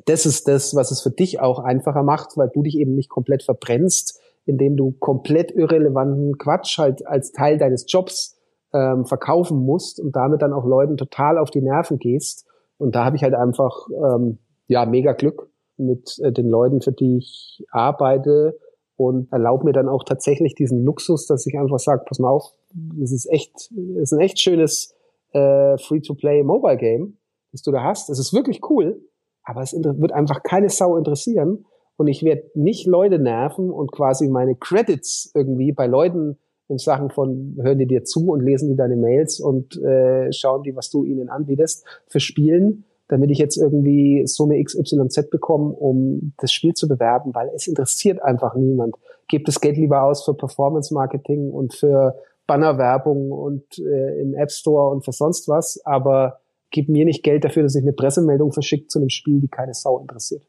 das 0.05 0.25
ist 0.25 0.47
das, 0.47 0.75
was 0.75 0.91
es 0.91 1.01
für 1.01 1.11
dich 1.11 1.39
auch 1.39 1.59
einfacher 1.59 2.03
macht, 2.03 2.37
weil 2.37 2.49
du 2.49 2.63
dich 2.63 2.77
eben 2.77 2.95
nicht 2.95 3.09
komplett 3.09 3.43
verbrennst, 3.43 4.19
indem 4.45 4.75
du 4.75 4.91
komplett 4.93 5.51
irrelevanten 5.51 6.37
Quatsch 6.37 6.77
halt 6.77 7.05
als 7.05 7.31
Teil 7.31 7.57
deines 7.57 7.85
Jobs 7.87 8.37
ähm, 8.73 9.05
verkaufen 9.05 9.57
musst 9.65 9.99
und 9.99 10.15
damit 10.15 10.41
dann 10.41 10.53
auch 10.53 10.65
Leuten 10.65 10.97
total 10.97 11.37
auf 11.37 11.51
die 11.51 11.61
Nerven 11.61 11.99
gehst. 11.99 12.47
Und 12.77 12.95
da 12.95 13.05
habe 13.05 13.15
ich 13.15 13.23
halt 13.23 13.35
einfach 13.35 13.87
ähm, 13.91 14.39
ja 14.67 14.85
mega 14.85 15.13
Glück, 15.13 15.49
mit 15.77 16.19
äh, 16.23 16.31
den 16.31 16.49
Leuten, 16.49 16.81
für 16.81 16.91
die 16.91 17.17
ich 17.17 17.63
arbeite 17.71 18.57
und 18.95 19.31
erlaube 19.31 19.65
mir 19.65 19.73
dann 19.73 19.89
auch 19.89 20.03
tatsächlich 20.03 20.55
diesen 20.55 20.83
Luxus, 20.83 21.25
dass 21.27 21.45
ich 21.45 21.57
einfach 21.57 21.79
sage, 21.79 22.03
pass 22.07 22.19
mal 22.19 22.29
auf, 22.29 22.53
das 22.73 23.11
ist 23.11 23.29
echt, 23.29 23.71
das 23.71 24.03
ist 24.03 24.13
ein 24.13 24.19
echt 24.19 24.39
schönes 24.39 24.95
äh, 25.31 25.77
Free-to-Play 25.77 26.43
Mobile 26.43 26.77
Game, 26.77 27.17
das 27.51 27.61
du 27.61 27.71
da 27.71 27.83
hast. 27.83 28.09
Das 28.09 28.19
ist 28.19 28.33
wirklich 28.33 28.61
cool, 28.69 29.01
aber 29.43 29.61
es 29.61 29.73
wird 29.73 30.11
einfach 30.11 30.43
keine 30.43 30.69
Sau 30.69 30.95
interessieren 30.95 31.65
und 31.97 32.07
ich 32.07 32.23
werde 32.23 32.49
nicht 32.55 32.87
Leute 32.87 33.19
nerven 33.19 33.71
und 33.71 33.91
quasi 33.91 34.27
meine 34.27 34.55
Credits 34.55 35.31
irgendwie 35.33 35.71
bei 35.71 35.87
Leuten 35.87 36.37
in 36.69 36.77
Sachen 36.77 37.09
von 37.09 37.57
hören 37.61 37.77
die 37.77 37.87
dir 37.87 38.03
zu 38.03 38.31
und 38.31 38.41
lesen 38.41 38.69
die 38.69 38.75
deine 38.75 38.95
Mails 38.95 39.39
und 39.39 39.77
äh, 39.81 40.31
schauen 40.31 40.63
die, 40.63 40.75
was 40.75 40.89
du 40.89 41.03
ihnen 41.03 41.29
anbietest, 41.29 41.85
für 42.07 42.19
Spielen 42.19 42.85
damit 43.13 43.29
ich 43.29 43.37
jetzt 43.37 43.57
irgendwie 43.57 44.25
Summe 44.25 44.61
XYZ 44.63 45.29
bekomme, 45.29 45.71
um 45.71 46.33
das 46.37 46.51
Spiel 46.51 46.73
zu 46.73 46.87
bewerben, 46.87 47.35
weil 47.35 47.51
es 47.55 47.67
interessiert 47.67 48.19
einfach 48.23 48.55
niemand. 48.55 48.95
Gebt 49.27 49.47
das 49.47 49.61
Geld 49.61 49.77
lieber 49.77 50.01
aus 50.01 50.25
für 50.25 50.33
Performance 50.33 50.91
Marketing 50.91 51.51
und 51.51 51.75
für 51.75 52.15
Bannerwerbung 52.47 53.31
und 53.31 53.77
äh, 53.77 54.19
im 54.19 54.33
App 54.33 54.49
Store 54.49 54.89
und 54.89 55.05
für 55.05 55.11
sonst 55.11 55.47
was, 55.47 55.79
aber 55.85 56.39
gib 56.71 56.89
mir 56.89 57.05
nicht 57.05 57.21
Geld 57.21 57.43
dafür, 57.43 57.61
dass 57.61 57.75
ich 57.75 57.83
eine 57.83 57.93
Pressemeldung 57.93 58.51
verschickt 58.51 58.89
zu 58.89 58.97
einem 58.97 59.09
Spiel, 59.09 59.39
die 59.39 59.47
keine 59.47 59.75
Sau 59.75 59.99
interessiert. 59.99 60.41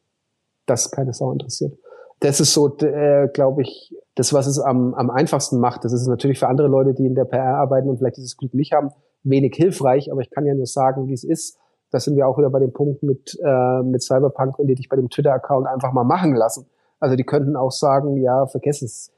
Das 0.64 0.90
keine 0.90 1.12
Sau 1.12 1.30
interessiert. 1.32 1.76
Das 2.20 2.40
ist 2.40 2.54
so, 2.54 2.74
äh, 2.78 3.28
glaube 3.28 3.60
ich, 3.60 3.94
das, 4.14 4.32
was 4.32 4.46
es 4.46 4.58
am, 4.58 4.94
am 4.94 5.10
einfachsten 5.10 5.58
macht. 5.58 5.84
Das 5.84 5.92
ist 5.92 6.06
natürlich 6.06 6.38
für 6.38 6.48
andere 6.48 6.68
Leute, 6.68 6.94
die 6.94 7.04
in 7.04 7.14
der 7.14 7.26
PR 7.26 7.58
arbeiten 7.58 7.90
und 7.90 7.98
vielleicht 7.98 8.16
dieses 8.16 8.38
Glück 8.38 8.54
nicht 8.54 8.72
haben, 8.72 8.88
wenig 9.22 9.54
hilfreich, 9.54 10.10
aber 10.10 10.22
ich 10.22 10.30
kann 10.30 10.46
ja 10.46 10.54
nur 10.54 10.64
sagen, 10.64 11.08
wie 11.08 11.12
es 11.12 11.24
ist 11.24 11.58
das 11.94 12.04
sind 12.04 12.16
wir 12.16 12.26
auch 12.26 12.36
wieder 12.36 12.50
bei 12.50 12.58
dem 12.58 12.72
Punkt 12.72 13.04
mit, 13.04 13.38
äh, 13.40 13.82
mit 13.82 14.02
Cyberpunk, 14.02 14.58
wenn 14.58 14.66
die 14.66 14.74
dich 14.74 14.88
bei 14.88 14.96
dem 14.96 15.08
Twitter-Account 15.08 15.68
einfach 15.68 15.92
mal 15.92 16.02
machen 16.02 16.34
lassen. 16.34 16.66
Also 16.98 17.14
die 17.14 17.22
könnten 17.22 17.54
auch 17.54 17.70
sagen, 17.70 18.16
ja, 18.16 18.46
vergiss 18.46 18.82
es. 18.82 19.12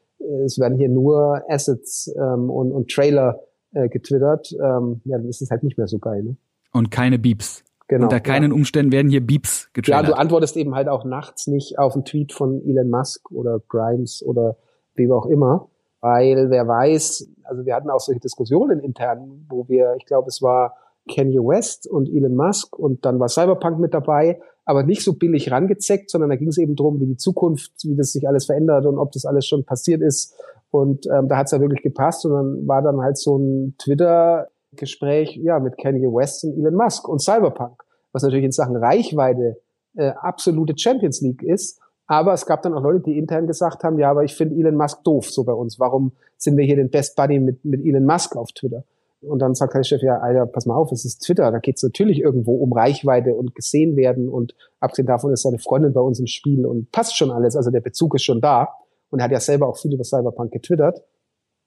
Es 0.45 0.59
werden 0.59 0.77
hier 0.77 0.89
nur 0.89 1.43
Assets 1.49 2.15
ähm, 2.17 2.51
und, 2.51 2.73
und 2.73 2.91
Trailer 2.91 3.41
äh, 3.73 3.89
getwittert, 3.89 4.53
ähm, 4.53 5.01
ja, 5.05 5.17
dann 5.17 5.29
ist 5.29 5.41
es 5.41 5.51
halt 5.51 5.63
nicht 5.63 5.79
mehr 5.79 5.87
so 5.87 5.99
geil. 5.99 6.23
Ne? 6.23 6.37
Und 6.73 6.91
keine 6.91 7.19
Beeps. 7.19 7.65
Genau, 7.89 8.05
Unter 8.05 8.21
keinen 8.21 8.51
ja. 8.51 8.57
Umständen 8.57 8.93
werden 8.93 9.09
hier 9.11 9.25
Beeps 9.25 9.71
getriggert. 9.73 10.05
Ja, 10.05 10.09
du 10.11 10.19
antwortest 10.19 10.57
eben 10.57 10.75
halt 10.75 10.89
auch 10.89 11.05
nachts 11.05 11.47
nicht 11.47 11.79
auf 11.79 11.95
einen 11.95 12.05
Tweet 12.05 12.33
von 12.33 12.61
Elon 12.67 12.91
Musk 12.91 13.31
oder 13.31 13.61
Grimes 13.69 14.23
oder 14.25 14.57
wem 14.97 15.13
auch 15.13 15.27
immer, 15.27 15.69
weil 16.01 16.51
wer 16.51 16.67
weiß, 16.67 17.29
also 17.45 17.65
wir 17.65 17.75
hatten 17.75 17.89
auch 17.89 18.01
solche 18.01 18.21
Diskussionen 18.21 18.81
intern, 18.81 19.47
wo 19.49 19.69
wir, 19.69 19.95
ich 19.99 20.05
glaube, 20.05 20.29
es 20.29 20.43
war 20.43 20.75
Kanye 21.09 21.39
West 21.39 21.87
und 21.87 22.09
Elon 22.09 22.35
Musk 22.35 22.79
und 22.79 23.05
dann 23.05 23.21
war 23.21 23.29
Cyberpunk 23.29 23.79
mit 23.79 23.95
dabei, 23.95 24.41
aber 24.65 24.83
nicht 24.83 25.03
so 25.03 25.15
billig 25.15 25.51
rangezeckt, 25.51 26.11
sondern 26.11 26.31
da 26.31 26.37
ging 26.37 26.49
es 26.49 26.59
eben 26.59 26.75
drum, 26.75 27.01
wie 27.01 27.07
die 27.07 27.17
Zukunft, 27.17 27.73
wie 27.85 27.97
das 27.97 28.13
sich 28.13 28.27
alles 28.29 28.47
verändert 28.47 28.87
und 28.87 28.99
ob 28.99 29.13
das 29.13 29.25
alles 29.25 29.47
schon 29.47 29.65
passiert 29.65 30.03
ist. 30.03 30.35
Und 30.71 31.07
ähm, 31.07 31.29
da 31.29 31.39
hat 31.39 31.47
es 31.47 31.53
ja 31.53 31.61
wirklich 31.61 31.83
gepasst 31.83 32.27
und 32.27 32.33
dann 32.33 32.67
war 32.67 32.83
dann 32.83 33.01
halt 33.01 33.17
so 33.17 33.39
ein 33.39 33.75
Twitter 33.79 34.49
Gespräch 34.75 35.37
ja 35.37 35.59
mit 35.59 35.79
Kanye 35.79 36.09
West 36.09 36.45
und 36.45 36.59
Elon 36.59 36.75
Musk 36.75 37.09
und 37.09 37.21
Cyberpunk, 37.21 37.83
was 38.13 38.23
natürlich 38.23 38.45
in 38.45 38.53
Sachen 38.53 38.77
Reichweite 38.77 39.61
äh, 39.97 40.11
absolute 40.21 40.75
Champions 40.77 41.21
League 41.21 41.43
ist. 41.43 41.81
Aber 42.09 42.33
es 42.33 42.47
gab 42.47 42.63
dann 42.63 42.75
auch 42.75 42.83
Leute, 42.83 43.01
die 43.01 43.19
intern 43.19 43.47
gesagt 43.47 43.83
haben, 43.83 43.99
ja, 43.99 44.11
aber 44.11 44.23
ich 44.25 44.35
finde 44.35 44.55
Elon 44.57 44.77
Musk 44.77 45.03
doof 45.03 45.31
so 45.31 45.45
bei 45.45 45.53
uns. 45.53 45.81
Warum 45.81 46.13
sind 46.37 46.57
wir 46.57 46.65
hier 46.65 46.77
den 46.77 46.91
Best 46.91 47.17
Buddy 47.17 47.41
mit, 47.41 47.65
mit 47.65 47.85
Elon 47.85 48.05
Musk 48.05 48.37
auf 48.37 48.53
Twitter? 48.53 48.85
Und 49.27 49.41
dann 49.41 49.55
sagt 49.55 49.75
der 49.75 49.83
Chef, 49.83 50.03
ja, 50.03 50.19
Alter, 50.19 50.47
pass 50.47 50.67
mal 50.67 50.77
auf, 50.77 50.93
es 50.93 51.05
ist 51.05 51.19
Twitter, 51.19 51.51
da 51.51 51.59
geht 51.59 51.77
es 51.77 51.83
natürlich 51.83 52.21
irgendwo 52.21 52.57
um 52.57 52.73
Reichweite 52.73 53.35
und 53.35 53.55
gesehen 53.55 53.97
werden 53.97 54.29
und 54.29 54.55
abgesehen 54.81 55.07
davon 55.07 55.33
ist 55.33 55.43
seine 55.43 55.59
Freundin 55.59 55.93
bei 55.93 56.01
uns 56.01 56.19
im 56.21 56.27
Spiel 56.27 56.67
und 56.67 56.91
passt 56.93 57.17
schon 57.17 57.31
alles, 57.31 57.57
also 57.57 57.71
der 57.71 57.81
Bezug 57.81 58.15
ist 58.15 58.25
schon 58.25 58.41
da 58.41 58.69
und 59.11 59.21
er 59.21 59.25
hat 59.25 59.33
ja 59.33 59.41
selber 59.41 59.69
auch 59.69 59.79
viel 59.79 59.93
über 59.93 60.05
Cyberpunk 60.05 60.53
getwittert. 60.53 61.03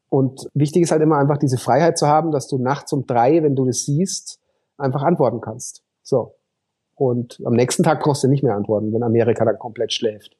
Und 0.09 0.49
wichtig 0.53 0.83
ist 0.83 0.91
halt 0.91 1.03
immer 1.03 1.17
einfach 1.17 1.37
diese 1.37 1.57
Freiheit 1.57 1.97
zu 1.97 2.07
haben, 2.07 2.31
dass 2.31 2.47
du 2.47 2.57
nachts 2.57 2.91
um 2.93 3.05
drei, 3.05 3.43
wenn 3.43 3.55
du 3.55 3.65
das 3.65 3.85
siehst, 3.85 4.39
einfach 4.77 5.03
antworten 5.03 5.39
kannst. 5.39 5.83
So. 6.01 6.33
Und 6.95 7.39
am 7.45 7.53
nächsten 7.53 7.83
Tag 7.83 8.01
brauchst 8.01 8.23
du 8.23 8.27
nicht 8.27 8.43
mehr 8.43 8.55
antworten, 8.55 8.91
wenn 8.91 9.03
Amerika 9.03 9.45
dann 9.45 9.59
komplett 9.59 9.93
schläft. 9.93 10.35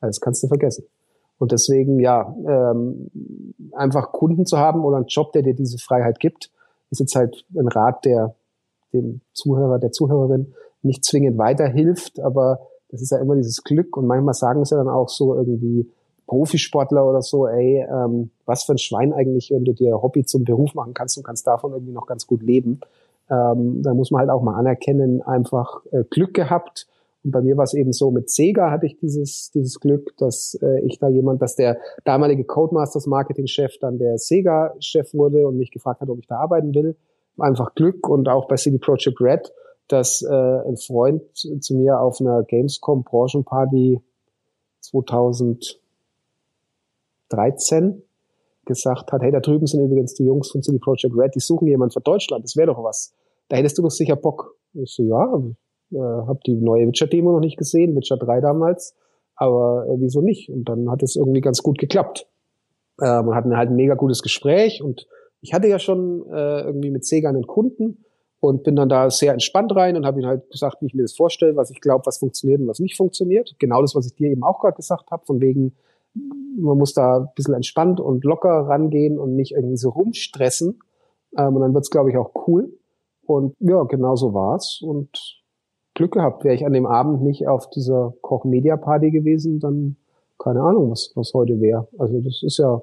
Das 0.00 0.20
kannst 0.20 0.42
du 0.42 0.48
vergessen. 0.48 0.84
Und 1.38 1.52
deswegen, 1.52 1.98
ja, 1.98 2.34
ähm, 2.46 3.10
einfach 3.72 4.12
Kunden 4.12 4.46
zu 4.46 4.58
haben 4.58 4.84
oder 4.84 4.98
einen 4.98 5.06
Job, 5.06 5.32
der 5.32 5.42
dir 5.42 5.54
diese 5.54 5.78
Freiheit 5.78 6.20
gibt, 6.20 6.50
ist 6.94 7.00
jetzt 7.00 7.16
halt 7.16 7.44
ein 7.56 7.68
Rat, 7.68 8.04
der 8.04 8.34
dem 8.92 9.20
Zuhörer, 9.32 9.78
der 9.78 9.92
Zuhörerin 9.92 10.54
nicht 10.82 11.04
zwingend 11.04 11.38
weiterhilft, 11.38 12.20
aber 12.20 12.60
das 12.90 13.02
ist 13.02 13.10
ja 13.10 13.18
immer 13.18 13.34
dieses 13.34 13.64
Glück 13.64 13.96
und 13.96 14.06
manchmal 14.06 14.34
sagen 14.34 14.64
sie 14.64 14.76
dann 14.76 14.88
auch 14.88 15.08
so 15.08 15.34
irgendwie, 15.34 15.90
Profisportler 16.26 17.06
oder 17.06 17.22
so, 17.22 17.46
ey, 17.46 17.86
ähm, 17.90 18.30
was 18.46 18.64
für 18.64 18.72
ein 18.72 18.78
Schwein 18.78 19.12
eigentlich, 19.12 19.50
wenn 19.50 19.64
du 19.64 19.72
dir 19.72 20.02
Hobby 20.02 20.24
zum 20.24 20.44
Beruf 20.44 20.74
machen 20.74 20.94
kannst 20.94 21.16
und 21.18 21.24
kannst 21.24 21.46
davon 21.46 21.72
irgendwie 21.72 21.92
noch 21.92 22.06
ganz 22.06 22.26
gut 22.26 22.42
leben. 22.42 22.80
Ähm, 23.30 23.82
da 23.82 23.94
muss 23.94 24.10
man 24.10 24.20
halt 24.20 24.30
auch 24.30 24.42
mal 24.42 24.54
anerkennen, 24.54 25.22
einfach 25.22 25.82
äh, 25.92 26.04
Glück 26.04 26.34
gehabt. 26.34 26.86
Und 27.24 27.30
bei 27.30 27.40
mir 27.40 27.56
war 27.56 27.64
es 27.64 27.74
eben 27.74 27.92
so, 27.92 28.10
mit 28.10 28.30
Sega 28.30 28.70
hatte 28.70 28.86
ich 28.86 28.98
dieses, 28.98 29.50
dieses 29.52 29.80
Glück, 29.80 30.14
dass 30.18 30.58
äh, 30.62 30.84
ich 30.84 30.98
da 30.98 31.08
jemand, 31.08 31.40
dass 31.40 31.56
der 31.56 31.78
damalige 32.04 32.44
Codemasters 32.44 33.06
Marketing-Chef 33.06 33.78
dann 33.78 33.98
der 33.98 34.18
Sega-Chef 34.18 35.14
wurde 35.14 35.46
und 35.46 35.56
mich 35.56 35.70
gefragt 35.70 36.00
hat, 36.00 36.10
ob 36.10 36.18
ich 36.18 36.26
da 36.26 36.36
arbeiten 36.36 36.74
will. 36.74 36.96
Einfach 37.38 37.74
Glück 37.74 38.08
und 38.08 38.28
auch 38.28 38.46
bei 38.46 38.56
CD 38.56 38.78
Projekt 38.78 39.20
Red, 39.20 39.52
dass 39.88 40.22
äh, 40.22 40.28
ein 40.32 40.76
Freund 40.76 41.22
zu 41.34 41.74
mir 41.74 41.98
auf 41.98 42.20
einer 42.20 42.44
Gamescom 42.44 43.02
Branchenparty 43.02 44.00
2000 44.80 45.80
13 47.30 48.02
gesagt 48.64 49.12
hat, 49.12 49.22
hey, 49.22 49.30
da 49.30 49.40
drüben 49.40 49.66
sind 49.66 49.84
übrigens 49.84 50.14
die 50.14 50.24
Jungs 50.24 50.50
von 50.50 50.62
CD 50.62 50.78
Projekt 50.78 51.16
Red, 51.16 51.34
die 51.34 51.40
suchen 51.40 51.68
jemanden 51.68 51.92
für 51.92 52.00
Deutschland, 52.00 52.44
das 52.44 52.56
wäre 52.56 52.68
doch 52.68 52.82
was. 52.82 53.12
Da 53.48 53.56
hättest 53.56 53.78
du 53.78 53.82
doch 53.82 53.90
sicher 53.90 54.16
Bock. 54.16 54.56
Ich 54.72 54.94
so, 54.94 55.02
ja, 55.02 55.42
äh, 55.94 55.98
habe 55.98 56.40
die 56.46 56.54
neue 56.54 56.86
Witcher-Demo 56.88 57.32
noch 57.32 57.40
nicht 57.40 57.56
gesehen, 57.56 57.96
Witcher 57.96 58.16
3 58.16 58.40
damals, 58.40 58.96
aber 59.36 59.86
äh, 59.88 59.94
wieso 59.98 60.20
nicht? 60.20 60.50
Und 60.50 60.68
dann 60.68 60.90
hat 60.90 61.02
es 61.02 61.16
irgendwie 61.16 61.40
ganz 61.40 61.62
gut 61.62 61.78
geklappt. 61.78 62.26
Äh, 63.00 63.22
man 63.22 63.34
hatten 63.34 63.56
halt 63.56 63.70
ein 63.70 63.76
mega 63.76 63.94
gutes 63.94 64.22
Gespräch 64.22 64.82
und 64.82 65.06
ich 65.40 65.52
hatte 65.52 65.68
ja 65.68 65.78
schon 65.78 66.24
äh, 66.32 66.62
irgendwie 66.62 66.90
mit 66.90 67.04
Sega 67.04 67.28
einen 67.28 67.46
Kunden 67.46 68.04
und 68.40 68.62
bin 68.62 68.76
dann 68.76 68.88
da 68.88 69.10
sehr 69.10 69.32
entspannt 69.32 69.74
rein 69.74 69.96
und 69.96 70.06
habe 70.06 70.20
ihm 70.20 70.26
halt 70.26 70.50
gesagt, 70.50 70.80
wie 70.80 70.86
ich 70.86 70.94
mir 70.94 71.02
das 71.02 71.14
vorstelle, 71.14 71.56
was 71.56 71.70
ich 71.70 71.80
glaube, 71.80 72.06
was 72.06 72.18
funktioniert 72.18 72.60
und 72.60 72.68
was 72.68 72.78
nicht 72.78 72.96
funktioniert. 72.96 73.54
Genau 73.58 73.80
das, 73.80 73.94
was 73.94 74.06
ich 74.06 74.14
dir 74.14 74.30
eben 74.30 74.42
auch 74.42 74.60
gerade 74.60 74.76
gesagt 74.76 75.10
habe, 75.10 75.24
von 75.24 75.40
wegen, 75.40 75.74
man 76.58 76.78
muss 76.78 76.94
da 76.94 77.18
ein 77.18 77.28
bisschen 77.34 77.54
entspannt 77.54 78.00
und 78.00 78.24
locker 78.24 78.66
rangehen 78.68 79.18
und 79.18 79.34
nicht 79.34 79.52
irgendwie 79.52 79.76
so 79.76 79.90
rumstressen. 79.90 80.78
Ähm, 81.36 81.56
und 81.56 81.62
dann 81.62 81.74
wird's, 81.74 81.90
glaube 81.90 82.10
ich, 82.10 82.16
auch 82.16 82.32
cool. 82.46 82.72
Und 83.26 83.54
ja, 83.60 83.82
genau 83.84 84.16
so 84.16 84.34
war's. 84.34 84.80
Und 84.82 85.42
Glück 85.94 86.12
gehabt. 86.12 86.44
Wäre 86.44 86.54
ich 86.54 86.66
an 86.66 86.72
dem 86.72 86.86
Abend 86.86 87.22
nicht 87.22 87.46
auf 87.48 87.70
dieser 87.70 88.14
Koch-Media-Party 88.20 89.10
gewesen, 89.10 89.60
dann 89.60 89.96
keine 90.38 90.62
Ahnung, 90.62 90.90
was, 90.90 91.12
was 91.14 91.32
heute 91.34 91.60
wäre. 91.60 91.88
Also 91.98 92.20
das 92.20 92.42
ist 92.42 92.58
ja, 92.58 92.82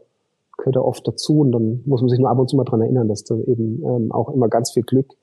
gehört 0.57 0.75
ja 0.75 0.81
oft 0.81 1.07
dazu 1.07 1.39
und 1.39 1.51
dann 1.51 1.81
muss 1.85 2.01
man 2.01 2.09
sich 2.09 2.19
nur 2.19 2.29
ab 2.29 2.39
und 2.39 2.49
zu 2.49 2.55
mal 2.55 2.63
dran 2.63 2.81
erinnern, 2.81 3.07
dass 3.07 3.23
da 3.23 3.35
eben 3.35 3.83
ähm, 3.83 4.11
auch 4.11 4.29
immer 4.29 4.47
ganz 4.47 4.71
viel 4.71 4.83
Glück 4.83 5.13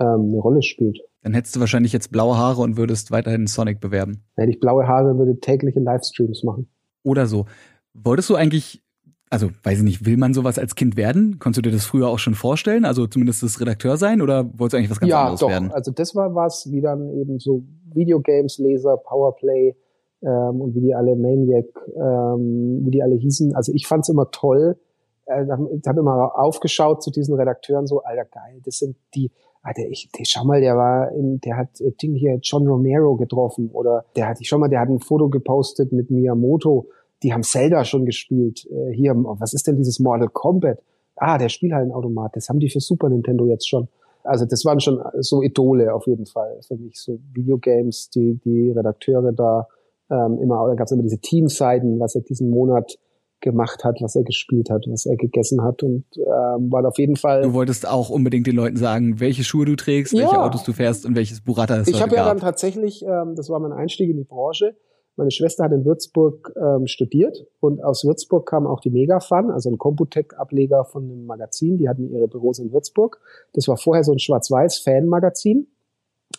ähm, 0.00 0.30
eine 0.30 0.38
Rolle 0.38 0.62
spielt. 0.62 1.00
Dann 1.22 1.34
hättest 1.34 1.56
du 1.56 1.60
wahrscheinlich 1.60 1.92
jetzt 1.92 2.10
blaue 2.10 2.36
Haare 2.36 2.62
und 2.62 2.76
würdest 2.76 3.10
weiterhin 3.10 3.46
Sonic 3.46 3.80
bewerben. 3.80 4.24
Dann 4.36 4.44
hätte 4.44 4.52
ich 4.54 4.60
blaue 4.60 4.86
Haare 4.86 5.10
und 5.10 5.18
würde 5.18 5.38
tägliche 5.40 5.80
Livestreams 5.80 6.42
machen 6.44 6.68
oder 7.02 7.26
so. 7.26 7.46
Wolltest 7.94 8.30
du 8.30 8.36
eigentlich, 8.36 8.82
also 9.30 9.48
weiß 9.62 9.78
ich 9.78 9.84
nicht, 9.84 10.06
will 10.06 10.16
man 10.16 10.34
sowas 10.34 10.58
als 10.58 10.74
Kind 10.74 10.96
werden? 10.96 11.38
Konntest 11.38 11.58
du 11.58 11.70
dir 11.70 11.74
das 11.74 11.84
früher 11.84 12.08
auch 12.08 12.18
schon 12.18 12.34
vorstellen? 12.34 12.84
Also 12.84 13.06
zumindest 13.06 13.42
das 13.42 13.60
Redakteur 13.60 13.96
sein 13.96 14.22
oder 14.22 14.44
wolltest 14.58 14.72
du 14.72 14.76
eigentlich 14.78 14.90
was 14.90 15.00
ganz 15.00 15.10
ja, 15.10 15.20
anderes 15.22 15.40
doch. 15.40 15.48
werden? 15.48 15.70
Also 15.72 15.90
das 15.92 16.14
war 16.14 16.34
was, 16.34 16.70
wie 16.70 16.80
dann 16.80 17.10
eben 17.10 17.38
so 17.38 17.62
Videogames, 17.92 18.58
Laser, 18.58 18.96
Powerplay 18.96 19.76
ähm, 20.22 20.60
und 20.60 20.74
wie 20.74 20.80
die 20.80 20.94
alle 20.94 21.16
Maniac, 21.16 21.66
ähm, 21.96 22.80
wie 22.84 22.90
die 22.90 23.02
alle 23.02 23.16
hießen. 23.16 23.54
Also 23.54 23.72
ich 23.72 23.86
fand's 23.86 24.08
immer 24.08 24.30
toll. 24.30 24.76
Äh, 25.26 25.44
ich 25.44 25.86
habe 25.86 26.00
immer 26.00 26.38
aufgeschaut 26.38 27.02
zu 27.02 27.10
diesen 27.10 27.34
Redakteuren 27.34 27.86
so, 27.86 28.02
alter 28.02 28.24
geil, 28.24 28.60
das 28.64 28.78
sind 28.78 28.96
die, 29.14 29.30
Alter, 29.62 29.82
ich, 29.90 30.10
der, 30.16 30.24
schau 30.24 30.44
mal, 30.44 30.60
der 30.60 30.76
war 30.76 31.12
in, 31.12 31.40
der 31.40 31.56
hat 31.56 31.80
äh, 31.80 31.90
Ding 31.92 32.14
hier 32.14 32.38
John 32.42 32.66
Romero 32.66 33.16
getroffen 33.16 33.70
oder 33.72 34.04
der 34.16 34.28
hat, 34.28 34.40
ich 34.40 34.48
schau 34.48 34.58
mal, 34.58 34.68
der 34.68 34.80
hat 34.80 34.88
ein 34.88 35.00
Foto 35.00 35.28
gepostet 35.28 35.92
mit 35.92 36.10
Miyamoto 36.10 36.88
die 37.22 37.32
haben 37.32 37.42
Zelda 37.42 37.84
schon 37.84 38.06
gespielt. 38.06 38.66
Äh, 38.70 38.92
hier, 38.94 39.14
was 39.14 39.52
ist 39.52 39.66
denn 39.66 39.76
dieses 39.76 39.98
Mortal 39.98 40.28
Kombat? 40.28 40.78
Ah, 41.16 41.38
der 41.38 41.48
Spielhallenautomat, 41.48 42.36
das 42.36 42.48
haben 42.48 42.60
die 42.60 42.70
für 42.70 42.80
Super 42.80 43.08
Nintendo 43.08 43.46
jetzt 43.46 43.68
schon. 43.68 43.88
Also 44.24 44.44
das 44.44 44.64
waren 44.64 44.80
schon 44.80 45.00
so 45.20 45.42
Idole 45.42 45.94
auf 45.94 46.06
jeden 46.06 46.26
Fall 46.26 46.60
für 46.66 46.76
mich, 46.76 47.00
so 47.00 47.18
Videogames, 47.32 48.10
die, 48.10 48.38
die 48.44 48.70
Redakteure 48.70 49.32
da 49.32 49.66
ähm, 50.10 50.38
immer, 50.40 50.66
da 50.68 50.74
gab 50.74 50.86
es 50.86 50.92
immer 50.92 51.02
diese 51.02 51.18
Teamseiten, 51.18 51.98
was 52.00 52.14
er 52.14 52.22
diesen 52.22 52.50
Monat 52.50 52.98
gemacht 53.40 53.84
hat, 53.84 53.98
was 54.00 54.16
er 54.16 54.24
gespielt 54.24 54.68
hat, 54.68 54.84
was 54.88 55.06
er 55.06 55.16
gegessen 55.16 55.62
hat 55.62 55.82
und 55.82 56.04
ähm, 56.16 56.72
war 56.72 56.84
auf 56.86 56.98
jeden 56.98 57.16
Fall. 57.16 57.42
Du 57.42 57.54
wolltest 57.54 57.86
auch 57.86 58.10
unbedingt 58.10 58.46
den 58.46 58.56
Leuten 58.56 58.76
sagen, 58.76 59.20
welche 59.20 59.44
Schuhe 59.44 59.64
du 59.64 59.76
trägst, 59.76 60.12
ja. 60.12 60.22
welche 60.22 60.40
Autos 60.40 60.64
du 60.64 60.72
fährst 60.72 61.06
und 61.06 61.14
welches 61.14 61.40
Burrata 61.40 61.76
es 61.78 61.88
Ich 61.88 62.02
habe 62.02 62.16
ja 62.16 62.24
dann 62.24 62.38
tatsächlich, 62.38 63.04
ähm, 63.04 63.34
das 63.36 63.48
war 63.48 63.60
mein 63.60 63.72
Einstieg 63.72 64.10
in 64.10 64.16
die 64.16 64.24
Branche, 64.24 64.76
meine 65.18 65.32
Schwester 65.32 65.64
hat 65.64 65.72
in 65.72 65.84
Würzburg 65.84 66.54
ähm, 66.56 66.86
studiert 66.86 67.44
und 67.58 67.82
aus 67.82 68.04
Würzburg 68.04 68.48
kam 68.48 68.68
auch 68.68 68.80
die 68.80 68.90
Megafun, 68.90 69.50
also 69.50 69.68
ein 69.68 69.76
Computec-Ableger 69.76 70.84
von 70.84 71.02
einem 71.04 71.26
Magazin. 71.26 71.76
Die 71.76 71.88
hatten 71.88 72.08
ihre 72.08 72.28
Büros 72.28 72.60
in 72.60 72.72
Würzburg. 72.72 73.20
Das 73.52 73.66
war 73.66 73.76
vorher 73.76 74.04
so 74.04 74.12
ein 74.12 74.20
Schwarz-Weiß-Fan-Magazin 74.20 75.66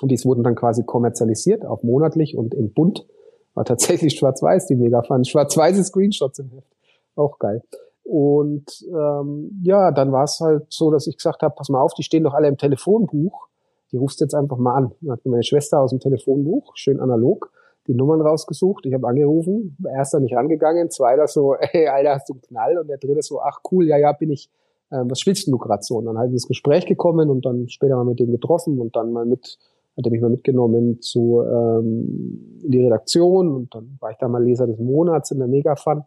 und 0.02 0.12
dies 0.12 0.26
wurden 0.26 0.44
dann 0.44 0.56
quasi 0.56 0.84
kommerzialisiert, 0.86 1.66
auch 1.66 1.84
monatlich 1.84 2.38
und 2.38 2.54
in 2.54 2.72
bunt. 2.72 3.06
War 3.54 3.66
tatsächlich 3.66 4.14
Schwarz-Weiß, 4.18 4.68
die 4.68 4.76
Megafun. 4.76 5.26
Schwarz-weiße 5.26 5.84
Screenshots 5.84 6.40
im 6.40 6.50
Heft. 6.52 6.74
Auch 7.16 7.38
geil. 7.38 7.62
Und 8.04 8.86
ähm, 8.90 9.62
ja, 9.62 9.92
dann 9.92 10.14
war 10.14 10.24
es 10.24 10.40
halt 10.40 10.68
so, 10.70 10.90
dass 10.90 11.06
ich 11.06 11.18
gesagt 11.18 11.42
habe, 11.42 11.54
pass 11.54 11.68
mal 11.68 11.82
auf, 11.82 11.94
die 11.96 12.04
stehen 12.04 12.24
doch 12.24 12.34
alle 12.34 12.48
im 12.48 12.58
Telefonbuch. 12.58 13.50
Die 13.92 13.98
rufst 13.98 14.22
jetzt 14.22 14.36
einfach 14.36 14.58
mal 14.58 14.74
an. 14.74 14.92
Dann 15.02 15.12
hat 15.12 15.26
meine 15.26 15.44
Schwester 15.44 15.82
aus 15.82 15.90
dem 15.90 16.00
Telefonbuch, 16.00 16.78
schön 16.78 17.02
analog, 17.02 17.52
die 17.90 17.96
Nummern 17.96 18.22
rausgesucht. 18.22 18.86
Ich 18.86 18.94
habe 18.94 19.08
angerufen, 19.08 19.76
erster 19.84 20.20
nicht 20.20 20.36
rangegangen, 20.36 20.92
zweiter 20.92 21.28
so, 21.28 21.56
ey, 21.60 21.88
Alter, 21.88 22.12
hast 22.12 22.30
du 22.30 22.34
einen 22.34 22.42
Knall? 22.42 22.78
Und 22.78 22.88
der 22.88 22.98
dritte 22.98 23.22
so, 23.22 23.42
ach 23.42 23.60
cool, 23.72 23.88
ja, 23.88 23.98
ja, 23.98 24.14
bin 24.14 24.30
ich, 24.30 24.50
äh, 24.92 25.02
was 25.04 25.20
spielst 25.20 25.48
du 25.48 25.58
gerade 25.58 25.84
so? 25.84 25.98
Und 25.98 26.06
dann 26.06 26.18
halt 26.18 26.32
ins 26.32 26.48
Gespräch 26.48 26.86
gekommen 26.86 27.30
und 27.30 27.46
dann 27.46 27.68
später 27.68 27.96
mal 27.96 28.06
mit 28.06 28.20
dem 28.20 28.32
getroffen 28.32 28.80
und 28.80 28.96
dann 28.96 29.12
mal 29.12 29.26
mit, 29.26 29.58
hat 29.98 30.06
er 30.06 30.12
mich 30.12 30.22
mal 30.22 30.30
mitgenommen 30.30 31.02
zu 31.02 31.42
ähm, 31.42 32.62
in 32.64 32.72
die 32.72 32.84
Redaktion 32.84 33.54
und 33.54 33.74
dann 33.74 33.98
war 34.00 34.12
ich 34.12 34.18
da 34.18 34.28
mal 34.28 34.44
Leser 34.44 34.68
des 34.68 34.80
Monats 34.80 35.32
in 35.32 35.40
der 35.40 35.48
Megafun. 35.48 36.04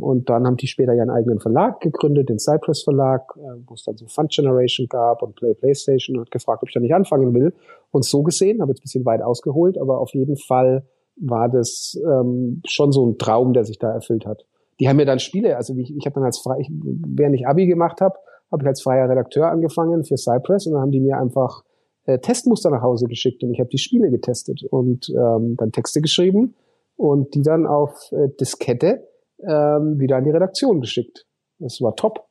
Und 0.00 0.30
dann 0.30 0.46
haben 0.46 0.56
die 0.56 0.68
später 0.68 0.94
ihren 0.94 1.10
eigenen 1.10 1.40
Verlag 1.40 1.80
gegründet, 1.80 2.28
den 2.28 2.38
Cypress 2.38 2.84
Verlag, 2.84 3.34
äh, 3.36 3.60
wo 3.66 3.74
es 3.74 3.82
dann 3.82 3.96
so 3.96 4.06
Fund 4.06 4.30
Generation 4.30 4.86
gab 4.88 5.22
und 5.22 5.34
Play 5.34 5.54
PlayStation 5.54 6.16
und 6.16 6.22
hat 6.22 6.30
gefragt, 6.30 6.62
ob 6.62 6.68
ich 6.68 6.74
da 6.74 6.80
nicht 6.80 6.94
anfangen 6.94 7.34
will. 7.34 7.52
Und 7.90 8.04
so 8.04 8.22
gesehen, 8.22 8.62
habe 8.62 8.70
jetzt 8.70 8.80
ein 8.80 8.82
bisschen 8.82 9.04
weit 9.04 9.20
ausgeholt, 9.20 9.76
aber 9.76 9.98
auf 9.98 10.14
jeden 10.14 10.36
Fall 10.36 10.84
war 11.20 11.48
das 11.48 11.98
ähm, 12.04 12.62
schon 12.66 12.92
so 12.92 13.06
ein 13.06 13.18
Traum, 13.18 13.52
der 13.52 13.64
sich 13.64 13.78
da 13.78 13.92
erfüllt 13.92 14.26
hat. 14.26 14.44
Die 14.80 14.88
haben 14.88 14.96
mir 14.96 15.06
dann 15.06 15.18
Spiele, 15.18 15.56
also 15.56 15.74
ich, 15.76 15.94
ich 15.96 16.06
habe 16.06 16.14
dann 16.14 16.24
als 16.24 16.38
frei, 16.38 16.58
ich, 16.60 16.70
während 16.70 17.34
ich 17.34 17.46
Abi 17.46 17.66
gemacht 17.66 18.00
habe, 18.00 18.16
habe 18.52 18.62
ich 18.62 18.68
als 18.68 18.82
freier 18.82 19.08
Redakteur 19.08 19.48
angefangen 19.48 20.04
für 20.04 20.16
Cypress 20.16 20.66
und 20.66 20.74
dann 20.74 20.82
haben 20.82 20.92
die 20.92 21.00
mir 21.00 21.18
einfach 21.18 21.64
äh, 22.04 22.18
Testmuster 22.18 22.70
nach 22.70 22.82
Hause 22.82 23.06
geschickt 23.06 23.42
und 23.42 23.52
ich 23.52 23.60
habe 23.60 23.70
die 23.70 23.78
Spiele 23.78 24.10
getestet 24.10 24.62
und 24.70 25.08
ähm, 25.10 25.56
dann 25.56 25.72
Texte 25.72 26.00
geschrieben 26.00 26.54
und 26.96 27.34
die 27.34 27.42
dann 27.42 27.66
auf 27.66 28.10
äh, 28.12 28.28
Diskette 28.40 29.08
ähm, 29.40 29.98
wieder 29.98 30.16
an 30.16 30.24
die 30.24 30.30
Redaktion 30.30 30.80
geschickt. 30.80 31.26
Das 31.58 31.80
war 31.80 31.94
top. 31.96 32.24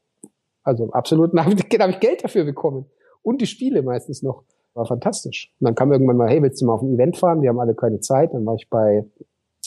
Also 0.63 0.89
absolut, 0.91 1.31
da 1.33 1.45
habe 1.45 1.55
hab 1.55 1.89
ich 1.89 1.99
Geld 1.99 2.23
dafür 2.23 2.45
bekommen. 2.45 2.85
Und 3.21 3.41
die 3.41 3.47
Spiele 3.47 3.81
meistens 3.81 4.23
noch. 4.23 4.43
War 4.77 4.85
fantastisch. 4.85 5.51
Und 5.59 5.65
dann 5.65 5.73
kam 5.73 5.91
irgendwann 5.91 6.17
mal, 6.17 6.29
hey, 6.29 6.41
willst 6.43 6.61
du 6.61 6.67
mal 6.67 6.73
auf 6.73 6.83
ein 6.83 6.93
Event 6.93 7.17
fahren? 7.17 7.41
Wir 7.41 7.49
haben 7.49 7.59
alle 7.59 7.73
keine 7.73 7.99
Zeit. 7.99 8.31
Dann 8.33 8.45
war 8.45 8.53
ich 8.53 8.69
bei 8.69 9.05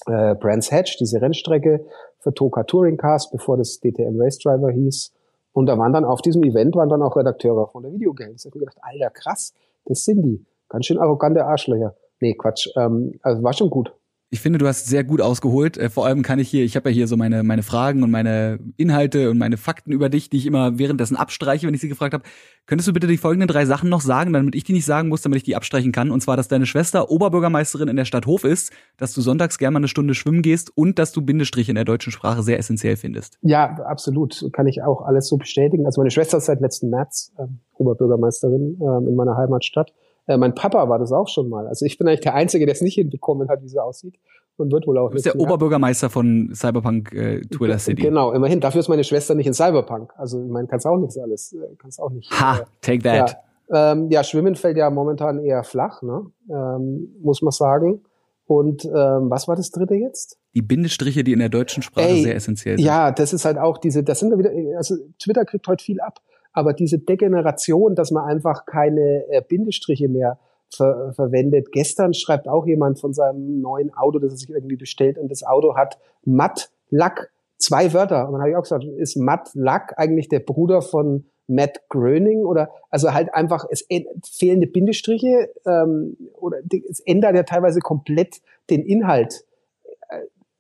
äh, 0.06 0.36
Brands 0.36 0.70
Hatch, 0.70 0.98
diese 0.98 1.20
Rennstrecke 1.20 1.84
für 2.20 2.32
Toka 2.32 2.62
Touring 2.62 2.96
Cars, 2.96 3.28
bevor 3.28 3.56
das 3.56 3.80
DTM 3.80 4.20
Race 4.20 4.38
Driver 4.38 4.70
hieß. 4.70 5.12
Und 5.52 5.66
da 5.66 5.76
waren 5.76 5.92
dann 5.92 6.04
auf 6.04 6.22
diesem 6.22 6.44
Event 6.44 6.76
waren 6.76 6.88
dann 6.88 7.02
auch 7.02 7.16
Redakteure 7.16 7.66
von 7.66 7.82
der 7.82 7.92
Videogames. 7.92 8.42
Da 8.42 8.50
habe 8.50 8.58
ich 8.58 8.60
gedacht, 8.60 8.78
alter 8.82 9.10
krass, 9.10 9.52
das 9.84 10.04
sind 10.04 10.22
die. 10.22 10.46
Ganz 10.68 10.86
schön 10.86 10.98
arrogante 10.98 11.44
Arschlöcher. 11.44 11.96
Nee, 12.20 12.34
Quatsch. 12.34 12.68
Ähm, 12.76 13.18
also 13.22 13.42
war 13.42 13.52
schon 13.52 13.68
gut. 13.68 13.92
Ich 14.32 14.40
finde, 14.40 14.60
du 14.60 14.68
hast 14.68 14.86
sehr 14.86 15.02
gut 15.02 15.20
ausgeholt. 15.20 15.76
Äh, 15.76 15.90
vor 15.90 16.06
allem 16.06 16.22
kann 16.22 16.38
ich 16.38 16.48
hier, 16.48 16.64
ich 16.64 16.76
habe 16.76 16.88
ja 16.88 16.94
hier 16.94 17.08
so 17.08 17.16
meine 17.16 17.42
meine 17.42 17.64
Fragen 17.64 18.04
und 18.04 18.12
meine 18.12 18.60
Inhalte 18.76 19.28
und 19.28 19.38
meine 19.38 19.56
Fakten 19.56 19.90
über 19.90 20.08
dich, 20.08 20.30
die 20.30 20.36
ich 20.36 20.46
immer 20.46 20.78
währenddessen 20.78 21.16
abstreiche, 21.16 21.66
wenn 21.66 21.74
ich 21.74 21.80
sie 21.80 21.88
gefragt 21.88 22.14
habe. 22.14 22.22
Könntest 22.66 22.86
du 22.86 22.92
bitte 22.92 23.08
die 23.08 23.16
folgenden 23.16 23.48
drei 23.48 23.66
Sachen 23.66 23.90
noch 23.90 24.00
sagen, 24.00 24.32
damit 24.32 24.54
ich 24.54 24.62
die 24.62 24.72
nicht 24.72 24.84
sagen 24.84 25.08
muss, 25.08 25.22
damit 25.22 25.38
ich 25.38 25.42
die 25.42 25.56
abstreichen 25.56 25.90
kann? 25.90 26.12
Und 26.12 26.20
zwar, 26.20 26.36
dass 26.36 26.46
deine 26.46 26.66
Schwester 26.66 27.10
Oberbürgermeisterin 27.10 27.88
in 27.88 27.96
der 27.96 28.04
Stadt 28.04 28.26
Hof 28.26 28.44
ist, 28.44 28.72
dass 28.98 29.12
du 29.14 29.20
sonntags 29.20 29.58
gerne 29.58 29.72
mal 29.72 29.80
eine 29.80 29.88
Stunde 29.88 30.14
schwimmen 30.14 30.42
gehst 30.42 30.70
und 30.76 31.00
dass 31.00 31.10
du 31.10 31.22
Bindestriche 31.22 31.72
in 31.72 31.74
der 31.74 31.84
deutschen 31.84 32.12
Sprache 32.12 32.44
sehr 32.44 32.60
essentiell 32.60 32.96
findest. 32.96 33.36
Ja, 33.42 33.80
absolut. 33.84 34.48
Kann 34.52 34.68
ich 34.68 34.84
auch 34.84 35.02
alles 35.02 35.26
so 35.26 35.38
bestätigen. 35.38 35.86
Also 35.86 36.00
meine 36.00 36.12
Schwester 36.12 36.38
ist 36.38 36.46
seit 36.46 36.60
letzten 36.60 36.90
März 36.90 37.32
äh, 37.36 37.46
Oberbürgermeisterin 37.74 38.78
äh, 38.80 39.08
in 39.08 39.16
meiner 39.16 39.36
Heimatstadt. 39.36 39.92
Äh, 40.26 40.36
mein 40.36 40.54
Papa 40.54 40.88
war 40.88 40.98
das 40.98 41.12
auch 41.12 41.28
schon 41.28 41.48
mal. 41.48 41.66
Also 41.66 41.86
ich 41.86 41.98
bin 41.98 42.08
eigentlich 42.08 42.20
der 42.20 42.34
Einzige, 42.34 42.66
der 42.66 42.74
es 42.74 42.80
nicht 42.80 42.94
hinbekommen 42.94 43.48
hat, 43.48 43.62
wie 43.62 43.68
sie 43.68 43.78
aussieht. 43.78 44.16
Und 44.56 44.72
wird 44.72 44.86
wohl 44.86 44.98
auch. 44.98 45.08
Du 45.08 45.14
bist 45.14 45.24
der 45.24 45.34
Jahr. 45.34 45.42
Oberbürgermeister 45.42 46.10
von 46.10 46.50
Cyberpunk 46.54 47.14
äh, 47.14 47.40
Twitter 47.40 47.78
City. 47.78 48.02
Genau, 48.02 48.32
immerhin. 48.32 48.60
Dafür 48.60 48.80
ist 48.80 48.88
meine 48.88 49.04
Schwester 49.04 49.34
nicht 49.34 49.46
in 49.46 49.54
Cyberpunk. 49.54 50.12
Also 50.18 50.42
ich 50.42 50.50
meine, 50.50 50.68
kannst 50.68 50.86
auch 50.86 50.98
nichts 50.98 51.16
alles. 51.16 51.54
Äh, 51.54 51.76
kannst 51.78 51.98
auch 51.98 52.10
nicht. 52.10 52.30
Ha, 52.30 52.58
äh, 52.58 52.64
take 52.82 53.02
that. 53.02 53.38
Ja, 53.70 53.92
ähm, 53.92 54.10
ja, 54.10 54.22
Schwimmen 54.22 54.56
fällt 54.56 54.76
ja 54.76 54.90
momentan 54.90 55.38
eher 55.38 55.64
flach, 55.64 56.02
ne? 56.02 56.26
Ähm, 56.50 57.16
muss 57.22 57.40
man 57.40 57.52
sagen. 57.52 58.02
Und 58.50 58.84
ähm, 58.84 59.30
was 59.30 59.46
war 59.46 59.54
das 59.54 59.70
dritte 59.70 59.94
jetzt? 59.94 60.36
Die 60.54 60.62
Bindestriche, 60.62 61.22
die 61.22 61.32
in 61.32 61.38
der 61.38 61.50
deutschen 61.50 61.84
Sprache 61.84 62.08
Ey, 62.08 62.22
sehr 62.24 62.34
essentiell 62.34 62.76
sind. 62.76 62.84
Ja, 62.84 63.12
das 63.12 63.32
ist 63.32 63.44
halt 63.44 63.58
auch 63.58 63.78
diese, 63.78 64.02
das 64.02 64.18
sind 64.18 64.30
wir 64.30 64.38
wieder, 64.38 64.50
also 64.76 64.96
Twitter 65.22 65.44
kriegt 65.44 65.68
heute 65.68 65.84
viel 65.84 66.00
ab, 66.00 66.18
aber 66.52 66.72
diese 66.72 66.98
Degeneration, 66.98 67.94
dass 67.94 68.10
man 68.10 68.24
einfach 68.24 68.66
keine 68.66 69.24
äh, 69.28 69.42
Bindestriche 69.46 70.08
mehr 70.08 70.38
ver 70.72 71.12
verwendet. 71.14 71.72
Gestern 71.72 72.14
schreibt 72.14 72.48
auch 72.48 72.66
jemand 72.66 73.00
von 73.00 73.12
seinem 73.12 73.60
neuen 73.60 73.92
Auto, 73.92 74.18
das 74.18 74.32
er 74.32 74.36
sich 74.38 74.50
irgendwie 74.50 74.76
bestellt 74.76 75.18
und 75.18 75.30
das 75.30 75.42
Auto 75.42 75.76
hat 75.76 75.98
Matt 76.24 76.70
Lack, 76.90 77.30
zwei 77.58 77.92
Wörter. 77.92 78.26
Und 78.26 78.32
dann 78.32 78.40
habe 78.40 78.50
ich 78.50 78.56
auch 78.56 78.62
gesagt, 78.62 78.84
ist 78.84 79.16
Matt 79.16 79.50
Lack 79.54 79.94
eigentlich 79.96 80.28
der 80.28 80.40
Bruder 80.40 80.82
von 80.82 81.24
Matt 81.46 81.82
Gröning 81.88 82.44
oder 82.44 82.70
also 82.90 83.12
halt 83.12 83.34
einfach 83.34 83.66
es 83.68 83.86
fehlende 84.24 84.68
Bindestriche 84.68 85.50
ähm, 85.66 86.16
oder 86.38 86.58
es 86.88 87.00
ändert 87.00 87.34
ja 87.34 87.42
teilweise 87.42 87.80
komplett 87.80 88.40
den 88.70 88.84
Inhalt. 88.84 89.44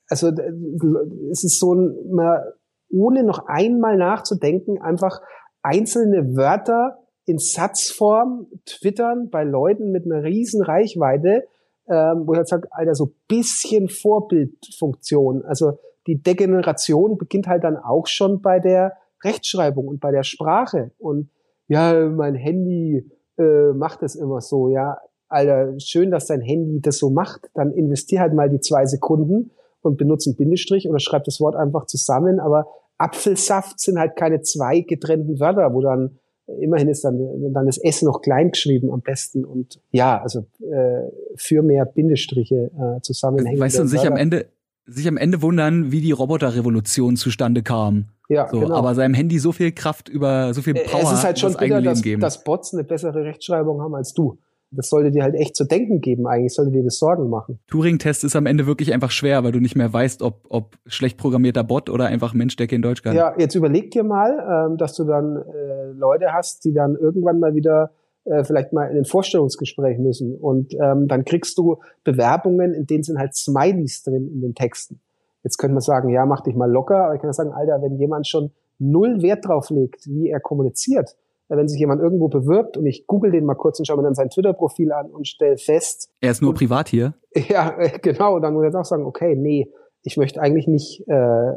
Also 0.08 0.32
es 1.30 1.44
ist 1.44 1.60
so 1.60 1.74
ein, 1.74 2.18
ohne 2.90 3.22
noch 3.22 3.46
einmal 3.46 3.96
nachzudenken, 3.96 4.82
einfach 4.82 5.20
einzelne 5.62 6.36
Wörter 6.36 6.98
in 7.26 7.38
Satzform 7.38 8.46
twittern 8.66 9.30
bei 9.30 9.44
Leuten 9.44 9.90
mit 9.90 10.04
einer 10.04 10.24
riesen 10.24 10.62
Reichweite, 10.62 11.44
ähm, 11.88 12.26
wo 12.26 12.32
ich 12.32 12.38
halt 12.38 12.48
sage, 12.48 12.68
Alter, 12.72 12.94
so 12.94 13.12
bisschen 13.28 13.88
Vorbildfunktion. 13.88 15.44
Also 15.44 15.78
die 16.06 16.22
Degeneration 16.22 17.18
beginnt 17.18 17.46
halt 17.46 17.64
dann 17.64 17.76
auch 17.76 18.06
schon 18.06 18.40
bei 18.40 18.58
der 18.58 18.94
Rechtschreibung 19.22 19.86
und 19.86 20.00
bei 20.00 20.10
der 20.10 20.22
Sprache. 20.22 20.92
Und 20.98 21.30
ja, 21.68 22.08
mein 22.08 22.34
Handy 22.34 23.08
äh, 23.38 23.72
macht 23.74 24.02
das 24.02 24.16
immer 24.16 24.40
so, 24.40 24.68
ja. 24.68 24.98
Alter, 25.28 25.78
schön, 25.78 26.10
dass 26.10 26.26
dein 26.26 26.40
Handy 26.40 26.80
das 26.80 26.98
so 26.98 27.10
macht. 27.10 27.50
Dann 27.54 27.70
investier 27.72 28.20
halt 28.20 28.34
mal 28.34 28.50
die 28.50 28.58
zwei 28.58 28.86
Sekunden 28.86 29.52
und 29.80 29.96
benutze 29.96 30.30
einen 30.30 30.36
Bindestrich 30.36 30.88
oder 30.88 30.98
schreib 30.98 31.22
das 31.24 31.40
Wort 31.40 31.54
einfach 31.54 31.86
zusammen. 31.86 32.40
Aber 32.40 32.66
Apfelsaft 33.00 33.80
sind 33.80 33.98
halt 33.98 34.16
keine 34.16 34.42
zwei 34.42 34.80
getrennten 34.80 35.40
Wörter, 35.40 35.72
wo 35.72 35.80
dann 35.80 36.18
immerhin 36.60 36.88
ist 36.88 37.04
dann, 37.04 37.18
dann 37.52 37.66
das 37.66 37.78
S 37.78 38.02
noch 38.02 38.20
klein 38.22 38.50
geschrieben 38.50 38.92
am 38.92 39.00
besten 39.00 39.44
und 39.44 39.80
ja, 39.92 40.20
also 40.20 40.46
äh, 40.60 41.08
für 41.36 41.62
mehr 41.62 41.84
Bindestriche 41.84 42.70
äh, 42.74 43.00
zusammenhängen. 43.02 43.60
Weißt 43.60 43.78
du, 43.78 43.86
sich 43.86 44.06
am 44.06 44.16
Ende 44.16 44.46
sich 44.86 45.06
am 45.06 45.16
Ende 45.16 45.40
wundern, 45.40 45.92
wie 45.92 46.00
die 46.00 46.10
Roboterrevolution 46.10 47.16
zustande 47.16 47.62
kam. 47.62 48.06
Ja, 48.28 48.48
so, 48.50 48.60
genau. 48.60 48.74
Aber 48.74 48.96
seinem 48.96 49.14
Handy 49.14 49.38
so 49.38 49.52
viel 49.52 49.70
Kraft 49.70 50.08
über 50.08 50.52
so 50.52 50.62
viel 50.62 50.74
Power. 50.74 51.02
Es 51.02 51.12
ist 51.12 51.24
halt 51.24 51.38
schon 51.38 51.54
bitter, 51.54 51.80
dass, 51.80 52.02
dass 52.02 52.42
Bots 52.42 52.74
eine 52.74 52.82
bessere 52.82 53.24
Rechtschreibung 53.24 53.80
haben 53.80 53.94
als 53.94 54.14
du 54.14 54.38
das 54.70 54.88
sollte 54.88 55.10
dir 55.10 55.22
halt 55.22 55.34
echt 55.34 55.56
zu 55.56 55.64
denken 55.64 56.00
geben 56.00 56.26
eigentlich, 56.26 56.54
sollte 56.54 56.70
dir 56.70 56.84
das 56.84 56.98
Sorgen 56.98 57.28
machen. 57.28 57.58
Turing-Test 57.68 58.24
ist 58.24 58.36
am 58.36 58.46
Ende 58.46 58.66
wirklich 58.66 58.92
einfach 58.92 59.10
schwer, 59.10 59.42
weil 59.42 59.52
du 59.52 59.60
nicht 59.60 59.76
mehr 59.76 59.92
weißt, 59.92 60.22
ob, 60.22 60.46
ob 60.48 60.76
schlecht 60.86 61.18
programmierter 61.18 61.64
Bot 61.64 61.90
oder 61.90 62.06
einfach 62.06 62.34
Mensch, 62.34 62.56
der 62.56 62.66
kein 62.66 62.82
Deutsch 62.82 63.02
kann. 63.02 63.16
Ja, 63.16 63.34
jetzt 63.38 63.54
überleg 63.54 63.90
dir 63.90 64.04
mal, 64.04 64.68
ähm, 64.70 64.76
dass 64.76 64.94
du 64.94 65.04
dann 65.04 65.36
äh, 65.36 65.90
Leute 65.92 66.32
hast, 66.32 66.64
die 66.64 66.72
dann 66.72 66.94
irgendwann 66.96 67.40
mal 67.40 67.54
wieder 67.54 67.90
äh, 68.24 68.44
vielleicht 68.44 68.72
mal 68.72 68.90
in 68.90 68.98
ein 68.98 69.04
Vorstellungsgespräch 69.04 69.98
müssen 69.98 70.36
und 70.36 70.74
ähm, 70.74 71.08
dann 71.08 71.24
kriegst 71.24 71.58
du 71.58 71.78
Bewerbungen, 72.04 72.72
in 72.72 72.86
denen 72.86 73.02
sind 73.02 73.18
halt 73.18 73.34
Smileys 73.34 74.02
drin 74.02 74.30
in 74.32 74.40
den 74.40 74.54
Texten. 74.54 75.00
Jetzt 75.42 75.58
könnte 75.58 75.74
man 75.74 75.80
sagen, 75.80 76.10
ja, 76.10 76.26
mach 76.26 76.42
dich 76.42 76.54
mal 76.54 76.70
locker, 76.70 77.06
aber 77.06 77.14
ich 77.14 77.20
kann 77.20 77.32
sagen, 77.32 77.52
Alter, 77.52 77.80
wenn 77.82 77.96
jemand 77.98 78.28
schon 78.28 78.50
null 78.78 79.22
Wert 79.22 79.46
drauf 79.46 79.70
legt, 79.70 80.06
wie 80.06 80.28
er 80.28 80.40
kommuniziert, 80.40 81.16
wenn 81.56 81.68
sich 81.68 81.78
jemand 81.78 82.00
irgendwo 82.00 82.28
bewirbt 82.28 82.76
und 82.76 82.86
ich 82.86 83.06
google 83.06 83.32
den 83.32 83.44
mal 83.44 83.54
kurz 83.54 83.78
und 83.78 83.86
schaue 83.86 83.96
mir 83.96 84.04
dann 84.04 84.14
sein 84.14 84.30
Twitter-Profil 84.30 84.92
an 84.92 85.10
und 85.10 85.26
stelle 85.26 85.56
fest. 85.56 86.10
Er 86.20 86.30
ist 86.30 86.42
nur 86.42 86.50
und, 86.50 86.56
privat 86.56 86.88
hier? 86.88 87.14
Ja, 87.48 87.76
genau. 88.02 88.38
Dann 88.38 88.54
muss 88.54 88.62
ich 88.62 88.68
jetzt 88.68 88.76
auch 88.76 88.84
sagen, 88.84 89.04
okay, 89.04 89.36
nee, 89.36 89.70
ich 90.02 90.16
möchte 90.16 90.40
eigentlich 90.40 90.66
nicht 90.66 91.06
äh, 91.08 91.52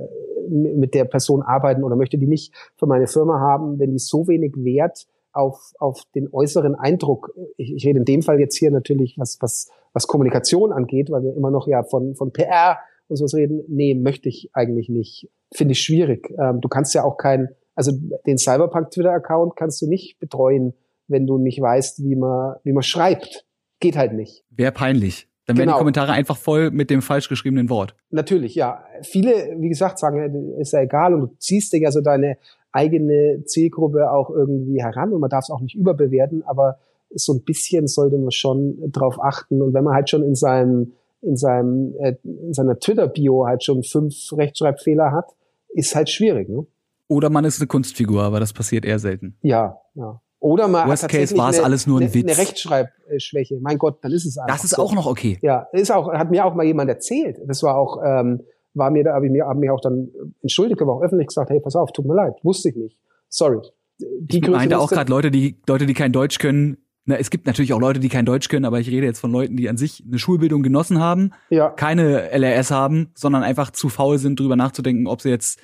mit 0.49 0.94
der 0.94 1.06
Person 1.06 1.41
arbeiten 1.41 1.84
oder 1.84 1.95
möchte 1.95 2.18
die 2.18 2.28
nicht 2.28 2.53
für 2.78 2.86
meine 2.86 3.07
Firma 3.07 3.40
haben, 3.40 3.80
wenn 3.80 3.91
die 3.91 3.99
so 3.99 4.28
wenig 4.28 4.53
Wert 4.57 5.07
auf, 5.32 5.74
auf 5.80 6.03
den 6.15 6.30
äußeren 6.32 6.76
Eindruck, 6.76 7.34
ich, 7.57 7.74
ich 7.74 7.86
rede 7.86 7.99
in 7.99 8.06
dem 8.06 8.22
Fall 8.22 8.40
jetzt 8.40 8.57
hier 8.57 8.72
natürlich, 8.72 9.18
was, 9.18 9.38
was, 9.41 9.70
was 9.94 10.07
Kommunikation 10.07 10.72
angeht, 10.72 11.10
weil 11.10 11.24
wir 11.24 11.36
immer 11.36 11.52
noch 11.52 11.68
ja 11.68 11.84
von, 11.84 12.15
von 12.15 12.32
PR 12.32 12.78
und 13.07 13.18
sowas 13.18 13.34
reden. 13.34 13.64
Nee, 13.68 13.95
möchte 13.95 14.30
ich 14.30 14.49
eigentlich 14.53 14.90
nicht. 14.90 15.30
Finde 15.53 15.74
ich 15.74 15.82
schwierig. 15.82 16.34
Ähm, 16.40 16.61
du 16.61 16.68
kannst 16.68 16.94
ja 16.94 17.03
auch 17.03 17.18
kein, 17.18 17.49
also 17.76 17.91
den 18.26 18.38
Cyberpunk 18.38 18.91
Twitter-Account 18.91 19.56
kannst 19.56 19.82
du 19.82 19.88
nicht 19.88 20.20
betreuen, 20.20 20.74
wenn 21.08 21.28
du 21.28 21.38
nicht 21.38 21.62
weißt, 21.62 22.04
wie 22.04 22.16
man, 22.16 22.56
wie 22.64 22.74
man 22.74 22.84
schreibt. 22.84 23.45
Geht 23.80 23.98
halt 23.98 24.14
nicht. 24.14 24.44
Wäre 24.50 24.72
peinlich. 24.72 25.28
Dann 25.45 25.58
werden 25.58 25.68
die 25.68 25.72
genau. 25.72 25.80
Kommentare 25.80 26.14
einfach 26.14 26.38
voll 26.38 26.72
mit 26.72 26.90
dem 26.90 27.02
falsch 27.02 27.28
geschriebenen 27.28 27.70
Wort. 27.70 27.95
Natürlich, 28.10 28.56
ja. 28.56 28.86
Viele, 29.02 29.56
wie 29.58 29.68
gesagt, 29.68 30.00
sagen, 30.00 30.58
ist 30.58 30.72
ja 30.72 30.82
egal 30.82 31.14
und 31.14 31.20
du 31.22 31.36
ziehst 31.38 31.74
dir 31.74 31.80
ja 31.80 31.91
so 31.91 32.00
deine 32.00 32.38
eigene 32.72 33.44
Zielgruppe 33.45 34.10
auch 34.12 34.30
irgendwie 34.30 34.82
heran 34.82 35.12
und 35.12 35.20
man 35.20 35.30
darf 35.30 35.44
es 35.44 35.50
auch 35.50 35.62
nicht 35.62 35.76
überbewerten, 35.76 36.44
aber 36.44 36.80
so 37.14 37.34
ein 37.34 37.44
bisschen 37.44 37.88
sollte 37.88 38.18
man 38.18 38.32
schon 38.32 38.91
drauf 38.91 39.22
achten 39.22 39.62
und 39.62 39.74
wenn 39.74 39.84
man 39.84 39.94
halt 39.94 40.10
schon 40.10 40.24
in 40.24 40.34
seinem 40.34 40.94
in 41.22 41.38
seinem 41.38 41.94
äh, 42.00 42.16
in 42.24 42.54
seiner 42.54 42.80
Twitter 42.80 43.08
Bio 43.08 43.45
halt 43.45 43.64
schon 43.64 43.84
fünf 43.84 44.16
Rechtschreibfehler 44.34 45.12
hat, 45.12 45.36
ist 45.70 45.94
halt 45.94 46.10
schwierig, 46.10 46.50
ne? 46.50 46.66
Oder 47.08 47.30
man 47.30 47.46
ist 47.46 47.60
eine 47.60 47.68
Kunstfigur, 47.68 48.24
aber 48.24 48.40
das 48.40 48.54
passiert 48.54 48.86
eher 48.86 49.00
selten. 49.00 49.38
Ja, 49.42 49.78
ja. 49.96 50.22
Oder 50.40 50.68
man 50.68 50.90
Worst 50.90 51.08
Case 51.08 51.38
war 51.38 51.52
es 51.52 51.60
alles 51.60 51.88
nur 51.88 52.00
ein 52.00 52.04
eine, 52.04 52.14
Witz. 52.14 52.28
Eine 52.28 52.38
Rechtschreibschwäche. 52.38 53.60
Mein 53.62 53.78
Gott, 53.78 54.04
dann 54.04 54.12
ist 54.12 54.26
es 54.26 54.38
einfach. 54.38 54.54
Das 54.54 54.66
ist 54.66 54.76
so. 54.76 54.82
auch 54.82 54.94
noch 54.94 55.06
okay. 55.06 55.40
Ja, 55.42 55.68
ist 55.72 55.90
auch 55.90 56.12
hat 56.12 56.32
mir 56.32 56.44
auch 56.46 56.54
mal 56.54 56.66
jemand 56.66 56.90
erzählt. 56.90 57.38
Das 57.48 57.64
war 57.64 57.78
auch 57.78 58.02
ähm, 58.06 58.42
war 58.74 58.92
mir 58.92 59.06
da 59.06 59.14
habe 59.14 59.28
ich 59.28 59.32
mir 59.32 59.46
hab 59.46 59.58
mich 59.58 59.70
auch 59.70 59.80
dann 59.80 60.10
entschuldigt, 60.42 60.82
aber 60.82 60.96
auch 60.96 61.02
öffentlich 61.02 61.28
gesagt, 61.28 61.50
hey, 61.50 61.62
pass 61.62 61.78
auf, 61.78 61.94
tut 61.94 62.06
mir 62.06 62.16
leid, 62.16 62.34
wusste 62.44 62.70
ich 62.70 62.76
nicht. 62.76 62.98
Sorry. 63.30 63.60
Die 64.00 64.40
ich 64.40 64.48
meinte 64.50 64.80
auch 64.80 64.90
gerade 64.90 65.10
Leute, 65.10 65.32
die 65.32 65.62
Leute, 65.68 65.86
die 65.86 65.94
kein 65.94 66.12
Deutsch 66.12 66.40
können. 66.40 66.78
Na, 67.06 67.16
es 67.16 67.30
gibt 67.30 67.46
natürlich 67.48 67.74
auch 67.74 67.80
Leute, 67.80 68.00
die 68.00 68.10
kein 68.10 68.26
Deutsch 68.26 68.50
können, 68.50 68.66
aber 68.66 68.80
ich 68.80 68.90
rede 68.90 69.06
jetzt 69.06 69.20
von 69.20 69.32
Leuten, 69.32 69.58
die 69.58 69.70
an 69.70 69.78
sich 69.78 70.04
eine 70.06 70.20
Schulbildung 70.20 70.64
genossen 70.64 71.00
haben, 71.00 71.32
ja. 71.50 71.70
keine 71.70 72.32
LRS 72.32 72.72
haben, 72.72 73.12
sondern 73.14 73.44
einfach 73.44 73.72
zu 73.72 73.90
faul 73.90 74.18
sind, 74.18 74.40
drüber 74.40 74.56
nachzudenken, 74.56 75.08
ob 75.08 75.22
sie 75.22 75.30
jetzt 75.30 75.60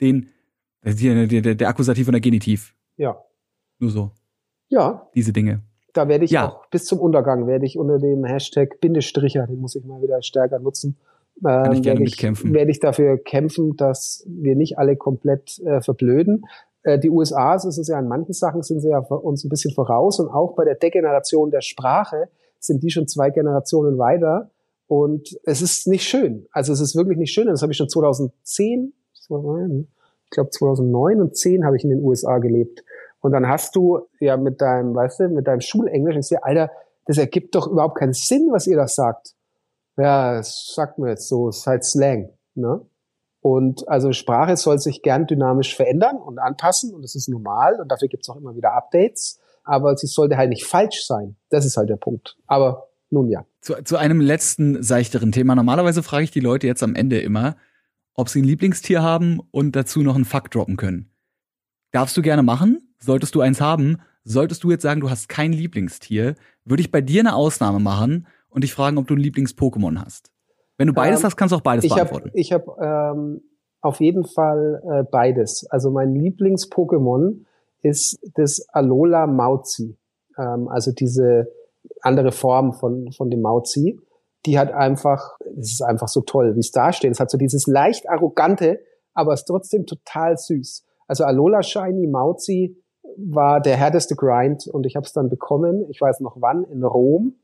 den 0.00 0.30
der, 0.94 1.26
der, 1.26 1.54
der 1.54 1.68
Akkusativ 1.68 2.06
und 2.08 2.12
der 2.12 2.20
Genitiv. 2.20 2.74
Ja. 2.96 3.18
Nur 3.78 3.90
so. 3.90 4.10
Ja. 4.68 5.08
Diese 5.14 5.32
Dinge. 5.32 5.62
Da 5.92 6.08
werde 6.08 6.24
ich 6.24 6.30
ja. 6.30 6.48
auch 6.48 6.66
bis 6.66 6.84
zum 6.84 6.98
Untergang 7.00 7.46
werde 7.46 7.64
ich 7.64 7.78
unter 7.78 7.98
dem 7.98 8.24
Hashtag 8.24 8.80
Bindestricher, 8.80 9.46
den 9.46 9.60
muss 9.60 9.74
ich 9.74 9.84
mal 9.84 10.02
wieder 10.02 10.22
stärker 10.22 10.58
nutzen. 10.58 10.96
Kann 11.42 11.72
ich 11.72 11.78
ähm, 11.78 11.82
gerne 11.82 11.84
werde 11.84 12.02
mitkämpfen. 12.02 12.54
Werde 12.54 12.70
ich 12.70 12.80
dafür 12.80 13.18
kämpfen, 13.18 13.76
dass 13.76 14.24
wir 14.26 14.56
nicht 14.56 14.78
alle 14.78 14.96
komplett 14.96 15.58
äh, 15.60 15.80
verblöden. 15.80 16.44
äh, 16.82 16.98
die 16.98 17.10
USA, 17.10 17.54
es 17.54 17.64
ist 17.64 17.78
es 17.78 17.88
ja 17.88 17.98
in 17.98 18.08
manchen 18.08 18.32
Sachen, 18.32 18.62
sind 18.62 18.80
sie 18.80 18.90
ja 18.90 18.98
uns 18.98 19.44
ein 19.44 19.48
bisschen 19.48 19.74
voraus 19.74 20.20
und 20.20 20.28
auch 20.28 20.54
bei 20.54 20.64
der 20.64 20.76
Degeneration 20.76 21.50
der 21.50 21.60
Sprache 21.62 22.28
sind 22.58 22.82
die 22.82 22.90
schon 22.90 23.06
zwei 23.08 23.30
Generationen 23.30 23.98
weiter. 23.98 24.50
Und 24.88 25.36
es 25.44 25.62
ist 25.62 25.88
nicht 25.88 26.04
schön. 26.04 26.46
Also 26.52 26.72
es 26.72 26.80
ist 26.80 26.94
wirklich 26.94 27.18
nicht 27.18 27.32
schön. 27.32 27.48
Das 27.48 27.62
habe 27.62 27.72
ich 27.72 27.76
schon 27.76 27.88
2010, 27.88 28.92
ich 30.26 30.30
glaube 30.30 30.50
2009 30.50 31.20
und 31.20 31.36
10 31.36 31.64
habe 31.64 31.76
ich 31.76 31.84
in 31.84 31.90
den 31.90 32.02
USA 32.02 32.38
gelebt. 32.38 32.84
Und 33.20 33.32
dann 33.32 33.48
hast 33.48 33.74
du 33.74 34.00
ja 34.20 34.36
mit 34.36 34.60
deinem, 34.60 34.94
weißt 34.94 35.20
du, 35.20 35.28
mit 35.28 35.46
deinem 35.46 35.60
Schulenglisch, 35.60 36.16
ich 36.16 36.26
sehe, 36.26 36.44
Alter, 36.44 36.70
das 37.06 37.18
ergibt 37.18 37.54
doch 37.54 37.66
überhaupt 37.66 37.98
keinen 37.98 38.12
Sinn, 38.12 38.48
was 38.50 38.66
ihr 38.66 38.76
da 38.76 38.88
sagt. 38.88 39.34
Ja, 39.96 40.34
das 40.34 40.72
sagt 40.74 40.98
mir 40.98 41.10
jetzt 41.10 41.28
so, 41.28 41.48
es 41.48 41.58
ist 41.58 41.66
halt 41.66 41.84
Slang. 41.84 42.30
Ne? 42.54 42.80
Und 43.40 43.88
also 43.88 44.12
Sprache 44.12 44.56
soll 44.56 44.78
sich 44.78 45.02
gern 45.02 45.26
dynamisch 45.26 45.76
verändern 45.76 46.16
und 46.16 46.38
anpassen 46.38 46.92
und 46.92 47.02
das 47.02 47.14
ist 47.14 47.28
normal 47.28 47.80
und 47.80 47.90
dafür 47.90 48.08
gibt 48.08 48.24
es 48.24 48.28
auch 48.28 48.36
immer 48.36 48.56
wieder 48.56 48.74
Updates. 48.74 49.40
Aber 49.62 49.96
sie 49.96 50.06
sollte 50.06 50.36
halt 50.36 50.50
nicht 50.50 50.66
falsch 50.66 51.06
sein. 51.06 51.36
Das 51.50 51.64
ist 51.64 51.76
halt 51.76 51.88
der 51.88 51.96
Punkt. 51.96 52.36
Aber 52.46 52.88
nun 53.10 53.28
ja. 53.28 53.44
Zu, 53.60 53.74
zu 53.84 53.96
einem 53.96 54.20
letzten 54.20 54.82
seichteren 54.82 55.32
Thema. 55.32 55.54
Normalerweise 55.54 56.02
frage 56.02 56.24
ich 56.24 56.30
die 56.30 56.40
Leute 56.40 56.66
jetzt 56.66 56.82
am 56.82 56.94
Ende 56.94 57.20
immer, 57.20 57.56
ob 58.16 58.28
sie 58.28 58.40
ein 58.40 58.44
Lieblingstier 58.44 59.02
haben 59.02 59.40
und 59.50 59.76
dazu 59.76 60.00
noch 60.02 60.14
einen 60.14 60.24
Fakt 60.24 60.54
droppen 60.54 60.76
können. 60.76 61.10
Darfst 61.92 62.16
du 62.16 62.22
gerne 62.22 62.42
machen? 62.42 62.94
Solltest 62.98 63.34
du 63.34 63.40
eins 63.40 63.60
haben? 63.60 63.98
Solltest 64.24 64.64
du 64.64 64.70
jetzt 64.70 64.82
sagen, 64.82 65.00
du 65.00 65.08
hast 65.08 65.28
kein 65.28 65.52
Lieblingstier, 65.52 66.34
würde 66.64 66.80
ich 66.80 66.90
bei 66.90 67.00
dir 67.00 67.20
eine 67.20 67.34
Ausnahme 67.36 67.78
machen 67.78 68.26
und 68.48 68.64
dich 68.64 68.74
fragen, 68.74 68.98
ob 68.98 69.06
du 69.06 69.14
ein 69.14 69.20
Lieblings-Pokémon 69.20 70.04
hast. 70.04 70.32
Wenn 70.78 70.88
du 70.88 70.94
beides 70.94 71.20
ähm, 71.20 71.26
hast, 71.26 71.36
kannst 71.36 71.52
du 71.52 71.56
auch 71.56 71.62
beides 71.62 71.84
ich 71.84 71.94
beantworten. 71.94 72.30
Hab, 72.30 72.36
ich 72.36 72.52
habe 72.52 72.76
ähm, 72.82 73.42
auf 73.80 74.00
jeden 74.00 74.24
Fall 74.26 74.82
äh, 74.90 75.04
beides. 75.10 75.66
Also 75.70 75.90
mein 75.90 76.12
Lieblings-Pokémon 76.14 77.44
ist 77.82 78.18
das 78.34 78.66
Alola 78.72 79.26
Mauzi. 79.26 79.96
Ähm, 80.36 80.68
also 80.68 80.92
diese 80.92 81.46
andere 82.00 82.32
Form 82.32 82.72
von, 82.72 83.12
von 83.12 83.30
dem 83.30 83.42
Mauzi. 83.42 84.00
Die 84.46 84.58
hat 84.58 84.72
einfach, 84.72 85.36
es 85.58 85.72
ist 85.72 85.82
einfach 85.82 86.08
so 86.08 86.20
toll, 86.20 86.54
wie 86.54 86.60
es 86.60 86.70
da 86.70 86.92
steht. 86.92 87.10
Es 87.10 87.20
hat 87.20 87.30
so 87.30 87.38
dieses 87.38 87.66
leicht 87.66 88.08
arrogante, 88.08 88.80
aber 89.14 89.32
es 89.32 89.40
ist 89.40 89.46
trotzdem 89.46 89.86
total 89.86 90.36
süß. 90.36 90.84
Also 91.08 91.24
Alola 91.24 91.62
Shiny 91.62 92.06
Mauzi 92.06 92.82
war 93.16 93.60
der 93.60 93.76
härteste 93.76 94.14
Grind 94.14 94.66
und 94.66 94.86
ich 94.86 94.96
habe 94.96 95.06
es 95.06 95.12
dann 95.12 95.28
bekommen, 95.28 95.86
ich 95.90 96.00
weiß 96.00 96.20
noch 96.20 96.36
wann, 96.40 96.64
in 96.64 96.84
Rom 96.84 97.34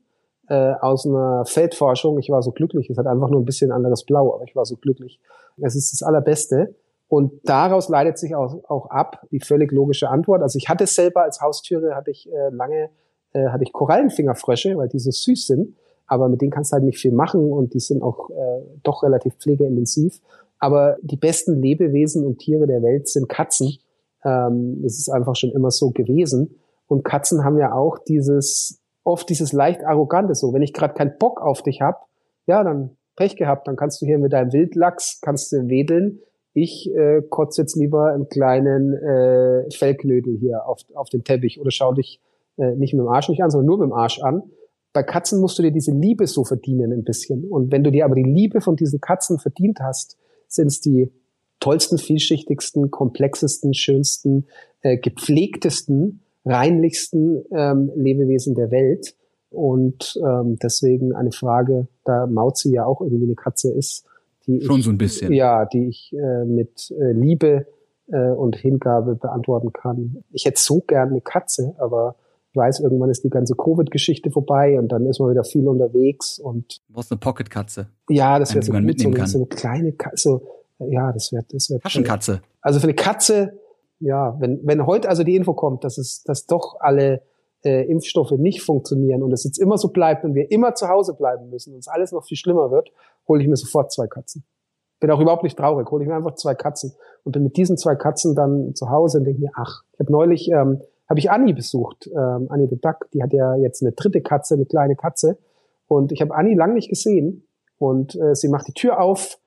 äh, 0.47 0.73
aus 0.81 1.05
einer 1.05 1.45
Feldforschung. 1.45 2.19
Ich 2.19 2.29
war 2.29 2.41
so 2.41 2.51
glücklich. 2.51 2.89
Es 2.89 2.97
hat 2.97 3.07
einfach 3.07 3.29
nur 3.29 3.41
ein 3.41 3.45
bisschen 3.45 3.71
anderes 3.71 4.05
Blau, 4.05 4.33
aber 4.35 4.43
ich 4.43 4.55
war 4.55 4.65
so 4.65 4.75
glücklich. 4.77 5.19
Es 5.61 5.75
ist 5.75 5.91
das 5.93 6.03
Allerbeste. 6.03 6.75
Und 7.07 7.41
daraus 7.43 7.89
leitet 7.89 8.17
sich 8.17 8.35
auch, 8.35 8.63
auch 8.67 8.89
ab 8.89 9.25
die 9.31 9.39
völlig 9.39 9.71
logische 9.71 10.09
Antwort. 10.09 10.41
Also 10.41 10.57
ich 10.57 10.67
hatte 10.67 10.87
selber 10.87 11.21
als 11.21 11.41
Haustüre, 11.41 11.95
hatte 11.95 12.11
ich 12.11 12.31
äh, 12.31 12.49
lange, 12.49 12.89
äh, 13.33 13.49
hatte 13.49 13.63
ich 13.63 13.71
Korallenfingerfrösche, 13.71 14.77
weil 14.77 14.87
die 14.87 14.99
so 14.99 15.11
süß 15.11 15.45
sind. 15.45 15.75
Aber 16.07 16.29
mit 16.29 16.41
denen 16.41 16.51
kannst 16.51 16.71
du 16.71 16.75
halt 16.75 16.83
nicht 16.83 16.99
viel 16.99 17.11
machen 17.11 17.51
und 17.51 17.73
die 17.73 17.79
sind 17.79 18.01
auch 18.01 18.29
äh, 18.29 18.61
doch 18.83 19.03
relativ 19.03 19.35
pflegeintensiv. 19.35 20.19
Aber 20.59 20.97
die 21.01 21.17
besten 21.17 21.61
Lebewesen 21.61 22.25
und 22.25 22.39
Tiere 22.39 22.67
der 22.67 22.81
Welt 22.83 23.07
sind 23.07 23.27
Katzen. 23.29 23.77
Ähm, 24.23 24.81
das 24.81 24.97
ist 24.97 25.09
einfach 25.09 25.35
schon 25.35 25.51
immer 25.51 25.71
so 25.71 25.91
gewesen. 25.91 26.59
Und 26.87 27.03
Katzen 27.03 27.43
haben 27.43 27.57
ja 27.57 27.73
auch 27.73 27.97
dieses, 27.97 28.79
oft 29.03 29.29
dieses 29.29 29.53
leicht 29.53 29.83
arrogante 29.83 30.35
so. 30.35 30.53
Wenn 30.53 30.61
ich 30.61 30.73
gerade 30.73 30.93
keinen 30.93 31.17
Bock 31.17 31.41
auf 31.41 31.61
dich 31.63 31.81
hab, 31.81 32.07
ja, 32.45 32.63
dann 32.63 32.97
Pech 33.15 33.35
gehabt, 33.35 33.67
dann 33.67 33.75
kannst 33.75 34.01
du 34.01 34.05
hier 34.05 34.17
mit 34.17 34.33
deinem 34.33 34.53
Wildlachs, 34.53 35.19
kannst 35.21 35.51
du 35.51 35.67
wedeln. 35.67 36.19
Ich 36.53 36.93
äh, 36.95 37.21
kotze 37.21 37.61
jetzt 37.61 37.75
lieber 37.75 38.13
einen 38.13 38.29
kleinen 38.29 38.93
äh, 38.93 39.69
Fellknödel 39.71 40.37
hier 40.37 40.67
auf, 40.67 40.81
auf 40.93 41.09
den 41.09 41.23
Teppich 41.23 41.59
oder 41.59 41.71
schau 41.71 41.93
dich 41.93 42.21
äh, 42.57 42.75
nicht 42.75 42.93
mit 42.93 43.01
dem 43.01 43.07
Arsch 43.07 43.29
nicht 43.29 43.43
an, 43.43 43.49
sondern 43.49 43.67
nur 43.67 43.77
mit 43.79 43.89
dem 43.89 43.93
Arsch 43.93 44.21
an. 44.21 44.43
Bei 44.93 45.03
Katzen 45.03 45.41
musst 45.41 45.57
du 45.57 45.63
dir 45.63 45.71
diese 45.71 45.91
Liebe 45.91 46.27
so 46.27 46.43
verdienen 46.43 46.93
ein 46.93 47.03
bisschen. 47.03 47.45
Und 47.45 47.71
wenn 47.71 47.83
du 47.83 47.91
dir 47.91 48.05
aber 48.05 48.15
die 48.15 48.23
Liebe 48.23 48.61
von 48.61 48.75
diesen 48.75 49.01
Katzen 49.01 49.39
verdient 49.39 49.79
hast, 49.81 50.17
sind 50.47 50.67
es 50.67 50.81
die 50.81 51.11
tollsten, 51.59 51.97
vielschichtigsten, 51.97 52.91
komplexesten, 52.91 53.73
schönsten, 53.73 54.45
äh, 54.81 54.97
gepflegtesten, 54.97 56.21
reinlichsten 56.45 57.43
ähm, 57.51 57.91
Lebewesen 57.95 58.53
der 58.53 58.69
Welt. 58.69 59.15
Und 59.49 60.19
ähm, 60.23 60.57
deswegen 60.61 61.13
eine 61.15 61.31
Frage, 61.31 61.87
da 62.05 62.27
Mauzi 62.27 62.71
ja 62.71 62.85
auch 62.85 63.01
irgendwie 63.01 63.25
eine 63.25 63.35
Katze 63.35 63.71
ist, 63.71 64.05
die 64.45 64.61
schon 64.61 64.79
ich, 64.79 64.85
so 64.85 64.91
ein 64.91 64.97
bisschen, 64.97 65.31
ja, 65.31 65.65
die 65.65 65.87
ich 65.87 66.13
äh, 66.13 66.43
mit 66.43 66.91
äh, 66.91 67.11
Liebe 67.13 67.65
äh, 68.07 68.31
und 68.31 68.55
Hingabe 68.55 69.15
beantworten 69.15 69.71
kann. 69.71 70.23
Ich 70.31 70.45
hätte 70.45 70.59
so 70.59 70.81
gern 70.81 71.09
eine 71.09 71.21
Katze, 71.21 71.75
aber 71.77 72.15
ich 72.53 72.57
weiß, 72.57 72.81
irgendwann 72.81 73.09
ist 73.09 73.23
die 73.23 73.31
ganze 73.31 73.55
Covid-Geschichte 73.55 74.29
vorbei 74.29 74.77
und 74.77 74.89
dann 74.89 75.07
ist 75.07 75.19
man 75.19 75.31
wieder 75.31 75.43
viel 75.43 75.67
unterwegs 75.67 76.37
und. 76.37 76.81
Du 76.87 76.93
brauchst 76.93 77.11
eine 77.11 77.17
Pocket-Katze. 77.17 77.87
Ja, 78.09 78.37
das 78.37 78.53
wäre 78.53 78.63
so 78.63 78.71
gut, 78.71 78.99
so, 78.99 79.25
so, 79.25 79.37
eine 79.39 79.47
kleine 79.47 79.91
Katze. 79.93 80.39
So, 80.77 80.87
ja, 80.91 81.11
das 81.11 81.31
wäre, 81.31 81.43
das 81.51 81.71
wäre. 81.71 81.79
Taschenkatze. 81.79 82.41
Also 82.61 82.79
für 82.79 82.83
eine 82.83 82.93
Katze, 82.93 83.59
ja, 83.99 84.39
wenn, 84.39 84.59
wenn 84.63 84.85
heute 84.85 85.09
also 85.09 85.23
die 85.23 85.35
Info 85.35 85.55
kommt, 85.55 85.83
dass 85.83 85.97
es, 85.97 86.21
dass 86.25 86.45
doch 86.45 86.75
alle 86.79 87.23
äh, 87.65 87.89
Impfstoffe 87.89 88.33
nicht 88.37 88.61
funktionieren 88.61 89.23
und 89.23 89.31
es 89.31 89.43
jetzt 89.45 89.57
immer 89.57 89.79
so 89.79 89.87
bleibt 89.87 90.23
und 90.23 90.35
wir 90.35 90.51
immer 90.51 90.75
zu 90.75 90.87
Hause 90.89 91.15
bleiben 91.15 91.49
müssen 91.49 91.73
und 91.73 91.79
es 91.79 91.87
alles 91.87 92.11
noch 92.11 92.23
viel 92.23 92.37
schlimmer 92.37 92.69
wird, 92.69 92.91
hole 93.27 93.41
ich 93.41 93.49
mir 93.49 93.55
sofort 93.55 93.91
zwei 93.91 94.05
Katzen. 94.05 94.43
Bin 94.99 95.09
auch 95.09 95.19
überhaupt 95.19 95.43
nicht 95.43 95.57
traurig, 95.57 95.89
hole 95.89 96.03
ich 96.03 96.07
mir 96.07 96.15
einfach 96.15 96.35
zwei 96.35 96.53
Katzen 96.53 96.93
und 97.23 97.31
bin 97.31 97.41
mit 97.41 97.57
diesen 97.57 97.77
zwei 97.77 97.95
Katzen 97.95 98.35
dann 98.35 98.75
zu 98.75 98.91
Hause 98.91 99.17
und 99.17 99.23
denke 99.23 99.41
mir, 99.41 99.51
ach, 99.55 99.81
ich 99.93 99.99
habe 100.01 100.11
neulich 100.11 100.51
ähm, 100.51 100.81
habe 101.09 101.19
ich 101.19 101.31
Annie 101.31 101.53
besucht. 101.53 102.07
Ähm, 102.07 102.47
Annie 102.49 102.67
the 102.67 102.79
Duck, 102.79 103.09
die 103.13 103.21
hat 103.21 103.33
ja 103.33 103.55
jetzt 103.55 103.81
eine 103.81 103.91
dritte 103.91 104.21
Katze, 104.21 104.55
eine 104.55 104.65
kleine 104.65 104.95
Katze. 104.95 105.37
Und 105.87 106.11
ich 106.11 106.21
habe 106.21 106.33
Annie 106.35 106.55
lang 106.55 106.73
nicht 106.73 106.89
gesehen. 106.89 107.47
Und 107.77 108.15
äh, 108.15 108.35
sie 108.35 108.47
macht 108.47 108.67
die 108.67 108.73
Tür 108.73 109.01
auf 109.01 109.39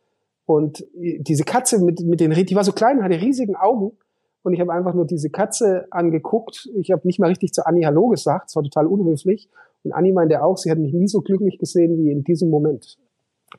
und 0.46 0.86
diese 0.94 1.42
Katze 1.42 1.82
mit, 1.82 2.00
mit 2.00 2.20
den, 2.20 2.30
die 2.30 2.54
war 2.54 2.64
so 2.64 2.72
klein, 2.72 3.02
hatte 3.02 3.20
riesigen 3.20 3.56
Augen. 3.56 3.98
Und 4.42 4.52
ich 4.52 4.60
habe 4.60 4.72
einfach 4.72 4.94
nur 4.94 5.06
diese 5.06 5.28
Katze 5.28 5.88
angeguckt. 5.90 6.70
Ich 6.76 6.92
habe 6.92 7.04
nicht 7.04 7.18
mal 7.18 7.26
richtig 7.26 7.52
zu 7.52 7.66
Annie 7.66 7.84
Hallo 7.84 8.06
gesagt. 8.08 8.50
Es 8.50 8.56
war 8.56 8.62
total 8.62 8.86
unhöflich. 8.86 9.50
Und 9.82 9.92
Annie 9.92 10.12
meinte 10.12 10.42
auch, 10.42 10.56
sie 10.56 10.70
hat 10.70 10.78
mich 10.78 10.92
nie 10.92 11.08
so 11.08 11.20
glücklich 11.20 11.58
gesehen 11.58 11.98
wie 11.98 12.12
in 12.12 12.22
diesem 12.22 12.48
Moment. 12.48 12.96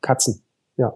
Katzen, 0.02 0.44
ja. 0.78 0.94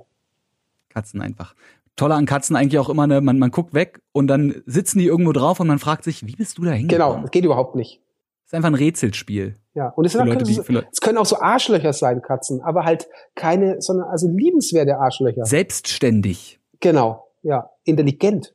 Katzen 0.87 1.21
einfach. 1.21 1.55
Toller 1.95 2.15
an 2.15 2.25
Katzen 2.25 2.55
eigentlich 2.55 2.79
auch 2.79 2.89
immer, 2.89 3.07
ne, 3.07 3.21
man, 3.21 3.37
man 3.37 3.51
guckt 3.51 3.73
weg 3.73 4.01
und 4.11 4.27
dann 4.27 4.61
sitzen 4.65 4.99
die 4.99 5.05
irgendwo 5.05 5.31
drauf 5.33 5.59
und 5.59 5.67
man 5.67 5.79
fragt 5.79 6.03
sich, 6.03 6.25
wie 6.25 6.35
bist 6.35 6.57
du 6.57 6.63
da 6.63 6.71
hingekommen? 6.71 7.13
Genau, 7.13 7.21
das 7.21 7.31
geht 7.31 7.45
überhaupt 7.45 7.75
nicht. 7.75 8.01
Das 8.45 8.47
ist 8.47 8.53
einfach 8.55 8.69
ein 8.69 8.75
Rätselspiel. 8.75 9.55
Ja, 9.73 9.89
und 9.89 10.05
es, 10.05 10.11
sind 10.13 10.25
Leute, 10.25 10.43
die, 10.43 10.53
so, 10.53 10.63
es 10.91 10.99
können 10.99 11.17
auch 11.17 11.25
so 11.25 11.39
Arschlöcher 11.39 11.93
sein, 11.93 12.21
Katzen, 12.21 12.61
aber 12.61 12.83
halt 12.83 13.07
keine, 13.35 13.81
sondern 13.81 14.09
also 14.09 14.27
liebenswerte 14.27 14.97
Arschlöcher. 14.97 15.45
Selbstständig. 15.45 16.59
Genau, 16.79 17.27
ja, 17.43 17.69
intelligent. 17.83 18.53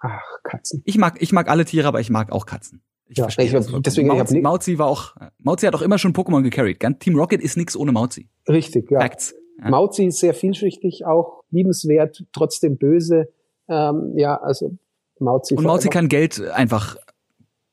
Ach, 0.00 0.22
Katzen. 0.44 0.82
Ich 0.84 0.98
mag, 0.98 1.20
ich 1.20 1.32
mag 1.32 1.48
alle 1.48 1.64
Tiere, 1.64 1.88
aber 1.88 2.00
ich 2.00 2.10
mag 2.10 2.30
auch 2.30 2.46
Katzen. 2.46 2.82
Ich 3.08 3.18
ja, 3.18 3.24
verstehe 3.24 3.46
ich, 3.46 3.52
das 3.52 3.72
deswegen 3.80 4.08
Mauzi, 4.08 4.36
ich 4.36 4.42
Mauzi 4.42 4.78
war 4.78 4.86
auch, 4.86 5.16
Mauzi 5.38 5.66
hat 5.66 5.74
auch 5.74 5.82
immer 5.82 5.98
schon 5.98 6.12
Pokémon 6.12 6.42
gecarried. 6.42 6.78
Team 7.00 7.16
Rocket 7.16 7.40
ist 7.40 7.56
nix 7.56 7.74
ohne 7.74 7.90
Mauzi. 7.90 8.28
Richtig, 8.46 8.90
ja. 8.90 9.00
Facts. 9.00 9.34
Ja. 9.60 9.70
Mauzi 9.70 10.06
ist 10.06 10.18
sehr 10.18 10.34
vielschichtig, 10.34 11.04
auch 11.06 11.42
liebenswert, 11.50 12.24
trotzdem 12.32 12.78
böse. 12.78 13.28
Ähm, 13.68 14.12
ja, 14.16 14.36
also 14.36 14.76
Mauzi. 15.18 15.54
Und 15.54 15.64
Mauzi 15.64 15.88
kann 15.88 16.08
Geld 16.08 16.40
einfach 16.40 16.96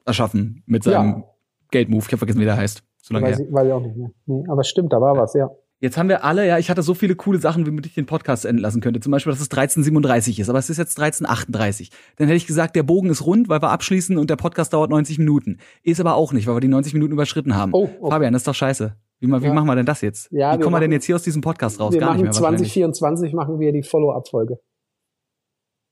erschaffen 0.05 0.63
mit 0.65 0.83
seinem 0.83 1.09
ja. 1.09 1.23
Geldmove. 1.71 2.05
Ich 2.05 2.11
habe 2.11 2.17
vergessen, 2.17 2.39
wie 2.39 2.45
der 2.45 2.57
heißt. 2.57 2.83
So 3.01 3.13
lange 3.13 3.27
weiß, 3.27 3.39
her. 3.39 3.45
Ich, 3.47 3.53
weiß 3.53 3.67
ich 3.67 3.73
auch 3.73 3.81
nicht 3.81 3.95
mehr. 3.95 4.11
Nee, 4.25 4.43
aber 4.47 4.63
stimmt, 4.63 4.93
da 4.93 5.01
war 5.01 5.15
ja. 5.15 5.21
was, 5.21 5.33
ja. 5.33 5.49
Jetzt 5.81 5.97
haben 5.97 6.07
wir 6.07 6.23
alle, 6.23 6.47
ja, 6.47 6.57
ich 6.57 6.69
hatte 6.69 6.81
so 6.81 6.93
viele 6.93 7.15
coole 7.15 7.37
Sachen, 7.37 7.67
womit 7.67 7.85
ich 7.85 7.93
den 7.93 8.05
Podcast 8.05 8.45
enden 8.45 8.61
lassen 8.61 8.81
könnte. 8.81 9.01
Zum 9.01 9.11
Beispiel, 9.11 9.31
dass 9.31 9.41
es 9.41 9.51
1337 9.51 10.39
ist, 10.39 10.49
aber 10.49 10.57
es 10.57 10.69
ist 10.69 10.77
jetzt 10.77 10.97
1338. 10.99 11.91
Dann 12.15 12.27
hätte 12.27 12.37
ich 12.37 12.47
gesagt, 12.47 12.75
der 12.75 12.83
Bogen 12.83 13.09
ist 13.09 13.25
rund, 13.25 13.49
weil 13.49 13.61
wir 13.61 13.69
abschließen 13.69 14.17
und 14.17 14.29
der 14.29 14.37
Podcast 14.37 14.73
dauert 14.73 14.89
90 14.89 15.19
Minuten. 15.19 15.57
Ist 15.83 15.99
aber 15.99 16.15
auch 16.15 16.31
nicht, 16.31 16.47
weil 16.47 16.55
wir 16.55 16.61
die 16.61 16.69
90 16.69 16.93
Minuten 16.93 17.13
überschritten 17.13 17.55
haben. 17.55 17.73
Oh, 17.73 17.89
okay. 17.99 18.09
Fabian, 18.09 18.33
das 18.33 18.41
ist 18.41 18.47
doch 18.47 18.55
scheiße. 18.55 18.95
Wie, 19.19 19.27
wie 19.27 19.45
ja. 19.45 19.53
machen 19.53 19.67
wir 19.67 19.75
denn 19.75 19.85
das 19.85 20.01
jetzt? 20.01 20.31
Ja, 20.31 20.57
wie 20.57 20.61
kommen 20.61 20.75
wir 20.75 20.79
denn 20.79 20.91
jetzt 20.91 21.05
hier 21.05 21.15
aus 21.15 21.23
diesem 21.23 21.41
Podcast 21.41 21.79
raus? 21.79 21.93
Wir 21.93 21.99
Gar 21.99 22.09
machen 22.09 22.23
nicht 22.23 22.25
mehr 22.25 22.31
2024 22.33 23.33
machen 23.33 23.59
wir 23.59 23.71
die 23.71 23.83
Follow-up-Folge. 23.83 24.59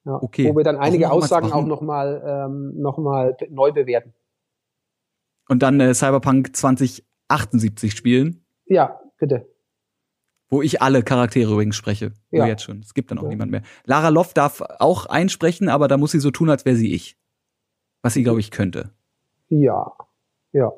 Ja, 0.06 0.22
okay. 0.22 0.50
Wo 0.50 0.58
wir 0.58 0.64
dann 0.64 0.76
einige 0.76 1.06
noch 1.06 1.14
Aussagen 1.14 1.52
auch 1.52 1.66
nochmal 1.66 2.22
ähm, 2.26 2.74
noch 2.76 2.98
mal 2.98 3.38
neu 3.50 3.72
bewerten. 3.72 4.14
Und 5.48 5.64
dann 5.64 5.80
äh, 5.80 5.94
Cyberpunk 5.94 6.56
2078 6.56 7.94
spielen? 7.94 8.45
Ja, 8.66 9.00
bitte. 9.18 9.48
Wo 10.50 10.62
ich 10.62 10.82
alle 10.82 11.04
Charaktere 11.04 11.52
übrigens 11.52 11.76
spreche. 11.76 12.14
Ja. 12.32 12.40
Nur 12.40 12.48
jetzt 12.48 12.64
schon. 12.64 12.80
Es 12.80 12.94
gibt 12.94 13.12
dann 13.12 13.18
auch 13.18 13.24
ja. 13.24 13.30
niemand 13.30 13.52
mehr. 13.52 13.64
Lara 13.86 14.10
Loft 14.10 14.38
darf 14.38 14.62
auch 14.80 15.06
einsprechen, 15.06 15.70
aber 15.70 15.88
da 15.88 15.98
muss 15.98 16.12
sie 16.12 16.20
so 16.20 16.32
tun, 16.32 16.50
als 16.50 16.66
wäre 16.66 16.76
sie 16.76 16.94
ich. 16.94 17.18
Was 18.02 18.14
sie, 18.14 18.24
glaube 18.24 18.41
ich, 18.41 18.52
könnte. 18.52 18.91
Ja. 19.50 19.94
Ja. 20.52 20.72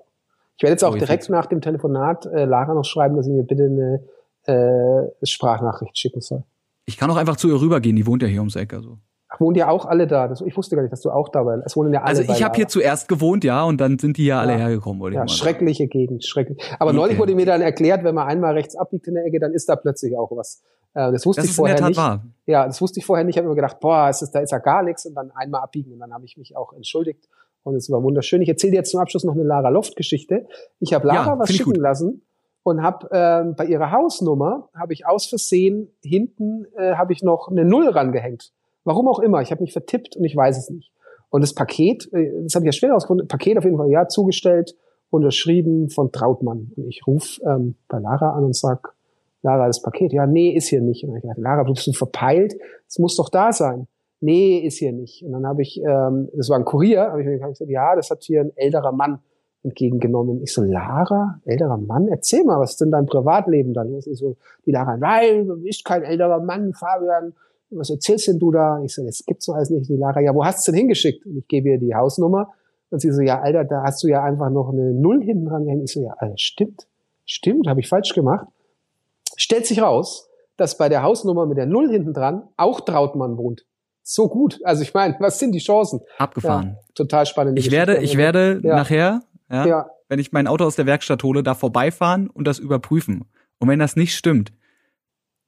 Ich 0.57 0.63
werde 0.63 0.71
jetzt 0.71 0.83
auch 0.83 0.97
direkt 0.97 1.29
nach 1.29 1.45
dem 1.47 1.61
Telefonat 1.61 2.25
äh, 2.27 2.45
Lara 2.45 2.73
noch 2.73 2.85
schreiben, 2.85 3.15
dass 3.17 3.25
sie 3.25 3.31
mir 3.33 3.43
bitte 3.43 3.63
eine 3.65 4.03
äh, 4.47 5.25
Sprachnachricht 5.25 5.97
schicken 5.97 6.21
soll. 6.21 6.43
Ich 6.85 6.97
kann 6.97 7.09
auch 7.11 7.17
einfach 7.17 7.35
zu 7.35 7.47
ihr 7.49 7.59
rübergehen, 7.59 7.95
die 7.95 8.05
wohnt 8.05 8.21
ja 8.21 8.27
hier 8.27 8.39
ums 8.41 8.55
Eck. 8.55 8.73
Also. 8.73 8.99
wohnen 9.39 9.55
ja 9.57 9.67
auch 9.69 9.85
alle 9.85 10.07
da. 10.07 10.27
Das, 10.27 10.39
ich 10.41 10.55
wusste 10.55 10.75
gar 10.75 10.83
nicht, 10.83 10.91
dass 10.93 11.01
du 11.01 11.09
auch 11.09 11.29
da 11.29 11.45
warst. 11.45 11.63
Es 11.65 11.75
wohnen 11.75 11.91
ja 11.91 12.01
alle 12.01 12.19
Also 12.19 12.21
ich 12.31 12.43
habe 12.43 12.55
hier 12.55 12.67
zuerst 12.67 13.09
gewohnt, 13.09 13.43
ja, 13.43 13.63
und 13.63 13.81
dann 13.81 13.97
sind 13.99 14.17
die 14.17 14.25
ja 14.25 14.39
alle 14.39 14.53
Ja. 14.53 14.59
hergekommen. 14.59 15.01
wollte 15.01 15.15
ich 15.15 15.17
Ja, 15.17 15.23
mal 15.23 15.27
sagen. 15.27 15.37
schreckliche 15.37 15.87
Gegend, 15.87 16.23
schrecklich. 16.25 16.57
Aber 16.79 16.91
Okay. 16.91 16.97
neulich 16.99 17.19
wurde 17.19 17.35
mir 17.35 17.45
dann 17.45 17.61
erklärt, 17.61 18.03
wenn 18.03 18.15
man 18.15 18.27
einmal 18.27 18.53
rechts 18.53 18.75
abbiegt 18.75 19.07
in 19.07 19.15
der 19.15 19.25
Ecke, 19.25 19.39
dann 19.39 19.51
ist 19.53 19.67
da 19.67 19.75
plötzlich 19.75 20.15
auch 20.17 20.31
was. 20.37 20.61
Äh, 20.93 21.11
das 21.11 21.25
wusste 21.25 21.41
Das 21.41 21.45
ich 21.45 21.51
ist 21.51 21.57
in 21.57 21.65
der 21.65 21.75
vorher 21.75 21.75
Tat 21.77 21.89
nicht. 21.89 21.97
wahr. 21.97 22.23
Ja, 22.45 22.65
das 22.67 22.79
wusste 22.81 22.99
ich 22.99 23.05
vorher 23.05 23.25
nicht. 23.25 23.33
Ich 23.35 23.37
habe 23.39 23.47
immer 23.47 23.55
gedacht, 23.55 23.79
boah, 23.81 24.07
es 24.09 24.21
ist, 24.21 24.31
da 24.31 24.39
ist 24.39 24.51
ja 24.51 24.59
gar 24.59 24.83
nichts 24.83 25.05
und 25.05 25.15
dann 25.15 25.31
einmal 25.31 25.61
abbiegen 25.63 25.91
und 25.91 25.99
dann 25.99 26.13
habe 26.13 26.23
ich 26.23 26.37
mich 26.37 26.55
auch 26.55 26.71
entschuldigt 26.71 27.27
und 27.65 27.75
es 27.75 27.89
war 27.89 28.01
wunderschön. 28.03 28.41
Ich 28.41 28.49
erzähle 28.49 28.71
dir 28.71 28.77
jetzt 28.77 28.91
zum 28.91 28.99
Abschluss 28.99 29.23
noch 29.23 29.33
eine 29.33 29.43
Lara 29.43 29.69
Loft 29.69 29.95
Geschichte. 29.95 30.47
Ich 30.79 30.93
habe 30.93 31.07
Lara 31.07 31.33
Ja, 31.33 31.39
was 31.39 31.51
schicken 31.51 31.73
gut. 31.73 31.77
lassen 31.77 32.21
und 32.63 32.81
habe 32.81 33.09
ähm, 33.11 33.55
bei 33.57 33.65
ihrer 33.65 33.91
Hausnummer 33.91 34.69
habe 34.75 34.93
ich 34.93 35.05
aus 35.05 35.25
Versehen 35.27 35.89
hinten 36.03 36.65
äh, 36.77 36.93
habe 36.93 37.11
ich 37.11 37.23
noch 37.23 37.49
eine 37.49 37.65
Null 37.65 37.89
rangehängt. 37.89 38.51
Warum 38.83 39.07
auch 39.07 39.19
immer. 39.19 39.41
Ich 39.41 39.51
habe 39.51 39.61
mich 39.61 39.73
vertippt 39.73 40.15
und 40.15 40.23
ich 40.23 40.35
weiß 40.35 40.57
es 40.57 40.69
nicht. 40.69 40.91
Und 41.29 41.41
das 41.41 41.53
Paket, 41.53 42.07
äh, 42.13 42.43
das 42.43 42.55
habe 42.55 42.65
ich 42.65 42.67
ja 42.67 42.71
später 42.71 42.91
herausgefunden, 42.91 43.27
Paket 43.27 43.57
auf 43.57 43.65
jeden 43.65 43.77
Fall 43.77 43.89
ja 43.89 44.07
zugestellt, 44.07 44.75
unterschrieben 45.09 45.89
von 45.89 46.11
Trautmann. 46.11 46.71
Und 46.75 46.87
ich 46.87 47.05
rufe 47.07 47.41
ähm, 47.45 47.75
bei 47.87 47.99
Lara 47.99 48.31
an 48.31 48.43
und 48.43 48.55
sag, 48.55 48.93
Lara, 49.41 49.67
das 49.67 49.81
Paket, 49.81 50.13
ja, 50.13 50.25
nee, 50.25 50.49
ist 50.51 50.67
hier 50.69 50.81
nicht. 50.81 51.03
Und 51.03 51.15
ich 51.15 51.21
gedacht, 51.21 51.37
Lara, 51.37 51.63
du 51.63 51.73
bist 51.73 51.87
du 51.87 51.93
verpeilt, 51.93 52.55
es 52.87 52.99
muss 52.99 53.15
doch 53.15 53.29
da 53.29 53.51
sein. 53.51 53.87
Nee, 54.21 54.59
ist 54.59 54.77
hier 54.77 54.91
nicht. 54.91 55.23
Und 55.23 55.33
dann 55.33 55.45
habe 55.45 55.61
ich, 55.61 55.81
ähm, 55.81 56.29
das 56.35 56.49
war 56.49 56.57
ein 56.57 56.65
Kurier, 56.65 57.11
habe 57.11 57.21
ich 57.21 57.27
mir 57.27 57.37
gesagt, 57.37 57.69
ja, 57.69 57.95
das 57.95 58.09
hat 58.09 58.23
hier 58.23 58.41
ein 58.41 58.51
älterer 58.55 58.91
Mann 58.91 59.19
entgegengenommen. 59.63 60.41
Ich 60.41 60.53
so, 60.53 60.63
Lara, 60.63 61.41
älterer 61.45 61.77
Mann, 61.77 62.07
erzähl 62.07 62.43
mal, 62.43 62.59
was 62.59 62.71
ist 62.71 62.81
denn 62.81 62.91
dein 62.91 63.05
Privatleben 63.05 63.73
da 63.73 63.81
los? 63.81 64.07
Ich 64.07 64.19
so, 64.19 64.37
die 64.65 64.71
Lara, 64.71 64.95
nein, 64.97 65.47
du 65.47 65.61
bist 65.61 65.83
kein 65.83 66.03
älterer 66.03 66.39
Mann, 66.39 66.73
Fabian, 66.73 67.33
was 67.71 67.89
erzählst 67.89 68.27
denn 68.27 68.39
du 68.39 68.51
da? 68.51 68.81
Ich 68.83 68.93
so, 68.93 69.03
das 69.03 69.23
gibt's 69.25 69.47
doch 69.47 69.55
alles 69.55 69.69
nicht. 69.69 69.89
Die 69.89 69.97
Lara, 69.97 70.21
ja, 70.21 70.33
wo 70.33 70.45
hast 70.45 70.67
du 70.67 70.71
denn 70.71 70.79
hingeschickt? 70.79 71.25
Und 71.25 71.37
ich 71.37 71.47
gebe 71.47 71.69
ihr 71.69 71.77
die 71.79 71.95
Hausnummer. 71.95 72.53
Und 72.91 72.99
sie 72.99 73.11
so, 73.11 73.21
ja, 73.21 73.41
Alter, 73.41 73.65
da 73.65 73.83
hast 73.83 74.03
du 74.03 74.07
ja 74.07 74.23
einfach 74.23 74.49
noch 74.49 74.69
eine 74.69 74.93
Null 74.93 75.21
hinten 75.23 75.45
dran 75.45 75.65
gehängt. 75.65 75.83
Ich 75.85 75.93
so, 75.93 76.01
ja, 76.01 76.13
Alter, 76.17 76.37
stimmt. 76.37 76.87
Stimmt, 77.25 77.67
habe 77.67 77.79
ich 77.79 77.89
falsch 77.89 78.13
gemacht. 78.13 78.47
Stellt 79.35 79.65
sich 79.65 79.81
raus, 79.81 80.29
dass 80.57 80.77
bei 80.77 80.89
der 80.89 81.03
Hausnummer 81.03 81.45
mit 81.47 81.57
der 81.57 81.65
Null 81.65 81.89
hinten 81.89 82.13
dran 82.13 82.43
auch 82.55 82.81
Trautmann 82.81 83.37
wohnt. 83.37 83.65
So 84.07 84.29
gut. 84.29 84.59
Also 84.63 84.83
ich 84.83 84.93
meine, 84.93 85.15
was 85.19 85.39
sind 85.39 85.51
die 85.53 85.59
Chancen? 85.59 85.99
Abgefahren. 86.19 86.77
Total 86.93 87.25
spannend. 87.25 87.57
Ich 87.57 87.71
werde, 87.71 87.97
ich 87.97 88.17
werde 88.17 88.61
Ja. 88.63 88.75
nachher, 88.75 89.21
ja, 89.51 89.65
Ja, 89.65 89.89
wenn 90.09 90.19
ich 90.19 90.31
mein 90.31 90.45
Auto 90.45 90.63
aus 90.63 90.75
der 90.75 90.85
Werkstatt 90.85 91.23
hole, 91.23 91.41
da 91.41 91.55
vorbeifahren 91.55 92.29
und 92.29 92.45
das 92.47 92.59
überprüfen. 92.59 93.25
Und 93.57 93.67
wenn 93.67 93.79
das 93.79 93.95
nicht 93.95 94.15
stimmt, 94.15 94.53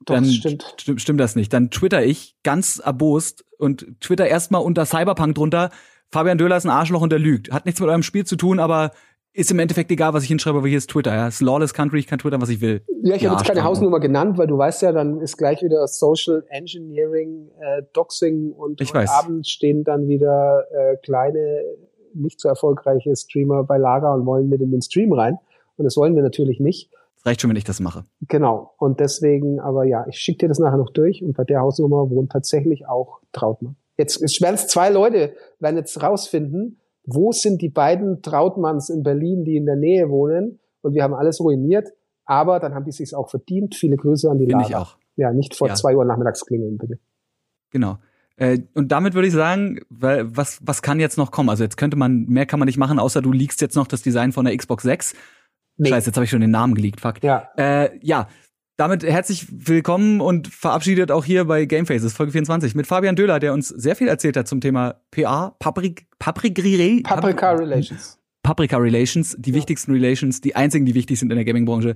doch, 0.05 0.15
dann 0.15 0.25
stimmt. 0.25 0.73
Stimmt, 0.77 1.01
stimmt 1.01 1.19
das 1.19 1.35
nicht. 1.35 1.53
Dann 1.53 1.69
twitter 1.69 2.03
ich 2.03 2.35
ganz 2.43 2.79
erbost 2.83 3.45
und 3.59 3.85
twitter 3.99 4.25
erstmal 4.27 4.63
unter 4.63 4.85
Cyberpunk 4.87 5.35
drunter, 5.35 5.69
Fabian 6.09 6.37
Döhler 6.39 6.57
ist 6.57 6.65
ein 6.65 6.71
Arschloch 6.71 7.01
und 7.01 7.13
er 7.13 7.19
lügt. 7.19 7.51
Hat 7.51 7.65
nichts 7.65 7.79
mit 7.79 7.89
eurem 7.89 8.03
Spiel 8.03 8.25
zu 8.25 8.37
tun, 8.37 8.59
aber 8.59 8.91
ist 9.37 9.51
im 9.51 9.59
Endeffekt 9.59 9.91
egal, 9.91 10.13
was 10.15 10.23
ich 10.23 10.29
hinschreibe, 10.29 10.63
weil 10.63 10.69
hier 10.69 10.79
ist 10.79 10.89
Twitter. 10.89 11.13
Ja, 11.13 11.27
es 11.27 11.35
ist 11.35 11.41
Lawless 11.41 11.73
Country, 11.75 11.99
ich 11.99 12.07
kann 12.07 12.17
twittern, 12.17 12.41
was 12.41 12.49
ich 12.49 12.59
will. 12.59 12.81
Ja, 13.03 13.15
ich 13.15 13.23
habe 13.23 13.35
jetzt 13.35 13.47
keine. 13.47 13.63
Hausnummer 13.63 13.99
genannt, 13.99 14.37
weil 14.39 14.47
du 14.47 14.57
weißt 14.57 14.81
ja, 14.81 14.91
dann 14.91 15.21
ist 15.21 15.37
gleich 15.37 15.61
wieder 15.61 15.87
Social 15.87 16.43
Engineering, 16.49 17.51
äh, 17.59 17.83
Doxing 17.93 18.51
und 18.51 18.81
Ich 18.81 18.91
weiß. 18.91 19.09
abends 19.11 19.49
stehen 19.49 19.83
dann 19.83 20.07
wieder 20.07 20.65
äh, 20.71 20.97
kleine, 20.97 21.61
nicht 22.15 22.39
so 22.39 22.49
erfolgreiche 22.49 23.15
Streamer 23.15 23.63
bei 23.63 23.77
Lager 23.77 24.11
und 24.15 24.25
wollen 24.25 24.49
mit 24.49 24.59
in 24.61 24.71
den 24.71 24.81
Stream 24.81 25.13
rein. 25.13 25.37
Und 25.75 25.85
das 25.85 25.95
wollen 25.97 26.15
wir 26.15 26.23
natürlich 26.23 26.59
nicht. 26.59 26.89
Es 27.17 27.25
reicht 27.25 27.41
schon, 27.41 27.51
wenn 27.51 27.57
ich 27.57 27.63
das 27.63 27.79
mache. 27.79 28.05
Genau. 28.27 28.73
Und 28.79 28.99
deswegen, 28.99 29.59
aber 29.59 29.83
ja, 29.83 30.05
ich 30.09 30.17
schicke 30.17 30.39
dir 30.39 30.47
das 30.47 30.57
nachher 30.57 30.77
noch 30.77 30.89
durch 30.89 31.21
und 31.23 31.37
bei 31.37 31.43
der 31.43 31.59
Hausnummer 31.61 32.09
wohnt 32.09 32.31
tatsächlich 32.31 32.87
auch 32.87 33.19
Trautmann. 33.33 33.75
Jetzt 33.97 34.19
es 34.19 34.41
werden 34.41 34.55
es 34.55 34.67
zwei 34.67 34.89
Leute, 34.89 35.33
werden 35.59 35.77
jetzt 35.77 36.01
rausfinden, 36.01 36.79
wo 37.07 37.31
sind 37.31 37.61
die 37.63 37.69
beiden 37.69 38.21
Trautmanns 38.21 38.89
in 38.89 39.01
Berlin, 39.01 39.43
die 39.45 39.55
in 39.57 39.65
der 39.65 39.77
Nähe 39.77 40.09
wohnen. 40.09 40.59
Und 40.81 40.93
wir 40.93 41.01
haben 41.03 41.13
alles 41.15 41.39
ruiniert, 41.39 41.87
aber 42.25 42.59
dann 42.59 42.75
haben 42.75 42.85
die 42.85 42.91
sich 42.91 43.15
auch 43.15 43.29
verdient. 43.29 43.73
Viele 43.75 43.95
Grüße 43.95 44.29
an 44.29 44.37
die 44.37 44.43
Finde 44.45 44.57
Lara. 44.63 44.67
ich 44.69 44.75
auch. 44.75 44.97
Ja, 45.15 45.33
nicht 45.33 45.55
vor 45.55 45.69
Ja. 45.69 45.73
zwei 45.75 45.95
Uhr 45.95 46.05
nachmittags 46.05 46.45
klingeln, 46.45 46.77
bitte. 46.77 46.99
Genau. 47.71 47.97
Äh, 48.35 48.59
und 48.75 48.91
damit 48.91 49.15
würde 49.15 49.27
ich 49.27 49.33
sagen, 49.33 49.79
weil, 49.89 50.35
was, 50.37 50.59
was 50.63 50.81
kann 50.83 50.99
jetzt 50.99 51.17
noch 51.17 51.31
kommen? 51.31 51.49
Also 51.49 51.63
jetzt 51.63 51.77
könnte 51.77 51.97
man, 51.97 52.25
mehr 52.27 52.45
kann 52.45 52.59
man 52.59 52.67
nicht 52.67 52.77
machen, 52.77 52.99
außer 52.99 53.21
du 53.21 53.31
liegst 53.31 53.61
jetzt 53.61 53.75
noch 53.75 53.87
das 53.87 54.03
Design 54.03 54.31
von 54.31 54.45
der 54.45 54.55
Xbox 54.55 54.83
6. 54.83 55.15
Nee. 55.77 55.89
Scheiße, 55.89 56.07
jetzt 56.09 56.15
habe 56.17 56.25
ich 56.25 56.29
schon 56.29 56.41
den 56.41 56.51
Namen 56.51 56.75
geleakt, 56.75 57.01
fuck. 57.01 57.23
Ja, 57.23 57.49
Äh, 57.57 57.97
ja, 58.01 58.27
damit 58.77 59.03
herzlich 59.03 59.47
willkommen 59.49 60.21
und 60.21 60.47
verabschiedet 60.47 61.11
auch 61.11 61.25
hier 61.25 61.45
bei 61.45 61.65
Game 61.65 61.87
Faces 61.87 62.13
Folge 62.13 62.31
24 62.31 62.75
mit 62.75 62.85
Fabian 62.85 63.15
Döhler, 63.15 63.39
der 63.39 63.53
uns 63.53 63.69
sehr 63.69 63.95
viel 63.95 64.07
erzählt 64.07 64.37
hat 64.37 64.47
zum 64.47 64.61
Thema 64.61 65.01
PA, 65.09 65.55
Paprik, 65.59 66.05
Paprikri, 66.19 67.01
Paprika 67.01 67.51
Relations. 67.53 68.19
Paprika 68.43 68.77
Relations, 68.77 69.35
die 69.39 69.55
wichtigsten 69.55 69.91
Relations, 69.91 70.41
die 70.41 70.55
einzigen, 70.55 70.85
die 70.85 70.93
wichtig 70.93 71.19
sind 71.19 71.31
in 71.31 71.37
der 71.37 71.43
Gaming-Branche. 71.43 71.95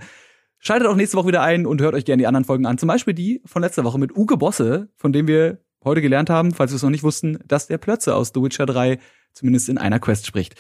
Schaltet 0.58 0.88
auch 0.88 0.95
nächste 0.95 1.18
Woche 1.18 1.28
wieder 1.28 1.44
ein 1.44 1.68
und 1.68 1.82
hört 1.82 1.94
euch 1.94 2.03
gerne 2.03 2.22
die 2.22 2.28
anderen 2.28 2.45
Folgen 2.45 2.66
an. 2.66 2.80
Zum 2.80 2.88
Beispiel 2.88 3.14
die 3.14 3.41
von 3.45 3.62
letzter 3.62 3.84
Woche 3.84 3.99
mit 3.99 4.18
Uke 4.18 4.38
Bosse, 4.38 4.90
von 4.98 5.14
dem 5.14 5.28
wir 5.28 5.60
heute 5.84 6.02
gelernt 6.02 6.32
haben, 6.32 6.52
falls 6.52 6.72
wir 6.72 6.76
es 6.76 6.84
noch 6.84 6.90
nicht 6.90 7.03
wussten, 7.03 7.40
dass 7.48 7.68
der 7.68 7.78
Plötze 7.78 8.16
aus 8.16 8.32
The 8.34 8.41
Witcher 8.41 8.66
3 8.66 8.98
zumindest 9.34 9.70
in 9.70 9.78
einer 9.78 9.99
Quest 9.99 10.26
spricht. 10.26 10.56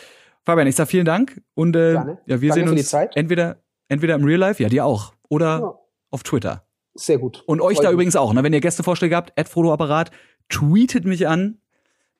Fabian, 0.45 0.67
ich 0.67 0.75
sag 0.75 0.87
vielen 0.87 1.05
Dank 1.05 1.41
und 1.55 1.75
äh, 1.75 1.93
Gerne. 1.93 2.19
ja, 2.25 2.41
wir 2.41 2.49
Danke 2.49 2.69
sehen 2.69 3.01
uns 3.01 3.15
entweder 3.15 3.57
entweder 3.87 4.15
im 4.15 4.23
Real 4.23 4.39
Life, 4.39 4.63
ja, 4.63 4.69
dir 4.69 4.85
auch, 4.85 5.13
oder 5.27 5.59
Ja, 5.59 5.80
auf 6.11 6.23
Twitter. 6.23 6.65
sehr 6.93 7.17
gut. 7.17 7.43
Und 7.47 7.61
euch 7.61 7.77
Freut 7.77 7.85
da 7.85 7.89
mich. 7.89 7.93
übrigens 7.93 8.15
auch, 8.15 8.33
ne? 8.33 8.43
Wenn 8.43 8.53
ihr 8.53 8.61
Gästevorschläge 8.61 9.15
habt, 9.15 9.33
Frodoapparat, 9.49 10.11
tweetet 10.49 11.05
mich 11.05 11.27
an 11.27 11.59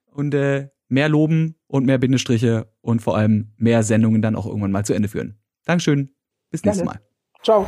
und 0.06 0.34
äh, 0.34 0.70
mehr 0.88 1.10
loben 1.10 1.56
und 1.68 1.86
mehr 1.86 1.98
Bindestriche 1.98 2.72
und 2.82 3.02
vor 3.02 3.16
allem 3.18 3.54
mehr 3.58 3.84
Sendungen 3.84 4.22
dann 4.22 4.36
auch 4.36 4.46
irgendwann 4.46 4.72
mal 4.72 4.86
zu 4.86 4.94
Ende 4.94 5.08
führen. 5.10 5.38
Dankeschön. 5.66 6.14
Bis 6.50 6.64
nächstes. 6.64 6.86
Mal. 6.86 7.00
Ciao. 7.44 7.68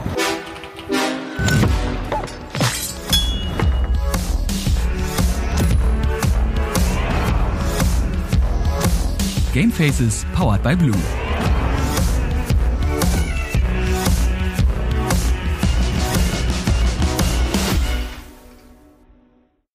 Game 9.54 9.72
Faces 9.72 10.26
powered 10.34 10.64
by 10.64 10.76
Blue. 10.76 11.23